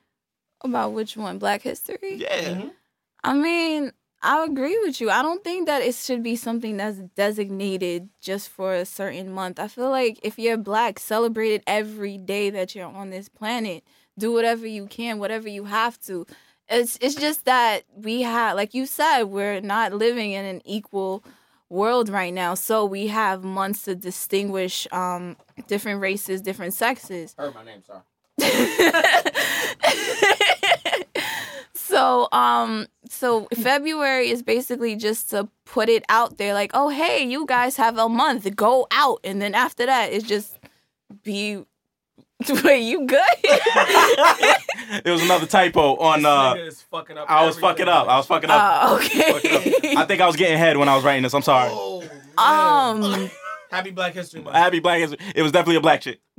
About 0.62 0.92
which 0.92 1.16
one? 1.16 1.38
Black 1.38 1.62
History? 1.62 2.14
Yeah. 2.14 2.42
Mm-hmm. 2.44 2.68
I 3.24 3.34
mean, 3.34 3.92
I 4.22 4.44
agree 4.44 4.78
with 4.84 5.00
you. 5.00 5.10
I 5.10 5.20
don't 5.20 5.44
think 5.44 5.66
that 5.66 5.82
it 5.82 5.94
should 5.94 6.22
be 6.22 6.36
something 6.36 6.76
that's 6.78 6.96
designated 7.16 8.08
just 8.22 8.48
for 8.48 8.72
a 8.72 8.86
certain 8.86 9.30
month. 9.32 9.58
I 9.58 9.68
feel 9.68 9.90
like 9.90 10.18
if 10.22 10.38
you're 10.38 10.56
black, 10.56 10.98
celebrate 10.98 11.52
it 11.52 11.62
every 11.66 12.16
day 12.16 12.48
that 12.50 12.74
you're 12.74 12.86
on 12.86 13.10
this 13.10 13.28
planet. 13.28 13.84
Do 14.18 14.32
whatever 14.32 14.66
you 14.66 14.86
can, 14.86 15.18
whatever 15.18 15.48
you 15.48 15.64
have 15.64 16.00
to. 16.02 16.24
It's 16.68 16.98
it's 17.00 17.14
just 17.14 17.44
that 17.44 17.84
we 17.94 18.22
have 18.22 18.56
like 18.56 18.74
you 18.74 18.86
said, 18.86 19.24
we're 19.24 19.60
not 19.60 19.92
living 19.92 20.32
in 20.32 20.44
an 20.44 20.62
equal 20.64 21.24
world 21.68 22.08
right 22.08 22.32
now. 22.32 22.54
So 22.54 22.84
we 22.84 23.08
have 23.08 23.44
months 23.44 23.82
to 23.82 23.94
distinguish 23.94 24.86
um 24.92 25.36
different 25.66 26.00
races, 26.00 26.40
different 26.40 26.74
sexes. 26.74 27.34
Heard 27.38 27.54
my 27.54 27.64
name, 27.64 27.82
sorry. 27.82 28.00
so 31.74 32.28
um 32.32 32.86
so 33.08 33.46
February 33.54 34.30
is 34.30 34.42
basically 34.42 34.96
just 34.96 35.30
to 35.30 35.48
put 35.64 35.88
it 35.88 36.04
out 36.08 36.38
there 36.38 36.54
like 36.54 36.70
oh 36.74 36.88
hey 36.88 37.24
you 37.24 37.46
guys 37.46 37.76
have 37.76 37.98
a 37.98 38.08
month 38.08 38.52
go 38.56 38.86
out 38.90 39.20
and 39.22 39.40
then 39.40 39.54
after 39.54 39.86
that 39.86 40.12
it's 40.12 40.26
just 40.26 40.58
be 41.22 41.64
wait 42.64 42.80
you 42.80 43.06
good 43.06 43.20
There 45.02 45.12
was 45.12 45.22
another 45.22 45.46
typo 45.46 45.96
on 45.96 46.24
uh 46.26 46.54
is 46.54 46.82
fucking 46.82 47.18
up 47.18 47.30
I 47.30 47.44
was 47.46 47.58
fucking 47.58 47.88
up. 47.88 48.06
I 48.08 48.16
was 48.16 48.26
fucking 48.26 48.50
up. 48.50 48.60
oh 48.84 48.96
okay 48.96 49.94
I 49.96 50.04
think 50.06 50.20
I 50.20 50.26
was 50.26 50.36
getting 50.36 50.58
head 50.58 50.76
when 50.76 50.88
I 50.88 50.94
was 50.94 51.04
writing 51.04 51.22
this. 51.22 51.34
I'm 51.34 51.42
sorry. 51.42 51.70
Oh, 51.72 52.00
man. 52.36 53.14
um 53.24 53.30
Happy 53.70 53.90
Black 53.90 54.14
History 54.14 54.40
Month. 54.40 54.54
Happy 54.56 54.78
Black 54.80 55.00
History. 55.00 55.18
It 55.34 55.42
was 55.42 55.50
definitely 55.52 55.76
a 55.76 55.80
black 55.80 56.00
chick. 56.00 56.20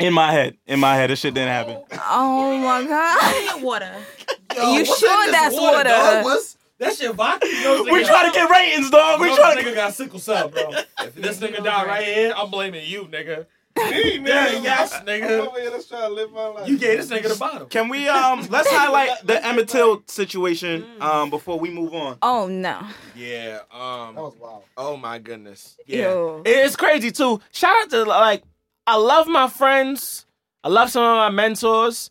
In 0.00 0.12
my 0.14 0.32
head. 0.32 0.56
In 0.66 0.80
my 0.80 0.94
head. 0.96 1.10
This 1.10 1.20
shit 1.20 1.34
didn't 1.34 1.50
happen. 1.50 1.76
oh 2.08 2.56
my 2.58 2.84
god 2.84 3.62
Water. 3.62 3.92
Yo, 4.56 4.72
You 4.72 4.80
what's 4.82 4.98
sure 4.98 5.24
in 5.26 5.30
that's 5.32 5.54
water? 5.54 5.84
dog? 5.84 6.24
What's 6.24 6.56
that 6.78 6.94
shit 6.96 7.14
vodka? 7.14 7.46
You 7.46 7.62
know 7.64 7.84
this 7.84 7.92
We 7.92 8.02
nigga- 8.02 8.06
trying 8.06 8.32
to 8.32 8.38
get 8.38 8.50
ratings, 8.50 8.90
dog. 8.90 9.20
We 9.20 9.28
know 9.28 9.36
trying 9.36 9.56
this 9.56 9.64
to 9.64 9.70
nigga 9.70 9.74
got 9.76 9.94
sickle 9.94 10.18
cell, 10.18 10.48
bro. 10.48 10.70
If 11.00 11.14
this 11.14 11.38
nigga 11.40 11.62
die 11.64 11.84
right 11.86 12.04
here, 12.06 12.32
I'm 12.36 12.50
blaming 12.50 12.84
you, 12.86 13.04
nigga. 13.04 13.46
Me, 13.76 14.18
man. 14.18 14.24
Yeah, 14.26 14.60
yes, 14.62 14.92
I'm 14.94 15.06
nigga. 15.06 15.46
over 15.46 15.60
here 15.60 15.70
just 15.70 15.88
trying 15.88 16.02
to 16.02 16.08
live 16.08 16.32
my 16.32 16.46
life. 16.48 16.68
You 16.68 16.78
gave 16.78 16.98
this 16.98 17.10
nigga 17.10 17.28
the 17.32 17.36
bottom. 17.38 17.68
Can 17.68 17.88
we 17.88 18.08
um 18.08 18.46
let's 18.50 18.70
highlight 18.70 19.26
the 19.26 19.44
Emmett 19.44 19.68
Till 19.68 20.02
situation 20.06 20.86
um 21.00 21.30
before 21.30 21.58
we 21.58 21.70
move 21.70 21.94
on. 21.94 22.18
oh 22.22 22.46
no 22.48 22.80
Yeah. 23.14 23.60
Um. 23.70 24.14
That 24.14 24.22
was 24.22 24.36
wild. 24.38 24.62
Oh 24.76 24.96
my 24.96 25.18
goodness. 25.18 25.76
Yeah. 25.86 26.02
Yo. 26.10 26.42
It's 26.44 26.76
crazy 26.76 27.10
too. 27.10 27.40
Shout 27.50 27.74
out 27.82 27.90
to 27.90 28.04
like 28.04 28.42
I 28.86 28.96
love 28.96 29.26
my 29.26 29.48
friends. 29.48 30.26
I 30.64 30.68
love 30.68 30.90
some 30.90 31.02
of 31.02 31.16
my 31.16 31.30
mentors. 31.30 32.10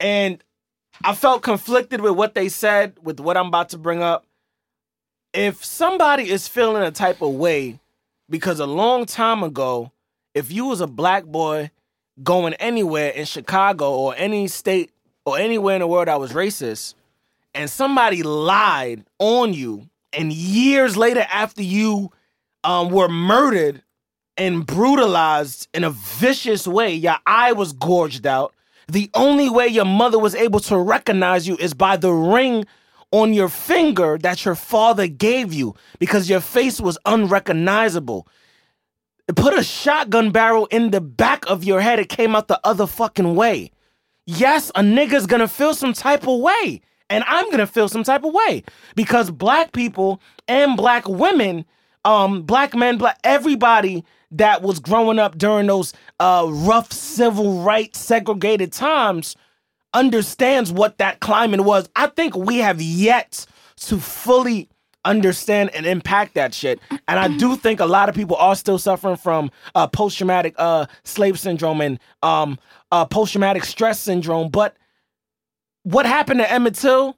And 0.00 0.42
I 1.04 1.14
felt 1.14 1.42
conflicted 1.42 2.00
with 2.00 2.12
what 2.14 2.34
they 2.34 2.48
said 2.48 2.94
with 3.02 3.20
what 3.20 3.36
I'm 3.36 3.46
about 3.46 3.70
to 3.70 3.78
bring 3.78 4.02
up. 4.02 4.26
If 5.32 5.64
somebody 5.64 6.28
is 6.30 6.46
feeling 6.48 6.82
a 6.82 6.90
type 6.90 7.22
of 7.22 7.32
way 7.34 7.78
because 8.28 8.60
a 8.60 8.66
long 8.66 9.06
time 9.06 9.42
ago, 9.42 9.90
if 10.34 10.50
you 10.50 10.66
was 10.66 10.80
a 10.80 10.86
black 10.86 11.24
boy 11.24 11.70
going 12.22 12.54
anywhere 12.54 13.10
in 13.10 13.24
Chicago 13.24 13.92
or 13.92 14.14
any 14.16 14.48
state 14.48 14.90
or 15.24 15.38
anywhere 15.38 15.76
in 15.76 15.80
the 15.80 15.86
world 15.86 16.08
that 16.08 16.20
was 16.20 16.32
racist, 16.32 16.94
and 17.54 17.68
somebody 17.68 18.22
lied 18.22 19.04
on 19.18 19.52
you, 19.52 19.88
and 20.12 20.32
years 20.32 20.96
later 20.96 21.26
after 21.32 21.62
you 21.62 22.10
um, 22.64 22.90
were 22.90 23.08
murdered 23.08 23.82
and 24.36 24.66
brutalized 24.66 25.68
in 25.74 25.84
a 25.84 25.90
vicious 25.90 26.66
way, 26.66 26.94
your 26.94 27.16
eye 27.26 27.52
was 27.52 27.72
gorged 27.72 28.26
out. 28.26 28.54
The 28.88 29.10
only 29.14 29.48
way 29.48 29.68
your 29.68 29.84
mother 29.84 30.18
was 30.18 30.34
able 30.34 30.60
to 30.60 30.78
recognize 30.78 31.46
you 31.46 31.56
is 31.56 31.74
by 31.74 31.96
the 31.96 32.12
ring 32.12 32.64
on 33.10 33.34
your 33.34 33.48
finger 33.48 34.18
that 34.18 34.44
your 34.44 34.54
father 34.54 35.06
gave 35.06 35.52
you 35.52 35.74
because 35.98 36.28
your 36.28 36.40
face 36.40 36.80
was 36.80 36.98
unrecognizable. 37.04 38.26
Put 39.28 39.56
a 39.56 39.62
shotgun 39.62 40.30
barrel 40.30 40.66
in 40.66 40.90
the 40.90 41.00
back 41.00 41.48
of 41.48 41.64
your 41.64 41.80
head, 41.80 41.98
it 41.98 42.08
came 42.08 42.34
out 42.34 42.48
the 42.48 42.60
other 42.64 42.86
fucking 42.86 43.34
way. 43.34 43.70
Yes, 44.26 44.70
a 44.74 44.80
nigga's 44.80 45.26
gonna 45.26 45.48
feel 45.48 45.74
some 45.74 45.92
type 45.92 46.26
of 46.26 46.40
way. 46.40 46.80
And 47.08 47.24
I'm 47.26 47.50
gonna 47.50 47.66
feel 47.66 47.88
some 47.88 48.04
type 48.04 48.24
of 48.24 48.32
way. 48.32 48.64
Because 48.96 49.30
black 49.30 49.72
people 49.72 50.20
and 50.48 50.76
black 50.76 51.08
women, 51.08 51.64
um, 52.04 52.42
black 52.42 52.74
men, 52.74 52.98
black 52.98 53.18
everybody 53.22 54.04
that 54.32 54.62
was 54.62 54.80
growing 54.80 55.18
up 55.18 55.36
during 55.38 55.66
those 55.66 55.92
uh, 56.18 56.46
rough 56.48 56.90
civil 56.92 57.62
rights 57.62 57.98
segregated 57.98 58.72
times 58.72 59.36
understands 59.94 60.72
what 60.72 60.98
that 60.98 61.20
climate 61.20 61.60
was. 61.60 61.88
I 61.94 62.06
think 62.08 62.34
we 62.34 62.58
have 62.58 62.80
yet 62.80 63.46
to 63.76 63.98
fully 63.98 64.68
understand 65.04 65.70
and 65.74 65.86
impact 65.86 66.34
that 66.34 66.54
shit. 66.54 66.80
And 67.08 67.18
I 67.18 67.28
do 67.28 67.56
think 67.56 67.80
a 67.80 67.86
lot 67.86 68.08
of 68.08 68.14
people 68.14 68.36
are 68.36 68.54
still 68.54 68.78
suffering 68.78 69.16
from 69.16 69.50
uh, 69.74 69.86
post 69.86 70.18
traumatic 70.18 70.54
uh, 70.58 70.86
slave 71.04 71.38
syndrome 71.38 71.80
and 71.80 71.98
um, 72.22 72.58
uh, 72.90 73.04
post 73.04 73.32
traumatic 73.32 73.64
stress 73.64 74.00
syndrome. 74.00 74.48
But 74.50 74.76
what 75.82 76.06
happened 76.06 76.40
to 76.40 76.50
Emmett 76.50 76.74
Till 76.74 77.16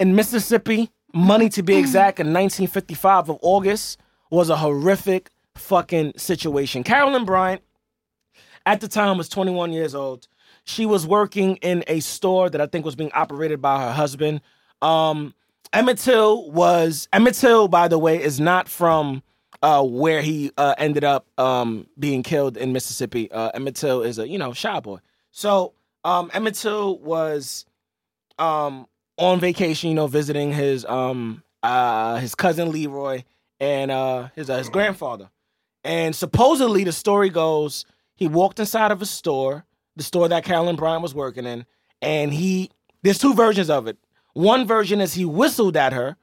in 0.00 0.14
Mississippi, 0.14 0.90
Money 1.14 1.50
to 1.50 1.62
be 1.62 1.76
exact, 1.76 2.20
in 2.20 2.28
1955 2.28 3.28
of 3.28 3.38
August, 3.42 3.98
was 4.30 4.48
a 4.48 4.56
horrific 4.56 5.30
fucking 5.56 6.14
situation. 6.16 6.82
Carolyn 6.82 7.26
Bryant, 7.26 7.60
at 8.64 8.80
the 8.80 8.88
time, 8.88 9.18
was 9.18 9.28
21 9.28 9.72
years 9.72 9.94
old. 9.94 10.26
She 10.64 10.86
was 10.86 11.06
working 11.06 11.56
in 11.56 11.84
a 11.86 12.00
store 12.00 12.48
that 12.48 12.62
I 12.62 12.66
think 12.66 12.86
was 12.86 12.96
being 12.96 13.12
operated 13.12 13.60
by 13.60 13.82
her 13.82 13.92
husband. 13.92 14.40
Um, 14.80 15.34
Emmett 15.72 15.98
Till 15.98 16.50
was 16.50 17.08
Emmett 17.12 17.34
Till, 17.34 17.68
by 17.68 17.88
the 17.88 17.98
way, 17.98 18.22
is 18.22 18.38
not 18.38 18.68
from 18.68 19.22
uh, 19.62 19.82
where 19.82 20.20
he 20.20 20.50
uh, 20.56 20.74
ended 20.76 21.04
up 21.04 21.26
um, 21.38 21.86
being 21.98 22.22
killed 22.22 22.56
in 22.56 22.72
Mississippi. 22.72 23.30
Uh, 23.30 23.50
Emmett 23.54 23.76
Till 23.76 24.02
is 24.02 24.18
a 24.18 24.28
you 24.28 24.38
know 24.38 24.52
shy 24.52 24.80
boy. 24.80 24.98
So 25.30 25.74
um, 26.04 26.30
Emmett 26.34 26.54
Till 26.54 26.98
was 26.98 27.64
um, 28.38 28.86
on 29.16 29.40
vacation, 29.40 29.88
you 29.88 29.94
know, 29.94 30.06
visiting 30.06 30.52
his 30.52 30.84
um, 30.84 31.42
uh, 31.62 32.16
his 32.16 32.34
cousin 32.34 32.70
Leroy 32.70 33.22
and 33.60 33.90
uh, 33.90 34.28
his 34.34 34.50
uh, 34.50 34.58
his 34.58 34.68
grandfather. 34.68 35.30
And 35.84 36.14
supposedly, 36.14 36.84
the 36.84 36.92
story 36.92 37.28
goes, 37.28 37.86
he 38.14 38.28
walked 38.28 38.60
inside 38.60 38.92
of 38.92 39.02
a 39.02 39.06
store, 39.06 39.64
the 39.96 40.02
store 40.02 40.28
that 40.28 40.44
Carolyn 40.44 40.76
Bryant 40.76 41.02
was 41.02 41.14
working 41.14 41.46
in, 41.46 41.66
and 42.00 42.32
he. 42.32 42.70
There's 43.02 43.18
two 43.18 43.34
versions 43.34 43.68
of 43.68 43.88
it. 43.88 43.98
One 44.34 44.66
version 44.66 45.00
is 45.00 45.14
he 45.14 45.24
whistled 45.24 45.76
at 45.76 45.92
her, 45.92 46.16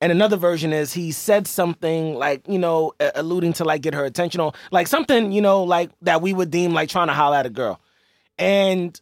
and 0.00 0.12
another 0.12 0.36
version 0.36 0.72
is 0.72 0.92
he 0.92 1.10
said 1.10 1.46
something 1.46 2.14
like 2.14 2.46
you 2.48 2.58
know 2.58 2.92
alluding 3.14 3.52
to 3.54 3.64
like 3.64 3.82
get 3.82 3.94
her 3.94 4.04
attention 4.04 4.40
or 4.40 4.52
like 4.70 4.86
something 4.86 5.32
you 5.32 5.40
know 5.40 5.64
like 5.64 5.90
that 6.02 6.22
we 6.22 6.32
would 6.32 6.50
deem 6.50 6.72
like 6.72 6.88
trying 6.88 7.08
to 7.08 7.14
holler 7.14 7.36
at 7.36 7.46
a 7.46 7.50
girl. 7.50 7.80
And 8.38 9.00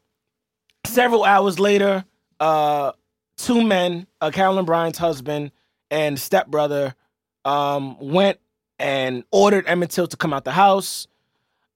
several 0.87 1.25
hours 1.25 1.59
later 1.59 2.05
uh 2.41 2.93
two 3.37 3.63
men 3.63 4.07
uh, 4.21 4.31
carolyn 4.31 4.65
bryant's 4.65 4.99
husband 4.99 5.51
and 5.91 6.19
stepbrother 6.19 6.95
um 7.45 7.97
went 7.99 8.39
and 8.79 9.25
ordered 9.31 9.67
emmett 9.67 9.91
till 9.91 10.07
to 10.07 10.17
come 10.17 10.33
out 10.33 10.45
the 10.45 10.53
house 10.53 11.07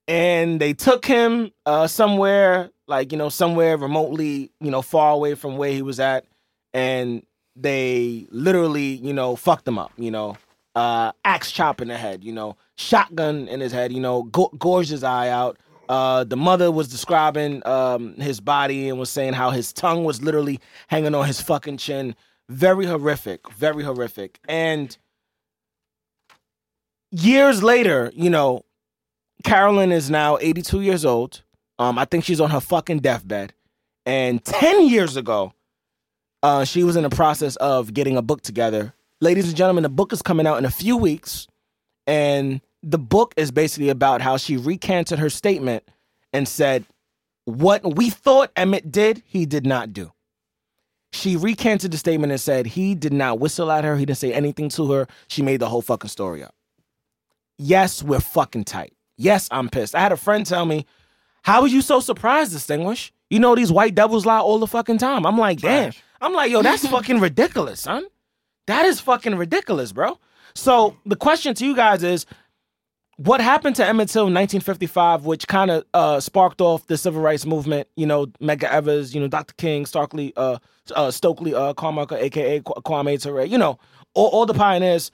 and 0.06 0.60
they 0.60 0.72
took 0.72 1.04
him 1.04 1.50
uh 1.66 1.86
somewhere 1.86 2.70
like 2.86 3.12
you 3.12 3.18
know 3.18 3.28
somewhere 3.28 3.76
remotely 3.76 4.50
you 4.60 4.70
know 4.70 4.82
far 4.82 5.12
away 5.12 5.34
from 5.34 5.56
where 5.56 5.72
he 5.72 5.82
was 5.82 5.98
at 5.98 6.24
and 6.72 7.24
they 7.56 8.26
literally, 8.30 8.94
you 8.96 9.12
know, 9.12 9.36
fucked 9.36 9.66
him 9.66 9.78
up, 9.78 9.92
you 9.96 10.10
know, 10.10 10.36
uh, 10.74 11.12
axe 11.24 11.50
chop 11.50 11.80
in 11.80 11.88
the 11.88 11.96
head, 11.96 12.24
you 12.24 12.32
know, 12.32 12.56
shotgun 12.76 13.48
in 13.48 13.60
his 13.60 13.72
head, 13.72 13.92
you 13.92 14.00
know, 14.00 14.24
go- 14.24 14.52
gorged 14.58 14.90
his 14.90 15.04
eye 15.04 15.28
out. 15.28 15.58
Uh, 15.88 16.22
the 16.22 16.36
mother 16.36 16.70
was 16.70 16.88
describing 16.88 17.66
um, 17.66 18.14
his 18.14 18.40
body 18.40 18.88
and 18.88 18.98
was 18.98 19.10
saying 19.10 19.32
how 19.32 19.50
his 19.50 19.72
tongue 19.72 20.04
was 20.04 20.22
literally 20.22 20.60
hanging 20.86 21.14
on 21.14 21.26
his 21.26 21.40
fucking 21.40 21.76
chin. 21.76 22.14
Very 22.48 22.86
horrific, 22.86 23.50
very 23.52 23.82
horrific. 23.82 24.38
And 24.48 24.96
years 27.10 27.62
later, 27.62 28.12
you 28.14 28.30
know, 28.30 28.64
Carolyn 29.42 29.90
is 29.90 30.10
now 30.10 30.38
82 30.40 30.82
years 30.82 31.04
old. 31.04 31.42
Um, 31.78 31.98
I 31.98 32.04
think 32.04 32.24
she's 32.24 32.40
on 32.40 32.50
her 32.50 32.60
fucking 32.60 33.00
deathbed. 33.00 33.52
And 34.06 34.44
10 34.44 34.86
years 34.88 35.16
ago, 35.16 35.52
uh, 36.42 36.64
she 36.64 36.84
was 36.84 36.96
in 36.96 37.02
the 37.02 37.10
process 37.10 37.56
of 37.56 37.92
getting 37.92 38.16
a 38.16 38.22
book 38.22 38.42
together. 38.42 38.94
Ladies 39.20 39.48
and 39.48 39.56
gentlemen, 39.56 39.82
the 39.82 39.88
book 39.88 40.12
is 40.12 40.22
coming 40.22 40.46
out 40.46 40.58
in 40.58 40.64
a 40.64 40.70
few 40.70 40.96
weeks, 40.96 41.46
and 42.06 42.60
the 42.82 42.98
book 42.98 43.34
is 43.36 43.50
basically 43.50 43.90
about 43.90 44.22
how 44.22 44.36
she 44.36 44.56
recanted 44.56 45.18
her 45.18 45.28
statement 45.28 45.84
and 46.32 46.48
said, 46.48 46.84
What 47.44 47.96
we 47.96 48.10
thought 48.10 48.50
Emmett 48.56 48.90
did, 48.90 49.22
he 49.26 49.44
did 49.44 49.66
not 49.66 49.92
do. 49.92 50.12
She 51.12 51.36
recanted 51.36 51.90
the 51.90 51.98
statement 51.98 52.30
and 52.30 52.40
said 52.40 52.66
he 52.66 52.94
did 52.94 53.12
not 53.12 53.40
whistle 53.40 53.70
at 53.70 53.84
her, 53.84 53.96
he 53.96 54.06
didn't 54.06 54.18
say 54.18 54.32
anything 54.32 54.68
to 54.70 54.90
her. 54.92 55.06
She 55.28 55.42
made 55.42 55.60
the 55.60 55.68
whole 55.68 55.82
fucking 55.82 56.08
story 56.08 56.42
up. 56.42 56.54
Yes, 57.58 58.02
we're 58.02 58.20
fucking 58.20 58.64
tight. 58.64 58.94
Yes, 59.18 59.48
I'm 59.50 59.68
pissed. 59.68 59.94
I 59.94 60.00
had 60.00 60.12
a 60.12 60.16
friend 60.16 60.46
tell 60.46 60.64
me, 60.64 60.86
How 61.42 61.60
are 61.60 61.68
you 61.68 61.82
so 61.82 62.00
surprised, 62.00 62.52
Distinguish? 62.52 63.12
You 63.28 63.38
know 63.38 63.54
these 63.54 63.70
white 63.70 63.94
devils 63.94 64.24
lie 64.24 64.38
all 64.38 64.58
the 64.58 64.66
fucking 64.66 64.98
time. 64.98 65.26
I'm 65.26 65.38
like, 65.38 65.60
damn. 65.60 65.92
I'm 66.20 66.32
like, 66.32 66.50
yo, 66.50 66.62
that's 66.62 66.86
fucking 66.88 67.20
ridiculous, 67.20 67.80
son. 67.80 68.06
That 68.66 68.86
is 68.86 69.00
fucking 69.00 69.36
ridiculous, 69.36 69.92
bro. 69.92 70.18
So 70.54 70.96
the 71.06 71.16
question 71.16 71.54
to 71.54 71.64
you 71.64 71.74
guys 71.74 72.02
is, 72.02 72.26
what 73.16 73.42
happened 73.42 73.76
to 73.76 73.86
Emmett 73.86 74.08
Till 74.08 74.22
in 74.22 74.34
1955, 74.34 75.26
which 75.26 75.46
kind 75.46 75.70
of 75.70 75.84
uh, 75.92 76.20
sparked 76.20 76.62
off 76.62 76.86
the 76.86 76.96
civil 76.96 77.20
rights 77.20 77.44
movement? 77.44 77.86
You 77.94 78.06
know, 78.06 78.26
Medgar 78.40 78.70
Evers, 78.70 79.14
you 79.14 79.20
know, 79.20 79.28
Dr. 79.28 79.52
King, 79.58 79.84
Starkley, 79.84 80.32
uh, 80.36 80.58
uh, 80.96 81.10
Stokely 81.10 81.54
uh, 81.54 81.74
Carmichael, 81.74 82.16
aka 82.16 82.60
Kwame 82.60 83.20
Ture, 83.20 83.44
you 83.44 83.58
know, 83.58 83.78
all, 84.14 84.28
all 84.28 84.46
the 84.46 84.54
pioneers. 84.54 85.10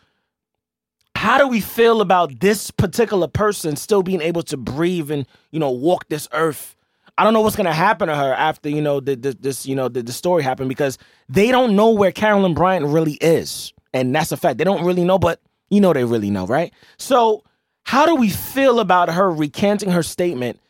How 1.16 1.38
do 1.38 1.48
we 1.48 1.60
feel 1.60 2.00
about 2.00 2.38
this 2.38 2.70
particular 2.70 3.26
person 3.26 3.74
still 3.74 4.02
being 4.04 4.20
able 4.20 4.42
to 4.44 4.56
breathe 4.56 5.10
and 5.10 5.26
you 5.50 5.58
know 5.58 5.70
walk 5.70 6.08
this 6.08 6.28
earth? 6.32 6.75
I 7.18 7.24
don't 7.24 7.32
know 7.32 7.40
what's 7.40 7.56
gonna 7.56 7.72
happen 7.72 8.08
to 8.08 8.16
her 8.16 8.34
after 8.34 8.68
you 8.68 8.82
know 8.82 9.00
the, 9.00 9.16
the, 9.16 9.36
this 9.38 9.66
you 9.66 9.74
know 9.74 9.88
the, 9.88 10.02
the 10.02 10.12
story 10.12 10.42
happened 10.42 10.68
because 10.68 10.98
they 11.28 11.50
don't 11.50 11.74
know 11.74 11.90
where 11.90 12.12
Carolyn 12.12 12.54
Bryant 12.54 12.86
really 12.86 13.14
is, 13.14 13.72
and 13.94 14.14
that's 14.14 14.32
a 14.32 14.36
fact. 14.36 14.58
They 14.58 14.64
don't 14.64 14.84
really 14.84 15.04
know, 15.04 15.18
but 15.18 15.40
you 15.70 15.80
know 15.80 15.92
they 15.92 16.04
really 16.04 16.30
know, 16.30 16.46
right? 16.46 16.72
So 16.98 17.42
how 17.84 18.04
do 18.04 18.16
we 18.16 18.30
feel 18.30 18.80
about 18.80 19.08
her 19.10 19.30
recanting 19.30 19.90
her 19.90 20.02
statement 20.02 20.60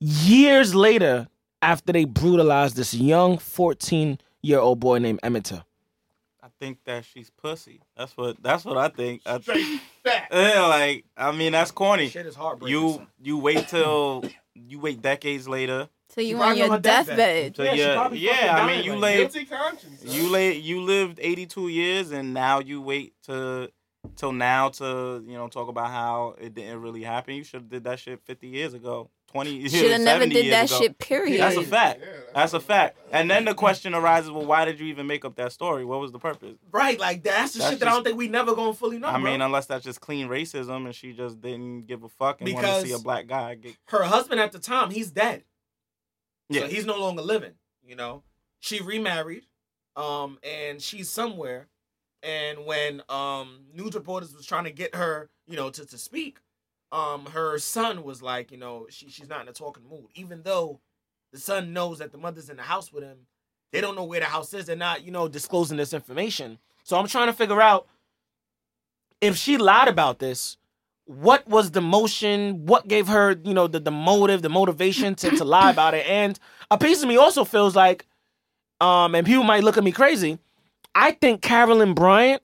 years 0.00 0.74
later 0.74 1.28
after 1.62 1.92
they 1.92 2.04
brutalized 2.04 2.76
this 2.76 2.92
young 2.92 3.38
14 3.38 4.18
year 4.42 4.58
old 4.58 4.80
boy 4.80 4.98
named 4.98 5.20
Emmett 5.22 5.52
I 5.52 6.48
think 6.60 6.78
that 6.84 7.04
she's 7.04 7.30
pussy. 7.30 7.80
That's 7.96 8.16
what. 8.16 8.42
That's 8.42 8.64
what 8.64 8.76
I 8.78 8.88
think. 8.88 9.22
I, 9.26 9.40
Straight 9.40 9.80
back. 10.04 10.28
yeah, 10.32 10.66
like 10.66 11.04
I 11.16 11.32
mean, 11.32 11.52
that's 11.52 11.70
corny. 11.70 12.08
Shit 12.08 12.26
is 12.26 12.36
heartbreaking. 12.36 12.78
You 12.80 13.06
you 13.22 13.38
wait 13.38 13.68
till 13.68 14.24
you 14.68 14.78
wait 14.78 15.02
decades 15.02 15.48
later. 15.48 15.88
So 16.08 16.20
you 16.20 16.36
She 16.36 16.42
on 16.42 16.56
your 16.56 16.78
deathbed. 16.78 17.16
deathbed. 17.16 17.56
So 17.56 17.62
Yeah, 17.64 17.72
yeah, 17.74 17.94
probably 17.94 18.18
yeah. 18.18 18.36
fucking 18.36 18.50
I 18.50 18.66
mean, 18.76 18.84
you 18.84 18.92
right 18.92 19.00
lay 19.00 19.16
Guilty 19.18 19.44
conscience. 19.44 20.02
huh? 20.06 20.12
you 20.12 20.28
lay 20.30 20.54
you 20.56 20.80
lived 20.82 21.18
82 21.22 21.68
years, 21.68 22.10
and 22.12 22.32
now 22.32 22.60
you 22.60 22.80
wait 22.80 23.14
to 23.24 23.70
till 24.14 24.32
now 24.32 24.68
to 24.68 25.22
you 25.26 25.34
know 25.34 25.48
talk 25.48 25.68
about 25.68 25.88
how 25.90 26.36
it 26.40 26.54
didn't 26.54 26.80
really 26.80 27.02
happen. 27.02 27.34
You 27.34 27.44
should 27.44 27.62
have 27.62 27.68
did 27.68 27.84
that 27.84 27.98
shit 27.98 28.20
50 28.24 28.46
years 28.46 28.72
ago, 28.72 29.10
20 29.36 29.50
years, 29.56 29.72
Should 29.72 29.90
have 29.92 30.00
never 30.00 30.26
did 30.26 30.52
that 30.52 30.66
ago. 30.70 30.78
shit. 30.80 30.98
Period. 30.98 31.40
That's 31.40 31.56
a 31.56 31.62
fact. 31.62 32.02
That's 32.34 32.52
a 32.52 32.60
fact. 32.60 32.98
And 33.12 33.30
then 33.30 33.44
the 33.44 33.54
question 33.54 33.94
arises: 33.94 34.30
Well, 34.30 34.44
why 34.44 34.64
did 34.64 34.80
you 34.80 34.86
even 34.86 35.06
make 35.06 35.24
up 35.24 35.36
that 35.36 35.52
story? 35.52 35.84
What 35.84 36.00
was 36.00 36.12
the 36.12 36.18
purpose? 36.18 36.56
right, 36.72 36.98
like 36.98 37.22
that's 37.22 37.52
the 37.52 37.60
That's 37.60 37.70
shit 37.70 37.80
that 37.80 37.88
I 37.88 37.92
don't 37.92 38.04
think 38.04 38.16
we 38.18 38.28
never 38.28 38.54
gonna 38.54 38.74
fully 38.74 38.98
know. 38.98 39.08
I 39.08 39.18
mean, 39.18 39.38
bro. 39.38 39.46
unless 39.46 39.66
that's 39.66 39.84
just 39.84 40.00
clean 40.00 40.28
racism, 40.28 40.84
and 40.86 40.94
she 40.94 41.12
just 41.12 41.40
didn't 41.40 41.86
give 41.86 42.02
a 42.02 42.08
fuck 42.08 42.40
and 42.40 42.52
wanted 42.52 42.62
Because- 42.66 42.82
to 42.82 42.88
see 42.88 42.94
a 42.94 42.98
black 42.98 43.26
guy 43.26 43.54
get. 43.54 43.76
her 43.88 44.02
husband 44.02 44.40
at 44.40 44.52
the 44.52 44.58
time, 44.58 44.90
he's 44.90 45.10
dead. 45.10 45.44
Yeah, 46.48 46.62
So 46.62 46.68
he's 46.68 46.86
no 46.86 46.98
longer 46.98 47.22
living, 47.22 47.54
you 47.84 47.96
know. 47.96 48.22
She 48.60 48.80
remarried, 48.80 49.44
um, 49.96 50.38
and 50.42 50.80
she's 50.80 51.08
somewhere. 51.10 51.68
And 52.22 52.64
when 52.64 53.02
um 53.08 53.66
news 53.72 53.94
reporters 53.94 54.34
was 54.34 54.46
trying 54.46 54.64
to 54.64 54.70
get 54.72 54.94
her, 54.94 55.30
you 55.46 55.56
know, 55.56 55.70
to, 55.70 55.84
to 55.86 55.98
speak, 55.98 56.38
um, 56.92 57.26
her 57.26 57.58
son 57.58 58.02
was 58.04 58.22
like, 58.22 58.50
you 58.50 58.58
know, 58.58 58.86
she 58.90 59.08
she's 59.08 59.28
not 59.28 59.42
in 59.42 59.48
a 59.48 59.52
talking 59.52 59.84
mood. 59.88 60.06
Even 60.14 60.42
though 60.42 60.80
the 61.32 61.38
son 61.38 61.72
knows 61.72 61.98
that 61.98 62.12
the 62.12 62.18
mother's 62.18 62.48
in 62.48 62.56
the 62.56 62.62
house 62.62 62.92
with 62.92 63.04
him, 63.04 63.18
they 63.72 63.80
don't 63.80 63.96
know 63.96 64.04
where 64.04 64.20
the 64.20 64.26
house 64.26 64.54
is. 64.54 64.66
They're 64.66 64.76
not, 64.76 65.04
you 65.04 65.10
know, 65.10 65.28
disclosing 65.28 65.76
this 65.76 65.92
information. 65.92 66.58
So 66.84 66.98
I'm 66.98 67.08
trying 67.08 67.26
to 67.26 67.32
figure 67.32 67.60
out 67.60 67.86
if 69.20 69.36
she 69.36 69.58
lied 69.58 69.88
about 69.88 70.18
this, 70.18 70.56
what 71.06 71.46
was 71.48 71.72
the 71.72 71.80
motion? 71.80 72.66
What 72.66 72.88
gave 72.88 73.08
her, 73.08 73.36
you 73.44 73.54
know, 73.54 73.66
the, 73.66 73.80
the 73.80 73.90
motive, 73.90 74.42
the 74.42 74.48
motivation 74.48 75.14
to, 75.16 75.30
to 75.30 75.44
lie 75.44 75.70
about 75.70 75.94
it? 75.94 76.06
And 76.06 76.38
a 76.70 76.78
piece 76.78 77.02
of 77.02 77.08
me 77.08 77.16
also 77.16 77.44
feels 77.44 77.74
like, 77.74 78.06
um, 78.80 79.14
and 79.14 79.26
people 79.26 79.44
might 79.44 79.64
look 79.64 79.76
at 79.76 79.84
me 79.84 79.92
crazy. 79.92 80.38
I 80.94 81.12
think 81.12 81.42
Carolyn 81.42 81.94
Bryant, 81.94 82.42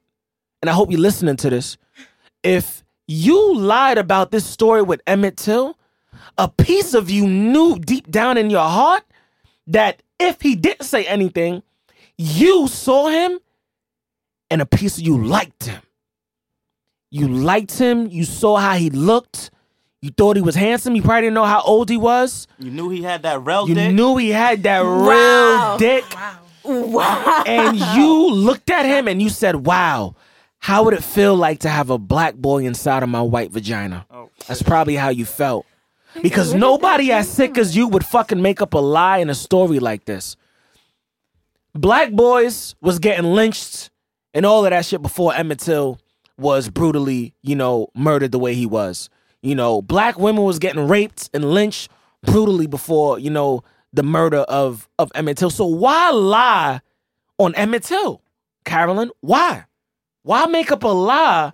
and 0.61 0.71
I 0.71 0.73
hope 0.73 0.91
you're 0.91 1.01
listening 1.01 1.37
to 1.37 1.51
this, 1.51 1.77
if 2.43 2.85
you 3.13 3.55
lied 3.57 3.99
about 3.99 4.31
this 4.31 4.45
story 4.45 4.83
with 4.83 5.01
Emmett 5.07 5.37
Till, 5.37 5.77
a 6.39 6.49
piece 6.49 6.95
of 6.95 7.11
you 7.11 7.27
knew 7.27 7.79
deep 7.79 8.11
down 8.11 8.39
in 8.39 8.49
your 8.51 8.61
heart 8.69 9.03
that 9.67 10.03
if 10.19 10.41
he 10.41 10.55
didn't 10.57 10.85
say 10.85 11.05
anything, 11.05 11.63
you 12.17 12.69
saw 12.69 13.09
him 13.09 13.39
and 14.51 14.63
a 14.63 14.67
piece 14.67 14.99
of 14.99 15.05
you 15.05 15.23
liked 15.23 15.65
him. 15.65 15.83
You 17.11 17.29
liked 17.29 17.77
him. 17.79 18.07
You 18.09 18.25
saw 18.25 18.57
how 18.57 18.75
he 18.75 18.89
looked. 18.89 19.51
You 20.01 20.11
thought 20.11 20.37
he 20.37 20.43
was 20.43 20.55
handsome. 20.55 20.97
You 20.97 21.03
probably 21.03 21.23
didn't 21.23 21.35
know 21.35 21.45
how 21.45 21.61
old 21.63 21.91
he 21.91 21.97
was. 21.99 22.47
You 22.59 22.71
knew 22.71 22.89
he 22.89 23.03
had 23.03 23.23
that 23.25 23.41
rel 23.43 23.69
You 23.69 23.75
dick. 23.75 23.93
knew 23.95 24.17
he 24.17 24.31
had 24.31 24.63
that 24.63 24.81
Wow. 24.81 25.77
real 25.77 25.79
dick. 25.79 26.05
Wow. 26.65 27.43
And 27.47 27.77
you 27.77 28.31
looked 28.31 28.71
at 28.71 28.87
him 28.87 29.09
and 29.09 29.21
you 29.21 29.29
said, 29.29 29.67
Wow, 29.67 30.15
how 30.63 30.85
would 30.85 30.95
it 30.95 31.03
feel 31.03 31.35
like 31.35 31.59
to 31.59 31.69
have 31.69 31.91
a 31.91 31.99
black 31.99 32.37
boy 32.37 32.65
inside 32.65 33.03
of 33.03 33.09
my 33.09 33.21
white 33.21 33.51
vagina? 33.51 34.07
Oh, 34.09 34.31
That's 34.47 34.63
probably 34.63 34.95
how 34.95 35.09
you 35.09 35.25
felt. 35.25 35.67
Because 36.23 36.55
nobody 36.55 37.11
as 37.11 37.29
sick 37.29 37.59
as 37.59 37.75
you 37.77 37.89
would 37.89 38.07
fucking 38.07 38.41
make 38.41 38.63
up 38.63 38.73
a 38.73 38.79
lie 38.79 39.19
in 39.19 39.29
a 39.29 39.35
story 39.35 39.81
like 39.81 40.05
this. 40.05 40.37
Black 41.75 42.13
boys 42.13 42.77
was 42.81 43.01
getting 43.01 43.33
lynched 43.33 43.91
and 44.35 44.47
all 44.47 44.65
of 44.65 44.71
that 44.71 44.87
shit 44.87 45.03
before 45.03 45.35
Emmett 45.35 45.59
Till 45.59 45.99
was 46.39 46.69
brutally, 46.69 47.35
you 47.43 47.57
know, 47.57 47.89
murdered 47.97 48.31
the 48.31 48.39
way 48.39 48.55
he 48.55 48.65
was. 48.67 49.11
You 49.41 49.57
know, 49.57 49.83
black 49.83 50.17
women 50.17 50.45
was 50.45 50.61
getting 50.61 50.87
raped 50.87 51.29
and 51.35 51.53
lynched 51.53 51.91
brutally 52.23 52.69
before, 52.69 53.19
you 53.19 53.31
know, 53.31 53.65
the 53.93 54.05
murder 54.05 54.43
of 54.43 54.89
of 54.97 55.11
Emmett 55.17 55.39
Till. 55.39 55.51
So 55.51 55.67
why 55.67 56.11
lie 56.11 56.83
on 57.39 57.53
Emmett 57.57 57.83
Till, 57.83 58.23
Carolyn? 58.65 59.11
Why? 59.23 59.65
Why 60.23 60.47
make 60.47 60.71
up 60.71 60.85
a 60.85 60.89
lie 60.89 61.53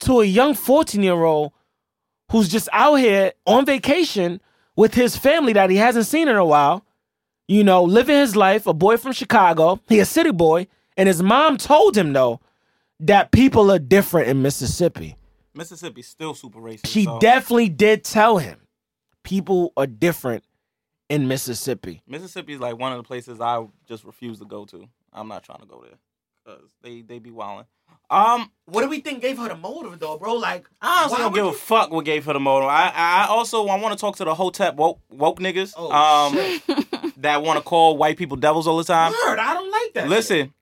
to 0.00 0.20
a 0.20 0.24
young 0.24 0.54
14-year-old 0.54 1.52
who's 2.30 2.48
just 2.48 2.68
out 2.72 2.96
here 2.96 3.32
on 3.46 3.66
vacation 3.66 4.40
with 4.76 4.94
his 4.94 5.16
family 5.16 5.52
that 5.52 5.70
he 5.70 5.76
hasn't 5.76 6.06
seen 6.06 6.28
in 6.28 6.36
a 6.36 6.44
while? 6.44 6.84
you 7.48 7.64
know, 7.64 7.82
living 7.82 8.16
his 8.16 8.36
life, 8.36 8.66
a 8.66 8.74
boy 8.74 8.96
from 8.96 9.12
Chicago. 9.12 9.80
He 9.88 10.00
a 10.00 10.04
city 10.04 10.30
boy, 10.30 10.66
and 10.96 11.08
his 11.08 11.22
mom 11.22 11.56
told 11.56 11.96
him 11.96 12.12
though 12.12 12.40
that 13.00 13.32
people 13.32 13.70
are 13.70 13.78
different 13.78 14.28
in 14.28 14.42
Mississippi. 14.42 15.16
Mississippi's 15.54 16.08
still 16.08 16.34
super 16.34 16.58
racist. 16.58 16.86
She 16.86 17.04
so- 17.04 17.18
definitely 17.18 17.68
did 17.68 18.04
tell 18.04 18.38
him 18.38 18.60
people 19.22 19.72
are 19.76 19.86
different 19.86 20.44
in 21.08 21.28
Mississippi. 21.28 22.02
Mississippi 22.06 22.54
is 22.54 22.60
like 22.60 22.78
one 22.78 22.92
of 22.92 22.98
the 22.98 23.04
places 23.04 23.40
I 23.40 23.66
just 23.86 24.04
refuse 24.04 24.38
to 24.38 24.46
go 24.46 24.64
to. 24.66 24.88
I'm 25.12 25.28
not 25.28 25.44
trying 25.44 25.60
to 25.60 25.66
go 25.66 25.82
there 25.82 25.98
because 26.44 26.70
they 26.82 27.02
they 27.02 27.18
be 27.18 27.30
wilding. 27.30 27.66
Um, 28.10 28.50
What 28.66 28.82
do 28.82 28.88
we 28.88 29.00
think 29.00 29.22
gave 29.22 29.38
her 29.38 29.48
the 29.48 29.56
motive 29.56 29.98
though, 29.98 30.18
bro? 30.18 30.34
Like, 30.34 30.66
I 30.80 31.00
honestly 31.02 31.18
don't 31.18 31.32
would 31.32 31.36
give 31.38 31.46
a 31.46 31.52
fuck 31.52 31.90
what 31.90 32.04
gave 32.04 32.24
her 32.26 32.32
the 32.32 32.40
motive. 32.40 32.68
I 32.68 32.90
I 32.94 33.26
also 33.28 33.66
I 33.66 33.78
want 33.80 33.96
to 33.96 34.00
talk 34.00 34.16
to 34.16 34.24
the 34.24 34.34
Hotep 34.34 34.76
woke 34.76 35.00
woke 35.10 35.38
niggas 35.38 35.74
Oh, 35.76 35.90
um 35.90 36.34
shit. 36.34 37.16
that 37.22 37.42
want 37.42 37.58
to 37.58 37.62
call 37.64 37.96
white 37.96 38.16
people 38.16 38.36
devils 38.36 38.66
all 38.66 38.76
the 38.76 38.84
time. 38.84 39.12
Word, 39.12 39.38
I 39.38 39.54
don't 39.54 39.70
like 39.70 39.94
that. 39.94 40.08
Listen, 40.08 40.52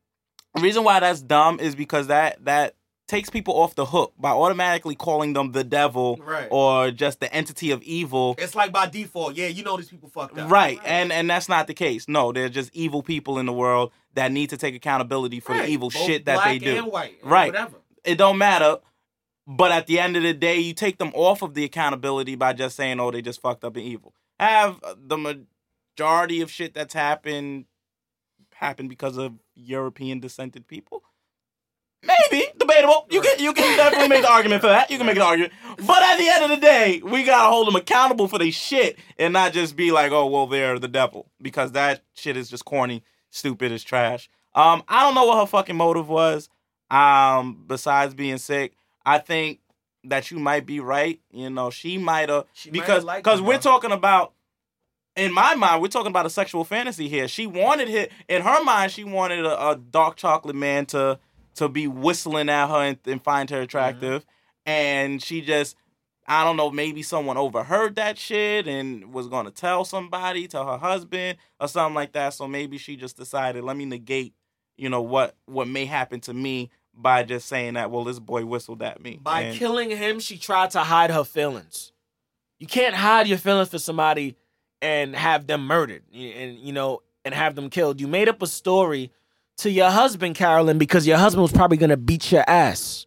the 0.54 0.60
reason 0.62 0.84
why 0.84 1.00
that's 1.00 1.20
dumb 1.22 1.58
is 1.60 1.74
because 1.74 2.08
that 2.08 2.44
that 2.44 2.74
takes 3.12 3.30
people 3.30 3.54
off 3.60 3.74
the 3.74 3.84
hook 3.86 4.12
by 4.18 4.30
automatically 4.30 4.94
calling 4.96 5.34
them 5.34 5.52
the 5.52 5.62
devil 5.62 6.18
Right. 6.22 6.48
or 6.50 6.90
just 6.90 7.20
the 7.20 7.32
entity 7.32 7.70
of 7.70 7.82
evil. 7.82 8.34
It's 8.38 8.54
like 8.54 8.72
by 8.72 8.86
default, 8.86 9.36
yeah, 9.36 9.46
you 9.48 9.62
know 9.62 9.76
these 9.76 9.88
people 9.90 10.08
fucked 10.08 10.36
up. 10.38 10.50
Right, 10.50 10.80
and 10.84 11.12
and 11.12 11.28
that's 11.30 11.48
not 11.48 11.66
the 11.66 11.74
case. 11.74 12.08
No, 12.08 12.32
they're 12.32 12.48
just 12.48 12.70
evil 12.74 13.02
people 13.02 13.38
in 13.38 13.46
the 13.46 13.52
world 13.52 13.92
that 14.14 14.32
need 14.32 14.50
to 14.50 14.56
take 14.56 14.74
accountability 14.74 15.38
for 15.40 15.52
Right. 15.52 15.66
the 15.66 15.68
evil 15.72 15.90
Both 15.90 16.02
shit 16.06 16.24
that 16.24 16.42
they 16.44 16.58
black 16.58 16.72
do. 16.74 16.76
and 16.78 16.86
white, 16.92 17.18
Right. 17.22 17.52
Whatever. 17.52 17.76
It 18.04 18.16
don't 18.16 18.38
matter. 18.38 18.78
But 19.46 19.72
at 19.72 19.86
the 19.86 19.98
end 19.98 20.16
of 20.16 20.22
the 20.22 20.32
day, 20.34 20.58
you 20.58 20.72
take 20.72 20.98
them 20.98 21.10
off 21.14 21.42
of 21.42 21.54
the 21.54 21.64
accountability 21.64 22.36
by 22.36 22.52
just 22.52 22.76
saying, 22.76 23.00
"Oh, 23.00 23.10
they 23.10 23.22
just 23.22 23.40
fucked 23.40 23.64
up 23.64 23.76
and 23.76 23.84
evil." 23.84 24.14
Have 24.40 24.80
the 24.96 25.18
majority 25.18 26.40
of 26.40 26.50
shit 26.50 26.74
that's 26.74 26.94
happened 26.94 27.66
happened 28.54 28.88
because 28.88 29.16
of 29.16 29.34
European 29.54 30.20
descended 30.20 30.66
people? 30.68 31.02
Maybe 32.02 32.46
debatable. 32.58 33.06
You 33.10 33.20
can 33.20 33.38
you 33.38 33.52
can 33.52 33.76
definitely 33.76 34.08
make 34.08 34.22
the 34.22 34.30
argument 34.30 34.60
for 34.60 34.66
that. 34.68 34.90
You 34.90 34.96
can 34.98 35.06
make 35.06 35.16
an 35.16 35.22
argument, 35.22 35.52
but 35.86 36.02
at 36.02 36.16
the 36.16 36.28
end 36.28 36.44
of 36.44 36.50
the 36.50 36.56
day, 36.56 37.00
we 37.04 37.22
gotta 37.22 37.48
hold 37.48 37.68
them 37.68 37.76
accountable 37.76 38.26
for 38.26 38.38
their 38.38 38.50
shit 38.50 38.98
and 39.18 39.32
not 39.32 39.52
just 39.52 39.76
be 39.76 39.92
like, 39.92 40.10
"Oh, 40.10 40.26
well, 40.26 40.46
they're 40.46 40.78
the 40.78 40.88
devil," 40.88 41.30
because 41.40 41.72
that 41.72 42.02
shit 42.14 42.36
is 42.36 42.50
just 42.50 42.64
corny, 42.64 43.04
stupid, 43.30 43.70
as 43.70 43.84
trash. 43.84 44.28
Um, 44.54 44.82
I 44.88 45.04
don't 45.04 45.14
know 45.14 45.26
what 45.26 45.38
her 45.38 45.46
fucking 45.46 45.76
motive 45.76 46.08
was. 46.08 46.48
Um, 46.90 47.64
besides 47.66 48.14
being 48.14 48.38
sick, 48.38 48.74
I 49.06 49.18
think 49.18 49.60
that 50.04 50.30
you 50.30 50.38
might 50.38 50.66
be 50.66 50.80
right. 50.80 51.20
You 51.30 51.50
know, 51.50 51.70
she 51.70 51.98
might 51.98 52.28
have 52.28 52.46
because 52.70 53.04
because 53.04 53.40
we're 53.40 53.58
talking 53.58 53.92
about. 53.92 54.32
In 55.14 55.30
my 55.30 55.54
mind, 55.54 55.82
we're 55.82 55.88
talking 55.88 56.08
about 56.08 56.24
a 56.24 56.30
sexual 56.30 56.64
fantasy 56.64 57.06
here. 57.06 57.28
She 57.28 57.46
wanted 57.46 57.90
it 57.90 58.10
in 58.28 58.40
her 58.40 58.64
mind. 58.64 58.92
She 58.92 59.04
wanted 59.04 59.44
a, 59.44 59.68
a 59.68 59.76
dark 59.76 60.16
chocolate 60.16 60.56
man 60.56 60.86
to 60.86 61.18
to 61.56 61.68
be 61.68 61.86
whistling 61.86 62.48
at 62.48 62.68
her 62.68 62.82
and, 62.82 62.98
and 63.06 63.22
find 63.22 63.50
her 63.50 63.56
mm-hmm. 63.56 63.64
attractive, 63.64 64.26
and 64.66 65.22
she 65.22 65.40
just 65.40 65.76
I 66.26 66.44
don't 66.44 66.56
know, 66.56 66.70
maybe 66.70 67.02
someone 67.02 67.36
overheard 67.36 67.96
that 67.96 68.16
shit 68.16 68.68
and 68.68 69.12
was 69.12 69.28
gonna 69.28 69.50
tell 69.50 69.84
somebody, 69.84 70.46
tell 70.46 70.66
her 70.66 70.78
husband 70.78 71.38
or 71.60 71.68
something 71.68 71.94
like 71.94 72.12
that. 72.12 72.34
So 72.34 72.46
maybe 72.46 72.78
she 72.78 72.96
just 72.96 73.16
decided, 73.16 73.64
let 73.64 73.76
me 73.76 73.84
negate, 73.84 74.34
you 74.76 74.88
know, 74.88 75.02
what 75.02 75.34
what 75.46 75.68
may 75.68 75.84
happen 75.84 76.20
to 76.20 76.34
me 76.34 76.70
by 76.94 77.22
just 77.22 77.48
saying 77.48 77.74
that, 77.74 77.90
well, 77.90 78.04
this 78.04 78.18
boy 78.18 78.44
whistled 78.44 78.82
at 78.82 79.02
me. 79.02 79.18
By 79.20 79.42
And- 79.42 79.58
killing 79.58 79.90
him, 79.90 80.20
she 80.20 80.38
tried 80.38 80.70
to 80.72 80.80
hide 80.80 81.10
her 81.10 81.24
feelings. 81.24 81.92
You 82.58 82.66
can't 82.66 82.94
hide 82.94 83.26
your 83.26 83.38
feelings 83.38 83.70
for 83.70 83.78
somebody 83.78 84.36
and 84.80 85.16
have 85.16 85.46
them 85.46 85.66
murdered 85.66 86.02
and 86.12 86.58
you 86.58 86.72
know 86.72 87.02
and 87.24 87.34
have 87.34 87.56
them 87.56 87.70
killed. 87.70 88.00
You 88.00 88.06
made 88.06 88.28
up 88.28 88.42
a 88.42 88.46
story 88.46 89.10
to 89.58 89.70
your 89.70 89.90
husband, 89.90 90.34
Carolyn, 90.34 90.78
because 90.78 91.06
your 91.06 91.18
husband 91.18 91.42
was 91.42 91.52
probably 91.52 91.76
gonna 91.76 91.96
beat 91.96 92.32
your 92.32 92.44
ass. 92.48 93.06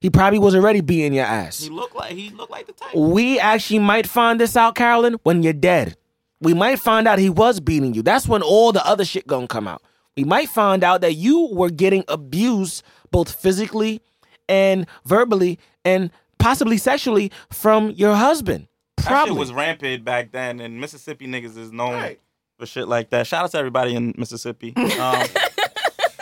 He 0.00 0.10
probably 0.10 0.38
was 0.38 0.54
already 0.54 0.82
beating 0.82 1.14
your 1.14 1.24
ass. 1.24 1.58
he 1.60 1.70
looked 1.70 1.96
like 1.96 2.12
he 2.12 2.30
looked 2.30 2.50
like 2.50 2.66
the 2.66 2.72
type. 2.72 2.94
We 2.94 3.40
actually 3.40 3.78
might 3.80 4.06
find 4.06 4.38
this 4.40 4.56
out, 4.56 4.74
Carolyn, 4.74 5.16
when 5.22 5.42
you're 5.42 5.52
dead. 5.52 5.96
We 6.40 6.52
might 6.54 6.78
find 6.78 7.08
out 7.08 7.18
he 7.18 7.30
was 7.30 7.60
beating 7.60 7.94
you. 7.94 8.02
That's 8.02 8.28
when 8.28 8.42
all 8.42 8.70
the 8.72 8.86
other 8.86 9.04
shit 9.04 9.26
gonna 9.26 9.46
come 9.48 9.66
out. 9.66 9.82
We 10.16 10.24
might 10.24 10.48
find 10.48 10.84
out 10.84 11.00
that 11.00 11.14
you 11.14 11.48
were 11.52 11.70
getting 11.70 12.04
abused 12.08 12.82
both 13.10 13.32
physically 13.34 14.00
and 14.48 14.86
verbally 15.06 15.58
and 15.84 16.10
possibly 16.38 16.76
sexually 16.78 17.32
from 17.50 17.90
your 17.90 18.14
husband. 18.14 18.68
That 18.98 19.06
Probably. 19.06 19.30
shit 19.34 19.38
was 19.38 19.52
rampant 19.52 20.04
back 20.04 20.32
then, 20.32 20.60
and 20.60 20.78
Mississippi 20.80 21.26
niggas 21.26 21.56
is 21.56 21.72
known 21.72 21.94
Right. 21.94 22.20
for 22.58 22.66
shit 22.66 22.86
like 22.88 23.10
that. 23.10 23.26
Shout 23.26 23.44
out 23.44 23.50
to 23.52 23.58
everybody 23.58 23.94
in 23.94 24.14
Mississippi. 24.16 24.72
Um, 25.00 25.26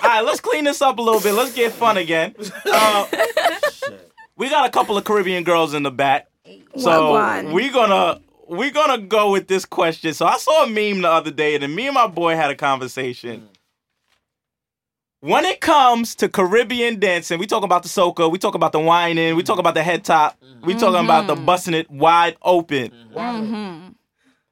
all 0.05 0.11
right, 0.11 0.25
let's 0.25 0.41
clean 0.41 0.65
this 0.65 0.83
up 0.83 0.99
a 0.99 1.03
little 1.03 1.21
bit. 1.21 1.33
Let's 1.33 1.55
get 1.55 1.73
fun 1.73 1.97
again. 1.97 2.35
Uh, 2.67 3.07
we 4.37 4.49
got 4.49 4.67
a 4.67 4.71
couple 4.71 4.97
of 4.99 5.05
Caribbean 5.05 5.45
girls 5.45 5.75
in 5.75 5.85
the 5.85 5.91
back, 5.91 6.27
so 6.77 7.13
Wagwan. 7.13 7.53
we 7.53 7.71
gonna 7.71 8.21
we're 8.49 8.73
gonna 8.73 8.99
go 8.99 9.31
with 9.31 9.47
this 9.47 9.65
question. 9.65 10.13
So 10.13 10.27
I 10.27 10.39
saw 10.39 10.65
a 10.65 10.67
meme 10.67 11.03
the 11.03 11.11
other 11.11 11.31
day, 11.31 11.55
and 11.55 11.75
me 11.75 11.87
and 11.87 11.95
my 11.95 12.07
boy 12.09 12.35
had 12.35 12.51
a 12.51 12.57
conversation. 12.57 13.49
When 15.21 15.45
it 15.45 15.61
comes 15.61 16.15
to 16.17 16.29
Caribbean 16.29 16.99
dancing, 16.99 17.39
we 17.39 17.47
talk 17.47 17.63
about 17.63 17.83
the 17.83 17.89
soca, 17.89 18.31
we 18.31 18.39
talk 18.39 18.55
about 18.55 18.73
the 18.73 18.81
wining, 18.81 19.37
we 19.37 19.43
talk 19.43 19.59
about 19.59 19.75
the 19.75 19.83
head 19.83 20.05
top, 20.05 20.37
we 20.65 20.75
talking 20.75 21.05
about 21.05 21.27
the 21.27 21.37
busting 21.37 21.75
it 21.75 21.91
wide 21.91 22.37
open. 22.43 22.91
Mm-hmm. 23.15 23.89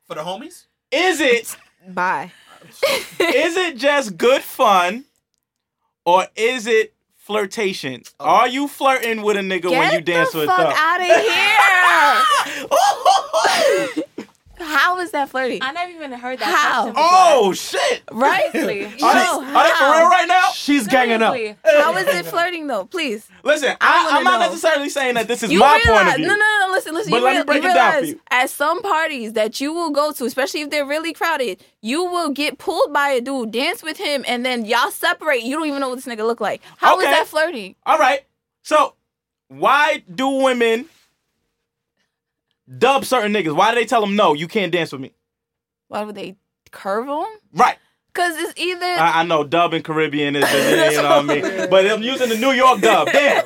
For 0.06 0.14
the 0.14 0.22
homies? 0.22 0.66
Is 0.90 1.20
it 1.20 1.56
Bye. 1.88 2.32
is 3.18 3.56
it 3.56 3.76
just 3.76 4.16
good 4.16 4.42
fun 4.42 5.04
or 6.04 6.26
is 6.36 6.66
it 6.66 6.94
flirtation? 7.16 8.02
Oh. 8.18 8.24
Are 8.26 8.48
you 8.48 8.68
flirting 8.68 9.22
with 9.22 9.36
a 9.36 9.40
nigga 9.40 9.70
when 9.70 9.92
you 9.92 10.00
dance 10.00 10.02
with 10.02 10.02
them? 10.02 10.04
Get 10.04 10.14
dance 10.14 10.32
the 10.32 10.38
with 10.38 10.48
fuck 10.48 10.58
them? 10.58 10.72
out 10.76 11.00
of 11.00 11.06
here! 13.96 14.26
How 14.62 14.98
is 15.00 15.10
that 15.12 15.28
flirty? 15.28 15.58
I 15.62 15.72
never 15.72 15.90
even 15.92 16.12
heard 16.12 16.38
that 16.38 16.44
How? 16.46 16.92
oh 16.96 17.52
shit! 17.52 18.02
Right? 18.12 18.50
Seriously. 18.52 18.84
Are 19.06 19.14
they, 19.14 19.20
are 19.26 19.64
they 19.64 19.74
for 19.74 19.84
real 19.98 20.08
right 20.08 20.26
now? 20.28 20.48
She's 20.54 20.86
ganging 20.86 21.22
up. 21.22 21.34
Seriously. 21.34 21.58
How 21.64 21.96
is 21.96 22.06
it 22.08 22.26
flirting 22.26 22.66
though? 22.66 22.84
Please. 22.84 23.28
Listen, 23.44 23.76
I, 23.80 24.08
I 24.12 24.16
I'm 24.18 24.24
not 24.24 24.40
necessarily 24.40 24.88
saying 24.88 25.14
that 25.14 25.26
this 25.28 25.42
is 25.42 25.50
You 25.50 25.58
my 25.58 25.80
realize, 25.84 26.04
point 26.04 26.08
of 26.10 26.16
view. 26.16 26.26
no, 26.28 26.34
no, 26.34 26.66
no, 26.66 26.72
listen, 26.72 26.94
listen. 26.94 27.10
But 27.10 27.18
you, 27.18 27.24
let 27.24 27.36
me 27.38 27.44
break 27.44 27.58
it 27.64 27.74
down 27.74 27.74
for 27.74 28.00
realize 28.02 28.08
you. 28.10 28.20
at 28.30 28.50
some 28.50 28.82
parties 28.82 29.32
that 29.32 29.60
you 29.60 29.72
will 29.72 29.90
go 29.90 30.12
to, 30.12 30.24
especially 30.24 30.60
if 30.60 30.70
they're 30.70 30.86
really 30.86 31.12
crowded, 31.12 31.62
you 31.80 32.04
will 32.04 32.30
get 32.30 32.58
pulled 32.58 32.92
by 32.92 33.08
a 33.10 33.20
dude, 33.20 33.50
dance 33.50 33.82
with 33.82 33.96
him, 33.98 34.24
and 34.28 34.46
then 34.46 34.64
y'all 34.64 34.90
separate. 34.90 35.42
You 35.42 35.56
don't 35.56 35.66
even 35.66 35.80
know 35.80 35.88
what 35.88 35.96
this 35.96 36.06
nigga 36.06 36.26
look 36.26 36.40
like. 36.40 36.62
How 36.76 36.98
is 36.98 37.04
Okay. 37.04 37.12
that 37.12 37.26
flirting? 37.26 37.74
All 37.84 37.98
right. 37.98 38.20
So, 38.62 38.94
why 39.48 40.04
do 40.14 40.28
women 40.28 40.86
dub 42.78 43.04
certain 43.04 43.32
niggas? 43.32 43.54
Why 43.54 43.70
do 43.70 43.76
they 43.76 43.86
tell 43.86 44.00
them 44.00 44.16
no? 44.16 44.34
You 44.34 44.48
can't 44.48 44.72
dance 44.72 44.92
with 44.92 45.00
me. 45.00 45.14
Why 45.88 46.04
would 46.04 46.14
they 46.14 46.36
curve 46.70 47.06
them? 47.06 47.26
Right. 47.52 47.76
Cause 48.14 48.36
it's 48.36 48.52
either 48.60 48.84
I, 48.84 49.20
I 49.20 49.22
know 49.24 49.42
dub 49.42 49.72
in 49.72 49.82
Caribbean 49.82 50.36
is, 50.36 50.44
is 50.52 50.92
you 50.96 51.02
know 51.02 51.22
what 51.22 51.30
I 51.30 51.40
mean, 51.40 51.70
but 51.70 51.86
I'm 51.90 52.02
using 52.02 52.28
the 52.28 52.36
New 52.36 52.52
York 52.52 52.82
dub. 52.82 53.08
Damn. 53.10 53.44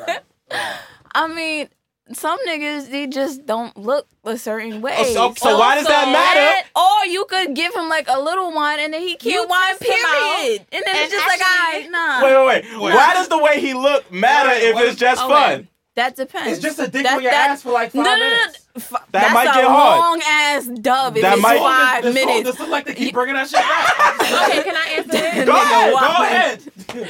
I 1.14 1.28
mean, 1.28 1.68
some 2.12 2.38
niggas 2.48 2.90
they 2.90 3.06
just 3.06 3.47
don't 3.47 3.76
look 3.76 4.09
a 4.24 4.36
certain 4.36 4.74
oh, 4.74 4.80
way. 4.80 4.94
Oh, 4.98 5.05
so- 5.14 5.34
so 5.36 5.59
why 5.59 5.76
does 5.76 5.86
that 5.86 6.09
matter? 6.09 6.40
And- 6.40 6.66
or 6.74 7.06
you 7.06 7.24
could 7.26 7.55
give 7.55 7.74
him 7.74 7.88
like 7.88 8.06
a 8.09 8.20
little 8.20 8.52
wine 8.52 8.80
and 8.80 8.93
then 8.93 9.02
he 9.02 9.16
can't 9.16 9.34
You 9.34 9.47
wine. 9.47 9.76
test 9.78 9.82
Period. 9.82 10.66
And 10.72 10.84
then 10.84 10.97
and 10.97 11.05
it's 11.05 11.12
just 11.12 11.26
like, 11.26 11.40
actually- 11.40 11.86
I 11.86 11.88
nah. 11.88 12.24
Wait, 12.24 12.47
wait, 12.47 12.80
wait. 12.82 12.94
Why 12.94 13.14
does 13.14 13.28
the 13.28 13.38
way 13.38 13.60
he 13.60 13.72
look 13.74 14.10
matter 14.12 14.48
Right, 14.48 14.62
if 14.62 14.74
what 14.74 14.84
it's 14.86 14.97
just 14.97 15.22
Okay. 15.22 15.32
Oh, 15.32 15.36
fun? 15.36 15.68
That 15.97 16.14
depends. 16.14 16.52
It's 16.52 16.62
just 16.62 16.78
a 16.78 16.86
dick 16.89 17.02
That- 17.05 17.16
on 17.16 17.23
your 17.23 17.32
that- 17.32 17.51
ass 17.51 17.62
for 17.62 17.73
like 17.73 17.90
five 17.90 18.05
no, 18.05 18.14
no, 18.14 18.18
no, 18.18 18.24
minutes. 18.36 18.66
F- 18.77 18.90
That 18.90 19.02
that's 19.12 19.32
might 19.35 19.48
a 19.48 19.52
get 19.55 19.64
hard. 19.64 19.98
long 20.01 20.23
ass 20.27 20.66
dub. 20.66 21.16
If 21.16 21.23
That 21.23 21.32
it's 21.35 21.43
might- 21.43 21.59
five 21.59 22.02
This- 22.05 22.14
this- 22.14 22.24
minutes. 22.27 22.51
This 22.51 22.60
look 22.60 22.68
like 22.68 22.85
they 22.85 22.94
keep 22.94 23.14
bringing 23.14 23.35
that 23.35 23.48
shit 23.48 23.60
back. 23.60 24.20
Okay, 24.51 24.62
can 24.62 24.77
I 24.77 24.89
answer 24.98 25.10
this? 25.12 25.44
Go 25.47 25.56
ahead. 25.56 25.93
Go 25.93 25.98
ahead. 26.24 27.09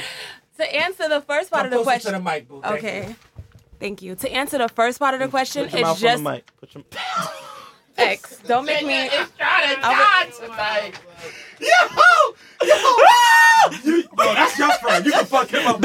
to 0.57 0.75
answer 0.75 1.09
the 1.09 1.21
first 1.21 1.51
part 1.51 1.65
of 1.65 1.71
the 1.71 1.83
question. 1.83 2.13
To 2.13 2.17
the 2.19 2.23
mic, 2.23 2.47
boo. 2.47 2.61
Thank 2.63 2.75
okay. 2.77 3.07
you. 3.09 3.15
Thank 3.79 4.01
you. 4.01 4.15
To 4.15 4.31
answer 4.31 4.57
the 4.57 4.69
first 4.69 4.99
part 4.99 5.13
of 5.13 5.19
the 5.19 5.27
question, 5.27 5.65
Put 5.65 5.73
your 5.73 5.81
mouth 5.81 5.91
it's 5.97 6.01
just 6.01 6.17
on 6.19 6.23
the 6.23 6.31
mic. 6.31 6.57
Put 6.59 6.73
your... 6.73 6.83
X. 7.97 8.37
Don't 8.47 8.65
make 8.65 8.85
me. 8.85 9.09
Bro, 14.15 14.33
that's 14.33 14.57
your 14.57 14.71
friend. 14.73 15.05
You 15.05 15.11
can 15.11 15.25
fuck 15.25 15.49
him 15.49 15.67
up. 15.67 15.81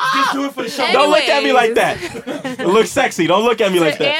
Baby. 0.00 0.22
Just 0.22 0.32
do 0.32 0.44
it 0.46 0.52
for 0.52 0.62
the 0.62 0.70
show. 0.70 0.92
Don't 0.92 1.10
look 1.10 1.20
at 1.20 1.42
me 1.44 1.52
like 1.52 1.76
Anyways. 1.76 2.24
that. 2.56 2.66
look 2.66 2.86
sexy. 2.86 3.26
Don't 3.26 3.44
look 3.44 3.60
at 3.60 3.70
me 3.72 3.80
like 3.80 3.98
to 3.98 4.02
that. 4.04 4.16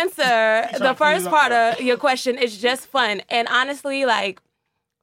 answer 0.68 0.78
the 0.78 0.94
first 0.94 1.28
part 1.28 1.52
of 1.52 1.80
your 1.80 1.96
question, 1.96 2.38
it's 2.38 2.56
just 2.56 2.86
fun. 2.86 3.22
And 3.28 3.48
honestly, 3.48 4.04
like 4.04 4.40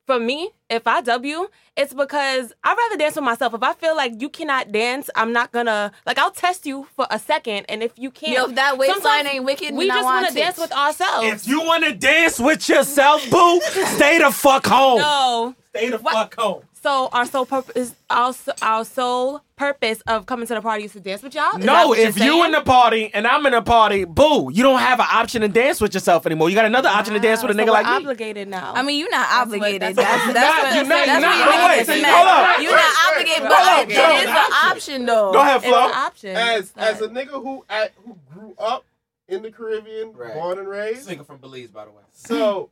for 0.06 0.20
me, 0.20 0.52
if 0.70 0.88
I 0.88 1.02
W, 1.02 1.48
it's 1.76 1.94
because 1.94 2.54
I'd 2.64 2.78
rather 2.78 2.98
dance 2.98 3.16
with 3.16 3.26
myself. 3.26 3.54
If 3.54 3.62
I 3.62 3.74
feel 3.74 3.96
like 3.96 4.22
you 4.22 4.30
cannot 4.30 4.72
dance, 4.72 5.10
I'm 5.16 5.34
not 5.34 5.52
gonna 5.52 5.92
like 6.06 6.18
I'll 6.18 6.32
test 6.32 6.66
you 6.66 6.88
for 6.96 7.06
a 7.10 7.20
second, 7.20 7.66
and 7.70 7.84
if 7.84 7.92
you 7.98 8.10
can't, 8.12 8.34
Yo, 8.34 8.46
if 8.46 8.56
that 8.56 8.78
waistline 8.78 9.02
sometimes 9.02 9.30
ain't 9.36 9.44
wicked, 9.46 9.76
we 9.76 9.88
then 9.88 9.92
I 9.92 9.96
just 10.00 10.06
want 10.06 10.16
wanna 10.24 10.36
dance 10.36 10.56
tits. 10.56 10.60
with 10.70 10.72
ourselves. 10.78 11.28
If 11.28 11.48
you 11.48 11.62
want 11.62 11.84
to 11.84 11.94
dance 11.94 12.40
with 12.40 12.68
yourself, 12.70 13.30
boo, 13.30 13.60
stay 13.96 14.20
the 14.20 14.32
fuck 14.32 14.66
home. 14.66 15.00
no, 15.00 15.56
Stay 15.76 15.90
the 15.90 15.98
What? 15.98 16.14
fuck 16.14 16.36
home. 16.40 16.64
so 16.82 17.10
our 17.12 17.26
sole 17.26 17.46
purpose, 17.46 17.94
our, 18.10 18.32
so- 18.34 18.54
our 18.62 18.86
sole 18.86 19.42
purpose 19.62 20.02
of 20.08 20.26
coming 20.28 20.46
to 20.48 20.54
the 20.54 20.62
party 20.62 20.86
is 20.86 20.94
to 20.94 21.00
dance 21.00 21.24
with 21.24 21.34
y'all. 21.36 21.58
Is 21.58 21.66
No, 21.66 21.94
if 21.94 22.18
you 22.20 22.46
in 22.46 22.52
the 22.52 22.62
party 22.62 23.10
and 23.14 23.26
I'm 23.28 23.44
in 23.48 23.54
the 23.54 23.62
party, 23.62 24.06
boo, 24.06 24.50
you 24.54 24.62
don't 24.64 24.80
have 24.80 25.00
an 25.00 25.08
option 25.12 25.42
to 25.42 25.48
dance 25.48 25.82
with 25.82 25.94
yourself 25.96 26.26
anymore. 26.28 26.50
You 26.50 26.56
got 26.56 26.66
another 26.66 26.90
option 26.90 27.16
to 27.16 27.20
dance 27.20 27.42
with 27.42 27.52
a 27.52 27.54
So 27.56 27.60
nigga 27.60 27.66
we're 27.66 27.72
like 27.74 27.86
me. 27.88 27.92
obligated 27.94 28.48
now. 28.48 28.74
I 28.76 28.84
mean, 28.84 29.00
you're 29.00 29.10
not 29.10 29.28
obligated. 29.32 29.82
that's 29.82 29.96
That's 29.98 30.26
what- 30.28 30.34
that's, 30.36 30.76
You're 30.76 30.84
what 30.84 30.90
not- 30.90 31.08
you're 31.08 31.20
not- 31.20 31.38
you're 31.38 31.46
not- 31.46 31.88
wait, 31.88 32.06
hold 32.06 32.28
on. 32.28 32.62
You're 32.64 32.76
not 32.76 32.94
obligated, 33.12 33.44
but 33.44 33.52
on, 33.52 33.90
it 33.90 34.30
an 34.30 34.72
option 34.72 35.06
though. 35.08 35.34
Go 35.34 35.42
ahead, 35.42 35.56
it's 35.58 35.66
Flo. 35.66 35.86
an 35.88 35.92
option. 35.96 36.36
As 36.36 36.74
as 36.78 37.02
a 37.02 37.08
nigga 37.08 37.42
who 37.42 37.66
at, 37.70 37.94
who 38.06 38.16
grew 38.34 38.54
up 38.60 38.86
in 39.28 39.42
the 39.42 39.52
Caribbean, 39.52 40.14
Right. 40.14 40.34
born 40.36 40.60
and 40.60 40.68
raised, 40.70 41.08
Singer 41.08 41.24
from 41.24 41.38
Belize, 41.38 41.72
by 41.72 41.86
the 41.86 41.92
way. 41.92 42.04
so 42.14 42.70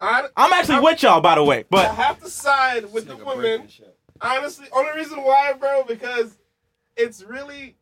I 0.00 0.26
I'm 0.36 0.52
actually 0.54 0.80
with 0.80 1.02
y'all, 1.04 1.20
by 1.20 1.36
the 1.36 1.44
way. 1.44 1.64
But 1.70 1.84
I 1.86 1.88
But 1.88 1.94
have 1.96 2.20
to 2.20 2.28
side 2.30 2.92
with 2.92 3.06
the 3.06 3.14
Nigga 3.14 3.26
women. 3.36 3.68
Breaking 4.20 4.30
shit. 4.30 4.38
Honestly, 4.38 4.66
only 4.72 4.92
reason 4.96 5.22
why, 5.22 5.52
bro, 5.54 5.84
because 5.84 6.36
it's 6.96 7.22
really, 7.22 7.76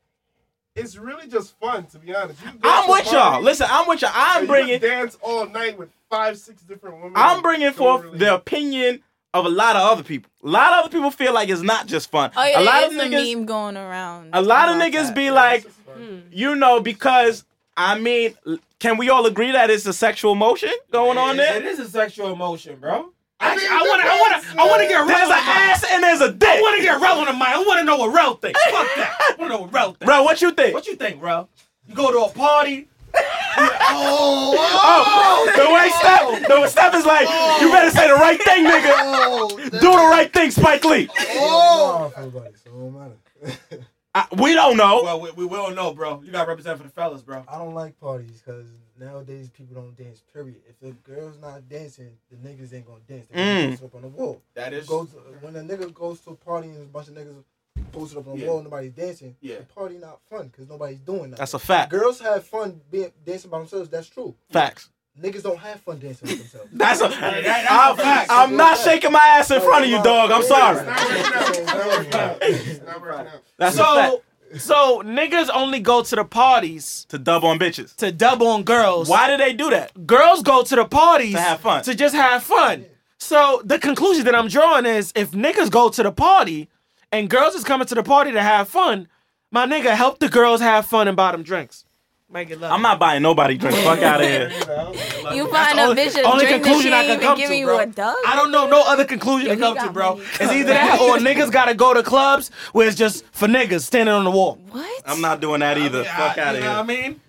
it's 0.75 0.97
really 0.97 1.29
just 1.29 1.59
fun 1.59 1.87
to 1.87 1.99
be 1.99 2.15
honest. 2.15 2.41
You 2.43 2.51
I'm 2.63 2.85
to 2.87 2.89
a 2.89 2.93
with 2.93 3.13
y'all. 3.13 3.43
Listen, 3.43 3.67
I'm 3.71 3.89
with 3.89 4.03
y'all. 4.03 4.11
I'm 4.15 4.47
bringing. 4.47 4.81
dance 4.81 5.17
all 5.23 5.47
night 5.49 5.79
with 5.79 5.91
five, 6.11 6.39
six 6.39 6.63
different 6.63 6.97
women. 6.97 7.13
I'm 7.17 7.43
bringing 7.43 7.67
don't 7.69 7.77
forth 7.77 8.05
really- 8.05 8.19
the 8.19 8.35
opinion 8.35 9.03
of 9.35 9.45
a 9.45 9.49
lot 9.51 9.77
of 9.77 9.83
other 9.93 10.03
people. 10.03 10.31
A 10.43 10.49
lot 10.49 10.73
of 10.73 10.85
other 10.85 10.89
people 10.89 11.11
feel 11.11 11.35
like 11.35 11.49
it's 11.51 11.61
not 11.61 11.87
just 11.87 12.11
fun. 12.11 12.31
Oh 12.35 12.45
yeah, 12.45 12.61
a 12.61 12.63
lot 12.63 12.85
of 12.85 12.93
is 12.93 12.99
a 12.99 13.03
niggas, 13.03 13.35
meme 13.35 13.47
going 13.47 13.77
around. 13.77 14.31
a 14.33 14.41
lot 14.41 14.69
of 14.71 14.77
niggas 14.77 15.09
that. 15.09 15.15
be 15.15 15.31
like, 15.31 15.65
It's 15.67 15.77
just 15.77 15.81
fun. 15.87 15.97
Hmm. 15.97 16.19
you 16.33 16.57
know, 16.57 16.81
because 16.81 17.45
I 17.77 17.99
mean, 17.99 18.35
can 18.79 18.97
we 18.97 19.11
all 19.11 19.27
agree 19.27 19.53
that 19.53 19.69
it's 19.71 19.85
a 19.87 19.93
sexual 19.93 20.35
motion 20.35 20.71
going 20.91 21.19
on 21.19 21.37
there? 21.37 21.61
there? 21.61 21.71
is 21.71 21.79
a 21.79 21.89
sexual 21.89 22.33
emotion, 22.33 22.77
bro. 22.81 23.13
I 23.41 23.53
I, 23.53 23.57
mean, 23.57 23.67
I 23.71 23.83
want 23.83 24.03
to, 24.03 24.09
I 24.09 24.17
want 24.19 24.43
to, 24.43 24.61
I 24.61 24.67
want 24.67 24.83
to 24.83 24.89
get 24.89 24.99
real. 24.99 25.07
There's 25.09 25.31
on 25.31 25.39
an 25.39 25.45
ass 25.47 25.85
and 25.91 26.03
there's 26.03 26.21
a 26.21 26.25
I 26.25 26.33
dick. 26.33 26.49
I 26.49 26.61
want 26.61 26.77
to 26.77 26.83
get 26.83 27.01
real 27.01 27.13
on 27.13 27.27
the 27.27 27.33
mic. 27.33 27.49
I 27.49 27.59
want 27.59 27.79
to 27.79 27.85
know 27.85 27.97
what 27.97 28.13
Rel 28.13 28.35
thinks. 28.35 28.61
Fuck 28.65 28.89
that. 28.97 29.17
I 29.21 29.35
want 29.39 29.53
to 29.53 29.57
know 29.57 29.61
what 29.63 29.73
Rel 29.73 29.93
thinks. 29.93 30.07
Bro, 30.07 30.23
what 30.25 30.43
you 30.43 30.51
think? 30.51 30.75
What 30.75 30.87
you 30.87 30.97
think, 30.97 31.23
Rel? 31.23 31.49
You 31.87 31.95
go 31.95 32.11
to 32.11 32.31
a 32.31 32.35
party. 32.35 32.89
Oh, 33.15 33.21
oh, 33.61 34.57
oh, 34.61 35.47
oh, 35.49 35.53
the 35.57 35.73
way 35.73 35.89
Steph, 35.99 36.49
the 36.49 36.61
way 36.61 36.69
Steph 36.69 36.95
is 36.95 37.07
like, 37.07 37.29
you 37.61 37.71
better 37.71 37.91
say 37.91 38.07
the 38.07 38.15
right 38.15 38.41
thing, 38.43 38.65
nigga. 38.71 39.71
Do 39.71 39.91
the 39.91 40.09
right 40.11 40.33
thing, 40.33 40.51
Spike 40.51 40.85
Lee. 40.85 41.09
Oh, 41.19 42.13
I 42.17 42.21
feel 42.21 42.41
like, 42.41 42.57
so 42.57 42.71
it 42.71 42.73
don't 42.73 42.99
matter. 42.99 43.85
I, 44.15 44.27
we 44.37 44.55
don't 44.55 44.77
know. 44.77 45.03
Well, 45.03 45.21
we, 45.21 45.31
we 45.33 45.47
will 45.47 45.71
know, 45.71 45.95
bro. 45.95 46.23
You 46.23 46.33
got 46.33 46.45
to 46.45 46.49
represent 46.49 46.79
for 46.79 46.85
the 46.85 46.91
fellas, 46.91 47.23
bro. 47.23 47.45
I 47.49 47.59
don't 47.59 47.75
like 47.75 47.99
parties 48.01 48.43
because 48.45 48.67
nowadays 48.99 49.51
people 49.51 49.75
don't 49.75 49.97
dance. 49.97 50.23
Period. 50.33 50.57
If 50.69 50.79
the 50.81 50.93
girl's 51.11 51.39
not 51.39 51.69
dancing, 51.69 52.11
the 52.31 52.37
niggas 52.37 52.73
ain't 52.75 52.87
gonna 52.87 53.01
dance. 53.09 53.27
They 53.31 53.39
Mm. 53.41 53.57
gonna 53.65 53.71
post 53.71 53.85
up 53.85 53.95
on 53.95 54.03
the 54.03 54.09
wall. 54.09 54.43
That 54.55 54.73
is. 54.73 54.87
Goes 54.87 55.09
when 55.41 55.57
a 55.57 55.61
nigga 55.61 55.93
goes 55.93 56.21
to 56.21 56.31
a 56.31 56.35
party 56.35 56.69
and 56.69 56.77
there's 56.77 56.87
a 56.87 56.91
bunch 56.91 57.09
of 57.09 57.15
niggas 57.15 57.45
posted 57.93 58.19
up 58.19 58.29
on 58.29 58.37
the 58.39 58.45
Yeah. 58.45 58.51
wall, 58.51 58.63
nobody's 58.63 58.93
dancing. 58.93 59.37
Yeah. 59.41 59.57
the 59.59 59.63
party 59.65 59.99
not 59.99 60.21
fun 60.29 60.49
because 60.49 60.69
nobody's 60.69 60.99
doing 60.99 61.31
that. 61.31 61.39
That's 61.39 61.55
a 61.55 61.59
fact. 61.59 61.91
Girls 61.91 62.21
have 62.21 62.45
fun 62.47 62.81
being 62.91 63.13
dancing 63.25 63.51
by 63.51 63.59
themselves. 63.59 63.89
That's 63.89 64.09
true. 64.09 64.35
Facts. 64.51 64.91
Niggas 65.21 65.43
don't 65.43 65.59
have 65.59 65.81
fun 65.81 65.99
dancing 65.99 66.29
with 66.29 66.39
themselves. 66.39 66.71
That's 66.73 67.01
a. 67.01 67.09
that- 67.09 67.43
that's 67.43 67.71
I'm, 67.71 67.93
a 67.93 67.97
fact. 67.97 68.31
I'm 68.31 68.57
not 68.57 68.79
shaking 68.79 69.11
my 69.11 69.19
ass 69.25 69.51
in 69.51 69.61
front 69.61 69.85
of 69.85 69.91
you, 69.91 70.01
dog. 70.03 70.31
I'm 70.31 70.45
sorry. 70.45 70.85
not 70.87 70.97
working 71.09 71.35
out. 71.35 71.49
It's 71.57 71.67
not 71.67 71.87
working 71.89 72.15
out. 72.15 72.39
It's 72.43 72.83
not 72.87 73.01
working 73.03 73.27
out. 73.27 73.43
That's 73.59 73.75
a 73.75 73.79
fact. 73.79 74.13
So, 74.13 74.23
so 74.57 75.03
niggas 75.05 75.49
only 75.53 75.81
go 75.81 76.03
to 76.03 76.17
the 76.17 76.25
parties 76.25 77.07
To 77.11 77.19
dub 77.19 77.45
on 77.45 77.59
bitches. 77.59 77.95
to 77.97 78.11
double 78.13 78.47
on 78.49 78.63
girls. 78.63 79.09
Why 79.09 79.29
do 79.31 79.37
they 79.37 79.53
do 79.53 79.71
that? 79.71 80.07
Girls 80.07 80.43
go 80.43 80.63
to 80.63 80.77
the 80.77 80.85
parties 80.85 81.35
To 81.35 81.41
have 81.41 81.61
fun. 81.61 81.83
To 81.85 81.95
just 81.95 82.15
have 82.15 82.43
fun. 82.43 82.87
So 83.19 83.61
the 83.65 83.79
conclusion 83.79 84.25
that 84.25 84.35
I'm 84.35 84.49
drawing 84.49 84.87
is 84.87 85.13
if 85.17 85.33
niggas 85.33 85.71
go 85.71 85.89
to 85.89 86.03
the 86.03 86.13
party 86.13 86.69
and 87.13 87.29
girls 87.29 87.55
is 87.55 87.65
coming 87.65 87.87
to 87.89 87.95
the 87.95 88.03
party 88.03 88.33
to 88.33 88.43
have 88.43 88.69
fun, 88.69 89.09
my 89.51 89.67
nigga 89.67 89.95
help 89.95 90.19
the 90.19 90.29
girls 90.29 90.61
have 90.61 90.87
fun 90.87 91.09
and 91.09 91.17
buy 91.17 91.33
them 91.33 91.43
drinks. 91.43 91.85
Make 92.31 92.51
it 92.51 92.61
love. 92.61 92.73
I'm 92.73 92.83
not 92.83 92.99
buying 92.99 93.23
nobody 93.23 93.57
drinks. 93.57 93.81
Fuck 93.85 94.03
out 94.03 94.21
of 94.21 94.29
here. 94.29 94.51
You 94.51 95.45
know? 95.45 95.47
Find 95.51 95.79
a 95.79 95.83
only- 95.85 96.03
bitch 96.03 96.23
only 96.25 96.45
drink 96.45 96.63
conclusion 96.63 96.91
that 96.91 97.05
I 97.05 97.07
can 97.07 97.21
come 97.21 97.37
to, 97.37 97.43
giving 97.43 97.65
bro. 97.65 97.77
you 97.77 97.81
a 97.81 97.87
dub. 97.87 98.17
I 98.27 98.37
don't 98.37 98.51
know 98.51 98.69
no 98.69 98.83
other 98.87 99.07
conclusion 99.07 99.49
Yo, 99.49 99.55
to 99.55 99.61
come 99.61 99.79
to, 99.87 99.91
bro. 99.93 100.21
It's 100.21 100.41
either 100.53 100.75
that 100.75 101.01
or 101.01 101.17
niggas 101.19 101.51
gotta 101.51 101.73
go 101.75 101.95
to 101.95 102.03
clubs 102.03 102.51
where 102.73 102.87
it's 102.87 102.97
just 102.99 103.25
for 103.33 103.49
niggas 103.49 103.81
standing 103.81 104.15
on 104.15 104.25
the 104.25 104.31
wall. 104.31 104.59
What? 104.73 105.03
I'm 105.07 105.23
not 105.23 105.41
doing 105.41 105.61
that 105.61 105.79
either. 105.79 106.03
Yeah, 106.03 106.17
Fuck 106.29 106.37
out 106.39 106.55
of 106.55 106.61
here. 106.61 106.65
you 106.65 106.69
know 106.69 106.83
what 106.83 106.85
I 106.85 106.87
mean? 106.87 107.21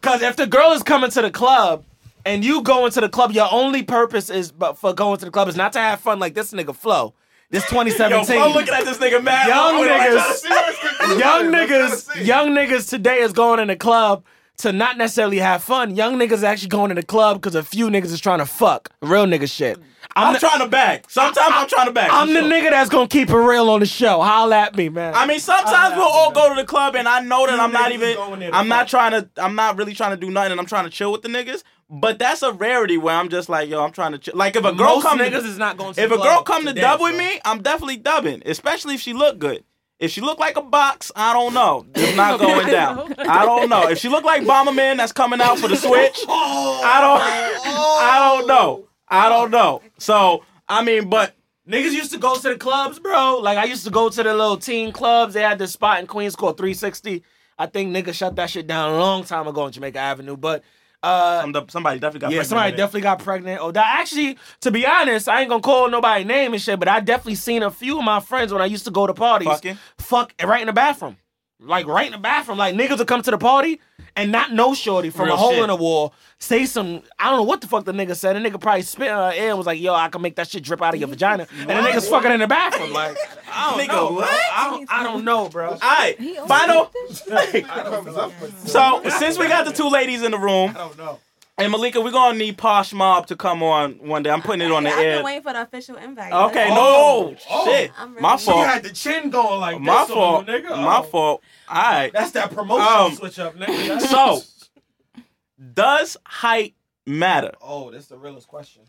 Because 0.00 0.22
if 0.22 0.34
the 0.34 0.46
girl 0.48 0.72
is 0.72 0.82
coming 0.82 1.10
to 1.12 1.22
the 1.22 1.30
club 1.30 1.84
and 2.26 2.44
you 2.44 2.60
going 2.62 2.90
to 2.92 3.00
the 3.00 3.08
club, 3.08 3.30
your 3.30 3.48
only 3.52 3.84
purpose 3.84 4.28
is 4.28 4.50
but 4.50 4.76
for 4.76 4.92
going 4.92 5.18
to 5.18 5.24
the 5.24 5.30
club 5.30 5.46
is 5.46 5.54
not 5.56 5.72
to 5.74 5.78
have 5.78 6.00
fun 6.00 6.18
like 6.18 6.34
this 6.34 6.52
nigga 6.52 6.74
Flow. 6.74 7.14
This 7.50 7.62
2017. 7.68 8.10
Yo, 8.10 8.24
2017. 8.24 8.36
Flo 8.42 8.60
looking 8.60 8.74
at 8.74 8.84
this 8.84 8.98
nigga 8.98 9.22
mad. 9.22 9.46
Young 9.46 9.86
niggas- 9.86 10.34
See 10.34 10.48
what 10.48 10.68
it's 10.68 10.78
concluded. 10.80 11.20
young 11.20 11.52
niggas, 11.52 12.26
young 12.26 12.48
niggas 12.50 12.90
today 12.90 13.18
is 13.20 13.32
going 13.32 13.60
in 13.60 13.68
the 13.68 13.76
club 13.76 14.24
to 14.58 14.72
not 14.72 14.96
necessarily 14.98 15.38
have 15.38 15.62
fun. 15.62 15.94
Young 15.96 16.16
niggas 16.18 16.42
actually 16.42 16.68
going 16.68 16.88
to 16.90 16.94
the 16.94 17.02
club 17.02 17.38
because 17.40 17.54
a 17.54 17.62
few 17.62 17.88
niggas 17.88 18.06
is 18.06 18.20
trying 18.20 18.38
to 18.40 18.46
fuck. 18.46 18.90
Real 19.02 19.26
nigga 19.26 19.50
shit. 19.50 19.78
I'm, 20.16 20.28
I'm 20.28 20.32
the, 20.34 20.40
trying 20.40 20.58
to 20.60 20.68
bag. 20.68 21.04
Sometimes 21.08 21.52
I'm 21.54 21.68
trying 21.68 21.86
to 21.86 21.92
bag. 21.92 22.10
I'm 22.12 22.28
the 22.28 22.40
sure. 22.40 22.50
nigga 22.50 22.70
that's 22.70 22.90
gonna 22.90 23.06
keep 23.08 23.30
it 23.30 23.36
real 23.36 23.68
on 23.70 23.80
the 23.80 23.86
show. 23.86 24.20
Holla 24.20 24.56
at 24.56 24.76
me, 24.76 24.88
man. 24.88 25.14
I 25.14 25.26
mean, 25.26 25.38
sometimes 25.38 25.94
we'll 25.94 26.08
all 26.08 26.32
go 26.32 26.48
to 26.48 26.60
the 26.60 26.66
club, 26.66 26.96
and 26.96 27.06
I 27.06 27.20
know 27.20 27.46
that 27.46 27.54
You 27.54 27.60
I'm 27.60 27.72
not 27.72 27.92
even. 27.92 28.14
going 28.16 28.42
I'm 28.52 28.68
not 28.68 28.80
fuck. 28.80 28.88
trying 28.88 29.12
to. 29.12 29.28
I'm 29.36 29.54
not 29.54 29.76
really 29.78 29.94
trying 29.94 30.10
to 30.10 30.16
do 30.16 30.30
nothing, 30.30 30.52
and 30.52 30.60
I'm 30.60 30.66
trying 30.66 30.84
to 30.84 30.90
chill 30.90 31.12
with 31.12 31.22
the 31.22 31.28
niggas. 31.28 31.62
But 31.90 32.18
that's 32.18 32.42
a 32.42 32.52
rarity 32.52 32.98
where 32.98 33.14
I'm 33.14 33.28
just 33.28 33.48
like, 33.48 33.68
yo, 33.68 33.82
I'm 33.82 33.92
trying 33.92 34.12
to 34.12 34.18
chill. 34.18 34.34
Like 34.36 34.56
if 34.56 34.64
a 34.64 34.72
girl 34.72 34.96
Most 34.96 35.04
come, 35.04 35.18
niggas 35.18 35.42
to, 35.42 35.46
is 35.48 35.58
not 35.58 35.76
going 35.78 35.94
to 35.94 36.02
if 36.02 36.10
a 36.10 36.16
girl 36.18 36.42
come 36.42 36.66
to 36.66 36.72
dub 36.72 37.00
with 37.00 37.16
bro. 37.16 37.24
me, 37.26 37.40
I'm 37.44 37.62
definitely 37.62 37.96
dubbing. 37.96 38.42
Especially 38.44 38.94
if 38.94 39.00
she 39.00 39.12
look 39.12 39.38
good. 39.38 39.64
If 39.98 40.12
she 40.12 40.20
look 40.20 40.38
like 40.38 40.56
a 40.56 40.62
box, 40.62 41.10
I 41.16 41.32
don't 41.32 41.54
know. 41.54 41.86
It's 41.94 42.16
not 42.16 42.38
going 42.40 42.68
down. 42.68 43.14
I 43.18 43.44
don't 43.44 43.68
know. 43.68 43.88
If 43.88 43.98
she 43.98 44.08
look 44.08 44.24
like 44.24 44.42
Bomberman 44.42 44.96
that's 44.96 45.12
coming 45.12 45.40
out 45.40 45.58
for 45.58 45.68
the 45.68 45.76
Switch, 45.76 46.24
I 46.28 46.98
don't. 47.00 47.20
I 47.20 48.36
don't 48.36 48.46
know. 48.46 48.88
I 49.08 49.28
don't 49.28 49.50
know. 49.50 49.82
So 49.98 50.44
I 50.68 50.84
mean, 50.84 51.08
but 51.08 51.34
Niggas 51.68 51.92
used 51.92 52.12
to 52.12 52.18
go 52.18 52.34
to 52.34 52.48
the 52.48 52.56
clubs, 52.56 52.98
bro. 52.98 53.40
Like 53.42 53.58
I 53.58 53.64
used 53.64 53.84
to 53.84 53.90
go 53.90 54.08
to 54.08 54.22
the 54.22 54.32
little 54.32 54.56
teen 54.56 54.90
clubs. 54.90 55.34
They 55.34 55.42
had 55.42 55.58
this 55.58 55.72
spot 55.72 56.00
in 56.00 56.06
Queens 56.06 56.34
called 56.34 56.56
360. 56.56 57.22
I 57.58 57.66
think 57.66 57.94
niggas 57.94 58.14
shut 58.14 58.36
that 58.36 58.48
shit 58.48 58.66
down 58.66 58.94
a 58.94 58.98
long 58.98 59.24
time 59.24 59.46
ago 59.46 59.62
on 59.62 59.72
Jamaica 59.72 59.98
Avenue. 59.98 60.38
But 60.38 60.62
uh, 61.02 61.40
some- 61.42 61.68
somebody 61.68 61.98
definitely 62.00 62.20
got. 62.20 62.30
yeah, 62.30 62.36
pregnant 62.38 62.48
somebody 62.48 62.70
definitely 62.76 63.00
got 63.02 63.18
pregnant. 63.20 63.60
Oh, 63.60 63.70
that 63.70 64.00
actually, 64.00 64.36
to 64.62 64.70
be 64.70 64.86
honest, 64.86 65.28
I 65.28 65.40
ain't 65.40 65.50
gonna 65.50 65.62
call 65.62 65.88
nobody 65.90 66.24
name 66.24 66.52
and 66.52 66.60
shit, 66.62 66.78
but 66.78 66.88
I 66.88 67.00
definitely 67.00 67.36
seen 67.36 67.62
a 67.62 67.70
few 67.70 67.98
of 67.98 68.04
my 68.04 68.20
friends 68.20 68.52
when 68.52 68.60
I 68.62 68.66
used 68.66 68.84
to 68.86 68.90
go 68.90 69.06
to 69.06 69.14
parties. 69.14 69.48
Fucking? 69.48 69.78
Fuck 69.98 70.34
right 70.42 70.60
in 70.60 70.66
the 70.66 70.72
bathroom. 70.72 71.16
Like 71.60 71.86
right 71.86 72.06
in 72.06 72.12
the 72.12 72.18
bathroom. 72.18 72.58
Like 72.58 72.74
niggas 72.74 72.98
would 72.98 73.08
come 73.08 73.20
to 73.22 73.30
the 73.30 73.38
party 73.38 73.80
and 74.16 74.30
not 74.32 74.52
know 74.52 74.74
shorty 74.74 75.10
from 75.10 75.26
Real 75.26 75.34
a 75.34 75.36
hole 75.36 75.50
shit. 75.50 75.62
in 75.62 75.68
the 75.68 75.76
wall. 75.76 76.14
Say 76.38 76.66
some, 76.66 77.02
I 77.18 77.30
don't 77.30 77.38
know 77.38 77.42
what 77.42 77.60
the 77.60 77.66
fuck 77.66 77.84
the 77.84 77.90
nigga 77.92 78.14
said. 78.14 78.36
The 78.36 78.40
nigga 78.40 78.60
probably 78.60 78.82
spit 78.82 79.08
in 79.08 79.12
her 79.12 79.32
ear 79.32 79.48
and 79.48 79.58
was 79.58 79.66
like, 79.66 79.80
yo, 79.80 79.92
I 79.92 80.08
can 80.08 80.22
make 80.22 80.36
that 80.36 80.48
shit 80.48 80.62
drip 80.62 80.80
out 80.80 80.94
of 80.94 81.00
your 81.00 81.08
vagina. 81.08 81.48
And 81.58 81.68
the 81.70 81.74
nigga's 81.74 82.08
fucking 82.08 82.30
in 82.30 82.38
the 82.38 82.46
bathroom. 82.46 82.92
Like, 82.92 83.16
I 83.52 83.70
don't 83.76 83.80
Nigga, 83.80 83.88
know. 83.88 84.06
bro. 84.08 84.16
what? 84.18 84.40
I 84.54 84.70
don't, 84.70 84.92
I 84.92 85.02
don't 85.02 85.24
know, 85.24 85.48
bro. 85.48 85.70
All 85.70 85.78
right, 85.80 86.16
final. 86.46 86.86
Comes 86.86 88.16
up 88.16 88.40
with- 88.40 88.68
So 88.68 89.02
since 89.18 89.36
we 89.36 89.48
got 89.48 89.64
the 89.66 89.72
two 89.72 89.88
ladies 89.88 90.22
in 90.22 90.30
the 90.30 90.38
room, 90.38 90.70
I 90.70 90.74
don't 90.74 90.96
know. 90.96 91.18
And 91.58 91.72
Malika, 91.72 92.00
we're 92.00 92.10
gonna 92.12 92.38
need 92.38 92.56
Posh 92.56 92.92
Mob 92.92 93.26
to 93.28 93.36
come 93.36 93.62
on 93.62 93.92
one 94.06 94.22
day. 94.22 94.30
I'm 94.30 94.42
putting 94.42 94.66
it 94.66 94.72
on 94.72 94.84
the 94.84 94.90
I've 94.90 94.96
been 94.98 95.24
waiting 95.24 95.42
for 95.42 95.52
the 95.52 95.62
official 95.62 95.96
invite. 95.96 96.32
Okay, 96.32 96.68
Oh, 96.70 96.74
no 96.74 97.36
oh, 97.50 97.64
shit, 97.64 97.90
I'm 97.98 98.10
ready. 98.14 98.22
my 98.22 98.36
She 98.36 98.44
She 98.44 98.50
fault. 98.50 98.66
had 98.66 98.82
the 98.82 98.90
chin 98.90 99.30
going 99.30 99.60
like 99.60 99.80
My 99.80 100.04
this 100.04 100.10
fault. 100.14 100.48
on 100.48 100.54
you, 100.54 100.60
nigga. 100.62 100.70
My 100.82 100.98
Oh. 100.98 101.02
fault. 101.02 101.42
All 101.68 101.82
right. 101.82 102.12
That's 102.12 102.30
that 102.32 102.50
promotion 102.52 102.86
Um, 102.86 103.14
switch 103.14 103.38
up, 103.38 103.56
nigga. 103.56 104.00
So 104.00 104.42
Does 105.74 106.16
height 106.24 106.74
matter? 107.06 107.52
Oh, 107.60 107.90
that's 107.90 108.06
the 108.06 108.16
realest 108.16 108.46
question. 108.46 108.82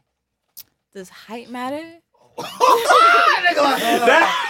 Does 0.94 1.10
height 1.10 1.50
matter? 1.50 1.84
That, 2.40 2.46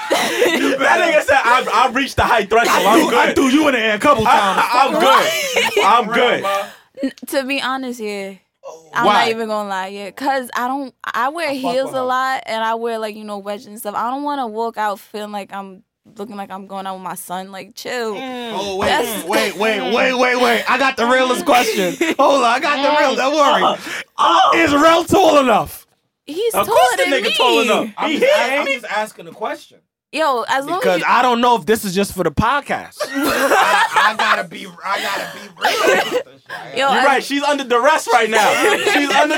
that 0.11 0.99
nigga 1.01 1.23
said 1.23 1.39
I, 1.43 1.87
I 1.87 1.91
reached 1.91 2.17
the 2.17 2.23
height 2.23 2.47
threshold. 2.49 2.85
I'm 2.85 3.09
good. 3.09 3.29
I 3.29 3.33
threw 3.33 3.47
you 3.47 3.67
in 3.67 3.73
the 3.73 3.79
air 3.79 3.95
a 3.95 3.99
couple 3.99 4.25
times. 4.25 4.61
I, 4.63 4.85
am 4.85 4.91
good. 4.99 5.83
I'm 5.83 6.07
good. 6.13 6.43
N- 7.03 7.11
to 7.27 7.43
be 7.45 7.61
honest, 7.61 7.99
yeah. 7.99 8.35
Oh, 8.65 8.89
I'm 8.93 9.05
Why? 9.05 9.13
not 9.26 9.30
even 9.30 9.47
gonna 9.47 9.69
lie, 9.69 9.88
yeah, 9.88 10.11
cause 10.11 10.49
I 10.55 10.67
don't. 10.67 10.93
I 11.03 11.30
wear 11.30 11.51
heels 11.53 11.93
a 11.93 12.01
lot, 12.03 12.43
and 12.45 12.63
I 12.63 12.76
wear 12.76 12.99
like 12.99 13.15
you 13.15 13.23
know 13.23 13.38
wedges 13.39 13.67
and 13.67 13.80
stuff. 13.80 13.95
I 13.95 14.09
don't 14.09 14.23
want 14.23 14.39
to 14.39 14.47
walk 14.47 14.77
out 14.77 14.99
feeling 14.99 15.31
like 15.31 15.53
I'm 15.53 15.84
looking 16.17 16.35
like 16.35 16.51
I'm 16.51 16.67
going 16.67 16.85
out 16.88 16.95
with 16.95 17.03
my 17.03 17.15
son. 17.15 17.51
Like, 17.51 17.76
chill. 17.76 18.15
Mm. 18.15 18.51
Oh, 18.53 18.59
oh 18.73 18.77
wait, 18.77 18.88
That's- 18.88 19.23
mm, 19.23 19.30
wait, 19.30 19.55
wait, 19.57 19.93
wait, 19.93 20.13
wait, 20.13 20.35
wait! 20.41 20.69
I 20.69 20.77
got 20.77 20.97
the 20.97 21.05
realest 21.07 21.45
question. 21.45 21.95
Hold 22.19 22.43
on, 22.43 22.43
I 22.43 22.59
got 22.59 22.84
the 22.84 22.99
real. 22.99 23.15
Don't 23.15 23.35
worry. 23.35 23.77
Oh, 24.17 24.51
Is 24.55 24.73
Rel 24.73 25.03
tall 25.05 25.39
enough? 25.39 25.88
He's 26.26 26.53
Of 26.53 26.67
taller 26.67 26.77
course 26.77 26.95
the 26.97 27.03
than 27.09 27.13
nigga 27.13 27.23
me. 27.23 27.34
tall 27.38 27.61
enough. 27.61 27.93
I'm 27.97 28.09
He 28.11 28.19
just, 28.19 28.31
here, 28.31 28.45
I'm 28.45 28.59
ain't 28.59 28.67
he? 28.67 28.73
just 28.76 28.85
asking 28.85 29.27
a 29.27 29.31
question 29.31 29.80
Yo, 30.11 30.44
as 30.49 30.65
long 30.65 30.80
because 30.80 30.95
as 30.95 30.99
you, 31.02 31.06
I 31.07 31.22
don't 31.22 31.40
know 31.40 31.56
if 31.56 31.68
this 31.68 31.86
is 31.86 31.94
just 31.94 32.14
for 32.14 32.23
the 32.23 32.31
podcast. 32.31 32.98
I, 33.03 34.11
I 34.11 34.15
gotta 34.18 34.44
be. 34.48 34.65
I 34.84 35.02
gotta 35.03 35.38
be 35.38 35.48
real. 35.49 35.84
about 35.84 36.26
this 36.26 36.41
shit. 36.41 36.77
yo, 36.77 36.90
You're 36.90 36.98
as- 36.99 37.06
right. 37.06 37.23
She's 37.23 37.44
under 37.44 37.64
duress 37.64 38.07
right 38.11 38.27
now. 38.30 38.49
She's 38.94 39.10
under. 39.11 39.36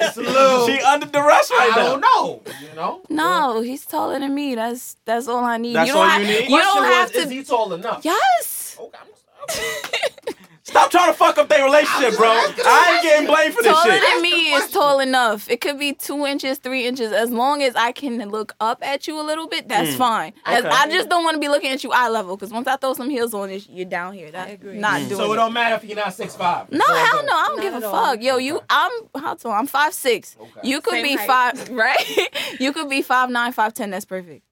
It's 0.00 0.16
a 0.16 0.20
little. 0.22 0.66
She 0.66 0.80
under 0.80 1.06
duress 1.06 1.50
right 1.50 1.70
I 1.74 1.76
now. 1.76 1.82
I 1.82 1.84
don't 1.90 2.00
know. 2.00 2.42
You 2.70 2.74
know. 2.74 3.02
No, 3.10 3.60
he's 3.60 3.84
taller 3.84 4.18
than 4.18 4.34
me. 4.34 4.54
That's 4.54 4.96
that's 5.04 5.28
all 5.28 5.44
I 5.44 5.58
need. 5.58 5.76
That's 5.76 5.88
you 5.88 5.92
don't 5.94 6.02
all 6.04 6.08
have, 6.08 6.22
you 6.22 6.26
need? 6.28 6.42
You 6.44 6.56
Question 6.56 6.74
don't 6.74 6.84
have 6.84 7.08
was, 7.08 7.12
to. 7.12 7.18
Is 7.18 7.30
he 7.30 7.44
tall 7.44 7.72
enough? 7.74 8.02
yes. 8.02 8.76
Okay, 8.80 8.98
I'm- 8.98 10.34
Stop 10.64 10.92
trying 10.92 11.08
to 11.10 11.12
fuck 11.18 11.38
up 11.38 11.48
their 11.48 11.64
relationship, 11.64 12.16
bro. 12.16 12.28
I 12.30 12.92
ain't 12.94 13.02
getting 13.02 13.26
blamed 13.26 13.52
for 13.52 13.64
this 13.64 13.72
Taller 13.72 13.90
shit. 13.94 14.00
than 14.00 14.22
me 14.22 14.52
is 14.54 14.70
tall 14.70 15.00
enough. 15.00 15.50
It 15.50 15.60
could 15.60 15.76
be 15.76 15.92
two 15.92 16.24
inches, 16.24 16.58
three 16.58 16.86
inches. 16.86 17.10
As 17.10 17.30
long 17.30 17.64
as 17.64 17.74
I 17.74 17.90
can 17.90 18.16
look 18.30 18.54
up 18.60 18.78
at 18.80 19.08
you 19.08 19.18
a 19.20 19.22
little 19.22 19.48
bit, 19.48 19.66
that's 19.68 19.96
fine. 19.96 20.32
As- 20.46 20.62
Mm. 20.62 20.66
Okay. 20.68 20.76
I 20.76 20.88
just 20.88 21.08
don't 21.08 21.24
want 21.24 21.34
to 21.34 21.40
be 21.40 21.48
looking 21.48 21.70
at 21.72 21.82
you 21.82 21.90
eye 21.90 22.08
level 22.08 22.36
because 22.36 22.52
once 22.52 22.68
I 22.68 22.76
throw 22.76 22.94
some 22.94 23.10
heels 23.10 23.34
on, 23.34 23.50
it's- 23.50 23.66
you're 23.68 23.84
down 23.86 24.12
here. 24.14 24.30
That's 24.30 24.52
agree. 24.52 24.78
not 24.78 25.00
Mm. 25.00 25.08
doing 25.08 25.20
So 25.20 25.30
it 25.30 25.34
it. 25.34 25.36
don't 25.38 25.52
matter 25.52 25.74
if 25.74 25.84
you're 25.84 25.96
not 25.96 26.14
six 26.14 26.36
five. 26.36 26.70
No, 26.70 26.84
hell 26.86 27.24
no. 27.26 27.36
I 27.36 27.44
don't 27.48 27.56
Not 27.56 27.62
give 27.62 27.74
a 27.74 27.76
at 27.78 27.82
all. 27.84 28.06
fuck. 28.06 28.22
Yo, 28.22 28.36
you, 28.36 28.60
I'm 28.70 28.92
how 29.16 29.34
tall? 29.34 29.50
I'm 29.52 29.66
five 29.66 29.92
six. 29.94 30.36
Okay. 30.40 30.60
You 30.68 30.80
could 30.80 30.92
Same 30.94 31.02
be 31.02 31.16
height. 31.16 31.26
five, 31.26 31.68
right? 31.72 32.28
you 32.60 32.72
could 32.72 32.88
be 32.88 33.02
five 33.02 33.30
nine, 33.30 33.50
five 33.50 33.74
ten. 33.74 33.90
That's 33.90 34.04
perfect. 34.04 34.44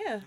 Yeah. 0.00 0.20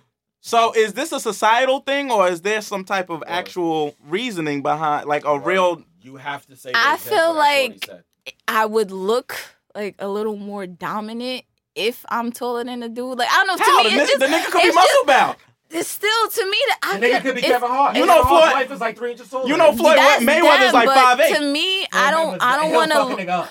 So 0.46 0.74
is 0.74 0.92
this 0.92 1.14
a 1.14 1.22
societal 1.22 1.80
thing, 1.80 2.12
or 2.12 2.28
is 2.28 2.42
there 2.42 2.60
some 2.60 2.84
type 2.84 3.10
of 3.10 3.24
actual 3.26 3.96
reasoning 4.06 4.62
behind, 4.62 5.08
like 5.08 5.24
a 5.24 5.40
real? 5.40 5.84
You 6.02 6.18
have 6.18 6.46
to 6.48 6.58
say. 6.58 6.74
I 6.76 6.98
feel 6.98 7.34
that's 7.34 7.38
what 7.38 7.82
Shorty 7.86 8.04
like- 8.28 8.36
I 8.50 8.66
would 8.66 8.92
look 8.92 9.38
like 9.74 9.96
a 10.00 10.08
little 10.10 10.36
more 10.36 10.68
dominant 10.68 11.46
if 11.76 12.06
I'm 12.10 12.34
taller 12.34 12.66
than 12.66 12.84
a 12.84 12.90
dude. 12.90 13.18
Like 13.18 13.30
I 13.32 13.46
don't 13.46 13.48
know. 13.58 13.64
How 13.66 13.84
To 13.84 13.90
the, 13.90 13.96
me, 13.96 14.02
it's 14.02 14.12
nigga, 14.12 14.20
just, 14.20 14.20
the 14.20 14.26
nigga 14.38 14.52
could 14.52 14.62
be 14.62 14.68
it's 14.68 14.76
muscle 14.76 14.90
just- 14.94 15.08
bound. 15.08 15.38
It's 15.70 15.90
still 15.90 16.28
to 16.28 16.46
me 16.52 16.58
that 16.68 16.80
I 16.84 17.00
The 17.00 17.06
nigga 17.08 17.22
could 17.22 17.36
be 17.36 17.42
Kevin 17.42 17.70
Hart. 17.70 17.96
You 17.96 18.06
know, 18.06 18.24
Floyd- 18.26 18.52
wife 18.52 18.70
is 18.72 18.82
like 18.82 18.98
three 18.98 19.12
inches 19.12 19.30
taller. 19.30 19.48
You 19.48 19.56
know, 19.58 19.72
Floyd 19.72 19.98
That's 19.98 20.22
Mayweather's 20.24 20.72
that, 20.72 20.74
like 20.74 20.86
but 20.88 20.96
five 20.96 21.20
eight. 21.22 21.36
To 21.38 21.42
me. 21.42 21.88
I 21.94 22.12
don't. 22.12 22.44
I 22.44 22.58
don't 22.58 22.74
want 22.74 22.92
to. 22.92 22.98
nigga. 23.26 23.48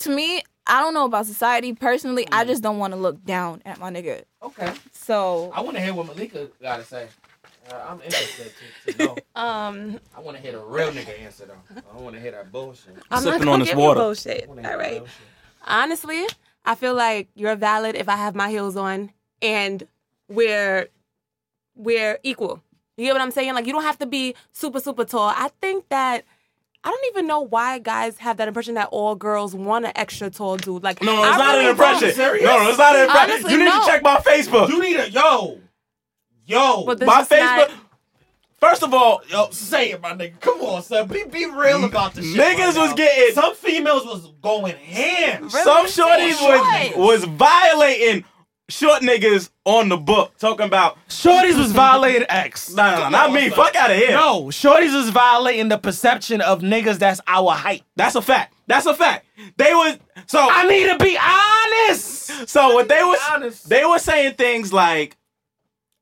To 0.00 0.10
me, 0.10 0.42
I 0.70 0.80
don't 0.80 0.94
know 0.94 1.04
about 1.04 1.26
society. 1.26 1.72
Personally, 1.74 2.26
I 2.32 2.44
Mm. 2.44 2.48
just 2.48 2.62
don't 2.62 2.78
want 2.78 2.92
to 2.94 2.98
look 2.98 3.22
down 3.24 3.60
at 3.66 3.78
my 3.78 3.90
nigga. 3.90 4.22
Okay. 4.42 4.72
So 4.92 5.50
I 5.54 5.60
want 5.62 5.76
to 5.76 5.82
hear 5.82 5.92
what 5.92 6.06
Malika 6.06 6.48
got 6.62 6.76
to 6.78 6.84
say. 6.84 7.08
Uh, 7.70 7.74
I'm 7.88 8.00
interested 8.02 8.52
to, 8.86 8.92
to 8.92 8.98
know. 8.98 9.16
Um, 9.36 10.00
I 10.16 10.20
want 10.20 10.36
to 10.36 10.42
hear 10.42 10.52
the 10.52 10.58
real 10.60 10.90
nigga 10.92 11.18
answer 11.20 11.46
though. 11.46 11.76
I 11.76 11.94
don't 11.94 12.02
want 12.04 12.14
to 12.16 12.20
hear 12.22 12.30
that 12.32 12.50
bullshit. 12.52 12.94
I'm 13.10 13.22
Sipping 13.22 13.40
not 13.40 13.44
gonna 13.46 13.50
on 13.52 13.58
this 13.60 13.74
water. 13.74 14.00
bullshit. 14.00 14.42
I 14.44 14.46
All 14.46 14.48
wanna 14.54 14.62
hear 14.62 14.70
the 14.72 14.78
right. 14.78 14.92
real 14.92 15.06
shit. 15.06 15.26
Honestly, 15.66 16.26
I 16.64 16.74
feel 16.74 16.94
like 16.94 17.28
you're 17.34 17.56
valid 17.56 17.94
if 17.96 18.08
I 18.08 18.16
have 18.16 18.34
my 18.34 18.50
heels 18.50 18.76
on 18.76 19.10
and 19.42 19.86
we're 20.28 20.88
we're 21.76 22.18
equal. 22.22 22.62
You 22.96 23.06
get 23.06 23.12
what 23.14 23.22
I'm 23.22 23.30
saying? 23.30 23.54
Like 23.54 23.66
you 23.66 23.72
don't 23.72 23.82
have 23.82 23.98
to 23.98 24.06
be 24.06 24.34
super 24.52 24.80
super 24.80 25.04
tall. 25.04 25.28
I 25.34 25.50
think 25.60 25.88
that 25.88 26.24
I 26.82 26.88
don't 26.88 27.04
even 27.12 27.26
know 27.26 27.40
why 27.40 27.78
guys 27.78 28.16
have 28.18 28.38
that 28.38 28.48
impression 28.48 28.74
that 28.74 28.88
all 28.90 29.14
girls 29.14 29.54
want 29.54 29.84
an 29.84 29.92
extra 29.96 30.30
tall 30.30 30.56
dude. 30.56 30.82
Like 30.82 31.02
No, 31.02 31.14
no, 31.14 31.24
it's 31.24 31.34
I 31.34 31.38
not 31.38 31.52
really 31.52 31.64
an 31.64 31.70
impression. 31.72 32.08
don't. 32.08 32.14
serious? 32.14 32.44
No, 32.44 32.62
no, 32.62 32.68
it's 32.70 32.78
not 32.78 32.96
an 32.96 33.02
impression. 33.02 33.30
Honestly, 33.32 33.52
you 33.52 33.58
need 33.58 33.64
no. 33.66 33.80
to 33.80 33.86
check 33.86 34.02
my 34.02 34.16
Facebook. 34.18 34.68
You 34.70 34.80
need 34.82 34.96
a 34.96 35.10
yo, 35.10 35.60
yo, 36.46 36.84
my 36.86 36.94
Facebook. 37.24 37.68
not- 37.68 37.70
First 38.60 38.82
of 38.82 38.92
all, 38.92 39.22
yo. 39.30 39.48
Say 39.52 39.92
it, 39.92 40.02
my 40.02 40.12
nigga. 40.12 40.38
Come 40.40 40.60
on, 40.60 40.82
son. 40.82 41.06
Be 41.08 41.24
be 41.24 41.46
real 41.46 41.82
about 41.84 42.12
this. 42.14 42.26
shit. 42.26 42.36
niggas 42.38 42.58
right 42.58 42.76
was 42.76 42.90
now. 42.90 42.96
getting 42.96 43.34
Some 43.34 43.54
females 43.54 44.04
was 44.04 44.30
going 44.42 44.76
ham. 44.76 45.48
some 45.48 45.86
shorties 45.86 46.40
was 46.42 46.96
was 46.96 47.24
violating 47.24 48.24
short 48.70 49.02
niggas 49.02 49.50
on 49.64 49.88
the 49.88 49.96
book, 49.96 50.36
talking 50.38 50.66
about 50.66 50.96
Shorties 51.08 51.58
was 51.58 51.72
violating 51.72 52.24
X. 52.28 52.70
no, 52.74 52.90
no, 52.94 53.00
no, 53.04 53.08
not 53.10 53.32
me. 53.32 53.50
Fuck 53.50 53.74
out 53.76 53.90
of 53.90 53.96
here. 53.96 54.12
No, 54.12 54.44
shorties 54.46 54.94
was 54.94 55.10
violating 55.10 55.68
the 55.68 55.78
perception 55.78 56.40
of 56.40 56.60
niggas 56.60 56.98
that's 56.98 57.20
our 57.26 57.52
height. 57.52 57.82
That's 57.96 58.14
a 58.14 58.22
fact. 58.22 58.54
That's 58.66 58.86
a 58.86 58.94
fact. 58.94 59.26
They 59.56 59.74
was 59.74 59.98
so 60.26 60.38
I 60.40 60.66
need 60.66 60.88
to 60.88 60.98
be 61.04 61.18
honest. 61.18 62.48
so 62.48 62.74
what 62.74 62.88
they 62.88 63.02
was 63.02 63.18
honest. 63.30 63.68
they 63.68 63.84
were 63.84 63.98
saying 63.98 64.34
things 64.34 64.72
like 64.72 65.16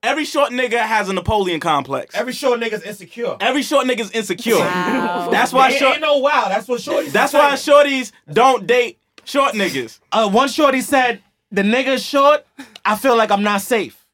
every 0.03 0.25
short 0.25 0.51
nigga 0.51 0.79
has 0.79 1.09
a 1.09 1.13
Napoleon 1.13 1.61
complex. 1.61 2.15
Every 2.15 2.33
short 2.33 2.61
nigga's 2.61 2.83
insecure. 2.83 3.37
Every 3.41 3.63
short 3.63 3.87
nigga's 3.87 4.11
insecure. 4.13 4.59
Wow. 4.59 5.29
That's 5.31 5.53
why 5.53 5.71
It 5.71 5.79
short. 5.79 5.93
ain't 5.95 6.03
no 6.03 6.19
wow. 6.19 6.47
That's 6.49 6.69
what 6.69 6.81
shorties. 6.81 7.13
That's 7.13 7.33
why 7.33 7.53
shorties 7.55 8.13
don't 8.33 8.67
date 8.67 8.99
short 9.25 9.55
niggas. 9.55 9.99
Uh, 10.13 10.29
one 10.29 10.49
shorty 10.49 10.81
said, 10.81 11.23
"The 11.51 11.63
nigga's 11.63 12.03
short. 12.05 12.47
I 12.85 12.97
feel 12.97 13.17
like 13.17 13.31
I'm 13.31 13.43
not 13.43 13.61
safe." 13.61 14.05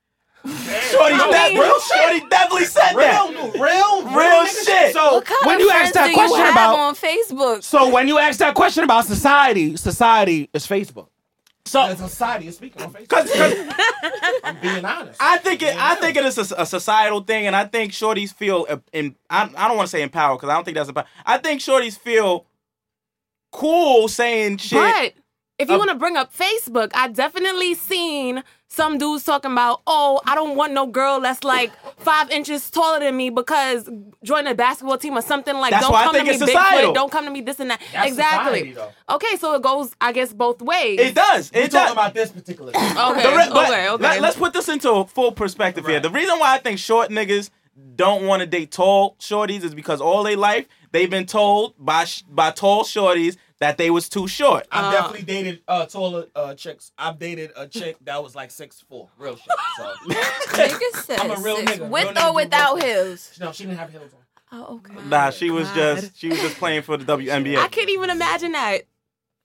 Shorty, 0.44 1.16
No, 1.16 1.30
that, 1.30 1.52
real 1.52 1.80
shorty 1.80 2.20
definitely 2.28 2.66
said 2.66 2.92
that. 2.92 3.30
Real, 3.32 3.52
real, 3.52 4.02
Real 4.14 4.44
nigga 4.44 4.64
shit. 4.66 4.92
So 4.92 5.14
what 5.14 5.24
kind 5.24 5.46
when 5.46 5.54
of 5.54 5.60
you 5.62 5.70
friends 5.70 5.86
ask 5.86 5.94
that 5.94 6.08
do 6.08 6.14
question 6.14 6.38
have 6.40 6.52
about, 6.54 6.78
on 6.78 6.94
Facebook? 6.94 7.62
so 7.62 7.88
when 7.90 8.08
you 8.08 8.18
ask 8.18 8.38
that 8.40 8.54
question 8.54 8.84
about 8.84 9.06
society, 9.06 9.74
society 9.78 10.50
is 10.52 10.66
Facebook. 10.66 11.08
So, 11.64 11.80
And 11.80 11.96
society 11.98 12.46
is 12.48 12.56
speaking 12.56 12.82
on 12.82 12.92
Facebook. 12.92 13.08
cause, 13.08 13.30
cause 13.32 13.54
I'm 14.44 14.60
being 14.60 14.84
honest. 14.84 15.18
I 15.18 15.38
think 15.38 15.62
it, 15.62 15.74
I 15.74 15.94
think 15.94 16.18
it 16.18 16.26
is 16.26 16.36
a, 16.52 16.56
a 16.58 16.66
societal 16.66 17.22
thing, 17.22 17.46
and 17.46 17.56
I 17.56 17.64
think 17.64 17.92
shorties 17.92 18.34
feel 18.34 18.66
uh, 18.68 18.76
in. 18.92 19.16
I, 19.30 19.50
I 19.56 19.66
don't 19.68 19.78
want 19.78 19.88
to 19.88 19.90
say 19.90 20.02
empowered 20.02 20.40
because 20.40 20.50
I 20.50 20.54
don't 20.56 20.64
think 20.64 20.76
that's 20.76 20.90
about. 20.90 21.06
I 21.24 21.38
think 21.38 21.62
shorties 21.62 21.98
feel 21.98 22.44
cool 23.50 24.08
saying 24.08 24.58
shit. 24.58 24.78
But 24.78 25.14
if 25.58 25.70
you 25.70 25.78
want 25.78 25.90
to 25.90 25.96
bring 25.96 26.16
up 26.16 26.34
Facebook, 26.34 26.90
I 26.94 27.08
definitely 27.08 27.74
seen 27.74 28.42
some 28.66 28.98
dudes 28.98 29.22
talking 29.22 29.52
about, 29.52 29.82
oh, 29.86 30.20
I 30.26 30.34
don't 30.34 30.56
want 30.56 30.72
no 30.72 30.86
girl 30.86 31.20
that's 31.20 31.44
like 31.44 31.70
five 31.96 32.28
inches 32.30 32.68
taller 32.70 32.98
than 32.98 33.16
me 33.16 33.30
because 33.30 33.88
join 34.24 34.48
a 34.48 34.54
basketball 34.54 34.98
team 34.98 35.16
or 35.16 35.22
something 35.22 35.54
like. 35.54 35.70
That's 35.70 35.84
don't 35.84 35.92
why 35.92 36.00
I 36.00 36.04
come 36.06 36.14
think 36.14 36.24
to 36.24 36.30
me 36.30 36.34
it's 36.34 36.42
Bigfoot. 36.44 36.64
societal. 36.64 36.92
Don't 36.92 37.12
come 37.12 37.24
to 37.26 37.30
me 37.30 37.40
this 37.40 37.60
and 37.60 37.70
that. 37.70 37.80
That's 37.92 38.08
exactly. 38.08 38.72
society, 38.72 38.94
okay, 39.10 39.36
so 39.36 39.54
it 39.54 39.62
goes, 39.62 39.94
I 40.00 40.12
guess, 40.12 40.32
both 40.32 40.60
ways. 40.60 40.98
it 40.98 41.14
does. 41.14 41.52
We're 41.54 41.62
does. 41.62 41.72
talking 41.72 41.92
about 41.92 42.14
this 42.14 42.32
particular. 42.32 42.72
Thing. 42.72 42.98
okay, 42.98 43.36
re- 43.36 43.48
but 43.52 43.68
okay, 43.68 43.88
okay. 43.90 44.20
Let, 44.20 44.24
us 44.24 44.36
put 44.36 44.52
this 44.52 44.68
into 44.68 45.04
full 45.04 45.30
perspective 45.30 45.86
here. 45.86 46.00
The 46.00 46.10
reason 46.10 46.38
why 46.40 46.54
I 46.54 46.58
think 46.58 46.80
short 46.80 47.10
niggas 47.10 47.50
don't 47.94 48.26
want 48.26 48.40
to 48.40 48.46
date 48.46 48.72
tall 48.72 49.14
shorties 49.20 49.62
is 49.62 49.74
because 49.74 50.00
all 50.00 50.24
their 50.24 50.36
life 50.36 50.66
they've 50.90 51.10
been 51.10 51.26
told 51.26 51.74
by 51.78 52.04
sh- 52.04 52.22
by 52.28 52.50
tall 52.50 52.84
shorties 52.84 53.36
that 53.60 53.78
they 53.78 53.90
was 53.90 54.08
too 54.08 54.26
short. 54.28 54.66
I've 54.72 54.84
Uh. 54.86 54.90
definitely 54.92 55.22
dated 55.22 55.62
uh, 55.68 55.86
taller 55.86 56.26
uh, 56.34 56.54
chicks. 56.54 56.92
I've 56.98 57.18
dated 57.18 57.50
a 57.56 57.66
chick 57.68 57.96
that 58.02 58.22
was 58.22 58.34
like 58.34 58.50
six 58.50 58.80
four, 58.88 59.08
real 59.18 59.36
shit. 59.36 59.46
So 59.76 59.92
Nigga 60.08 61.18
I'm 61.20 61.30
a 61.30 61.36
real 61.42 61.56
six, 61.56 61.72
nigga. 61.72 61.88
with 61.88 62.04
Real 62.14 62.18
or 62.18 62.30
do 62.30 62.34
without 62.34 62.74
real 62.76 62.84
heels. 62.86 63.36
no, 63.40 63.52
she 63.52 63.64
didn't 63.64 63.78
have 63.78 63.90
heels 63.90 64.12
on. 64.12 64.20
Oh, 64.56 64.74
okay. 64.76 64.94
Nah, 65.08 65.30
she 65.30 65.50
was 65.50 65.68
God. 65.70 66.00
just 66.00 66.16
she 66.16 66.28
was 66.28 66.38
just 66.40 66.56
playing 66.56 66.82
for 66.82 66.96
the 66.96 67.04
WNBA. 67.04 67.58
I 67.58 67.68
can't 67.68 67.90
even 67.90 68.10
imagine 68.10 68.52
that. 68.52 68.82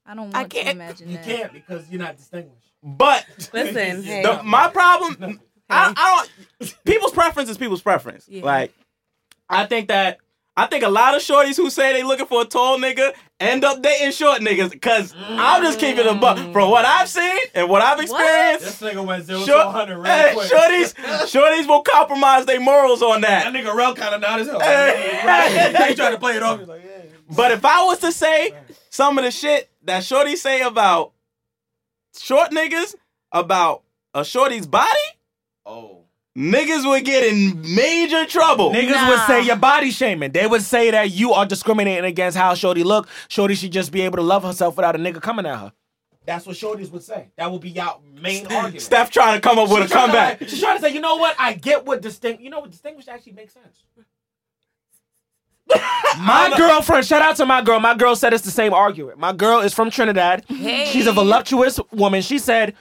I 0.05 0.13
don't 0.15 0.25
want 0.31 0.35
I 0.35 0.43
can't- 0.45 0.69
imagine 0.69 1.09
You 1.09 1.17
that. 1.17 1.25
can't 1.25 1.53
because 1.53 1.89
you're 1.89 1.99
not 2.01 2.17
distinguished. 2.17 2.55
But 2.83 3.25
Listen, 3.53 4.03
hey. 4.03 4.21
the, 4.23 4.41
my 4.43 4.69
problem, 4.69 5.39
I, 5.69 5.93
I 5.95 6.25
don't. 6.59 6.75
People's 6.85 7.11
preference 7.11 7.49
is 7.49 7.57
people's 7.57 7.81
preference. 7.81 8.25
Yeah. 8.27 8.43
Like, 8.43 8.73
I 9.49 9.65
think 9.65 9.87
that 9.89 10.19
I 10.61 10.65
think 10.65 10.83
a 10.83 10.89
lot 10.89 11.15
of 11.15 11.21
shorties 11.21 11.55
who 11.55 11.69
say 11.69 11.93
they 11.93 12.03
looking 12.03 12.25
for 12.25 12.41
a 12.41 12.45
tall 12.45 12.77
nigga 12.77 13.13
end 13.39 13.63
up 13.63 13.81
dating 13.81 14.11
short 14.11 14.41
niggas. 14.41 14.79
Cause 14.81 15.15
I'm 15.17 15.63
just 15.63 15.79
keeping 15.79 15.99
it 16.05 16.05
a 16.05 16.15
buck 16.15 16.37
from 16.51 16.69
what 16.69 16.83
I've 16.83 17.07
seen 17.07 17.37
and 17.55 17.69
what 17.69 17.81
I've 17.81 17.99
experienced. 18.01 18.65
This 18.65 18.81
nigga 18.81 19.05
went 19.05 19.23
zero 19.23 19.39
Short, 19.39 19.61
to 19.61 19.65
100 19.67 19.95
real 19.97 20.05
hey, 20.05 20.31
quick. 20.33 20.51
shorties, 20.51 20.93
shorties 21.33 21.65
will 21.67 21.81
compromise 21.81 22.45
their 22.45 22.59
morals 22.59 23.01
on 23.01 23.21
That 23.21 23.51
that. 23.51 23.53
nigga 23.53 23.73
Rel 23.73 23.95
kind 23.95 24.13
of 24.15 24.19
nodded 24.21 24.47
his 24.47 24.61
head. 24.61 24.95
Hey. 24.95 25.89
He 25.89 25.95
tried 25.95 26.11
to 26.11 26.19
play 26.19 26.35
it 26.35 26.43
off. 26.43 26.67
Like, 26.67 26.81
yeah. 26.83 27.03
But 27.35 27.51
if 27.51 27.63
I 27.63 27.85
was 27.85 27.99
to 27.99 28.11
say 28.11 28.53
some 28.89 29.17
of 29.17 29.23
the 29.23 29.31
shit 29.31 29.69
that 29.83 30.03
shorties 30.03 30.39
say 30.39 30.61
about 30.61 31.13
short 32.19 32.51
niggas, 32.51 32.95
about 33.31 33.83
a 34.13 34.25
shorty's 34.25 34.67
body, 34.67 34.89
Oh. 35.65 36.03
Niggas 36.37 36.87
would 36.87 37.03
get 37.05 37.23
in 37.23 37.61
major 37.75 38.25
trouble. 38.25 38.71
Niggas 38.71 38.91
Nah. 38.91 39.09
would 39.09 39.19
say 39.27 39.41
you're 39.43 39.55
body 39.55 39.91
shaming. 39.91 40.31
They 40.31 40.47
would 40.47 40.61
say 40.63 40.91
that 40.91 41.11
you 41.11 41.33
are 41.33 41.45
discriminating 41.45 42.05
against 42.05 42.37
how 42.37 42.53
Shorty 42.53 42.83
look. 42.83 43.07
Shorty 43.27 43.55
should 43.55 43.71
just 43.71 43.91
be 43.91 44.01
able 44.01 44.17
to 44.17 44.23
love 44.23 44.43
herself 44.43 44.75
without 44.77 44.95
a 44.95 44.99
nigga 44.99 45.21
coming 45.21 45.45
at 45.45 45.57
her. 45.59 45.73
That's 46.25 46.45
what 46.45 46.55
Shorties 46.55 46.91
would 46.91 47.01
say. 47.03 47.29
That 47.37 47.51
would 47.51 47.61
be 47.61 47.71
y'all 47.71 48.01
main 48.21 48.45
argument. 48.47 48.81
Steph 48.81 49.09
trying 49.09 49.35
to 49.35 49.41
come 49.41 49.57
up 49.57 49.69
with 49.69 49.79
a 49.79 49.81
She's 49.83 49.91
trying 49.91 50.07
to, 50.07 50.13
comeback. 50.13 50.41
like- 50.41 50.49
she's 50.49 50.59
trying 50.59 50.77
to 50.77 50.81
say, 50.81 50.93
you 50.93 51.01
know 51.01 51.15
what? 51.15 51.35
I 51.39 51.53
get 51.53 51.85
what 51.85 52.01
distinct. 52.01 52.41
You 52.43 52.49
know 52.51 52.59
what 52.59 52.69
distinguished 52.69 53.09
actually 53.09 53.33
makes 53.33 53.53
sense. 53.53 53.83
my 56.19 56.51
girlfriend, 56.57 57.05
shout 57.05 57.21
out 57.21 57.35
to 57.37 57.45
my 57.45 57.61
girl. 57.61 57.79
My 57.79 57.95
girl 57.95 58.15
said 58.15 58.33
it's 58.33 58.43
the 58.43 58.51
same 58.51 58.73
argument. 58.73 59.19
My 59.19 59.33
girl 59.33 59.59
is 59.59 59.73
from 59.73 59.89
Trinidad. 59.91 60.43
She's 60.47 61.05
a 61.07 61.11
voluptuous 61.11 61.79
woman. 61.91 62.21
She 62.21 62.39
said 62.39 62.75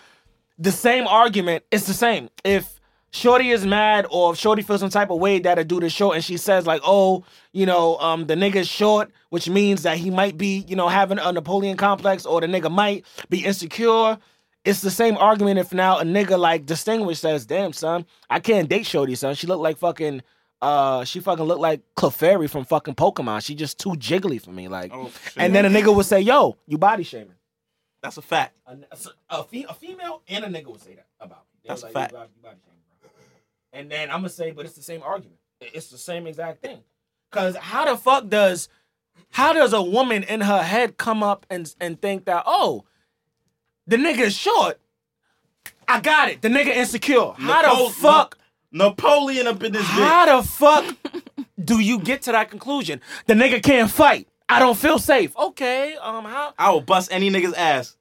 the 0.59 0.73
same 0.73 1.07
argument. 1.07 1.65
It's 1.71 1.87
the 1.87 1.93
same. 1.95 2.31
If 2.45 2.78
Shorty 3.11 3.51
is 3.51 3.65
mad 3.65 4.07
or 4.11 4.33
if 4.33 4.39
Shorty 4.39 4.63
feels 4.63 4.81
some 4.81 4.91
type 4.91 5.11
of 5.11 5.19
way 5.19 5.39
that 5.41 5.59
a 5.59 5.65
dude 5.65 5.85
is 5.85 5.93
short 5.93 6.17
and 6.17 6.25
she 6.25 6.37
says 6.37 6.67
like, 6.67 6.83
oh, 6.85 7.25
you 7.53 7.65
know, 7.65 7.97
um, 7.99 8.27
the 8.27 8.35
nigga's 8.35 8.69
short, 8.69 9.11
which 9.31 9.49
means 9.49 9.83
that 9.83 9.97
he 9.97 10.11
might 10.11 10.37
be, 10.37 10.65
you 10.69 10.77
know, 10.77 10.89
having 10.89 11.19
a 11.19 11.33
Napoleon 11.33 11.77
complex 11.77 12.27
or 12.27 12.41
the 12.41 12.47
nigga 12.47 12.71
might 12.71 13.07
be 13.31 13.45
insecure. 13.45 14.19
It's 14.65 14.83
the 14.83 14.91
same 14.91 15.17
argument 15.17 15.59
if 15.59 15.73
now 15.73 15.99
a 15.99 16.03
nigga 16.03 16.39
like 16.39 16.67
distinguished 16.67 17.23
says, 17.23 17.47
damn 17.47 17.73
son, 17.73 18.05
I 18.29 18.41
can't 18.41 18.69
date 18.69 18.85
Shorty, 18.85 19.15
son. 19.15 19.35
She 19.35 19.47
look 19.47 19.61
like 19.61 19.79
fucking 19.79 20.23
uh 20.61 21.05
she 21.05 21.21
fucking 21.21 21.45
look 21.45 21.61
like 21.61 21.81
Clefairy 21.97 22.51
from 22.51 22.65
fucking 22.65 22.97
Pokemon. 22.97 23.43
She 23.45 23.55
just 23.55 23.79
too 23.79 23.91
jiggly 23.91 24.43
for 24.43 24.51
me. 24.51 24.69
Like 24.69 24.93
Oh, 24.93 25.11
and 25.37 25.55
then 25.55 25.65
a 25.65 25.71
nigga 25.71 25.95
would 25.95 26.07
say, 26.07 26.21
yo, 26.21 26.59
you 26.67 26.77
body 26.77 27.05
shaming. 27.05 27.35
That's 28.03 28.19
a 28.19 28.23
fact. 28.23 28.55
A, 28.67 28.77
a, 29.31 29.45
fe- 29.45 29.67
a 29.69 29.75
female 29.75 30.23
and 30.29 30.45
a 30.45 30.49
nigga 30.49 30.67
would 30.67 30.81
say 30.83 30.95
that 30.97 31.07
about 31.21 31.39
me. 31.39 31.61
They 31.63 31.69
That's 31.69 31.83
was 31.83 31.91
a 31.91 31.95
fact. 31.95 32.13
You 32.13 32.19
body, 32.19 32.31
you 32.37 32.43
body. 32.43 32.57
And 33.73 33.91
then 33.91 34.11
I'm 34.11 34.19
gonna 34.19 34.29
say, 34.31 34.51
but 34.51 34.65
it's 34.67 34.75
the 34.75 34.83
same 34.83 35.03
argument. 35.03 35.39
It's 35.61 35.89
the 35.89 35.99
same 35.99 36.27
exact 36.27 36.63
thing. 36.63 36.81
Cause 37.31 37.57
how 37.57 37.85
the 37.85 37.97
fuck 37.97 38.29
does 38.29 38.69
how 39.31 39.53
does 39.53 39.73
a 39.73 39.83
woman 39.83 40.23
in 40.23 40.41
her 40.41 40.63
head 40.63 40.97
come 40.97 41.23
up 41.23 41.45
and 41.51 41.75
and 41.81 42.01
think 42.01 42.25
that 42.25 42.45
oh 42.47 42.85
the 43.87 43.97
nigga 43.97 44.21
is 44.21 44.37
short? 44.37 44.79
I 45.87 46.01
got 46.01 46.29
it. 46.29 46.43
The 46.43 46.49
nigga 46.49 46.69
insecure. 46.69 47.33
How 47.37 47.63
Nicole- 47.63 47.89
the 47.89 47.95
fuck? 47.95 48.39
Napoleon 48.71 49.47
up 49.47 49.63
in 49.63 49.73
this 49.73 49.83
bitch. 49.83 50.07
How 50.07 50.41
the 50.41 50.47
fuck 50.47 50.85
do 51.63 51.81
you 51.81 51.99
get 51.99 52.23
to 52.23 52.33
that 52.33 52.51
conclusion? 52.51 53.01
The 53.27 53.35
nigga 53.35 53.63
can't 53.63 53.91
fight. 53.91 54.29
I 54.49 54.59
don't 54.59 54.77
feel 54.77 54.99
safe. 54.99 55.37
Okay. 55.37 55.97
Um. 55.97 56.25
How? 56.25 56.55
I 56.59 56.71
will 56.71 56.81
bust 56.81 57.11
any 57.13 57.31
nigga's 57.31 57.55
ass. 57.55 57.97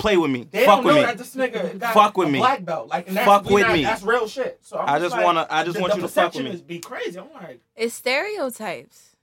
Play 0.00 0.16
with 0.16 0.30
me. 0.30 0.46
They 0.50 0.64
Fuck 0.64 0.76
don't 0.78 0.84
with 0.86 0.94
know 0.96 1.00
me. 1.02 1.06
that 1.06 1.18
this 1.18 1.34
nigga 1.36 1.78
got 1.78 1.94
Fuck 1.94 2.16
with 2.16 2.28
a 2.28 2.32
me. 2.32 2.38
black 2.38 2.64
belt. 2.64 2.88
Like, 2.88 3.06
and 3.08 3.16
that's, 3.16 3.26
Fuck 3.26 3.44
with 3.50 3.62
not- 3.62 3.72
me. 3.74 3.82
That's 3.84 4.02
real 4.02 4.26
shit. 4.26 4.58
So 4.62 4.78
I'm 4.78 4.88
I 4.88 4.98
just 4.98 5.14
like, 5.14 5.24
wanna- 5.24 5.46
I 5.50 5.62
just 5.64 5.74
the, 5.76 5.80
want 5.80 5.92
the 5.92 5.96
you 5.98 6.02
to 6.02 6.08
fuck 6.08 6.34
with 6.34 6.44
me. 6.44 6.50
Is 6.52 6.62
be 6.62 6.78
crazy. 6.80 7.18
I'm 7.18 7.26
like, 7.34 7.60
It's 7.76 7.94
stereotypes. 7.94 9.16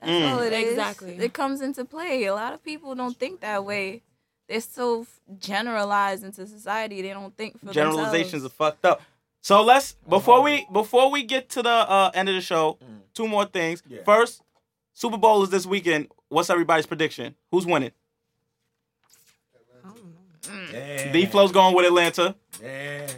That's 0.00 0.10
Mm. 0.12 0.30
all 0.32 0.40
it 0.40 0.52
is. 0.52 0.70
Exactly. 0.70 1.16
It 1.18 1.32
comes 1.32 1.60
into 1.62 1.84
play. 1.84 2.24
A 2.24 2.34
lot 2.34 2.52
of 2.52 2.62
people 2.62 2.94
don't 2.94 3.16
think 3.16 3.40
that 3.40 3.64
way. 3.64 4.02
They're 4.48 4.60
so 4.60 5.06
generalized 5.38 6.24
into 6.24 6.46
society. 6.46 7.00
They 7.00 7.10
don't 7.14 7.34
think 7.36 7.58
for 7.60 7.72
Generalizations 7.72 8.42
themselves. 8.42 8.44
are 8.54 8.56
fucked 8.72 8.84
up. 8.84 9.02
So 9.40 9.62
let's 9.62 9.92
before 10.08 10.42
we 10.42 10.66
before 10.72 11.10
we 11.10 11.22
get 11.22 11.48
to 11.50 11.62
the 11.62 11.70
uh, 11.70 12.10
end 12.14 12.28
of 12.28 12.34
the 12.34 12.40
show, 12.40 12.78
two 13.14 13.28
more 13.28 13.44
things. 13.46 13.80
Mm. 13.82 13.90
Yeah. 13.96 14.02
First, 14.04 14.42
Super 14.92 15.16
Bowl 15.16 15.42
is 15.42 15.50
this 15.50 15.64
weekend. 15.66 16.08
What's 16.28 16.50
everybody's 16.50 16.86
prediction? 16.86 17.34
Who's 17.50 17.64
winning? 17.66 17.92
Damn, 20.74 21.12
D 21.12 21.26
Flow's 21.26 21.52
going 21.52 21.74
with 21.74 21.86
Atlanta. 21.86 22.34
damn. 22.60 23.08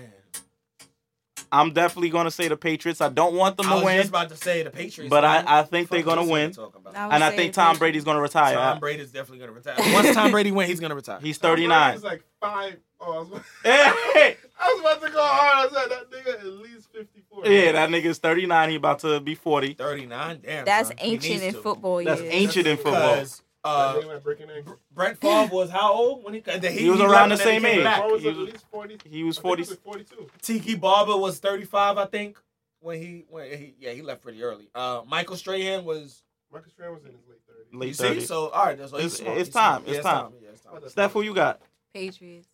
I'm 1.53 1.73
definitely 1.73 2.11
gonna 2.11 2.31
say 2.31 2.49
the 2.49 2.57
Patriots. 2.57 3.01
I 3.01 3.09
don't 3.09 3.35
want 3.35 3.57
them 3.57 3.67
to 3.67 3.71
win. 3.71 3.73
I 3.73 3.77
was 3.77 3.85
win, 3.85 3.97
just 3.99 4.09
about 4.09 4.29
to 4.31 4.37
say 4.37 4.63
the 4.63 4.71
Patriots, 4.71 5.11
but. 5.11 5.25
I, 5.25 5.61
I 5.61 5.63
think 5.63 5.89
they're 5.89 6.03
gonna 6.03 6.25
win. 6.25 6.51
nigga 6.51 6.57
talking 6.57 6.81
about. 6.81 6.97
I 6.97 7.15
And 7.15 7.25
I 7.25 7.35
think 7.35 7.53
Tom 7.53 7.79
Brady's 7.79 8.05
gonna 8.05 8.21
retire. 8.21 8.55
Tom 8.55 8.81
Brady's 8.81 9.13
definitely 9.13 9.39
gonna 9.39 9.53
retire. 9.53 9.77
Once 9.95 10.15
Tom 10.15 10.31
Brady 10.31 10.51
win, 10.51 10.69
he's 10.69 10.81
gonna 10.81 10.95
retire. 10.95 11.21
He's 11.21 11.39
39. 11.39 11.91
Brady's 11.93 12.05
like 12.05 12.23
five. 12.41 12.77
Oh, 13.01 13.13
I 13.13 13.19
was, 13.19 13.43
Hey, 13.63 14.37
I 14.59 14.73
was 14.73 14.81
about 14.81 15.03
to 15.07 15.13
go 15.13 15.23
hard. 15.23 15.71
I 15.71 15.81
said 15.81 15.91
that 15.91 16.11
nigga 16.11 16.41
at 16.41 16.47
least 16.47 16.91
54. 16.93 17.47
yeah, 17.47 17.73
that 17.73 17.91
nigga's 17.91 18.19
39. 18.19 18.71
He 18.71 18.77
about 18.77 18.99
to 19.01 19.21
be 19.21 19.35
40. 19.35 19.75
39. 19.75 20.41
Damn. 20.43 20.65
That's 20.65 20.89
son. 20.89 20.97
Ancient 21.01 21.43
in 21.43 21.55
to. 21.55 21.61
football. 21.61 22.03
That's 22.03 22.21
years. 22.21 22.35
ancient 22.35 22.67
in 22.67 22.77
football. 22.77 23.25
Because 23.67 23.95
That 23.95 23.99
uh, 23.99 24.03
nigga 24.03 24.09
went 24.09 24.25
breaking 24.25 24.51
eggs. 24.51 24.71
Brett 24.95 25.19
Favre 25.19 25.55
was 25.55 25.71
how 25.71 25.93
old 25.93 26.25
when 26.25 26.35
he? 26.35 26.43
He, 26.61 26.69
He 26.69 26.91
was 26.91 27.01
around 27.01 27.31
the 27.31 27.37
same 27.37 27.65
age. 27.67 27.83
back. 27.83 28.01
Bro 28.01 28.13
was 28.13 28.23
he 28.23 28.29
at 28.29 28.37
was- 28.37 28.53
least 28.53 28.65
40. 28.71 28.99
He 29.11 29.25
was 29.25 29.39
40. 29.39 29.63
he 29.65 29.69
was 29.71 29.79
42. 29.79 30.27
Tiki 30.43 30.75
Barber 30.77 31.17
was 31.17 31.39
35, 31.39 31.99
I 31.99 32.05
think, 32.07 32.39
when 32.81 33.01
he 33.01 33.25
when 33.29 33.51
he 33.51 33.75
yeah 33.81 33.91
he 33.93 34.03
left 34.03 34.23
pretty 34.23 34.43
early. 34.43 34.69
Uh, 34.75 35.03
Michael 35.07 35.37
Strahan 35.37 35.85
was 35.85 36.23
Michael 36.53 36.71
Strahan 36.71 36.93
was 36.95 37.05
in 37.05 37.13
his 37.13 37.21
late 37.29 37.41
30s. 37.51 37.73
you 37.73 37.79
Late 37.79 37.97
see 37.97 38.21
so 38.27 38.49
all 38.51 38.67
right. 38.67 38.79
So 38.89 38.97
he's 38.99 39.19
It's- 39.21 39.21
smart. 39.21 39.39
it's 39.39 39.49
He's 39.49 39.55
time. 39.55 39.83
smart. 39.83 39.89
It's 39.89 39.97
Yeah, 39.97 40.03
time. 40.13 40.33
Yeah, 40.43 40.49
it's 40.53 40.61
time. 40.63 40.89
Steph, 40.89 41.13
who 41.13 41.23
you 41.23 41.35
got? 41.35 41.61
Patriots. 41.93 42.49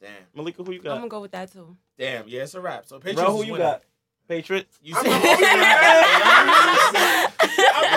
Damn, 0.00 0.10
Malika, 0.34 0.62
who 0.62 0.72
you 0.72 0.80
got? 0.82 0.92
I'm 0.92 0.98
gonna 0.98 1.08
go 1.08 1.20
with 1.20 1.32
that 1.32 1.52
too. 1.52 1.76
damn. 1.98 2.28
Yeah, 2.28 2.42
it's 2.42 2.54
a 2.54 2.60
wrap. 2.60 2.86
So 2.86 2.98
Patriots. 2.98 3.22
Bro, 3.22 3.32
who 3.32 3.40
is 3.42 3.46
you 3.48 3.52
winning. 3.54 3.66
got? 3.68 3.82
Patriots. 4.28 4.78
You 4.82 4.94
see? 4.94 5.00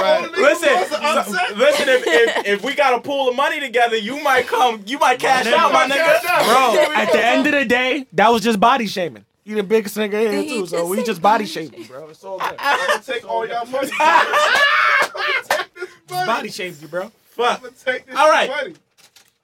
the 0.01 0.15
only 0.17 0.29
nigga- 0.29 0.37
I'm 0.37 0.61
the 0.61 0.77
only 0.77 0.77
nigga 0.77 1.27
Listen, 1.27 1.55
who 1.55 1.59
listen. 1.63 1.89
If, 1.89 2.03
if 2.07 2.47
if 2.47 2.63
we 2.63 2.75
got 2.75 2.93
a 2.93 2.99
pool 3.01 3.29
of 3.29 3.35
money 3.35 3.59
together, 3.59 3.95
you 3.97 4.21
might 4.23 4.47
come. 4.47 4.83
You 4.85 4.99
might 4.99 5.19
cash 5.19 5.45
nigga. 5.45 5.53
out, 5.53 5.71
my 5.73 5.87
nigga. 5.87 6.21
Bro, 6.45 6.93
at 6.95 7.11
the 7.11 7.23
end 7.23 7.45
of 7.47 7.53
the 7.53 7.65
day, 7.65 8.05
that 8.13 8.29
was 8.29 8.41
just 8.43 8.59
body 8.59 8.87
shaming. 8.87 9.25
He 9.43 9.53
the 9.53 9.63
biggest 9.63 9.95
nigga 9.95 10.19
here 10.29 10.43
too, 10.43 10.65
so 10.67 10.85
we 10.85 10.97
just 11.03 11.21
body 11.21 11.45
body 11.45 11.45
shaming, 11.45 11.83
bro. 11.85 12.09
It's 12.09 12.23
all 12.23 12.37
good. 12.37 12.55
I'm 12.59 12.87
gonna 12.87 13.01
take 13.03 13.29
all 13.29 13.47
y'all 13.47 13.65
money. 13.65 13.89
I'm 13.99 15.09
gonna 15.11 15.23
take 15.43 15.73
this 15.73 15.89
money. 16.09 16.25
body 16.25 16.49
shamed 16.49 16.81
you, 16.81 16.87
bro. 16.89 17.03
I'm 17.03 17.11
Fuck. 17.11 17.61
gonna 17.61 17.73
take 17.85 18.05
this 18.07 18.15
All 18.15 18.29
right. 18.29 18.49
money. 18.49 18.73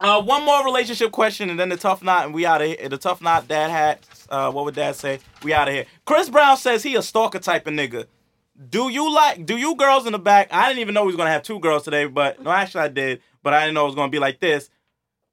Uh, 0.02 0.22
one 0.22 0.44
more 0.44 0.66
relationship 0.66 1.12
question, 1.14 1.50
and 1.50 1.58
then 1.58 1.70
the 1.70 1.78
tough 1.78 2.04
knot, 2.04 2.26
and 2.26 2.34
we 2.34 2.46
out 2.46 2.62
of 2.62 2.68
here. 2.68 2.90
The 2.90 2.98
tough 2.98 3.22
knot 3.22 3.48
dad 3.48 3.70
had. 3.72 4.00
Uh, 4.30 4.52
what 4.52 4.66
would 4.66 4.76
dad 4.76 4.96
say? 4.96 5.20
We 5.44 5.54
out 5.54 5.68
of 5.70 5.74
here. 5.74 5.86
Chris 6.06 6.30
Brown 6.30 6.58
says 6.58 6.84
he 6.84 6.96
a 6.96 7.02
stalker 7.02 7.40
type 7.40 7.68
of 7.68 7.74
nigga. 7.74 8.06
Do 8.70 8.90
you 8.90 9.14
like? 9.14 9.46
Do 9.46 9.58
you 9.58 9.76
girls 9.76 10.06
in 10.06 10.12
the 10.12 10.20
back? 10.20 10.50
I 10.54 10.68
didn't 10.68 10.80
even 10.82 10.94
know 10.94 11.02
we 11.02 11.08
was 11.08 11.16
gonna 11.16 11.32
have 11.32 11.44
two 11.44 11.60
girls 11.60 11.84
today, 11.84 12.06
but 12.06 12.42
no, 12.42 12.52
actually 12.52 12.82
I 12.82 12.88
did, 12.90 13.22
but 13.42 13.54
I 13.54 13.62
didn't 13.62 13.74
know 13.76 13.84
it 13.84 13.88
was 13.88 13.96
gonna 13.96 14.12
be 14.12 14.20
like 14.20 14.40
this. 14.40 14.70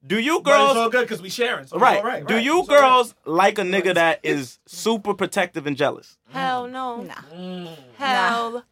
Do 0.06 0.18
you 0.18 0.40
But 0.40 0.52
it's 0.52 0.58
girls? 0.58 0.76
all 0.78 0.88
good 0.88 1.02
because 1.02 1.20
we 1.20 1.28
sharing. 1.28 1.66
So 1.66 1.76
it's 1.76 1.82
right. 1.82 1.98
all 1.98 2.04
right. 2.04 2.26
Do 2.26 2.38
you 2.38 2.60
It's 2.60 2.68
all 2.70 2.74
right. 2.76 2.80
girls 2.80 3.14
like 3.26 3.58
a 3.58 3.62
nigga 3.62 3.94
that 3.94 4.20
is 4.22 4.58
super 4.64 5.12
protective 5.12 5.66
and 5.66 5.76
jealous? 5.76 6.16
Hell 6.30 6.66
no. 6.68 7.02
Nah. 7.02 7.14
Mm. 7.34 7.76
Hell. 7.98 8.64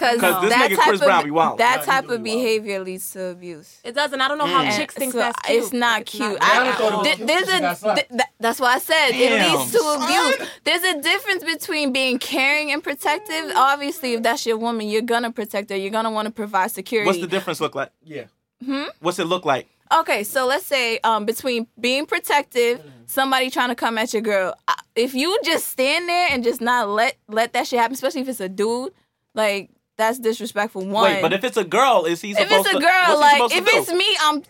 Cause, 0.00 0.18
'Cause 0.18 0.40
this 0.42 0.50
that 0.50 0.70
nigga 0.70 0.76
type 0.76 0.84
Chris 0.88 1.00
of, 1.02 1.06
Brown 1.06 1.24
be 1.24 1.30
wild. 1.30 1.58
That 1.58 1.82
type 1.84 2.04
of 2.08 2.22
be 2.22 2.30
wild. 2.30 2.38
behavior 2.42 2.80
leads 2.80 3.10
to 3.10 3.26
abuse. 3.26 3.80
It 3.84 3.92
doesn't. 3.94 4.18
I 4.18 4.28
don't 4.28 4.38
know 4.38 4.46
how 4.46 4.64
chicks 4.74 4.94
think 4.94 5.12
So 5.12 5.18
that's 5.18 5.38
cute. 5.46 5.62
It's 5.62 5.72
not 5.74 6.06
cute. 6.06 6.40
not 6.40 6.42
I, 6.42 6.68
I 6.70 6.72
thought 6.72 7.04
th- 7.04 7.18
there's 7.18 7.44
till 7.44 7.54
she 7.56 7.60
got 7.60 7.82
a 7.82 7.94
th- 7.96 8.08
th- 8.08 8.20
that's 8.40 8.58
why 8.60 8.74
I 8.74 8.78
said 8.78 9.10
Damn, 9.10 9.20
it 9.52 9.58
leads 9.58 9.72
to 9.72 9.78
son. 9.78 10.02
abuse. 10.02 10.48
There's 10.64 10.82
a 10.84 11.02
difference 11.02 11.44
between 11.44 11.92
being 11.92 12.18
caring 12.18 12.72
and 12.72 12.82
protective. 12.82 13.52
Obviously, 13.54 14.14
if 14.14 14.22
that's 14.22 14.46
your 14.46 14.56
woman, 14.56 14.88
you're 14.88 15.02
gonna 15.02 15.30
protect 15.30 15.68
her. 15.68 15.76
You're 15.76 15.90
gonna 15.90 16.10
want 16.10 16.26
to 16.26 16.32
provide 16.32 16.70
security. 16.70 17.06
What's 17.06 17.20
the 17.20 17.26
difference 17.26 17.60
look 17.60 17.74
like? 17.74 17.90
Yeah. 18.02 18.24
Hmm. 18.64 18.84
What's 19.00 19.18
it 19.18 19.26
look 19.26 19.44
like? 19.44 19.68
Okay, 19.92 20.22
so 20.24 20.46
let's 20.46 20.64
say 20.64 20.98
um, 21.04 21.26
between 21.26 21.66
being 21.78 22.06
protective, 22.06 22.80
somebody 23.06 23.50
trying 23.50 23.68
to 23.70 23.74
come 23.74 23.98
at 23.98 24.12
your 24.14 24.22
girl. 24.22 24.54
If 24.94 25.14
you 25.14 25.38
just 25.44 25.68
stand 25.68 26.08
there 26.08 26.28
and 26.30 26.42
just 26.44 26.60
not 26.60 26.88
let 26.88 27.16
let 27.28 27.52
that 27.52 27.66
shit 27.66 27.80
happen, 27.80 27.94
especially 27.94 28.20
if 28.22 28.28
it's 28.28 28.40
a 28.40 28.48
dude, 28.48 28.92
like 29.34 29.70
that's 30.00 30.18
disrespectful. 30.18 30.84
One. 30.86 31.04
Wait, 31.04 31.22
but 31.22 31.32
if 31.32 31.44
it's 31.44 31.56
a 31.56 31.64
girl, 31.64 32.04
is 32.06 32.20
he 32.20 32.32
if 32.32 32.38
supposed 32.38 32.66
it's 32.66 32.74
a 32.76 32.80
girl, 32.80 33.20
what's 33.20 33.52
he 33.54 33.60
like 33.60 33.68
if 33.68 33.68
it's 33.68 33.92
me, 33.92 34.16
I'm 34.22 34.42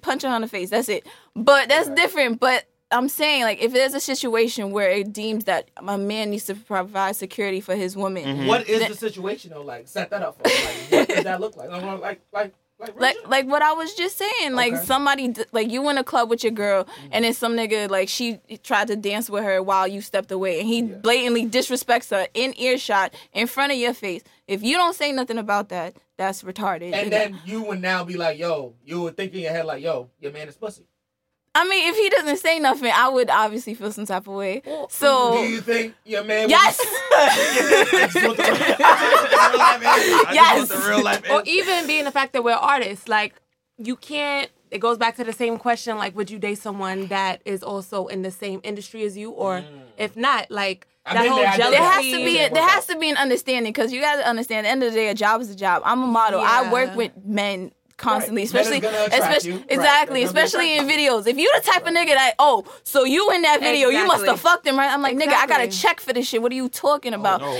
punching 0.00 0.30
her 0.30 0.34
on 0.34 0.40
the 0.42 0.48
face. 0.48 0.70
That's 0.70 0.88
it. 0.88 1.06
But 1.36 1.68
that's 1.68 1.88
different. 1.90 2.40
But 2.40 2.64
I'm 2.90 3.08
saying 3.08 3.42
like 3.42 3.60
if 3.62 3.72
there's 3.72 3.94
a 3.94 4.00
situation 4.00 4.70
where 4.70 4.90
it 4.90 5.12
deems 5.12 5.44
that 5.44 5.70
a 5.76 5.98
man 5.98 6.30
needs 6.30 6.44
to 6.44 6.54
provide 6.54 7.16
security 7.16 7.60
for 7.60 7.74
his 7.74 7.96
woman, 7.96 8.24
Mm-hmm. 8.24 8.46
What 8.46 8.68
is 8.68 8.80
Then- 8.80 8.90
the 8.90 8.96
situation 8.96 9.50
though? 9.50 9.62
Like, 9.62 9.88
set 9.88 10.10
that 10.10 10.22
up 10.22 10.38
for 10.38 10.46
us. 10.46 10.64
Like, 10.64 11.00
what 11.00 11.08
does 11.08 11.24
that 11.24 11.40
look 11.40 11.56
like? 11.56 11.70
Like, 12.00 12.20
like, 12.32 12.54
like, 12.96 13.16
like, 13.26 13.46
what 13.46 13.62
I 13.62 13.72
was 13.72 13.94
just 13.94 14.18
saying. 14.18 14.54
Like 14.54 14.72
Okay. 14.74 14.84
somebody 14.84 15.34
like 15.52 15.70
you 15.70 15.88
in 15.88 15.98
a 15.98 16.04
club 16.04 16.30
with 16.30 16.42
your 16.42 16.52
girl, 16.52 16.84
mm-hmm. 16.84 17.08
and 17.12 17.24
then 17.24 17.34
some 17.34 17.54
nigga 17.56 17.90
like 17.90 18.08
she 18.08 18.38
tried 18.62 18.88
to 18.88 18.96
dance 18.96 19.28
with 19.30 19.44
her 19.44 19.62
while 19.62 19.86
you 19.86 20.00
stepped 20.00 20.30
away, 20.32 20.60
and 20.60 20.68
he 20.68 20.82
blatantly 20.82 21.46
disrespects 21.46 22.10
her 22.10 22.26
in 22.34 22.54
earshot 22.58 23.14
in 23.32 23.46
front 23.46 23.72
of 23.72 23.78
your 23.78 23.94
face. 23.94 24.22
If 24.46 24.62
you 24.62 24.76
don't 24.76 24.94
say 24.94 25.12
nothing 25.12 25.38
about 25.38 25.68
that, 25.70 25.96
that's 26.16 26.42
retarded. 26.42 26.92
and 26.92 27.10
then 27.10 27.38
you 27.44 27.62
would 27.64 27.80
now 27.80 28.04
be 28.04 28.16
like, 28.16 28.38
yo, 28.38 28.74
you 28.84 29.00
would 29.02 29.16
think 29.16 29.32
in 29.34 29.40
your 29.40 29.52
head 29.52 29.64
like, 29.64 29.82
yo, 29.82 30.10
your 30.20 30.32
man 30.32 30.48
is 30.48 30.56
pussy. 30.56 30.84
I 31.54 31.68
mean, 31.68 31.88
if 31.88 31.96
he 31.96 32.08
doesn't 32.08 32.38
say 32.38 32.58
nothing, 32.58 32.90
I 32.94 33.08
would 33.08 33.28
obviously 33.28 33.74
feel 33.74 33.92
some 33.92 34.06
type 34.06 34.26
of 34.26 34.34
way. 34.34 34.62
So 34.88 35.32
Do 35.34 35.38
you 35.48 35.60
think 35.60 35.94
your 36.04 36.24
man? 36.24 36.48
yes. 36.48 36.80
I 36.80 38.08
just 38.10 38.26
want 38.26 38.36
the, 38.38 38.42
I 38.44 39.10
just 39.10 39.14
want 39.14 39.30
the 39.30 39.50
real 39.50 39.58
life 39.58 39.84
answer. 39.84 40.28
I 40.28 40.32
Yes. 40.32 40.58
just 40.60 40.72
want 40.72 40.82
the 40.84 40.88
real 40.90 41.04
life 41.04 41.22
Or 41.30 41.42
even 41.44 41.86
being 41.86 42.04
the 42.04 42.10
fact 42.10 42.32
that 42.32 42.42
we're 42.42 42.52
artists, 42.54 43.06
like 43.08 43.34
you 43.78 43.96
can't. 43.96 44.50
It 44.70 44.78
goes 44.80 44.96
back 44.96 45.16
to 45.16 45.24
the 45.24 45.34
same 45.34 45.58
question: 45.58 45.98
like, 45.98 46.16
would 46.16 46.30
you 46.30 46.38
date 46.38 46.56
someone 46.58 47.08
that 47.08 47.42
is 47.44 47.62
also 47.62 48.06
in 48.06 48.22
the 48.22 48.30
same 48.30 48.60
industry 48.64 49.04
as 49.04 49.18
you, 49.18 49.30
or 49.30 49.60
mm. 49.60 49.66
if 49.98 50.16
not, 50.16 50.50
like 50.50 50.86
I've 51.04 51.14
that 51.14 51.22
been 51.24 51.32
whole 51.32 51.42
there, 51.42 51.56
jealousy. 51.58 51.76
there 51.76 51.90
has 51.90 52.04
to 52.04 52.16
be 52.24 52.38
a, 52.38 52.50
there 52.50 52.68
has 52.68 52.86
to 52.86 52.98
be 52.98 53.10
an 53.10 53.16
understanding 53.18 53.70
because 53.72 53.92
you 53.92 54.00
got 54.00 54.16
to 54.16 54.26
understand. 54.26 54.66
At 54.66 54.70
the 54.70 54.72
end 54.72 54.82
of 54.84 54.92
the 54.92 54.96
day, 54.98 55.08
a 55.10 55.14
job 55.14 55.42
is 55.42 55.50
a 55.50 55.54
job. 55.56 55.82
I'm 55.84 56.02
a 56.02 56.06
model. 56.06 56.40
I 56.40 56.72
work 56.72 56.96
with 56.96 57.12
men 57.22 57.72
constantly, 58.02 58.42
Right. 58.42 58.54
Especially, 58.54 58.78
especially 58.78 59.50
you. 59.50 59.56
Right. 59.58 59.66
exactly, 59.70 60.24
They're 60.24 60.32
gonna 60.32 60.34
be 60.34 60.40
especially 60.44 60.76
in 60.76 60.86
videos. 60.88 61.26
If 61.26 61.38
you 61.38 61.50
the 61.56 61.62
type 61.70 61.86
of 61.86 61.94
nigga 61.94 62.14
that 62.14 62.34
oh, 62.38 62.64
so 62.84 63.04
you 63.04 63.30
in 63.30 63.42
that 63.42 63.60
video, 63.60 63.88
you 63.88 64.06
must 64.06 64.26
have 64.26 64.40
fucked 64.40 64.66
him, 64.66 64.76
right? 64.76 64.90
I'm 64.92 65.00
like, 65.02 65.16
nigga, 65.16 65.32
I 65.34 65.46
gotta 65.46 65.68
check 65.68 66.00
for 66.00 66.12
this 66.12 66.26
shit. 66.28 66.42
What 66.42 66.52
are 66.52 66.56
you 66.56 66.68
talking 66.68 67.14
about? 67.14 67.40
Oh, 67.42 67.52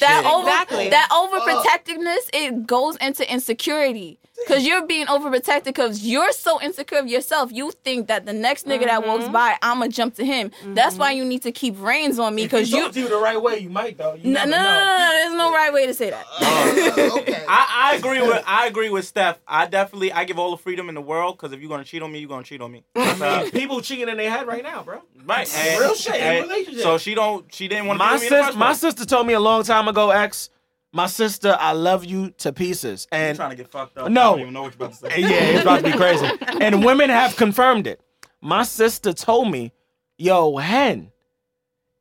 That 0.00 0.24
over 0.26 0.48
Exactly. 0.48 0.88
that 0.90 1.08
overprotectiveness 1.12 2.30
it 2.32 2.66
goes 2.66 2.96
into 2.96 3.30
insecurity. 3.32 4.18
Cause 4.48 4.64
you're 4.64 4.86
being 4.86 5.06
overprotected 5.06 5.64
because 5.64 6.02
you're 6.04 6.32
so 6.32 6.60
insecure 6.60 6.98
of 6.98 7.06
yourself. 7.06 7.52
You 7.52 7.70
think 7.84 8.08
that 8.08 8.26
the 8.26 8.32
next 8.32 8.66
nigga 8.66 8.84
that 8.86 9.06
walks 9.06 9.24
Mm-hmm. 9.24 9.32
by, 9.32 9.56
I'ma 9.62 9.88
jump 9.88 10.14
to 10.16 10.24
him. 10.24 10.50
That's 10.68 10.96
why 10.96 11.10
mm-hmm. 11.10 11.18
you 11.18 11.24
need 11.26 11.42
to 11.42 11.52
keep 11.52 11.80
reins 11.80 12.18
on 12.18 12.34
me. 12.34 12.44
If 12.44 12.50
he 12.50 12.58
Cause 12.58 12.70
you 12.70 12.82
talk 12.82 12.92
to 12.92 13.00
you 13.00 13.08
the 13.08 13.18
right 13.18 13.40
way, 13.40 13.58
you 13.58 13.68
might 13.70 13.98
though. 13.98 14.14
You 14.14 14.32
no, 14.32 14.44
no, 14.44 14.50
never 14.50 14.62
no, 14.62 14.74
no, 14.74 14.98
no, 14.98 15.10
there's 15.12 15.34
no 15.34 15.52
right 15.52 15.72
way 15.72 15.86
to 15.86 15.94
say 15.94 16.10
that. 16.10 16.24
Uh, 16.40 16.44
uh, 16.44 17.18
okay. 17.18 17.44
I, 17.48 17.92
I 17.92 17.96
agree 17.96 18.20
with 18.22 18.42
I 18.46 18.66
agree 18.66 18.90
with 18.90 19.04
Steph. 19.06 19.38
I 19.46 19.66
definitely 19.66 20.12
I 20.12 20.24
give 20.24 20.38
all 20.38 20.50
the 20.52 20.56
freedom 20.56 20.88
in 20.88 20.94
the 20.94 21.00
world 21.02 21.36
because 21.36 21.52
if 21.52 21.60
you're 21.60 21.68
gonna 21.68 21.84
cheat 21.84 22.02
on 22.02 22.10
me, 22.10 22.20
you're 22.20 22.28
gonna 22.28 22.42
cheat 22.42 22.60
on 22.60 22.72
me. 22.72 22.84
That's 22.94 23.18
how- 23.20 23.50
People 23.50 23.80
cheating 23.82 24.08
in 24.08 24.16
their 24.16 24.30
head 24.30 24.46
right 24.46 24.62
now, 24.62 24.82
bro. 24.82 25.02
right, 25.26 25.48
Real 25.78 25.94
shit 25.94 26.14
in 26.16 26.42
relationship. 26.42 26.82
So 26.82 26.98
she 26.98 27.14
don't 27.14 27.52
she 27.52 27.68
didn't 27.68 27.86
want 27.86 27.98
to 28.00 28.04
My 28.06 28.14
be 28.18 28.30
me 28.30 28.36
in 28.38 28.44
sis, 28.44 28.56
my 28.56 28.72
sister 28.72 29.04
told 29.04 29.26
me 29.26 29.34
a 29.34 29.40
long 29.40 29.62
time 29.64 29.86
ago, 29.88 30.10
X. 30.10 30.50
My 30.92 31.06
sister, 31.06 31.56
I 31.58 31.72
love 31.72 32.04
you 32.04 32.30
to 32.38 32.52
pieces, 32.52 33.06
I'm 33.12 33.20
and 33.20 33.36
trying 33.36 33.50
to 33.50 33.56
get 33.56 33.70
fucked 33.70 33.96
up. 33.96 34.10
No. 34.10 34.20
I 34.20 34.24
don't 34.32 34.40
even 34.40 34.52
know 34.54 34.62
what 34.62 34.74
you're 34.76 34.86
about 34.88 34.98
to 34.98 35.10
say. 35.10 35.20
yeah, 35.20 35.28
it's 35.28 35.62
about 35.62 35.78
to 35.84 35.84
be 35.84 35.92
crazy. 35.96 36.26
And 36.60 36.84
women 36.84 37.10
have 37.10 37.36
confirmed 37.36 37.86
it. 37.86 38.00
My 38.40 38.64
sister 38.64 39.12
told 39.12 39.50
me, 39.50 39.72
"Yo, 40.18 40.56
hen, 40.56 41.12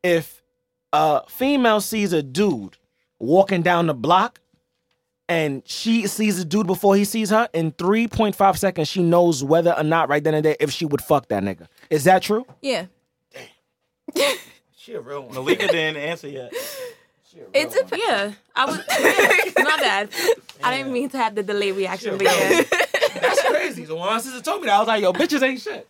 if 0.03 0.41
a 0.91 1.21
female 1.29 1.81
sees 1.81 2.13
a 2.13 2.23
dude 2.23 2.77
walking 3.19 3.61
down 3.61 3.87
the 3.87 3.93
block." 3.93 4.39
And 5.27 5.61
she 5.67 6.07
sees 6.07 6.39
a 6.39 6.45
dude 6.45 6.65
before 6.65 6.95
he 6.95 7.05
sees 7.05 7.29
her. 7.29 7.47
In 7.53 7.71
3.5 7.73 8.57
seconds, 8.57 8.87
she 8.87 9.03
knows 9.03 9.43
whether 9.43 9.73
or 9.77 9.83
not 9.83 10.09
right 10.09 10.23
then 10.23 10.33
and 10.33 10.43
there 10.43 10.55
if 10.59 10.71
she 10.71 10.85
would 10.85 11.03
fuck 11.03 11.27
that 11.27 11.43
nigga. 11.43 11.67
Is 11.91 12.05
that 12.05 12.23
true? 12.23 12.47
Yeah. 12.63 12.87
Damn. 14.15 14.37
She 14.75 14.93
a 14.93 14.99
real 15.01 15.21
one. 15.21 15.35
Malika 15.35 15.67
didn't 15.67 15.97
answer 16.01 16.27
yet. 16.27 16.51
It's 17.53 17.75
a 17.75 17.97
Yeah, 17.97 18.31
I 18.55 18.65
was. 18.65 18.77
Yeah, 18.77 19.63
my 19.63 19.77
bad. 19.77 20.09
I 20.63 20.75
didn't 20.77 20.91
mean 20.91 21.09
to 21.11 21.17
have 21.17 21.35
the 21.35 21.43
delay 21.43 21.71
reaction, 21.71 22.17
but 22.17 22.25
yeah. 22.25 22.61
That's 23.21 23.41
crazy. 23.43 23.85
So 23.85 23.95
when 23.95 24.05
my 24.07 24.19
sister 24.19 24.41
told 24.41 24.61
me 24.61 24.67
that, 24.67 24.75
I 24.75 24.79
was 24.79 24.87
like, 24.87 25.01
"Yo, 25.01 25.13
bitches 25.13 25.41
ain't 25.41 25.59
shit." 25.61 25.87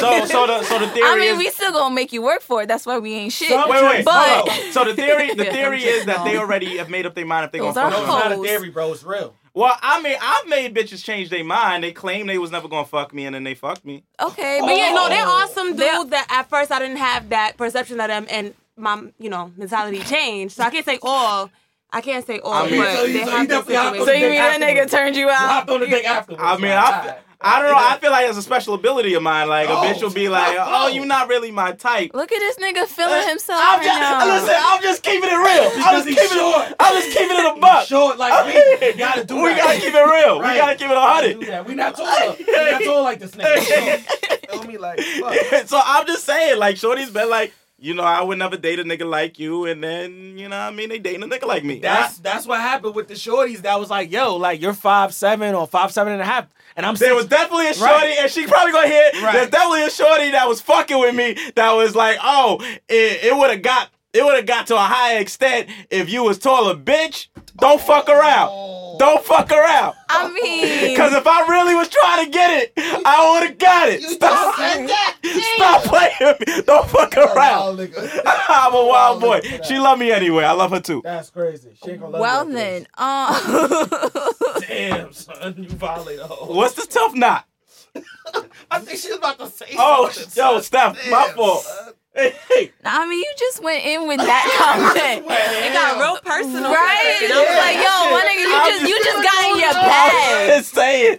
So 0.00 0.24
so 0.26 0.46
the 0.46 0.62
so 0.64 0.78
the 0.78 0.88
theory 0.88 1.08
I 1.08 1.16
mean, 1.18 1.32
is 1.34 1.38
we 1.38 1.50
still 1.50 1.72
gonna 1.72 1.94
make 1.94 2.12
you 2.12 2.22
work 2.22 2.40
for 2.42 2.62
it. 2.62 2.66
That's 2.68 2.84
why 2.86 2.98
we 2.98 3.14
ain't 3.14 3.32
shit. 3.32 3.48
Some 3.48 3.68
wait 3.68 3.82
wait 3.82 4.04
But- 4.04 4.28
hold 4.28 4.48
on. 4.48 4.72
So 4.72 4.84
the 4.84 4.94
theory 4.94 5.34
the 5.34 5.44
theory 5.56 5.82
I'm 5.82 5.88
is 5.88 6.04
that 6.06 6.14
just- 6.16 6.24
they 6.24 6.36
already 6.36 6.76
have 6.78 6.90
made 6.90 7.06
up 7.06 7.14
their 7.14 7.26
mind 7.26 7.46
if 7.46 7.52
they 7.52 7.58
Those 7.58 7.74
gonna 7.74 7.94
are 7.96 8.06
fuck 8.06 8.06
No, 8.06 8.14
with 8.14 8.22
it's 8.22 8.24
not 8.28 8.32
a 8.32 8.58
theory, 8.58 8.70
bro. 8.70 8.92
It's 8.92 9.02
real. 9.04 9.34
Well, 9.54 9.76
I 9.82 10.00
mean, 10.00 10.16
I've 10.20 10.48
made 10.48 10.74
bitches 10.74 11.04
change 11.04 11.28
their 11.28 11.44
mind. 11.44 11.84
They 11.84 11.92
claim 11.92 12.26
they 12.26 12.38
was 12.38 12.50
never 12.50 12.68
gonna 12.68 12.86
fuck 12.86 13.12
me, 13.12 13.26
and 13.26 13.34
then 13.34 13.44
they 13.44 13.54
fucked 13.54 13.84
me. 13.84 14.02
Okay, 14.18 14.58
But 14.62 14.70
oh. 14.70 14.74
yeah, 14.76 14.92
no, 14.94 15.08
there 15.10 15.24
Oh. 15.26 15.42
are 15.42 15.48
some 15.48 15.76
dudes 15.76 16.10
that 16.10 16.26
at 16.30 16.48
first 16.48 16.72
I 16.72 16.78
didn't 16.78 16.96
have 16.96 17.28
that 17.30 17.58
perception 17.58 18.00
of 18.00 18.08
them, 18.08 18.26
and 18.30 18.54
my 18.82 19.02
you 19.18 19.30
know 19.30 19.52
mentality 19.56 20.00
changed. 20.00 20.56
So 20.56 20.64
I 20.64 20.70
can't 20.70 20.84
say 20.84 20.98
all. 21.02 21.50
I 21.94 22.00
can't 22.00 22.26
say 22.26 22.38
all, 22.40 22.54
I 22.54 22.70
mean- 22.70 22.80
but 22.80 22.96
So 22.96 23.04
you- 23.04 23.12
they 23.12 23.24
so 23.24 23.30
have 23.32 23.48
those 23.48 23.66
definitely 23.66 24.06
So 24.06 24.12
you 24.12 24.30
mean 24.30 24.38
that 24.38 24.60
nigga 24.60 24.90
turned 24.90 25.14
you 25.14 25.24
You 25.26 25.30
out? 25.30 25.36
hopped 25.50 25.68
on 25.70 25.80
the 25.80 25.86
dick 25.86 26.06
afterwards. 26.06 26.42
I 26.42 26.56
mean. 26.56 26.72
I, 26.72 27.16
I 27.44 27.60
don't 27.60 27.72
know. 27.72 27.76
I 27.76 27.98
feel 27.98 28.12
like 28.12 28.28
it's 28.28 28.38
a 28.38 28.42
special 28.42 28.72
ability 28.74 29.14
of 29.14 29.22
mine. 29.24 29.48
Like 29.48 29.68
a 29.68 29.72
bitch 29.72 30.00
will 30.00 30.12
be 30.12 30.28
like, 30.28 30.56
"Oh, 30.60 30.86
you're 30.86 31.04
not 31.04 31.28
really 31.28 31.50
my 31.50 31.72
type." 31.72 32.12
Look 32.14 32.30
at 32.30 32.38
this 32.38 32.56
nigga 32.58 32.86
feeling 32.86 33.28
himself 33.28 33.60
I'm 33.60 33.80
right 33.80 33.84
just, 33.84 34.00
now. 34.00 34.26
listen, 34.32 34.54
I'm 34.56 34.80
just 34.82 35.02
keeping 35.02 35.28
it 35.28 35.34
real. 35.34 35.72
I'm 35.84 35.94
just 35.96 36.06
he's 36.08 36.18
keeping 36.20 36.38
short. 36.38 36.68
it. 36.70 36.76
I'm 36.78 37.02
just 37.02 37.18
keeping 37.18 37.36
it 37.36 37.56
a 37.56 37.60
buck. 37.60 37.86
Short 37.88 38.16
like 38.16 38.46
me. 38.46 38.86
You 38.86 38.96
gotta 38.96 39.24
do 39.24 39.38
it. 39.38 39.42
we 39.42 39.48
that. 39.48 39.58
gotta 39.58 39.80
keep 39.80 39.92
it 39.92 39.98
real. 40.06 40.40
Right. 40.40 40.52
We 40.52 40.58
gotta 40.60 40.76
keep 40.76 40.88
it 40.88 40.96
a 40.96 41.00
hundred. 41.00 41.40
that. 41.48 41.66
We 41.66 41.74
not 41.74 41.96
tall. 41.96 42.36
We 42.38 42.70
not 42.70 42.82
tall 42.84 43.02
like 43.02 43.18
this 43.18 43.32
nigga. 43.32 43.98
Feel 44.52 44.62
me? 44.62 44.78
Like, 44.78 45.00
fuck. 45.00 45.66
so 45.66 45.80
I'm 45.84 46.06
just 46.06 46.24
saying, 46.24 46.58
like, 46.60 46.76
Shorty's 46.76 47.10
been 47.10 47.28
like, 47.28 47.52
you 47.82 47.92
know, 47.94 48.02
I 48.04 48.22
would 48.22 48.38
never 48.38 48.56
date 48.56 48.78
a 48.78 48.84
nigga 48.84 49.08
like 49.08 49.38
you, 49.38 49.66
and 49.66 49.82
then 49.82 50.38
you 50.38 50.48
know, 50.48 50.56
what 50.56 50.62
I 50.64 50.70
mean, 50.70 50.88
they 50.88 50.98
dating 50.98 51.22
a 51.22 51.26
nigga 51.26 51.46
like 51.46 51.64
me. 51.64 51.80
That's 51.80 52.18
that's 52.18 52.46
what 52.46 52.60
happened 52.60 52.94
with 52.94 53.08
the 53.08 53.14
shorties. 53.14 53.58
That 53.62 53.78
was 53.80 53.90
like, 53.90 54.10
yo, 54.12 54.36
like 54.36 54.60
you're 54.62 54.72
five 54.72 55.12
seven 55.12 55.54
or 55.54 55.66
five 55.66 55.92
seven 55.92 56.12
and 56.12 56.22
a 56.22 56.24
half, 56.24 56.46
and 56.76 56.86
I'm 56.86 56.96
saying 56.96 57.10
There 57.10 57.20
six. 57.20 57.30
was 57.30 57.38
definitely 57.38 57.68
a 57.68 57.74
shorty, 57.74 57.92
Right. 58.06 58.16
and 58.20 58.30
she 58.30 58.46
probably 58.46 58.72
gonna 58.72 58.86
hear. 58.88 59.10
Right. 59.22 59.32
There's 59.34 59.50
definitely 59.50 59.84
a 59.84 59.90
shorty 59.90 60.30
that 60.30 60.48
was 60.48 60.60
fucking 60.60 60.98
with 60.98 61.14
me. 61.14 61.36
That 61.56 61.72
was 61.72 61.94
like, 61.96 62.18
oh, 62.22 62.58
it, 62.88 63.24
it 63.24 63.36
would 63.36 63.50
have 63.50 63.62
got, 63.62 63.90
it 64.12 64.24
would 64.24 64.36
have 64.36 64.46
got 64.46 64.66
to 64.68 64.76
a 64.76 64.80
higher 64.80 65.18
extent 65.18 65.68
if 65.90 66.10
you 66.10 66.22
was 66.22 66.38
taller, 66.38 66.74
bitch. 66.74 67.28
Don't 67.56 67.80
fuck 67.80 68.08
around. 68.08 68.98
Don't 68.98 69.24
fuck 69.24 69.50
around. 69.50 69.94
I 70.08 70.28
mean, 70.32 70.96
Cause 70.96 71.12
if 71.14 71.26
I 71.26 71.46
really 71.48 71.74
was 71.74 71.88
trying 71.88 72.24
to 72.26 72.30
get 72.30 72.62
it, 72.62 72.72
I 72.76 73.32
would 73.40 73.48
have 73.48 73.58
got 73.58 73.88
it. 73.88 74.02
Stop, 74.02 74.54
stop 74.54 75.84
playing 75.84 76.12
with 76.20 76.46
me. 76.46 76.62
Don't 76.62 76.88
fuck 76.88 77.16
around. 77.16 77.80
I'm 78.26 78.74
a 78.74 78.84
wild 78.86 79.20
boy. 79.20 79.40
She 79.64 79.78
love 79.78 79.98
me 79.98 80.12
anyway. 80.12 80.44
I 80.44 80.52
love 80.52 80.70
her 80.72 80.80
too. 80.80 81.00
That's 81.04 81.30
crazy. 81.30 81.70
She 81.82 81.92
ain't 81.92 82.00
gonna 82.00 82.12
love 82.12 82.20
well 82.20 82.46
you 82.48 82.52
then, 82.54 82.86
after 82.96 83.56
um. 84.56 84.62
Damn, 84.68 85.12
son, 85.12 85.54
you 85.58 85.68
violate 85.70 86.18
a 86.20 86.26
hoe. 86.26 86.54
What's 86.54 86.74
the 86.74 86.86
tough 86.86 87.14
knot? 87.14 87.46
I 88.70 88.78
think 88.80 88.98
she 88.98 89.08
was 89.08 89.18
about 89.18 89.38
to 89.38 89.48
say 89.48 89.66
Oh, 89.78 90.08
something. 90.10 90.42
yo, 90.42 90.60
Steph, 90.60 90.94
my 91.10 91.26
Damn, 91.26 91.36
fault. 91.36 91.62
son. 91.62 91.92
Hey, 92.14 92.34
hey. 92.50 92.72
I 92.84 93.08
mean, 93.08 93.18
you 93.18 93.32
just 93.38 93.62
went 93.62 93.84
in 93.84 94.06
with 94.06 94.18
that 94.18 94.44
comment. 94.58 95.24
It 95.30 95.72
got 95.72 95.98
real 95.98 96.18
personal, 96.22 96.70
Right? 96.70 97.20
And 97.22 97.32
I 97.32 97.38
was 97.40 97.56
like, 97.58 97.76
yo, 97.76 97.92
my 98.12 98.22
nigga, 98.28 98.44
you 98.44 98.70
just 98.70 98.88
you 98.88 99.04
just 99.04 99.22
got 99.22 99.44
in 99.50 99.60
your 99.60 99.72
bag. 99.72 100.12
I'm 100.12 100.48
bag. 100.48 100.58
just 100.58 100.74
saying. 100.74 101.18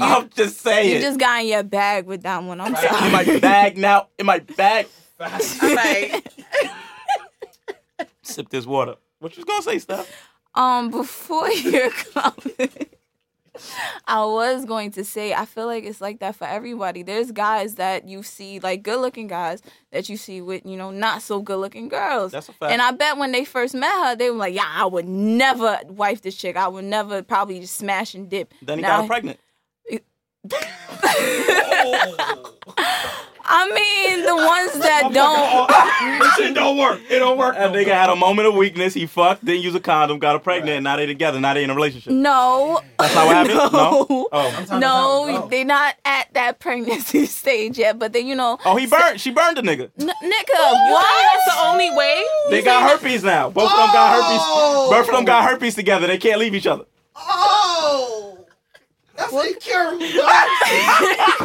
I'm 0.00 0.28
just 0.30 0.60
saying. 0.60 0.94
You 0.96 1.00
just 1.00 1.18
got 1.20 1.42
in 1.42 1.48
your 1.48 1.62
bag 1.62 2.06
with 2.06 2.22
that 2.22 2.42
one. 2.42 2.60
I'm 2.60 2.74
in 2.74 2.76
sorry. 2.76 3.10
my 3.10 3.38
bag 3.38 3.76
now. 3.76 4.08
In 4.18 4.26
my 4.26 4.38
bag. 4.40 4.86
Right. 5.20 6.22
Sip 8.22 8.48
this 8.50 8.66
water. 8.66 8.94
What 9.18 9.36
you 9.36 9.44
gonna 9.44 9.62
say, 9.62 9.78
Steph? 9.80 10.08
Um, 10.54 10.90
before 10.92 11.50
your 11.52 11.90
comment, 11.90 12.94
I 14.06 14.24
was 14.24 14.64
going 14.64 14.90
to 14.92 15.04
say 15.04 15.32
I 15.34 15.44
feel 15.44 15.66
like 15.66 15.84
it's 15.84 16.00
like 16.00 16.20
that 16.20 16.36
for 16.36 16.46
everybody. 16.46 17.02
There's 17.02 17.32
guys 17.32 17.74
that 17.76 18.08
you 18.08 18.22
see, 18.22 18.58
like 18.60 18.82
good 18.82 19.00
looking 19.00 19.26
guys 19.26 19.62
that 19.92 20.08
you 20.08 20.16
see 20.16 20.40
with, 20.40 20.64
you 20.64 20.76
know, 20.76 20.90
not 20.90 21.22
so 21.22 21.40
good 21.40 21.58
looking 21.58 21.88
girls. 21.88 22.32
That's 22.32 22.48
a 22.48 22.52
fact. 22.52 22.72
And 22.72 22.80
I 22.82 22.90
bet 22.92 23.16
when 23.18 23.32
they 23.32 23.44
first 23.44 23.74
met 23.74 23.92
her, 24.06 24.16
they 24.16 24.30
were 24.30 24.36
like, 24.36 24.54
Yeah, 24.54 24.66
I 24.66 24.86
would 24.86 25.06
never 25.08 25.78
wife 25.88 26.22
this 26.22 26.36
chick. 26.36 26.56
I 26.56 26.68
would 26.68 26.84
never 26.84 27.22
probably 27.22 27.60
just 27.60 27.76
smash 27.76 28.14
and 28.14 28.28
dip. 28.28 28.52
Then 28.62 28.78
he 28.78 28.82
Now- 28.82 28.88
got 28.98 29.02
her 29.02 29.06
pregnant. 29.08 29.40
I 33.50 33.70
mean, 33.74 34.24
the 34.26 34.36
ones 34.36 34.78
that 34.84 35.10
don't 35.12 36.20
This 36.20 36.34
shit 36.36 36.54
don't 36.54 36.76
work. 36.76 37.00
It 37.08 37.18
don't 37.18 37.38
work. 37.38 37.54
That 37.56 37.72
no 37.72 37.78
nigga 37.78 37.86
more. 37.86 37.94
had 37.94 38.10
a 38.10 38.16
moment 38.16 38.46
of 38.48 38.54
weakness. 38.54 38.92
He 38.92 39.06
fucked, 39.06 39.42
didn't 39.44 39.62
use 39.62 39.74
a 39.74 39.80
condom, 39.80 40.18
got 40.18 40.34
her 40.34 40.38
pregnant, 40.38 40.76
and 40.76 40.84
now 40.84 40.96
they 40.96 41.06
together. 41.06 41.40
Now 41.40 41.54
they 41.54 41.64
in 41.64 41.70
a 41.70 41.74
relationship. 41.74 42.12
No. 42.12 42.80
That's 42.98 43.14
not 43.14 43.26
what 43.26 43.36
happened? 43.36 43.58
No. 43.72 44.06
No. 44.10 44.28
Oh. 44.32 44.50
Sometimes 44.50 44.68
that's 44.68 44.70
how 44.70 44.76
it 44.76 44.80
No, 44.80 45.40
go. 45.42 45.48
they're 45.48 45.64
not 45.64 45.94
at 46.04 46.32
that 46.34 46.58
pregnancy 46.60 47.24
stage 47.40 47.78
yet, 47.78 47.98
but 47.98 48.12
then, 48.12 48.26
you 48.26 48.34
know, 48.34 48.58
Oh, 48.66 48.76
he 48.76 48.86
burned. 48.86 49.18
She 49.20 49.30
burned 49.30 49.56
the 49.56 49.62
nigga. 49.62 49.90
N- 49.98 50.08
nigga, 50.08 50.46
That's 50.52 50.90
what? 50.92 51.46
the 51.46 51.66
only 51.68 51.90
way. 51.90 52.22
They 52.50 52.62
got 52.62 52.82
herpes 52.90 53.24
now. 53.24 53.48
Both 53.48 53.70
of 53.70 53.76
them 53.78 53.86
got 53.92 54.14
herpes. 54.14 54.40
Oh. 54.42 54.88
Both 54.90 55.08
of 55.08 55.14
them 55.14 55.24
got 55.24 55.48
herpes 55.48 55.74
together. 55.74 56.06
They 56.06 56.18
can't 56.18 56.38
leave 56.38 56.54
each 56.54 56.66
other. 56.66 56.84
Oh! 57.16 58.37
That's 59.18 59.32
incurable, 59.32 59.98
dog. 59.98 60.30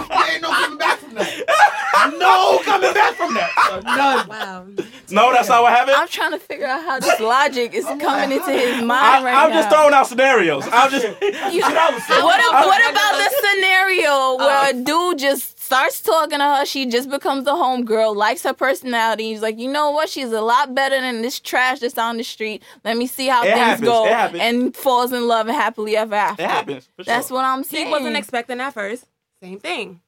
there 0.09 0.33
ain't 0.33 0.41
no 0.41 0.49
coming 0.51 0.77
back 0.77 0.99
from 0.99 1.13
that. 1.15 2.15
no 2.19 2.59
coming 2.63 2.93
back 2.93 3.13
from 3.15 3.33
that. 3.33 3.81
None. 3.83 4.27
Wow. 4.27 4.65
No, 5.09 5.31
that's 5.33 5.49
not 5.49 5.61
what 5.63 5.71
happened. 5.73 5.97
I'm 5.97 6.07
trying 6.07 6.31
to 6.31 6.39
figure 6.39 6.65
out 6.67 6.83
how 6.83 6.99
this 6.99 7.19
logic 7.19 7.73
is 7.73 7.85
coming 7.85 8.31
into 8.31 8.51
his 8.51 8.81
mind 8.83 8.91
I, 8.91 9.23
right 9.23 9.35
I'm 9.35 9.49
now. 9.49 9.55
just 9.61 9.69
throwing 9.69 9.93
out 9.93 10.07
scenarios. 10.07 10.67
I'm 10.71 10.89
just. 10.91 11.05
You- 11.53 11.61
I 11.63 11.91
was 11.93 12.03
saying. 12.05 12.23
what, 12.23 12.39
if, 12.39 12.51
what 12.51 12.91
about 12.91 13.17
the 13.17 13.47
scenario 13.53 14.37
where 14.37 14.57
uh, 14.57 14.69
a 14.69 14.73
dude 14.83 15.19
just 15.19 15.52
starts 15.63 16.01
talking 16.01 16.39
to 16.39 16.43
her, 16.43 16.65
she 16.65 16.85
just 16.85 17.09
becomes 17.09 17.47
a 17.47 17.51
homegirl, 17.51 18.15
likes 18.15 18.43
her 18.43 18.53
personality, 18.53 19.29
he's 19.29 19.41
like, 19.41 19.57
you 19.57 19.71
know 19.71 19.91
what, 19.91 20.09
she's 20.09 20.31
a 20.31 20.41
lot 20.41 20.75
better 20.75 20.99
than 20.99 21.21
this 21.21 21.39
trash 21.39 21.79
that's 21.79 21.97
on 21.97 22.17
the 22.17 22.23
street. 22.23 22.61
Let 22.83 22.97
me 22.97 23.07
see 23.07 23.27
how 23.27 23.41
It 23.43 23.47
things 23.47 23.59
happens, 23.59 23.87
go, 23.87 24.05
it 24.05 24.11
happens. 24.11 24.41
and 24.41 24.75
falls 24.75 25.11
in 25.13 25.27
love 25.27 25.47
and 25.47 25.55
happily 25.55 25.95
ever 25.97 26.15
after. 26.15 26.43
It 26.43 26.49
happens. 26.49 26.89
For 26.95 27.03
sure. 27.03 27.13
That's 27.13 27.29
what 27.31 27.45
I'm 27.45 27.59
He 27.59 27.69
saying. 27.69 27.91
wasn't 27.91 28.17
expecting 28.17 28.57
that 28.59 28.73
first. 28.73 29.05
Same 29.41 29.59
thing. 29.59 30.01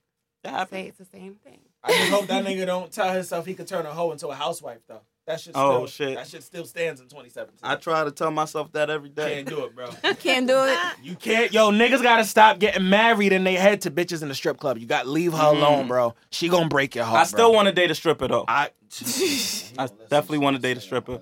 It 0.43 0.49
happens. 0.49 0.69
Say 0.81 0.87
it's 0.89 0.97
the 0.99 1.05
same 1.05 1.35
thing. 1.43 1.59
I 1.83 1.91
just 1.91 2.09
hope 2.11 2.27
that 2.27 2.43
nigga 2.45 2.65
don't 2.65 2.91
tell 2.91 3.13
himself 3.13 3.45
he 3.45 3.53
could 3.53 3.67
turn 3.67 3.85
a 3.85 3.93
hoe 3.93 4.11
into 4.11 4.27
a 4.27 4.35
housewife 4.35 4.79
though. 4.87 5.01
That 5.25 5.39
shit. 5.39 5.53
Oh, 5.55 5.87
still, 5.87 6.07
shit. 6.07 6.17
That 6.17 6.27
shit 6.27 6.43
still 6.43 6.65
stands 6.65 7.01
in 7.01 7.07
2017. 7.07 7.59
I 7.63 7.75
try 7.75 8.03
to 8.03 8.11
tell 8.11 8.29
myself 8.29 8.71
that 8.73 8.91
every 8.91 9.09
day. 9.09 9.35
can't 9.35 9.49
do 9.49 9.65
it, 9.65 9.75
bro. 9.75 9.89
I 10.03 10.13
can't 10.13 10.47
do 10.47 10.63
it. 10.65 10.77
You 11.01 11.15
can't. 11.15 11.51
Yo, 11.51 11.71
niggas 11.71 12.03
gotta 12.03 12.23
stop 12.23 12.59
getting 12.59 12.89
married 12.89 13.33
and 13.33 13.45
they 13.45 13.55
head 13.55 13.81
to 13.81 13.91
bitches 13.91 14.21
in 14.21 14.27
the 14.27 14.35
strip 14.35 14.57
club. 14.57 14.77
You 14.77 14.85
got 14.85 15.03
to 15.03 15.09
leave 15.09 15.33
her 15.33 15.47
alone, 15.47 15.87
bro. 15.87 16.13
She 16.29 16.47
gonna 16.47 16.69
break 16.69 16.93
your 16.93 17.05
heart. 17.05 17.21
I 17.21 17.23
still 17.23 17.49
bro. 17.49 17.55
want 17.55 17.67
to 17.67 17.73
date 17.73 17.89
a 17.89 17.95
stripper 17.95 18.27
though. 18.27 18.45
I. 18.47 18.69
I 19.77 19.89
definitely 20.09 20.37
want 20.37 20.57
to 20.57 20.61
date 20.61 20.77
a 20.77 20.81
stripper. 20.81 21.19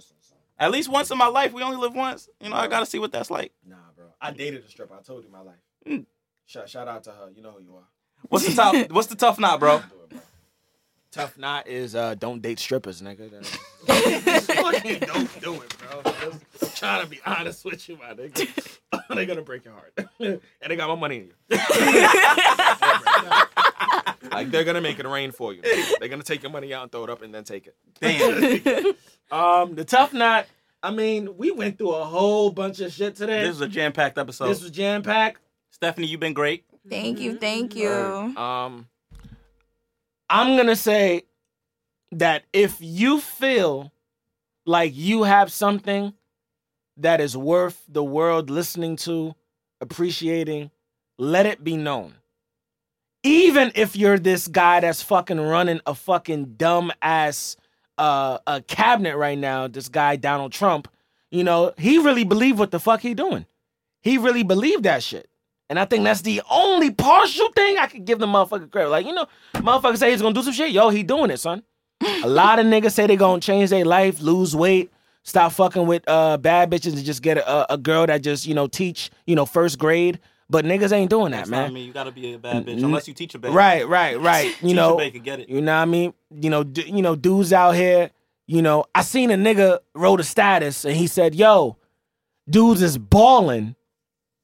At 0.59 0.71
least 0.71 0.89
once 0.89 1.09
in 1.09 1.17
my 1.17 1.27
life. 1.27 1.53
We 1.53 1.63
only 1.63 1.77
live 1.77 1.95
once. 1.95 2.27
You 2.41 2.49
know, 2.49 2.57
I 2.57 2.67
gotta 2.67 2.85
see 2.85 2.99
what 2.99 3.11
that's 3.11 3.31
like. 3.31 3.53
Nah, 3.65 3.77
bro. 3.95 4.05
I 4.21 4.31
dated 4.31 4.65
a 4.65 4.69
stripper. 4.69 4.95
I 4.95 5.01
told 5.01 5.23
you 5.23 5.31
my 5.31 5.41
life. 5.41 5.55
Mm. 5.87 6.05
Shout, 6.45 6.69
shout 6.69 6.87
out 6.89 7.03
to 7.05 7.11
her. 7.11 7.29
You 7.33 7.41
know 7.41 7.51
who 7.51 7.63
you 7.63 7.75
are. 7.75 7.87
What's 8.29 8.47
the 8.47 8.53
tough? 8.53 8.89
what's 8.91 9.07
the 9.07 9.15
tough 9.15 9.39
knot, 9.39 9.59
bro? 9.59 9.81
Do 11.13 11.21
it, 11.21 11.23
bro. 11.23 11.23
Tough 11.23 11.37
knot 11.37 11.67
is 11.67 11.95
uh, 11.95 12.15
don't 12.15 12.41
date 12.41 12.59
strippers, 12.59 13.01
nigga. 13.01 13.45
Fucking 13.85 14.99
don't 14.99 15.41
do 15.41 15.61
it, 15.61 15.75
bro. 15.77 16.01
Just- 16.03 16.63
I'm 16.63 16.69
trying 16.75 17.03
to 17.03 17.09
be 17.09 17.19
honest 17.25 17.65
with 17.65 17.87
you, 17.87 17.97
my 17.97 18.13
nigga. 18.13 18.77
They're 19.15 19.25
gonna 19.25 19.41
break 19.41 19.65
your 19.65 19.73
heart, 19.73 19.93
and 20.19 20.39
they 20.67 20.75
got 20.75 20.87
my 20.89 20.95
money 20.95 21.17
in 21.17 21.25
you. 21.27 21.33
like 24.31 24.49
they're 24.51 24.63
gonna 24.63 24.81
make 24.81 24.99
it 24.99 25.07
rain 25.07 25.31
for 25.31 25.53
you. 25.53 25.61
They're 25.99 26.09
gonna 26.09 26.23
take 26.23 26.41
your 26.43 26.51
money 26.51 26.73
out 26.73 26.83
and 26.83 26.91
throw 26.91 27.03
it 27.03 27.09
up, 27.09 27.21
and 27.21 27.33
then 27.33 27.43
take 27.43 27.67
it. 27.67 27.75
Damn. 27.99 28.93
Um, 29.31 29.75
the 29.75 29.83
tough 29.85 30.13
knot. 30.13 30.45
I 30.81 30.91
mean, 30.91 31.37
we 31.37 31.51
went 31.51 31.77
through 31.77 31.91
a 31.95 32.03
whole 32.05 32.49
bunch 32.51 32.79
of 32.81 32.91
shit 32.91 33.15
today. 33.15 33.43
this 33.43 33.55
is 33.55 33.61
a 33.61 33.67
jam 33.67 33.93
packed 33.93 34.17
episode. 34.17 34.47
This 34.49 34.61
was 34.61 34.71
jam 34.71 35.01
packed. 35.01 35.39
Stephanie, 35.71 36.07
you've 36.07 36.19
been 36.19 36.33
great. 36.33 36.65
Thank 36.89 37.19
you, 37.19 37.37
thank 37.37 37.75
you. 37.75 37.89
Um, 37.89 38.87
I'm 40.29 40.57
gonna 40.57 40.75
say 40.75 41.23
that 42.11 42.43
if 42.53 42.77
you 42.79 43.19
feel 43.19 43.91
like 44.65 44.91
you 44.95 45.23
have 45.23 45.51
something 45.51 46.13
that 46.97 47.19
is 47.19 47.35
worth 47.35 47.83
the 47.87 48.03
world 48.03 48.49
listening 48.49 48.95
to, 48.97 49.35
appreciating, 49.81 50.71
let 51.17 51.45
it 51.45 51.63
be 51.63 51.75
known. 51.75 52.15
Even 53.23 53.71
if 53.75 53.95
you're 53.95 54.19
this 54.19 54.47
guy 54.47 54.79
that's 54.79 55.01
fucking 55.01 55.39
running 55.39 55.81
a 55.85 55.95
fucking 55.95 56.55
dumb 56.55 56.91
ass 57.01 57.55
uh, 57.97 58.39
a 58.47 58.61
cabinet 58.61 59.17
right 59.17 59.37
now, 59.37 59.67
this 59.67 59.87
guy 59.89 60.15
Donald 60.15 60.51
Trump, 60.51 60.87
you 61.31 61.43
know, 61.43 61.73
he 61.77 61.97
really 61.99 62.23
believed 62.23 62.59
what 62.59 62.71
the 62.71 62.79
fuck 62.79 63.01
he 63.01 63.13
doing. 63.13 63.45
He 64.01 64.17
really 64.17 64.43
believed 64.43 64.83
that 64.83 65.03
shit. 65.03 65.29
And 65.69 65.79
I 65.79 65.85
think 65.85 66.03
that's 66.03 66.21
the 66.21 66.41
only 66.51 66.91
partial 66.91 67.47
thing 67.55 67.77
I 67.77 67.87
could 67.87 68.05
give 68.05 68.19
the 68.19 68.27
motherfucker 68.27 68.69
credit. 68.71 68.89
Like, 68.89 69.05
you 69.05 69.13
know, 69.13 69.25
motherfucker 69.55 69.97
say 69.97 70.11
he's 70.11 70.21
gonna 70.21 70.33
do 70.35 70.43
some 70.43 70.53
shit. 70.53 70.71
Yo, 70.71 70.89
he 70.89 71.03
doing 71.03 71.31
it, 71.31 71.39
son. 71.39 71.63
a 72.01 72.27
lot 72.27 72.59
of 72.59 72.65
niggas 72.65 72.91
say 72.91 73.07
they 73.07 73.15
gonna 73.15 73.39
change 73.39 73.69
their 73.69 73.85
life, 73.85 74.19
lose 74.21 74.55
weight, 74.55 74.91
stop 75.23 75.51
fucking 75.53 75.87
with 75.87 76.03
uh, 76.07 76.37
bad 76.37 76.69
bitches 76.69 76.93
and 76.93 77.03
just 77.05 77.21
get 77.21 77.37
a, 77.37 77.73
a 77.73 77.77
girl 77.77 78.05
that 78.05 78.21
just, 78.21 78.45
you 78.45 78.53
know, 78.53 78.67
teach, 78.67 79.09
you 79.25 79.35
know, 79.35 79.45
first 79.45 79.79
grade. 79.79 80.19
But 80.49 80.65
niggas 80.65 80.91
ain't 80.91 81.09
doing 81.09 81.31
that, 81.31 81.37
That's 81.37 81.49
not 81.49 81.57
man. 81.63 81.73
me. 81.73 81.83
You 81.85 81.93
gotta 81.93 82.11
be 82.11 82.33
a 82.33 82.37
bad 82.37 82.65
bitch 82.65 82.83
unless 82.83 83.07
you 83.07 83.13
teach 83.13 83.33
a 83.33 83.39
baby. 83.39 83.55
Right, 83.55 83.87
right, 83.87 84.19
right. 84.19 84.47
You 84.61 84.67
Teach 84.67 84.75
know, 84.75 84.95
a 84.95 84.97
baby, 84.97 85.19
get 85.19 85.39
it. 85.39 85.49
you 85.49 85.61
know 85.61 85.73
what 85.75 85.81
I 85.81 85.85
mean? 85.85 86.13
You 86.29 86.49
know, 86.49 86.63
d- 86.63 86.91
you 86.91 87.01
know, 87.01 87.15
dudes 87.15 87.53
out 87.53 87.71
here. 87.71 88.11
You 88.45 88.61
know, 88.61 88.83
I 88.93 89.01
seen 89.01 89.31
a 89.31 89.35
nigga 89.35 89.79
wrote 89.95 90.19
a 90.19 90.23
status 90.23 90.83
and 90.83 90.95
he 90.95 91.07
said, 91.07 91.33
"Yo, 91.33 91.77
dudes 92.47 92.81
is 92.81 92.97
balling 92.97 93.75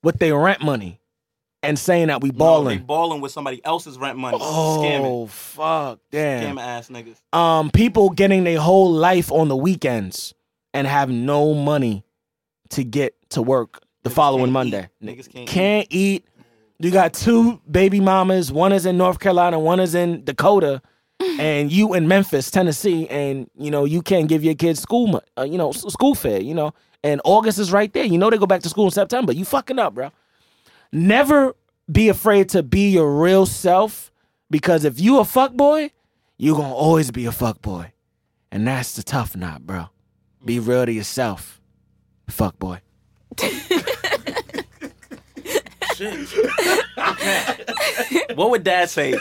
with 0.02 0.18
their 0.20 0.38
rent 0.38 0.64
money 0.64 0.99
and 1.64 1.78
saying 1.78 2.08
that 2.08 2.22
we 2.22 2.30
No, 2.30 2.34
they 2.34 2.38
balling." 2.38 2.80
balling 2.80 3.22
with 3.22 3.32
somebody 3.32 3.64
else's 3.66 3.98
rent 3.98 4.18
money. 4.18 4.38
Scamming. 4.38 5.06
oh 5.06 5.28
fuck, 5.28 6.00
damn. 6.12 6.56
Scammer 6.58 6.62
ass 6.62 6.90
niggas. 6.90 7.38
Um, 7.38 7.70
people 7.72 8.10
getting 8.10 8.44
their 8.44 8.60
whole 8.60 8.92
life 8.92 9.32
on 9.32 9.48
the 9.48 9.58
weekends 9.58 10.34
and 10.74 10.88
have 10.88 11.10
no 11.10 11.54
money 11.54 12.04
to 12.70 12.84
get 12.84 13.16
to 13.32 13.42
work 13.42 13.82
the 14.04 14.10
Niggas 14.10 14.14
following 14.14 14.52
Monday. 14.52 14.90
eat. 15.02 15.08
Niggas 15.08 15.30
can't, 15.32 15.48
Can't 15.50 15.88
eat. 15.90 16.26
You 16.80 16.92
got 16.92 17.14
two 17.14 17.60
baby 17.70 18.00
mamas. 18.00 18.52
One 18.52 18.72
is 18.72 18.86
in 18.86 18.98
North 18.98 19.20
Carolina. 19.20 19.60
One 19.60 19.80
is 19.80 19.96
in 19.96 20.24
Dakota. 20.24 20.82
and 21.38 21.70
you 21.70 21.94
in 21.96 22.08
Memphis, 22.08 22.50
Tennessee, 22.50 23.06
and 23.10 23.50
you 23.58 23.70
know 23.72 23.84
you 23.84 24.02
can't 24.02 24.30
give 24.30 24.42
your 24.42 24.56
kids 24.56 24.80
school, 24.80 25.22
uh, 25.38 25.44
you 25.44 25.58
know, 25.58 25.74
school 25.74 26.16
fare. 26.16 26.40
You 26.42 26.54
know, 26.54 26.74
and 27.04 27.20
August 27.26 27.60
is 27.60 27.74
right 27.74 27.92
there. 27.92 28.06
You 28.06 28.18
know 28.18 28.30
they 28.30 28.38
go 28.38 28.46
back 28.46 28.62
to 28.62 28.70
school 28.70 28.86
in 28.86 28.92
September. 28.92 29.34
You 29.34 29.44
fucking 29.44 29.80
up, 29.80 29.96
bro. 29.96 30.12
Never 30.92 31.56
be 31.92 32.10
afraid 32.10 32.50
to 32.50 32.64
be 32.64 32.90
your 32.90 33.22
real 33.22 33.46
self 33.46 34.12
because 34.50 34.84
if 34.86 35.00
you 35.00 35.20
a 35.20 35.26
fuck 35.26 35.54
boy, 35.54 35.92
you 36.38 36.56
gonna 36.56 36.74
always 36.74 37.12
be 37.12 37.26
a 37.26 37.32
fuck 37.32 37.62
boy, 37.62 37.94
and 38.52 38.68
that's 38.68 38.96
the 38.96 39.04
tough 39.04 39.36
knot, 39.36 39.68
bro. 39.68 39.90
Be 40.44 40.60
real 40.60 40.86
to 40.86 40.92
yourself, 40.92 41.62
fuck 42.28 42.58
boy. 42.58 42.82
what 48.36 48.50
would 48.50 48.64
dad 48.64 48.90
say? 48.90 49.16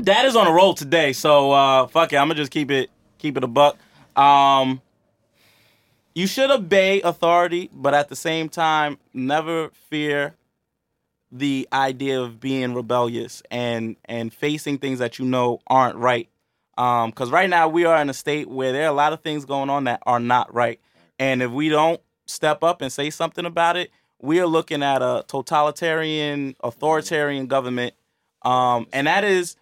dad 0.00 0.26
is 0.26 0.36
on 0.36 0.46
a 0.46 0.52
roll 0.52 0.74
today, 0.74 1.12
so 1.12 1.52
uh 1.52 1.86
fuck 1.86 2.12
it. 2.12 2.16
I'm 2.16 2.26
gonna 2.28 2.34
just 2.34 2.52
keep 2.52 2.70
it 2.70 2.90
keep 3.18 3.36
it 3.36 3.44
a 3.44 3.46
buck. 3.48 3.78
Um 4.16 4.82
you 6.14 6.26
should 6.26 6.50
obey 6.50 7.00
authority, 7.00 7.70
but 7.72 7.94
at 7.94 8.10
the 8.10 8.16
same 8.16 8.50
time, 8.50 8.98
never 9.14 9.70
fear 9.88 10.34
the 11.32 11.66
idea 11.72 12.20
of 12.20 12.38
being 12.38 12.74
rebellious 12.74 13.42
and 13.50 13.96
and 14.04 14.32
facing 14.32 14.78
things 14.78 14.98
that 14.98 15.18
you 15.18 15.24
know 15.24 15.60
aren't 15.66 15.96
right. 15.96 16.28
Um, 16.78 17.10
because 17.10 17.30
right 17.30 17.50
now 17.50 17.68
we 17.68 17.84
are 17.84 18.00
in 18.00 18.08
a 18.08 18.14
state 18.14 18.48
where 18.48 18.72
there 18.72 18.84
are 18.84 18.90
a 18.90 18.94
lot 18.94 19.12
of 19.12 19.20
things 19.20 19.44
going 19.44 19.70
on 19.70 19.84
that 19.84 20.02
are 20.06 20.20
not 20.20 20.52
right, 20.54 20.80
and 21.18 21.42
if 21.42 21.50
we 21.50 21.68
don't 21.68 22.00
step 22.26 22.62
up 22.62 22.82
and 22.82 22.92
say 22.92 23.10
something 23.10 23.44
about 23.44 23.76
it, 23.76 23.90
we 24.20 24.40
are 24.40 24.46
looking 24.46 24.82
at 24.82 25.02
a 25.02 25.24
totalitarian, 25.26 26.54
authoritarian 26.62 27.46
government. 27.46 27.94
Um, 28.42 28.86
and 28.92 29.06
that 29.06 29.24
is 29.24 29.56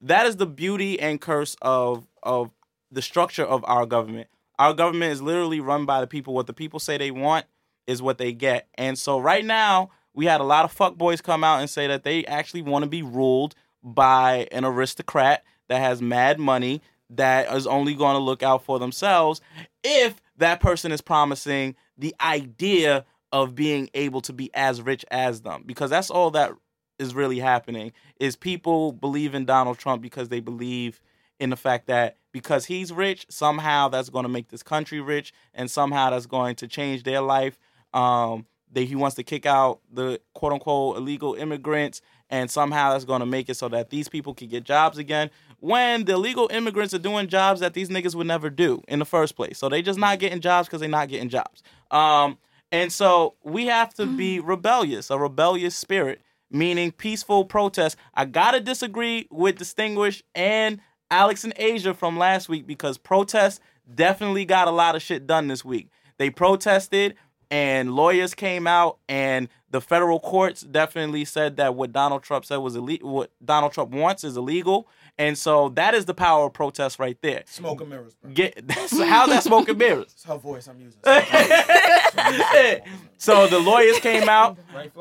that 0.00 0.26
is 0.26 0.36
the 0.36 0.46
beauty 0.46 1.00
and 1.00 1.20
curse 1.20 1.56
of 1.60 2.06
of 2.22 2.50
the 2.90 3.02
structure 3.02 3.44
of 3.44 3.64
our 3.66 3.86
government. 3.86 4.28
Our 4.58 4.74
government 4.74 5.12
is 5.12 5.22
literally 5.22 5.60
run 5.60 5.86
by 5.86 6.00
the 6.00 6.06
people. 6.06 6.34
What 6.34 6.46
the 6.46 6.52
people 6.52 6.80
say 6.80 6.96
they 6.96 7.10
want 7.10 7.46
is 7.86 8.02
what 8.02 8.18
they 8.18 8.32
get. 8.32 8.66
And 8.74 8.98
so 8.98 9.18
right 9.18 9.44
now, 9.44 9.90
we 10.18 10.26
had 10.26 10.40
a 10.40 10.44
lot 10.44 10.64
of 10.64 10.76
fuckboys 10.76 11.22
come 11.22 11.44
out 11.44 11.60
and 11.60 11.70
say 11.70 11.86
that 11.86 12.02
they 12.02 12.24
actually 12.24 12.60
want 12.60 12.82
to 12.82 12.88
be 12.88 13.02
ruled 13.02 13.54
by 13.84 14.48
an 14.50 14.64
aristocrat 14.64 15.44
that 15.68 15.78
has 15.78 16.02
mad 16.02 16.40
money 16.40 16.82
that 17.08 17.54
is 17.54 17.68
only 17.68 17.94
going 17.94 18.14
to 18.14 18.20
look 18.20 18.42
out 18.42 18.64
for 18.64 18.80
themselves 18.80 19.40
if 19.84 20.20
that 20.36 20.58
person 20.58 20.90
is 20.90 21.00
promising 21.00 21.76
the 21.96 22.12
idea 22.20 23.06
of 23.30 23.54
being 23.54 23.88
able 23.94 24.20
to 24.20 24.32
be 24.32 24.50
as 24.54 24.82
rich 24.82 25.04
as 25.12 25.42
them. 25.42 25.62
Because 25.64 25.88
that's 25.88 26.10
all 26.10 26.32
that 26.32 26.50
is 26.98 27.14
really 27.14 27.38
happening 27.38 27.92
is 28.18 28.34
people 28.34 28.90
believe 28.90 29.36
in 29.36 29.44
Donald 29.44 29.78
Trump 29.78 30.02
because 30.02 30.30
they 30.30 30.40
believe 30.40 31.00
in 31.38 31.50
the 31.50 31.56
fact 31.56 31.86
that 31.86 32.16
because 32.32 32.64
he's 32.64 32.92
rich 32.92 33.24
somehow 33.30 33.86
that's 33.86 34.10
going 34.10 34.24
to 34.24 34.28
make 34.28 34.48
this 34.48 34.64
country 34.64 35.00
rich 35.00 35.32
and 35.54 35.70
somehow 35.70 36.10
that's 36.10 36.26
going 36.26 36.56
to 36.56 36.66
change 36.66 37.04
their 37.04 37.20
life. 37.20 37.56
Um 37.94 38.46
that 38.72 38.82
he 38.82 38.94
wants 38.94 39.16
to 39.16 39.22
kick 39.22 39.46
out 39.46 39.80
the 39.92 40.20
quote 40.34 40.52
unquote 40.52 40.96
illegal 40.96 41.34
immigrants 41.34 42.00
and 42.30 42.50
somehow 42.50 42.92
that's 42.92 43.04
going 43.04 43.20
to 43.20 43.26
make 43.26 43.48
it 43.48 43.54
so 43.54 43.68
that 43.68 43.90
these 43.90 44.08
people 44.08 44.34
can 44.34 44.48
get 44.48 44.64
jobs 44.64 44.98
again 44.98 45.30
when 45.60 46.04
the 46.04 46.12
illegal 46.12 46.48
immigrants 46.52 46.94
are 46.94 46.98
doing 46.98 47.26
jobs 47.26 47.60
that 47.60 47.74
these 47.74 47.88
niggas 47.88 48.14
would 48.14 48.26
never 48.26 48.50
do 48.50 48.82
in 48.88 48.98
the 48.98 49.04
first 49.04 49.36
place 49.36 49.58
so 49.58 49.68
they 49.68 49.82
just 49.82 49.98
not 49.98 50.18
getting 50.18 50.40
jobs 50.40 50.68
because 50.68 50.80
they're 50.80 50.88
not 50.88 51.08
getting 51.08 51.28
jobs 51.28 51.62
um 51.90 52.36
and 52.70 52.92
so 52.92 53.34
we 53.42 53.66
have 53.66 53.94
to 53.94 54.06
be 54.06 54.40
rebellious, 54.40 55.10
a 55.10 55.18
rebellious 55.18 55.74
spirit, 55.74 56.20
meaning 56.50 56.92
peaceful 56.92 57.44
protest. 57.44 57.96
I 58.14 58.26
gotta 58.26 58.60
disagree 58.60 59.26
with 59.30 59.56
Distinguished 59.56 60.22
and 60.34 60.80
Alex 61.10 61.44
and 61.44 61.54
Asia 61.56 61.94
from 61.94 62.18
last 62.18 62.48
week 62.48 62.66
because 62.66 62.98
protests 62.98 63.60
definitely 63.94 64.44
got 64.44 64.68
a 64.68 64.72
lot 64.72 64.94
of 64.94 65.02
shit 65.02 65.26
done 65.26 65.48
this 65.48 65.64
week. 65.64 65.88
They 66.18 66.30
protested 66.30 67.14
and 67.50 67.94
lawyers 67.94 68.34
came 68.34 68.66
out 68.66 68.98
and 69.08 69.48
the 69.70 69.80
federal 69.80 70.20
courts 70.20 70.62
definitely 70.62 71.24
said 71.24 71.56
that 71.56 71.74
what 71.74 71.92
Donald 71.92 72.22
Trump 72.22 72.44
said 72.44 72.56
was 72.56 72.76
illegal 72.76 73.10
what 73.10 73.30
Donald 73.44 73.72
Trump 73.72 73.90
wants 73.90 74.24
is 74.24 74.36
illegal. 74.36 74.88
And 75.18 75.36
so 75.36 75.70
that 75.70 75.94
is 75.94 76.04
the 76.04 76.14
power 76.14 76.46
of 76.46 76.52
protest 76.52 76.98
right 76.98 77.18
there. 77.22 77.42
Smoke 77.46 77.80
and 77.80 77.90
mirrors, 77.90 78.14
bro. 78.14 78.30
Get 78.30 78.64
how's 78.70 79.28
that 79.28 79.42
smoke 79.42 79.68
and 79.68 79.78
mirrors? 79.78 80.06
That's 80.06 80.24
her 80.24 80.38
voice 80.38 80.68
I'm 80.68 80.80
using. 80.80 81.00
so 83.18 83.46
the 83.46 83.58
lawyers 83.58 83.98
came 84.00 84.28
out. 84.28 84.58
right? 84.74 84.92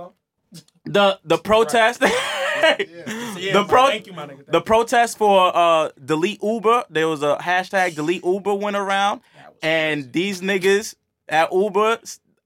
The 0.86 1.20
the 1.24 1.38
protest. 1.38 2.00
The 2.00 3.66
pro 3.68 3.90
you, 3.90 4.04
the 4.48 4.62
protest 4.62 5.18
for 5.18 5.56
uh 5.56 5.92
delete 6.04 6.42
Uber. 6.42 6.86
There 6.90 7.08
was 7.08 7.22
a 7.22 7.38
hashtag 7.38 7.96
delete 7.96 8.26
Uber 8.26 8.56
went 8.56 8.76
around, 8.76 9.22
and 9.62 10.12
these 10.12 10.42
niggas 10.42 10.96
at 11.30 11.54
Uber 11.54 12.00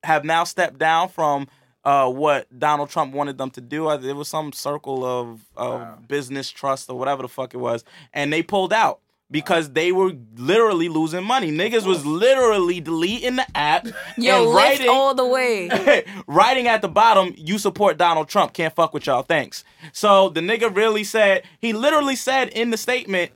have 0.03 0.23
now 0.25 0.43
stepped 0.43 0.77
down 0.77 1.09
from 1.09 1.47
uh 1.83 2.09
what 2.09 2.47
Donald 2.57 2.89
Trump 2.89 3.13
wanted 3.13 3.37
them 3.37 3.49
to 3.51 3.61
do. 3.61 3.89
It 3.89 4.13
was 4.13 4.27
some 4.27 4.53
circle 4.53 5.03
of 5.03 5.45
of 5.55 6.07
business 6.07 6.49
trust 6.49 6.89
or 6.89 6.97
whatever 6.97 7.21
the 7.21 7.27
fuck 7.27 7.53
it 7.53 7.57
was, 7.57 7.83
and 8.13 8.31
they 8.31 8.43
pulled 8.43 8.73
out 8.73 8.99
because 9.31 9.71
they 9.71 9.91
were 9.91 10.11
literally 10.35 10.89
losing 10.89 11.23
money. 11.23 11.51
Niggas 11.51 11.87
was 11.87 12.05
literally 12.05 12.81
deleting 12.81 13.37
the 13.37 13.57
app 13.57 13.87
Yo, 14.17 14.45
and 14.45 14.53
writing 14.53 14.89
all 14.89 15.15
the 15.15 15.25
way. 15.25 16.03
writing 16.27 16.67
at 16.67 16.81
the 16.81 16.89
bottom, 16.89 17.33
you 17.37 17.57
support 17.57 17.97
Donald 17.97 18.27
Trump. 18.27 18.53
Can't 18.53 18.75
fuck 18.75 18.93
with 18.93 19.07
y'all. 19.07 19.23
Thanks. 19.23 19.63
So 19.93 20.29
the 20.29 20.41
nigga 20.41 20.75
really 20.75 21.05
said, 21.05 21.43
he 21.59 21.71
literally 21.71 22.17
said 22.17 22.49
in 22.49 22.71
the 22.71 22.77
statement, 22.77 23.31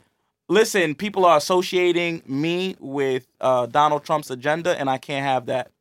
listen, 0.50 0.96
people 0.96 1.26
are 1.26 1.38
associating 1.38 2.22
me 2.28 2.76
with 2.80 3.26
uh, 3.40 3.66
Donald 3.68 4.04
Trump's 4.04 4.30
agenda, 4.30 4.78
and 4.78 4.90
I 4.90 4.98
can't 4.98 5.26
have 5.26 5.46
that 5.46 5.72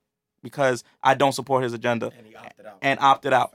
because 0.45 0.85
I 1.03 1.15
don't 1.15 1.33
support 1.33 1.65
his 1.65 1.73
agenda. 1.73 2.13
And 2.17 2.27
he 2.27 2.37
opted 2.37 2.67
out. 2.67 2.79
And 2.81 3.01
opted 3.01 3.33
out. 3.33 3.53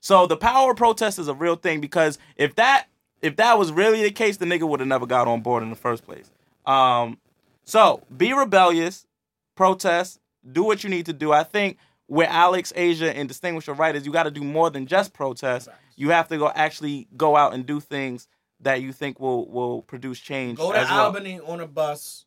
So 0.00 0.26
the 0.26 0.36
power 0.36 0.74
protest 0.74 1.18
is 1.18 1.28
a 1.28 1.34
real 1.34 1.56
thing 1.56 1.80
because 1.80 2.18
if 2.36 2.56
that 2.56 2.88
if 3.22 3.36
that 3.36 3.56
was 3.56 3.72
really 3.72 4.02
the 4.02 4.10
case, 4.10 4.36
the 4.36 4.44
nigga 4.44 4.68
would 4.68 4.80
have 4.80 4.88
never 4.88 5.06
got 5.06 5.28
on 5.28 5.40
board 5.40 5.62
in 5.62 5.70
the 5.70 5.76
first 5.76 6.04
place. 6.04 6.30
Um, 6.66 7.18
so 7.64 8.02
be 8.14 8.32
rebellious, 8.32 9.06
protest, 9.54 10.18
do 10.50 10.64
what 10.64 10.82
you 10.82 10.90
need 10.90 11.06
to 11.06 11.12
do. 11.12 11.32
I 11.32 11.44
think 11.44 11.78
with 12.08 12.28
Alex, 12.28 12.72
Asia, 12.74 13.16
and 13.16 13.28
Distinguished 13.28 13.68
Writers, 13.68 14.04
you 14.04 14.12
got 14.12 14.24
to 14.24 14.30
do 14.30 14.42
more 14.42 14.70
than 14.70 14.86
just 14.86 15.12
protest. 15.12 15.68
You 15.96 16.10
have 16.10 16.26
to 16.28 16.36
go 16.36 16.50
actually 16.52 17.06
go 17.16 17.36
out 17.36 17.54
and 17.54 17.64
do 17.64 17.78
things 17.78 18.26
that 18.60 18.82
you 18.82 18.92
think 18.92 19.20
will 19.20 19.48
will 19.48 19.82
produce 19.82 20.18
change. 20.18 20.58
Go 20.58 20.72
to 20.72 20.78
well. 20.78 21.06
Albany 21.06 21.40
on 21.40 21.60
a 21.60 21.66
bus. 21.66 22.26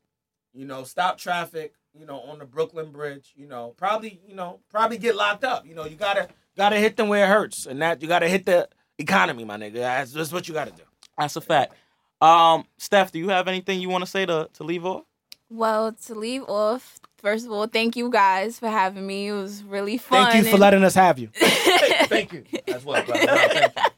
You 0.54 0.66
know, 0.66 0.86
stop 0.86 1.18
traffic. 1.18 1.74
You 1.98 2.06
know, 2.06 2.20
on 2.22 2.40
the 2.40 2.46
Brooklyn 2.46 2.92
Bridge. 2.92 3.34
You 3.36 3.48
know, 3.48 3.74
probably. 3.78 4.20
You 4.28 4.36
know, 4.36 4.60
probably 4.70 4.98
get 4.98 5.16
locked 5.16 5.44
up. 5.44 5.66
You 5.66 5.76
know, 5.76 5.86
you 5.86 5.96
gotta 5.96 6.28
gotta 6.58 6.78
hit 6.78 6.98
them 6.98 7.08
where 7.08 7.26
it 7.26 7.30
hurts, 7.30 7.66
and 7.66 7.82
that 7.82 8.02
you 8.02 8.08
gotta 8.08 8.28
hit 8.28 8.46
the 8.46 8.68
economy, 8.98 9.44
my 9.46 9.58
nigga. 9.58 9.76
That's, 9.76 10.12
that's 10.14 10.32
what 10.34 10.48
you 10.48 10.54
gotta 10.54 10.72
do. 10.72 10.84
That's 11.18 11.36
a 11.36 11.42
fact. 11.42 11.74
Um, 12.22 12.66
Steph, 12.78 13.12
do 13.12 13.20
you 13.20 13.30
have 13.30 13.48
anything 13.48 13.80
you 13.82 13.90
want 13.90 14.04
to 14.04 14.10
say 14.10 14.26
to 14.26 14.50
to 14.54 14.64
leave 14.64 14.86
off? 14.86 15.04
Well, 15.50 15.94
to 16.08 16.16
leave 16.16 16.44
off, 16.48 17.00
first 17.18 17.46
of 17.46 17.52
all, 17.52 17.68
thank 17.68 17.96
you 17.96 18.10
guys 18.10 18.58
for 18.58 18.68
having 18.68 19.06
me. 19.06 19.28
It 19.28 19.34
was 19.34 19.64
really 19.64 19.98
fun. 19.98 20.26
Thank 20.32 20.36
you 20.38 20.44
for 20.44 20.56
and- 20.56 20.60
letting 20.60 20.84
us 20.84 20.96
have 20.96 21.20
you. 21.20 21.30
Thank 21.36 22.34
you. 22.34 22.44
As 22.68 22.84
well, 22.84 23.04
brother. 23.06 23.26
No, 23.26 23.36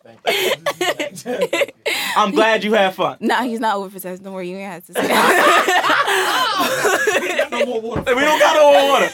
thank 0.03 0.19
you. 0.27 0.55
Thank 1.21 1.25
you. 1.25 1.71
I'm 2.17 2.31
glad 2.31 2.63
you 2.63 2.73
had 2.73 2.95
fun. 2.95 3.17
Nah, 3.19 3.43
he's 3.43 3.59
not 3.59 3.75
over 3.77 3.89
for 3.89 3.99
sex. 3.99 4.19
Don't 4.19 4.33
worry, 4.33 4.49
you 4.49 4.57
ain't 4.57 4.71
have 4.71 4.85
to 4.87 4.93
say 4.93 5.01
oh. 5.03 5.07
that. 5.07 6.27
No 7.51 7.65
more 7.65 7.81
water. 7.81 8.15
We 8.15 8.21
don't 8.21 8.39
got 8.39 8.55
no 8.55 8.71
more 8.73 8.89
water. 8.89 9.09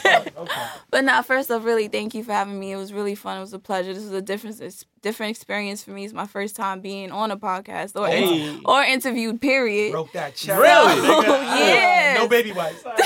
but 0.90 1.04
nah, 1.04 1.22
first 1.22 1.50
off, 1.50 1.64
really 1.64 1.88
thank 1.88 2.14
you 2.14 2.24
for 2.24 2.32
having 2.32 2.58
me. 2.58 2.72
It 2.72 2.76
was 2.76 2.92
really 2.92 3.14
fun. 3.14 3.36
It 3.38 3.40
was 3.40 3.52
a 3.52 3.58
pleasure. 3.58 3.92
This 3.94 4.02
was 4.02 4.12
a 4.12 4.22
different 4.22 4.60
different 5.02 5.30
experience 5.30 5.82
for 5.84 5.90
me. 5.90 6.04
It's 6.04 6.12
my 6.14 6.26
first 6.26 6.56
time 6.56 6.80
being 6.80 7.10
on 7.10 7.30
a 7.30 7.36
podcast 7.36 7.98
or 7.98 8.06
Hey. 8.08 8.58
or 8.64 8.82
interviewed. 8.82 9.40
Period. 9.40 9.92
Broke 9.92 10.12
that 10.12 10.34
check. 10.34 10.58
Really? 10.58 10.94
Oh, 11.06 11.22
yeah. 11.58 12.14
No 12.18 12.28
baby 12.28 12.52
wipes. 12.52 12.82
Yo, 12.84 13.02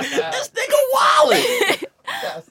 this 0.00 0.50
nigga 0.50 0.78
wallet. 0.92 1.84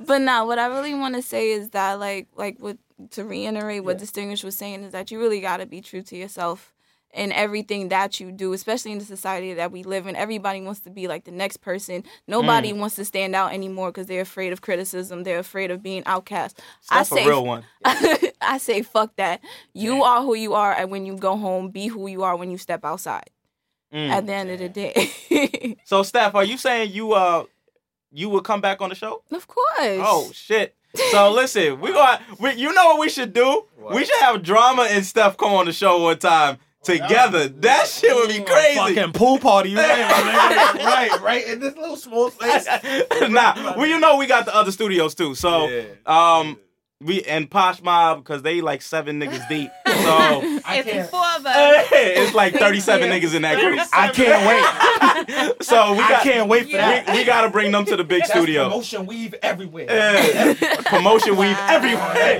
But 0.06 0.22
now, 0.22 0.46
what 0.46 0.60
I 0.60 0.68
really 0.68 0.94
want 0.94 1.16
to 1.16 1.22
say 1.22 1.52
is 1.52 1.70
that, 1.72 2.00
like, 2.00 2.28
like 2.36 2.58
what 2.60 2.78
to 3.12 3.24
reiterate 3.24 3.84
what 3.84 3.98
Distinguished 3.98 4.44
was 4.44 4.58
saying 4.58 4.84
is 4.84 4.92
that 4.92 5.12
you 5.12 5.20
really 5.20 5.42
got 5.42 5.58
to 5.58 5.66
be 5.66 5.82
true 5.82 6.02
to 6.04 6.16
yourself 6.18 6.74
in 7.14 7.32
everything 7.32 7.88
that 7.90 8.20
you 8.20 8.32
do, 8.32 8.52
especially 8.54 8.92
in 8.92 8.98
the 9.00 9.06
society 9.06 9.54
that 9.54 9.72
we 9.72 9.82
live 9.84 10.08
in. 10.08 10.16
Everybody 10.16 10.62
wants 10.62 10.82
to 10.82 10.90
be 10.90 11.08
like 11.08 11.24
the 11.24 11.32
next 11.32 11.58
person. 11.58 12.04
Nobody 12.28 12.74
Mm. 12.74 12.80
wants 12.80 12.96
to 12.98 13.06
stand 13.06 13.34
out 13.34 13.54
anymore 13.54 13.90
because 13.92 14.08
they're 14.08 14.22
afraid 14.22 14.52
of 14.52 14.62
criticism. 14.62 15.24
They're 15.24 15.40
afraid 15.40 15.72
of 15.72 15.82
being 15.82 16.04
outcast. 16.06 16.60
That's 16.92 17.12
I 17.12 17.16
say, 17.16 17.24
a 17.24 17.28
real 17.28 17.46
one. 17.46 17.64
I 17.86 18.58
say, 18.60 18.82
fuck 18.82 19.16
that. 19.16 19.42
You 19.74 20.04
are 20.04 20.22
who 20.22 20.36
you 20.36 20.54
are, 20.54 20.74
and 20.74 20.92
when 20.92 21.06
you 21.06 21.16
go 21.16 21.38
home, 21.38 21.70
be 21.70 21.88
who 21.88 22.08
you 22.08 22.24
are 22.24 22.36
when 22.36 22.52
you 22.52 22.58
step 22.58 22.84
outside. 22.84 23.30
Mm. 23.94 24.10
At 24.10 24.26
the 24.28 24.34
end 24.34 24.50
of 24.52 24.60
the 24.60 24.68
day, 24.70 25.78
So, 25.86 26.04
Steph, 26.04 26.36
are 26.36 26.44
you 26.44 26.58
saying 26.58 26.92
you 26.92 27.14
uh 27.14 27.46
you 28.12 28.28
would 28.30 28.44
come 28.44 28.60
back 28.60 28.82
on 28.82 28.90
the 28.90 28.96
show? 28.96 29.24
of 29.32 29.48
course. 29.48 29.66
Oh 29.80 30.30
shit. 30.34 30.76
So 31.12 31.32
listen, 31.32 31.80
we 31.80 31.92
going 31.92 32.18
we, 32.40 32.54
you 32.54 32.74
know 32.74 32.86
what 32.88 33.00
we 33.00 33.10
should 33.10 33.34
do? 33.34 33.66
We 33.94 34.06
should 34.06 34.20
have 34.22 34.44
drama 34.44 34.88
and 34.90 35.06
Steph 35.06 35.38
come 35.38 35.54
on 35.54 35.66
the 35.66 35.74
show 35.74 36.02
one 36.02 36.20
time 36.20 36.58
together. 36.84 37.48
That 37.50 37.88
shit 37.88 38.16
would 38.16 38.30
be 38.30 38.44
crazy. 38.44 38.78
Fucking 38.78 39.14
pool 39.14 39.38
party. 39.38 39.72
You 39.72 39.78
right, 39.78 40.00
my 40.00 40.80
nigga. 40.80 40.86
right, 40.86 41.22
right. 41.22 41.48
In 41.48 41.60
this 41.60 41.76
little 41.76 41.96
small 41.96 42.32
space. 42.32 42.66
nah, 43.30 43.76
well, 43.78 43.86
you 43.86 44.00
know 44.00 44.18
we 44.18 44.28
got 44.28 44.46
the 44.46 44.56
other 44.56 44.72
studios 44.72 45.16
too. 45.16 45.36
So, 45.36 45.86
um, 46.06 46.58
we 47.00 47.22
and 47.24 47.50
Posh 47.50 47.82
Mob 47.82 48.20
because 48.20 48.42
they 48.42 48.62
like 48.62 48.82
seven 48.82 49.20
niggas 49.20 49.48
deep. 49.48 49.70
So 50.04 50.62
I 50.66 50.78
It's 50.78 50.90
can't. 50.90 51.10
four 51.10 51.26
of 51.38 51.46
us. 51.46 51.88
it's 51.92 52.34
like 52.36 52.54
thirty-seven 52.56 53.10
niggas 53.10 53.34
in 53.36 53.42
that 53.44 53.60
group. 53.60 53.80
I 53.94 54.10
can't 54.10 54.46
wait. 54.48 55.54
So 55.62 55.94
we 55.94 56.00
I 56.00 56.20
can't 56.24 56.48
wait 56.50 56.66
for 56.70 56.78
that. 56.78 57.08
We, 57.08 57.14
we 57.20 57.24
got 57.26 57.42
to 57.42 57.50
bring 57.50 57.72
them 57.72 57.84
to 57.86 57.96
the 57.98 58.04
big 58.04 58.22
That's 58.22 58.32
studio. 58.32 58.66
promotion 58.70 59.06
weave 59.06 59.34
everywhere. 59.42 59.86
Yeah. 59.90 60.54
Promotion 60.86 61.36
weave 61.36 61.58
everywhere. 61.60 62.40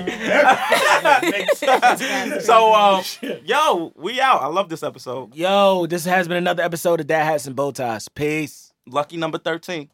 so, 2.40 2.74
um, 2.74 3.02
yo, 3.44 3.92
we 3.96 4.20
out. 4.20 4.42
I 4.42 4.46
love 4.46 4.68
this 4.68 4.82
episode. 4.82 5.34
Yo, 5.34 5.86
this 5.86 6.04
has 6.04 6.28
been 6.28 6.36
another 6.36 6.62
episode 6.62 7.00
of 7.00 7.06
Dad 7.06 7.24
Hats 7.24 7.46
and 7.46 7.56
Bow 7.56 7.70
Ties. 7.72 8.08
Peace. 8.08 8.72
Lucky 8.86 9.16
number 9.16 9.38
thirteen. 9.38 9.90